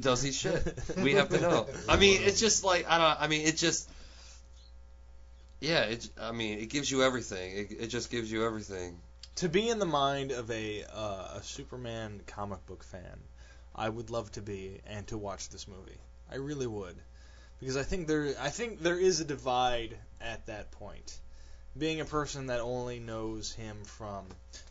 [0.00, 0.62] Does he shit?
[0.96, 1.66] We have to know.
[1.88, 3.22] I mean, it's just like I don't.
[3.22, 3.88] I mean, it just.
[5.60, 6.08] Yeah, it.
[6.20, 7.56] I mean, it gives you everything.
[7.56, 8.98] It, it just gives you everything.
[9.36, 13.18] To be in the mind of a uh, a Superman comic book fan,
[13.74, 16.00] I would love to be and to watch this movie.
[16.30, 16.96] I really would,
[17.60, 21.18] because I think there I think there is a divide at that point.
[21.76, 24.26] Being a person that only knows him from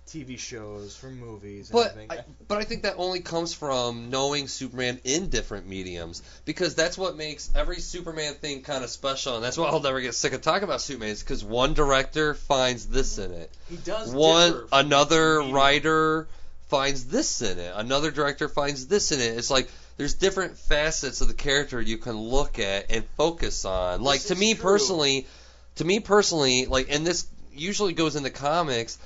[0.08, 2.18] TV shows, from movies, and But.
[2.18, 6.98] I, but I think that only comes from knowing Superman in different mediums because that's
[6.98, 10.34] what makes every Superman thing kind of special, and that's why I'll never get sick
[10.34, 11.10] of talking about Superman.
[11.10, 16.28] Is because one director finds this in it, he does one another writer
[16.68, 19.38] finds this in it, another director finds this in it.
[19.38, 24.02] It's like there's different facets of the character you can look at and focus on.
[24.02, 24.64] Like to me true.
[24.64, 25.28] personally,
[25.82, 29.00] to me personally, like and this usually goes in the comics.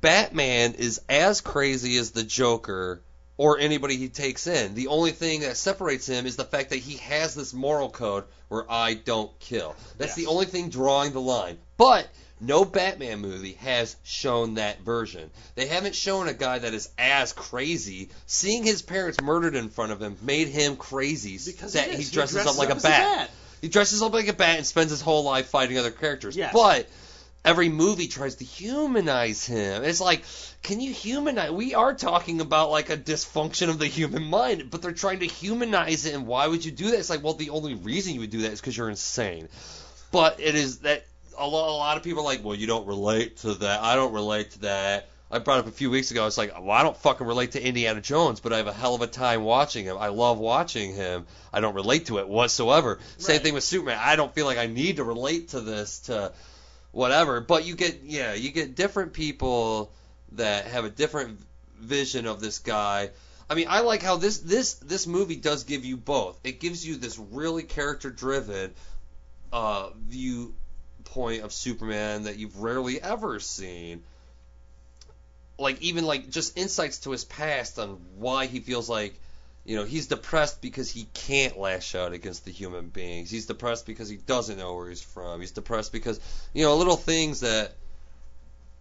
[0.00, 3.00] Batman is as crazy as the Joker
[3.36, 4.74] or anybody he takes in.
[4.76, 8.24] The only thing that separates him is the fact that he has this moral code
[8.48, 9.74] where I don't kill.
[9.98, 10.16] That's Yes.
[10.16, 11.58] the only thing drawing the line.
[11.76, 12.08] But
[12.40, 15.30] no Batman movie has shown that version.
[15.56, 18.10] They haven't shown a guy that is as crazy.
[18.26, 21.38] Seeing his parents murdered in front of him made him crazy.
[21.44, 22.10] because that he, he is.
[22.12, 23.30] dresses, up like a as bat.
[23.64, 26.36] He dresses up like a bat and spends his whole life fighting other characters.
[26.36, 26.52] Yes.
[26.52, 26.86] But
[27.46, 29.84] every movie tries to humanize him.
[29.84, 30.22] It's like,
[30.62, 31.50] can you humanize?
[31.50, 35.26] We are talking about like a dysfunction of the human mind, but they're trying to
[35.26, 36.12] humanize it.
[36.12, 36.98] And why would you do that?
[36.98, 39.48] It's like, well, the only reason you would do that is because you're insane.
[40.12, 41.06] But it is that
[41.38, 43.80] a lot, a lot of people are like, well, you don't relate to that.
[43.80, 45.08] I don't relate to that.
[45.34, 46.26] I brought up a few weeks ago.
[46.28, 48.94] It's like, well, I don't fucking relate to Indiana Jones, but I have a hell
[48.94, 49.96] of a time watching him.
[49.98, 51.26] I love watching him.
[51.52, 53.00] I don't relate to it whatsoever.
[53.18, 53.98] Same thing with Superman.
[54.00, 56.32] I don't feel like I need to relate to this to
[56.92, 57.40] whatever.
[57.40, 59.92] But you get, yeah, you get different people
[60.32, 61.40] that have a different
[61.80, 63.10] vision of this guy.
[63.50, 66.38] I mean, I like how this this this movie does give you both.
[66.44, 68.72] It gives you this really character driven
[69.52, 74.04] uh, viewpoint of Superman that you've rarely ever seen.
[75.58, 79.14] Like even like just insights to his past on why he feels like
[79.64, 83.30] you know he's depressed because he can't lash out against the human beings.
[83.30, 85.40] He's depressed because he doesn't know where he's from.
[85.40, 86.20] He's depressed because
[86.52, 87.72] you know little things that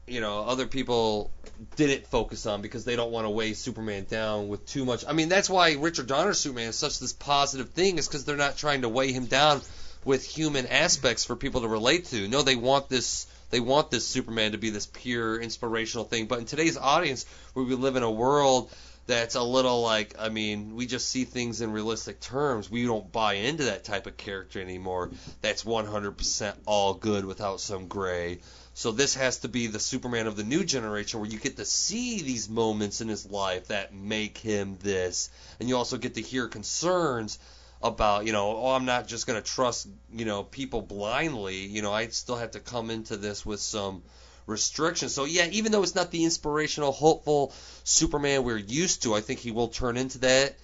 [0.08, 1.32] you know other people
[1.76, 5.06] didn't focus on because they don't want to weigh Superman down with too much.
[5.08, 8.36] I mean that's why Richard Donner's Superman is such this positive thing is because they're
[8.36, 9.62] not trying to weigh him down
[10.06, 12.28] with human aspects for people to relate to.
[12.28, 16.26] No, they want this they want this Superman to be this pure inspirational thing.
[16.26, 18.72] But in today's audience where we live in a world
[19.06, 22.72] that's a little like I mean, we just see things in realistic terms.
[22.72, 25.12] We don't buy into that type of character anymore.
[25.42, 28.40] That's 100% all good without some gray.
[28.74, 31.66] So this has to be the Superman of the new generation where you get to
[31.66, 35.30] see these moments in his life that make him this.
[35.60, 37.38] And you also get to hear concerns
[37.84, 41.66] about, you know, oh, I'm not just going to trust, you know, people blindly.
[41.66, 44.04] You know, I still have to come into this with some
[44.48, 45.14] restrictions.
[45.14, 47.54] So yeah, even though it's not the inspirational, hopeful
[47.84, 50.56] Superman we're used to, I think he will turn into that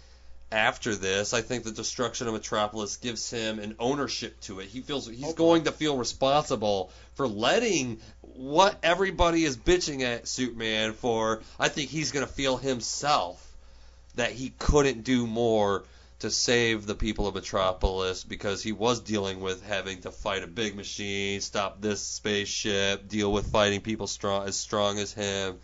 [0.51, 1.33] after this.
[1.33, 4.67] I think the destruction of Metropolis gives him an ownership to it.
[4.67, 10.93] He feels he's going to feel responsible for letting what everybody is bitching at Superman
[10.93, 11.41] for.
[11.59, 13.45] I think he's going to feel himself
[14.15, 15.83] that he couldn't do more
[16.19, 20.47] to save the people of Metropolis because he was dealing with having to fight a
[20.47, 25.57] big machine, stop this spaceship, deal with fighting people strong as strong as him.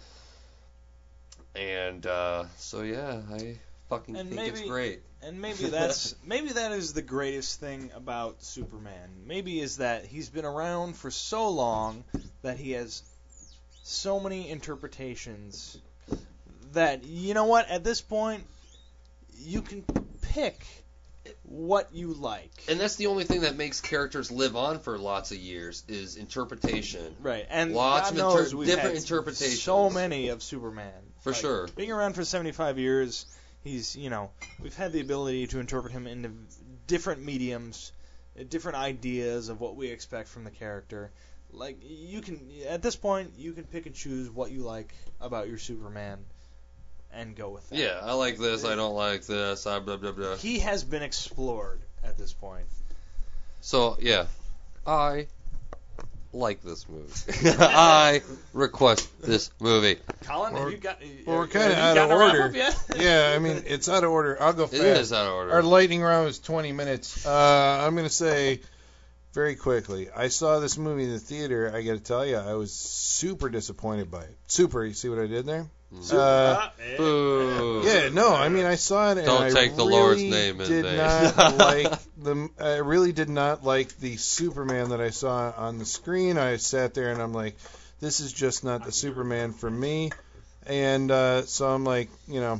[1.55, 3.59] And uh, so yeah, I
[3.89, 5.01] fucking And think it's great.
[5.21, 9.09] And maybe that's maybe that is the greatest thing about Superman.
[9.25, 12.03] Maybe is that he's been around for so long
[12.43, 13.03] that he has
[13.83, 15.77] so many interpretations
[16.73, 18.43] that you know what at this point
[19.37, 19.83] you can
[20.35, 20.65] pick
[21.43, 22.51] what you like.
[22.67, 26.17] And that's the only thing that makes characters live on for lots of years is
[26.17, 27.15] interpretation.
[27.21, 29.61] Right, and Lots God of inter- different interpretations.
[29.61, 30.91] So many of Superman.
[31.21, 31.67] For Like, sure.
[31.75, 33.25] Being around for 75 years,
[33.63, 34.29] he's you know
[34.61, 36.31] we've had the ability to interpret him into
[36.85, 37.91] different mediums,
[38.39, 41.11] uh, different ideas of what we expect from the character.
[41.51, 45.47] Like you can at this point you can pick and choose what you like about
[45.47, 46.23] your Superman,
[47.15, 47.79] and go with that.
[47.79, 48.65] Yeah, I like this.
[48.65, 49.65] I don't like this.
[49.67, 50.35] I blah blah blah.
[50.35, 52.65] He has been explored at this point.
[53.61, 54.25] So yeah,
[54.85, 55.27] I
[56.33, 57.11] like this movie.
[57.59, 58.21] I
[58.53, 59.97] request this movie.
[60.25, 60.99] Colin, Well, have you got?
[61.25, 62.73] well, we're kinda out of gotten a wrap order.
[63.03, 64.37] Yeah, I mean it's out of order.
[64.41, 64.81] I'll go It fast.
[65.01, 65.51] is out of order.
[65.53, 67.25] Our lightning round is 20 minutes.
[67.25, 68.59] Uh, I'm going to say
[69.33, 70.09] very quickly.
[70.15, 71.71] I saw this movie in the theater.
[71.73, 74.37] I got to tell you, I was super disappointed by it.
[74.47, 74.85] Super.
[74.85, 75.67] You see what I did there?
[76.01, 76.19] Super.
[76.19, 76.69] Uh.
[76.97, 77.81] Boo.
[77.85, 78.09] yeah.
[78.09, 78.33] No.
[78.33, 80.85] I mean, I saw it and Don't I take the really Lord's name in did
[80.85, 80.97] vain.
[80.97, 82.49] not like the.
[82.59, 86.37] I really did not like the Superman that I saw on the screen.
[86.37, 87.55] I sat there and I'm like,
[87.99, 90.11] this is just not the Superman for me.
[90.67, 92.59] And uh, so I'm like, you know,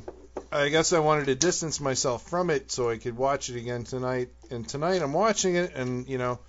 [0.52, 3.84] I guess I wanted to distance myself from it so I could watch it again
[3.84, 4.30] tonight.
[4.52, 6.40] And tonight I'm watching it, and you know,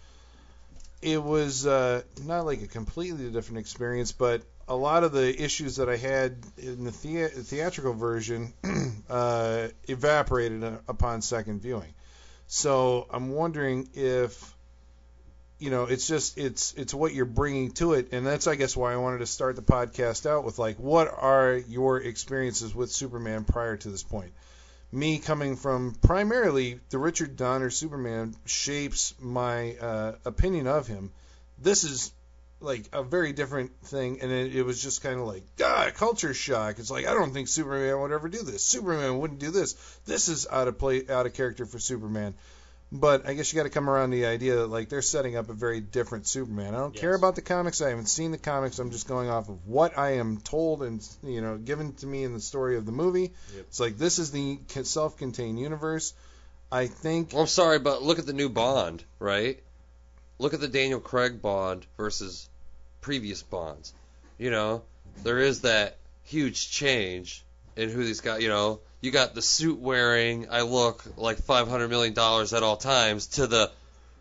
[1.02, 5.76] it was uh, not like a completely different experience, but a lot of the issues
[5.76, 8.52] that I had in the thea- theatrical version
[9.10, 11.94] uh, evaporated upon second viewing.
[12.48, 14.56] So I'm wondering if
[15.58, 18.76] you know it's just it's it's what you're bringing to it and that's i guess
[18.76, 22.90] why i wanted to start the podcast out with like what are your experiences with
[22.90, 24.32] superman prior to this point
[24.92, 31.10] me coming from primarily the richard donner superman shapes my uh, opinion of him
[31.58, 32.12] this is
[32.60, 36.32] like a very different thing and it, it was just kind of like ah culture
[36.32, 39.74] shock it's like i don't think superman would ever do this superman wouldn't do this
[40.06, 42.34] this is out of play out of character for superman
[42.92, 45.36] but I guess you got to come around to the idea that like they're setting
[45.36, 46.74] up a very different Superman.
[46.74, 47.82] I don't care about the comics.
[47.82, 48.78] I haven't seen the comics.
[48.78, 52.22] I'm just going off of what I am told and you know given to me
[52.24, 53.32] in the story of the movie.
[53.54, 53.64] Yep.
[53.68, 56.14] It's like this is the self-contained universe.
[56.70, 59.62] I think Well, I'm sorry, but look at the new Bond, right?
[60.38, 62.48] Look at the Daniel Craig Bond versus
[63.00, 63.92] previous Bonds.
[64.38, 64.82] You know,
[65.22, 67.44] there is that huge change
[67.76, 68.42] in who these guys.
[68.42, 72.76] You know, you got the suit wearing, I look like 500 million dollars at all
[72.76, 73.70] times, to the,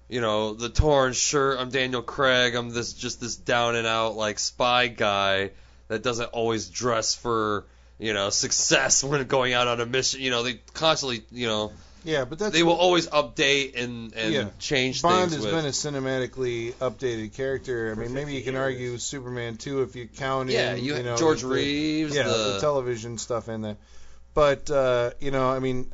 [0.07, 1.59] you know, the torn shirt.
[1.59, 2.55] I'm Daniel Craig.
[2.55, 5.51] I'm this just this down and out like spy guy
[5.87, 7.65] that doesn't always dress for
[7.99, 10.21] you know success when going out on a mission.
[10.21, 11.73] You know, they constantly you know
[12.05, 14.49] Yeah, but that's they will always update and and Yeah.
[14.59, 15.91] change Bond things Bond has with.
[15.91, 17.91] been a cinematically updated character.
[17.91, 18.63] I mean, maybe you can years.
[18.63, 22.15] argue Superman 2 if you count yeah, in, you, you know, George the- Reeves.
[22.15, 23.77] yeah, the, the television stuff in there.
[24.35, 25.89] But uh, you know, I mean,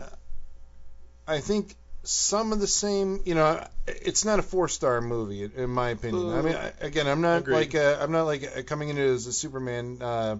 [1.27, 3.21] I think some of the same.
[3.25, 6.33] You know, it's not a four-star movie in my opinion.
[6.33, 7.55] I mean, I, again, I'm not Agreed.
[7.55, 9.99] like uh, I'm not like uh, coming into it as a Superman.
[10.01, 10.37] Uh,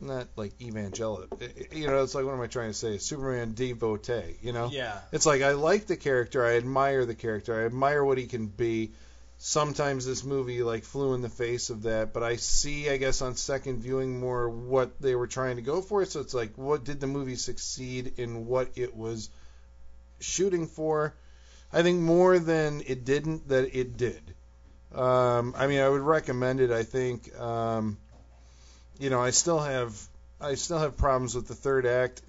[0.00, 1.38] not like evangelical.
[1.72, 2.98] You know, it's like what am I trying to say?
[2.98, 4.36] Superman devotee.
[4.42, 4.98] You know, Yeah.
[5.12, 8.46] it's like I like the character, I admire the character, I admire what he can
[8.46, 8.92] be.
[9.38, 13.20] Sometimes this movie like flew in the face of that, but I see, I guess,
[13.20, 16.04] on second viewing more what they were trying to go for.
[16.06, 19.28] So it's like, what did the movie succeed in what it was
[20.20, 21.14] shooting for?
[21.72, 24.22] I think more than it didn't that it did.
[24.94, 26.70] Um, I mean, I would recommend it.
[26.70, 27.98] I think, um,
[28.98, 29.94] you know, I still have,
[30.40, 32.22] I still have problems with the third act.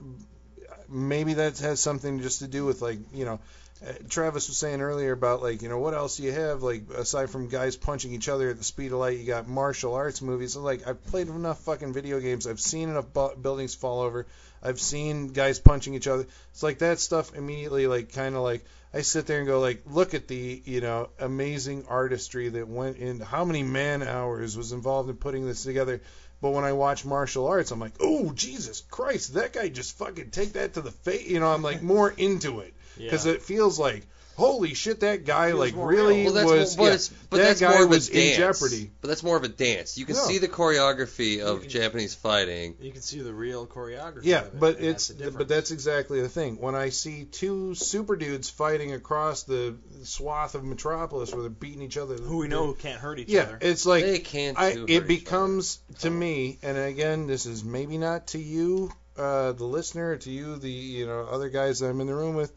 [0.90, 3.40] Maybe that has something just to do with like, you know,
[3.86, 6.90] uh, Travis was saying earlier about like, you know, what else do you have like
[6.90, 9.20] aside from guys punching each other at the speed of light?
[9.20, 10.54] You got martial arts movies.
[10.54, 12.48] So, like, I've played enough fucking video games.
[12.48, 14.26] I've seen enough bu- buildings fall over.
[14.64, 16.26] I've seen guys punching each other.
[16.52, 19.84] It's like that stuff immediately like kind of like I sit there and go like,
[19.86, 23.20] look at the you know amazing artistry that went in.
[23.20, 26.02] How many man hours was involved in putting this together?
[26.42, 30.30] But when I watch martial arts, I'm like, oh Jesus Christ, that guy just fucking
[30.32, 31.28] take that to the face.
[31.28, 34.06] You know, I'm like more into it because it feels like,
[34.38, 36.78] holy shit, that guy Feels like really well, that's was.
[36.78, 38.32] more, but, yeah, but that guy was dance.
[38.32, 38.92] in jeopardy.
[39.02, 39.98] But that's more of a dance.
[39.98, 40.22] You can No.
[40.22, 42.76] see the choreography of can- Japanese fighting.
[42.80, 44.22] You can see the real choreography.
[44.24, 46.58] Yeah, of it, but it's that's but that's exactly the thing.
[46.62, 51.82] When I see two super dudes fighting across the swath of Metropolis where they're beating
[51.82, 53.58] each other, who we know who can't hurt each yeah, other.
[53.62, 54.58] it's like they can't.
[54.58, 58.40] I, do hurt it each becomes to me, and again, this is maybe not to
[58.40, 62.16] you, uh, the listener, to you, the you know other guys that I'm in the
[62.16, 62.52] room with.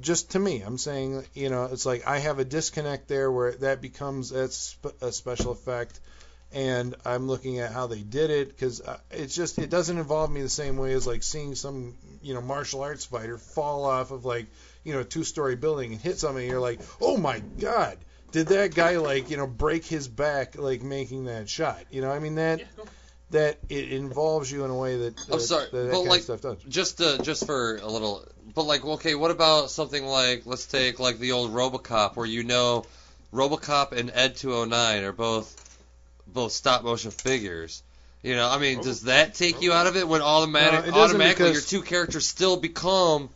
[0.00, 3.52] Just to me, I'm saying, you know, it's like I have a disconnect there where
[3.52, 6.00] that becomes that's sp- a special effect,
[6.52, 10.32] and I'm looking at how they did it because uh, it's just it doesn't involve
[10.32, 14.10] me the same way as like seeing some you know martial arts fighter fall off
[14.10, 14.46] of like
[14.82, 16.42] you know a two-story building and hit something.
[16.42, 17.98] And you're like, oh my god,
[18.32, 21.84] did that guy like you know break his back like making that shot?
[21.90, 22.60] You know, I mean that
[23.30, 26.08] that it involves you in a way that, that I'm sorry, that, that but kind
[26.08, 26.58] like- of stuff does.
[26.68, 28.24] just uh, just for a little
[28.54, 32.42] but like okay what about something like let's take like the old robocop where you
[32.42, 32.84] know
[33.32, 35.54] robocop and ed 209 are both
[36.26, 37.82] both stop motion figures
[38.22, 40.92] you know i mean does that take you out of it when automatic No, it
[40.92, 43.28] doesn't automatically your two characters still become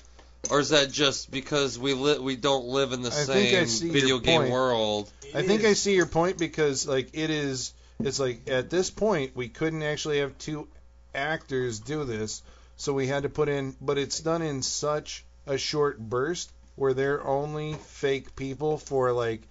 [0.50, 3.64] or is that just because we li- we don't live in the I think I
[3.64, 4.50] same see your video game point.
[4.52, 8.70] world It I think I see your point because like it is it's like at
[8.70, 10.68] this point we couldn't actually have two
[11.14, 12.42] actors do this,
[12.76, 16.94] so we had to put in but it's done in such a short burst where
[16.94, 19.42] they're only fake people for like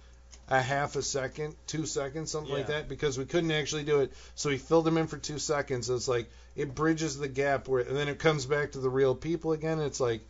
[0.48, 4.12] a half a second, two seconds, something like that, because we couldn't actually do it.
[4.34, 5.86] So we filled them in for two seconds.
[5.86, 8.90] So it's like it bridges the gap where, and then it comes back to the
[8.90, 9.80] real people again.
[9.80, 10.20] It's like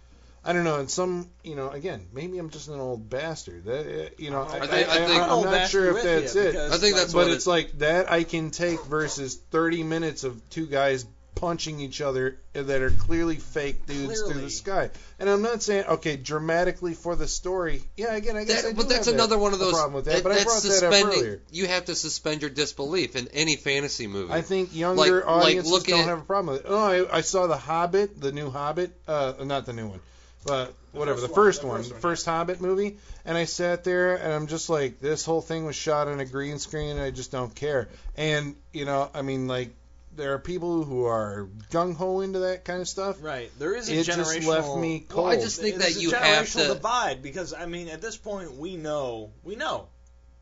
[0.45, 0.81] I don't know.
[0.81, 3.65] And some, you know, again, maybe I'm just an old bastard.
[3.67, 6.35] That, uh, you know, I, I think- I think- am I'll not sure if that's
[6.35, 6.53] it.
[6.53, 10.25] because, I think that's But what it's like that I can take versus 30 minutes
[10.25, 14.91] of two guys punching each other that are clearly fake dudes through the sky.
[15.19, 17.83] And I'm not saying okay, dramatically for the story.
[17.97, 19.65] Yeah, again, I guess That- I do but that's have another that, one of a
[19.65, 19.73] those.
[19.73, 20.17] problem with that.
[20.17, 21.19] that- but I that's brought that up suspending.
[21.21, 21.41] earlier.
[21.51, 24.33] You have to suspend your disbelief in any fantasy movie.
[24.33, 26.69] I think younger Like- like audiences looking don't at- have a problem with it.
[26.69, 26.79] Oh,
[27.11, 30.01] I, I saw the Hobbit, the new Hobbit, uh, not the new one,
[30.45, 33.37] but whatever, first the one, first the one, first the one, first Hobbit movie, and
[33.39, 36.59] I sat there and I'm just like, this whole thing was shot on a green
[36.59, 37.89] screen, and I just don't care.
[38.17, 39.75] And you know, I mean, like,
[40.15, 43.23] there are people who are gung ho into that kind of stuff.
[43.23, 43.51] Right.
[43.59, 44.35] There is a It generational.
[44.35, 45.29] just left me cold.
[45.29, 45.33] Well.
[45.39, 46.75] I just think there's that a you have generational to.
[46.75, 49.89] divide because I mean at this point we know we know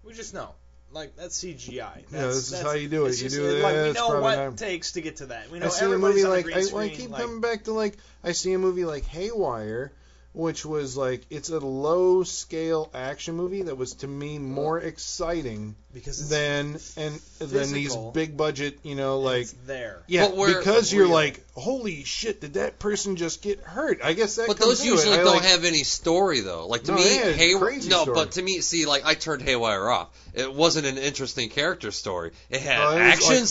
[0.03, 0.55] we just know
[0.93, 1.77] like that's CGI.
[1.77, 3.21] That's, Yeah, this is how you do it.
[3.21, 5.51] You do like that, we know what takes to get to that.
[5.51, 7.73] We know I see a everybody's movie like I, I keep like, coming back to
[7.73, 9.93] like I see a movie like Haywire,
[10.33, 15.75] which was like it's a low scale action movie that was to me more exciting
[15.93, 20.03] because it's, than and than these big budget, you know, like it's there.
[20.07, 21.13] yeah, But where- because you're real.
[21.15, 24.01] like, holy shit, did that person just get hurt?
[24.05, 24.47] I guess that.
[24.47, 24.97] But comes those into it.
[24.99, 26.69] usually I don't like- have any story though.
[26.69, 28.15] Like to No, me, they had Hay- crazy no, story.
[28.15, 30.11] but to me, see, like I turned Haywire off.
[30.33, 32.31] It wasn't an interesting character story.
[32.51, 33.47] It had Oh, it was, action like, all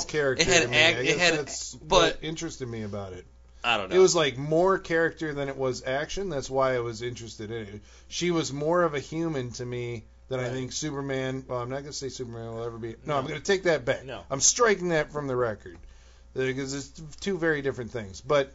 [0.00, 0.04] scenes.
[0.06, 0.76] character It had to me.
[0.78, 0.98] act.
[0.98, 3.24] I It had, that's but what interested me about it.
[3.64, 3.96] I don't know.
[3.96, 6.28] It was like more character than it was action.
[6.28, 7.80] That's why I was interested in it.
[8.08, 11.44] She was more of a human to me than I think Superman.
[11.48, 12.96] Well, I'm not gonna say Superman will ever be.
[13.06, 14.04] No, I'm gonna take that back.
[14.04, 14.22] No.
[14.30, 15.78] I'm striking that from the record
[16.34, 16.88] because it's
[17.20, 18.20] two very different things.
[18.20, 18.52] But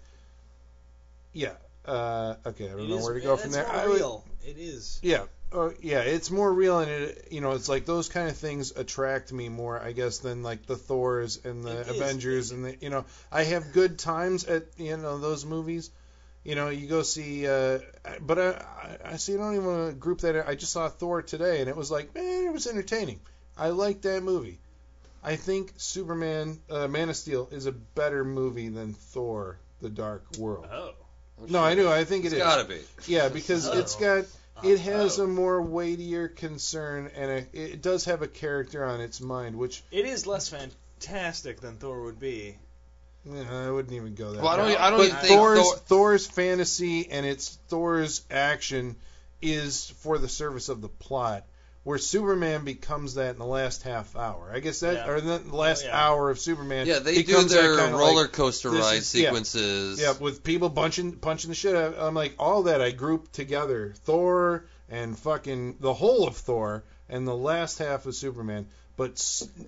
[1.34, 1.54] yeah,
[1.86, 3.66] uh, okay, I don't It know is- where to go from there.
[3.66, 3.86] more I
[4.46, 5.00] It is.
[5.02, 8.38] yeah, uh, yeah, it's more real, and it, you know, it's like those kind of
[8.38, 11.96] things attract me more, I guess, than like the Thors and the It is.
[11.96, 15.90] Avengers, and the, you know, I have good times at you know those movies.
[16.44, 17.80] You know, you go see, uh,
[18.22, 19.34] but I, I, I see.
[19.34, 20.48] I don't even want to group that.
[20.48, 23.20] I just saw Thor today, and it was like, man, it was entertaining.
[23.58, 24.60] I liked that movie.
[25.22, 30.24] I think Superman, uh, Man of Steel, is a better movie than Thor: The Dark
[30.38, 30.68] World.
[30.72, 30.92] Oh.
[31.48, 31.90] No, I do.
[31.90, 32.40] I think it It's is.
[32.40, 32.80] gotta be.
[33.08, 33.78] Yeah, because Oh.
[33.80, 34.26] it's got
[34.64, 39.22] it has a more weightier concern and a, it does have a character on its
[39.22, 42.58] mind, which It is less fantastic than Thor would be.
[43.30, 44.42] I wouldn't even go that.
[44.42, 44.68] Well, I far.
[44.68, 44.82] don't.
[44.82, 48.96] I don't but even think Thor's Thor, Thor's fantasy and its Thor's action
[49.42, 51.46] is for the service of the plot.
[51.90, 55.10] Where Superman becomes that in the last half hour, I guess that, Yeah.
[55.10, 56.00] or the last Oh, yeah.
[56.08, 56.86] hour of Superman.
[56.86, 60.00] yeah, they do their kinda roller like- coaster this ride is- sequences.
[60.00, 61.96] Yeah, with people punching punching the shit out.
[61.98, 63.96] I'm like all that I grouped together.
[64.06, 69.20] Thor and fucking the whole of Thor and the last half of Superman, but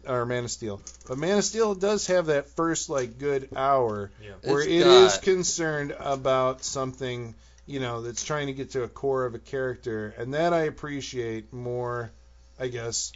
[0.08, 0.80] or Man of Steel.
[1.08, 4.33] But Man of Steel does have that first like good hour Yeah.
[4.43, 7.33] where It's it is got- concerned about something,
[7.72, 10.64] you know, that's trying to get to a core of a character, and that I
[10.64, 12.11] appreciate more,
[12.59, 13.14] I guess,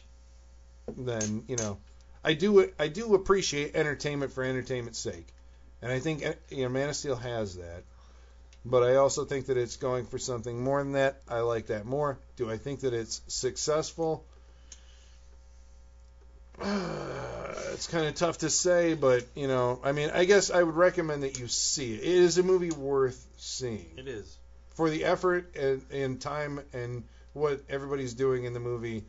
[0.98, 1.77] than you know.
[2.24, 5.27] I do I do appreciate entertainment for entertainment's sake,
[5.82, 7.84] and I think you know Man of Steel has that.
[8.64, 11.22] But I also think that it's going for something more than that.
[11.27, 12.17] I like that more.
[12.38, 14.25] Do I think that it's successful?
[16.61, 20.75] it's kind of tough to say, but you know, I mean, I guess I would
[20.75, 22.00] recommend that you see it.
[22.00, 24.38] It is a movie worth seeing It is.
[24.76, 29.04] For the effort and, and time and what everybody's doing in the movie.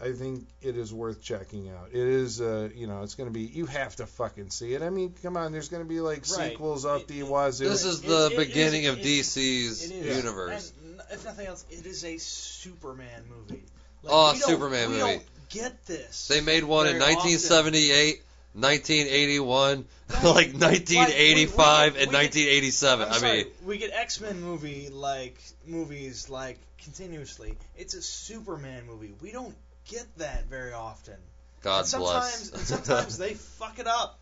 [0.00, 1.88] I think it is worth checking out.
[1.90, 3.42] It is, uh, you know, it's going to be.
[3.42, 4.80] You have to fucking see it.
[4.82, 5.50] I mean, come on.
[5.50, 6.50] There's going to be like Right.
[6.52, 7.68] sequels out It- the it- wazoo.
[7.68, 10.16] This is It- the it is- beginning of it- DC's It is.
[10.18, 10.72] universe.
[10.86, 13.64] And if nothing else, it is a Superman movie.
[14.06, 15.12] Oh, we don't- Superman we movie.
[15.14, 16.28] Don't get this.
[16.28, 18.22] They made one in very 1978,
[18.60, 20.24] 1981, Right.
[20.24, 23.08] like 1985 Like, we- we- and we- 1987.
[23.08, 27.56] I'm I mean, we get X Men movie like movies like continuously.
[27.76, 29.12] It's a Superman movie.
[29.20, 29.54] We don't
[29.88, 31.16] get that very often.
[31.62, 32.68] God and sometimes, bless.
[32.68, 34.18] sometimes they fuck it up.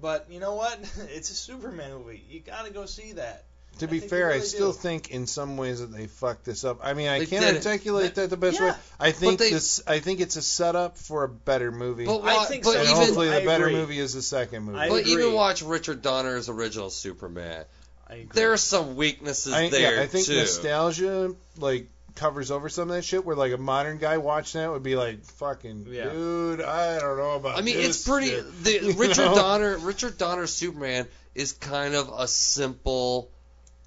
[0.00, 0.78] But you know what?
[1.10, 2.22] It's a Superman movie.
[2.28, 3.44] You gotta go see that.
[3.78, 4.78] To be think fair, they I still do.
[4.78, 6.80] think in some ways that they fucked this up.
[6.82, 7.66] I mean, I They can't did it.
[7.66, 8.70] articulate that the best Yeah.
[8.70, 8.76] way.
[8.98, 9.82] I think they- this.
[9.86, 12.06] I think it's a setup for a better movie.
[12.06, 12.78] but I think but so.
[12.80, 13.76] and even- hopefully, I the better agree.
[13.80, 14.78] movie is the second movie.
[14.78, 15.12] I but agree.
[15.12, 17.64] even watch Richard Donner's original Superman.
[18.08, 18.28] I agree.
[18.34, 20.36] There are some weaknesses I, there yeah, I think too.
[20.36, 23.24] nostalgia like covers over some of that shit.
[23.26, 26.08] Where like a modern guy watching that would be like, "Fucking Yeah.
[26.10, 28.28] dude, I don't know about." I mean, this it's pretty.
[28.28, 29.34] shit." The Richard know?
[29.34, 33.30] Donner, Richard Donner's Superman is kind of a simple.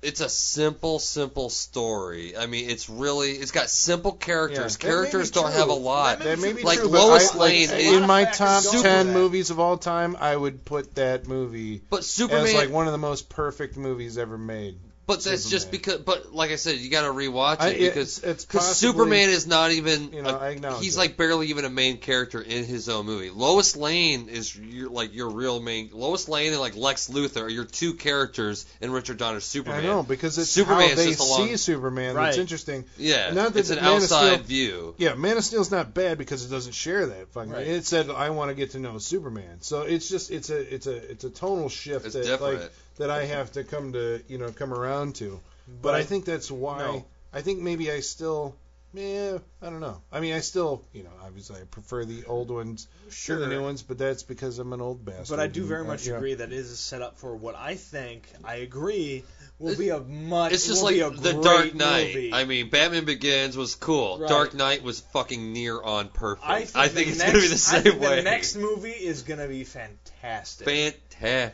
[0.01, 2.37] It's a simple, simple story.
[2.37, 3.31] I mean, it's really.
[3.31, 4.77] It's got simple characters.
[4.81, 6.19] Yeah, that may be characters don't have a lot.
[6.19, 9.13] That may be Like true, Lois but I, like, Lane in my top ten that.
[9.13, 12.53] movies of all time, I would put that movie But as Superman.
[12.55, 14.77] like one of the most perfect movies ever made.
[15.09, 15.97] But that's just because.
[15.97, 19.29] But like I said, you got to rewatch it I, because it's it's possibly, Superman
[19.29, 20.13] is not even.
[20.13, 20.99] you know, a- I acknowledge he's it.
[20.99, 23.29] like barely even a main character in his own movie.
[23.31, 25.89] Lois Lane is your, like your real main.
[25.91, 29.79] Lois Lane and like Lex Luthor are your two characters in Richard Donner's Superman.
[29.83, 32.25] I know because it's Superman's how they just along- see Superman Right.
[32.25, 32.85] that's interesting.
[32.97, 34.95] Yeah, Not that it's an Man of outside Steel- view.
[34.97, 37.51] Yeah, Man of Steel's not bad because it doesn't share that fucking.
[37.51, 37.67] Right.
[37.67, 40.85] It said I want to get to know Superman, so it's just it's a it's
[40.87, 42.61] a it's a tonal shift It's that different.
[42.61, 45.39] like that I have to come to you know come around to.
[45.81, 47.05] But I think that's why No.
[47.33, 48.55] I think maybe I still
[48.93, 50.01] yeah I don't know.
[50.11, 53.37] I mean I still you know obviously I prefer the old ones sure.
[53.37, 55.29] to the new ones, but that's because I'm an old bastard.
[55.29, 56.17] But I do very and, uh, much you know.
[56.17, 58.27] agree that it is a setup for what I think.
[58.43, 59.23] I agree
[59.59, 60.53] will It's- be a much.
[60.53, 62.15] It's just like the Dark Knight.
[62.15, 62.33] Movie.
[62.33, 64.19] I mean, Batman Begins was cool.
[64.19, 64.29] Right.
[64.29, 66.47] Dark Knight was fucking near on perfect.
[66.47, 68.15] I think, the it's next, gonna be the I same think way.
[68.15, 69.99] The next movie is gonna be fantastic.
[70.21, 70.99] Fantastic.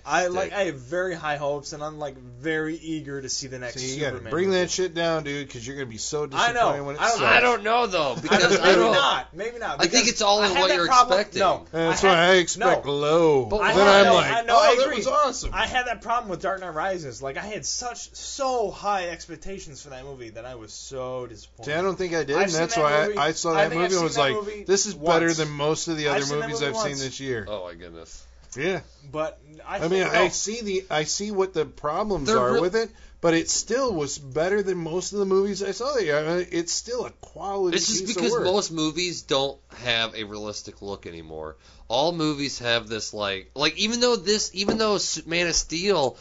[0.05, 0.53] I like.
[0.53, 3.79] I have very high hopes, and I'm like very eager to see the next So
[3.81, 4.13] you Superman.
[4.19, 4.59] gotta bring movie.
[4.61, 6.83] that shit down, dude, because you're gonna be so I disappointed know.
[6.83, 7.31] when it I don't- sucks.
[7.31, 8.91] I don't know though I because don't- I maybe don't.
[8.93, 9.33] not.
[9.35, 9.81] Maybe not.
[9.81, 11.39] I think it's all in what you're problem- expecting.
[11.39, 12.91] No, That's I why I expect no.
[12.91, 13.45] low.
[13.45, 13.99] But then why?
[13.99, 15.49] I'm No, like, I know, oh, I that was awesome.
[15.53, 17.21] I had that problem with Dark Knight Rises.
[17.23, 21.71] Like I had such so high expectations for that movie that I was so disappointed.
[21.71, 23.69] See, I don't think I did, I've and that's that why I, I saw that
[23.69, 26.61] think I've movie and was like, this is better than most of the other movies
[26.61, 27.45] I've seen this year.
[27.49, 28.23] Oh my goodness.
[28.57, 28.81] Yeah.
[29.11, 32.37] But I, I mean, think, I no, see the I see what the problems They're
[32.39, 32.89] are real- with it,
[33.21, 36.17] but it still was better than most of the movies I saw that year.
[36.17, 38.43] I mean, it's still a quality It's just because of work.
[38.45, 41.57] most movies don't have a realistic look anymore.
[41.87, 46.17] All movies have this like like even though this even though S- Man of Steel,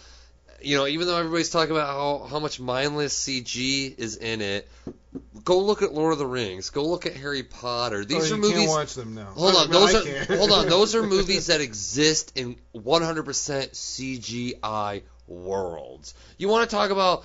[0.64, 4.68] you know, even though everybody's talking about how how much mindless CG is in it,
[5.44, 6.70] go look at Lord of the Rings.
[6.70, 7.98] Go look at Harry Potter.
[8.00, 8.68] Oh, These you are can't movies.
[8.68, 9.26] watch them now.
[9.34, 12.56] Hold I on, mean, those I are hold on, those are movies that exist in
[12.74, 13.24] 100%
[13.72, 16.14] CGI worlds.
[16.38, 17.24] You want to talk about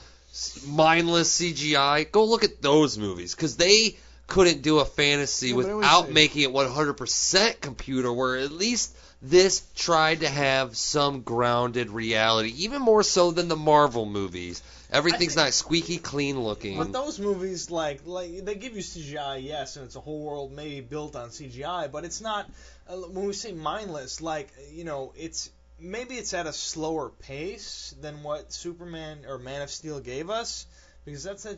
[0.67, 2.11] mindless CGI?
[2.11, 6.43] Go look at those movies because they couldn't do a fantasy Yeah, I without making
[6.43, 8.13] it 100% computer.
[8.13, 13.55] Where at least this tried to have some grounded reality, even more so than the
[13.55, 14.61] Marvel movies.
[14.91, 16.77] Everything's think- not squeaky clean looking.
[16.77, 20.51] But those movies, like, like they give you CGI, yes, and it's a whole world
[20.51, 22.49] maybe built on CGI, but it's not.
[22.87, 27.93] Uh, when we say mindless, like, you know, it's maybe it's at a slower pace
[28.01, 30.65] than what Superman or Man of Steel gave us,
[31.05, 31.57] because that's a,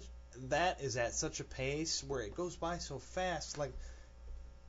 [0.49, 3.57] that is at such a pace where it goes by so fast.
[3.57, 3.72] Like,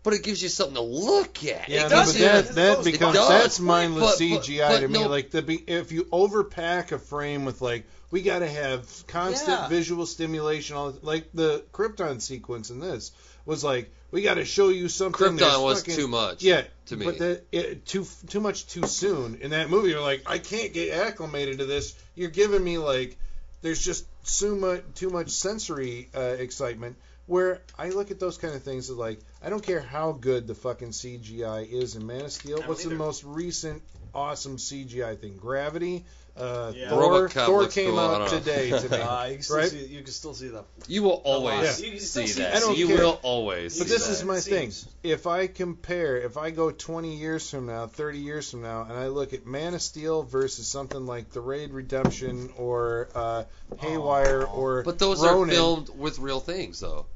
[0.05, 1.68] But it gives you something to look at.
[1.68, 5.05] Yeah, it no, but that that becomes that's mindless But- but- CGI but to me.
[5.06, 9.68] Like the if you overpack a frame with like we got to have constant Yeah.
[9.68, 10.76] visual stimulation.
[10.76, 13.12] All like the Krypton sequence in this
[13.47, 15.39] was like we got to show you something.
[15.39, 16.42] Krypton was fucking- too much.
[16.42, 17.05] Yeah, to me.
[17.06, 19.90] but that it, too too much too soon in that movie.
[19.90, 21.94] You're like I can't get acclimated to this.
[22.16, 23.16] You're giving me like
[23.62, 26.97] there's just so much too much sensory uh, excitement.
[27.33, 30.47] Where I look at those kind of things as like I don't care how good
[30.47, 32.59] the fucking CGI is in Man of Steel.
[32.59, 32.99] don't What's the either.
[32.99, 33.83] most recent
[34.15, 35.39] awesome CGI thing?
[35.39, 36.05] Gravity.
[36.36, 36.89] Uh, Yeah.
[36.91, 37.02] Thor.
[37.28, 38.39] RoboCop Thor looks came cool, I out don't know.
[38.39, 38.97] today to me.
[39.02, 39.70] uh, you can still Right?
[39.70, 40.65] see, you can still see the.
[40.89, 41.86] You will always Yeah.
[41.86, 42.57] You can still see see- that.
[42.57, 42.97] I don't you care.
[42.99, 43.78] will always.
[43.78, 44.12] But see this that.
[44.12, 44.70] is my thing.
[44.70, 44.89] seems.
[45.02, 48.93] If I compare, if I go 20 years from now, 30 years from now, and
[48.93, 53.44] I look at Man of Steel versus something like The Raid Redemption or uh,
[53.78, 57.07] Haywire or But those Ronin, are filmed with real things, though.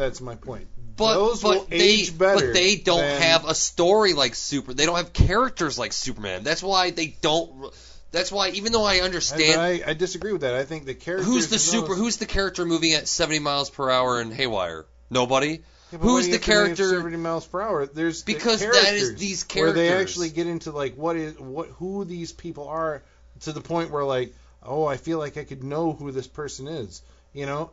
[0.00, 0.66] That's my point.
[0.96, 4.72] But those but they but they don't than- have a story like Super.
[4.72, 6.42] They don't have characters like Superman.
[6.42, 7.70] That's why they don't.
[8.12, 10.54] That's why even though I I, understand I, I disagree with that.
[10.54, 11.26] I think the characters.
[11.26, 14.86] who's the super those- who's the character moving at 70 miles per hour in Haywire?
[15.10, 15.62] Nobody.
[15.92, 17.84] Yeah, who's the have to make it character- 70 miles per hour.
[17.84, 21.68] There's the Because that is characters where they actually get into like what is what
[21.78, 23.02] who these people are
[23.40, 26.68] to the point where like oh I feel like I could know who this person
[26.68, 27.02] is.
[27.34, 27.70] You know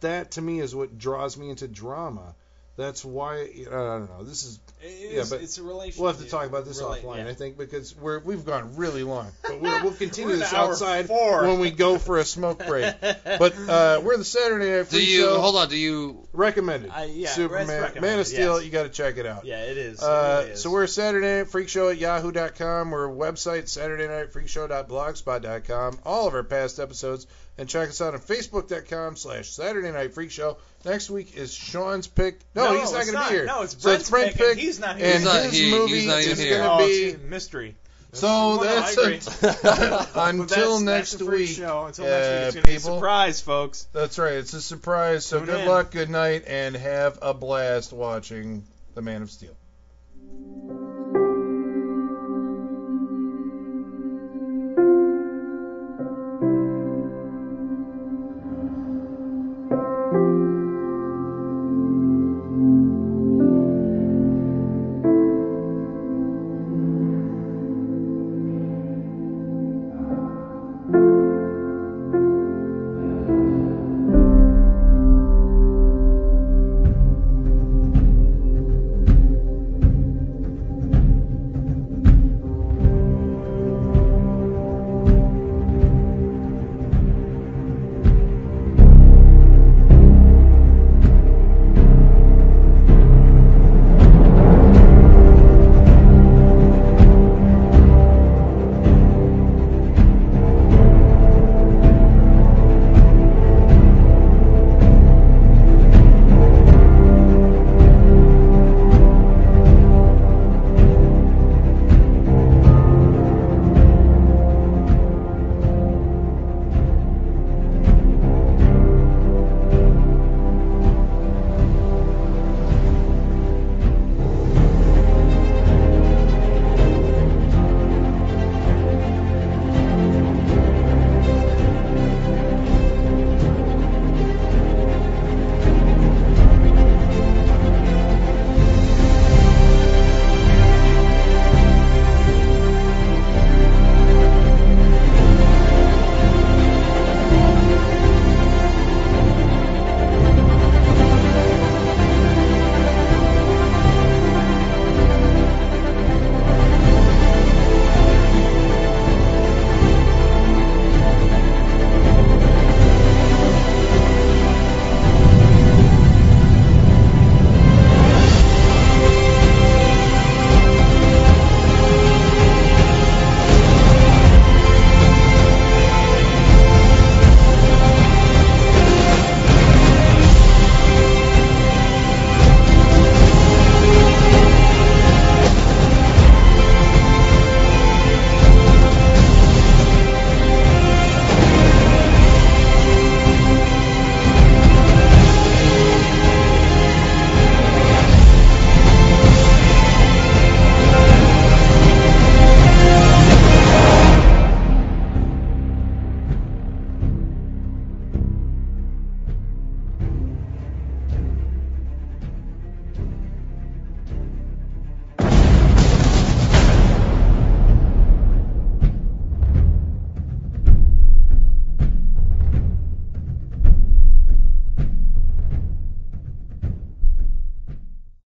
[0.00, 2.34] that to me is what draws me into drama.
[2.76, 4.22] That's why I don't know.
[4.22, 5.98] This is It Yeah, is, but it's a relationship.
[6.02, 7.24] we'll have to talk about this Relate- offline.
[7.24, 7.30] yeah.
[7.30, 11.44] I think because we're we've gone really long, but we'll, we'll continue this outside four.
[11.46, 12.94] when we go for a smoke break.
[13.00, 15.40] But uh, we're the Saturday Night Freak Do Freak you Show.
[15.40, 15.70] hold on?
[15.70, 16.90] Do you recommended.
[16.90, 18.56] I- yeah, Superman, it's Man of Steel.
[18.56, 18.66] yes.
[18.66, 19.46] You got to check it out.
[19.46, 20.02] yeah, it is.
[20.02, 20.62] Uh, it really is.
[20.62, 22.90] so we're Saturday Night Freak Show at yahoo.com.
[22.90, 25.98] We're website Saturday Night Freak Show.blogspot.com.
[26.04, 27.26] All of our past episodes,
[27.58, 30.58] and check us out on Facebook.com slash Saturday Night Freak Show.
[30.84, 32.40] Next week is Sean's pick.
[32.54, 33.46] No, he's not going to be here.
[33.46, 35.06] No, it's so Brent's it's Brent pick, and pick, He's not here.
[35.06, 36.58] and He's not- his he- movie he's not even is here.
[36.58, 37.24] going oh, to it's be.
[37.24, 37.76] a mystery.
[38.12, 39.16] So Well, that's agree.
[39.42, 41.48] a, until that's, next that's week.
[41.50, 41.84] Show.
[41.86, 42.94] Until uh, next week, it's gonna be a people.
[42.96, 43.88] surprise, folks.
[43.92, 44.34] That's right.
[44.34, 45.26] It's a surprise.
[45.26, 45.68] So Tune good in.
[45.68, 49.56] luck, good night, and have a blast watching The Man of Steel.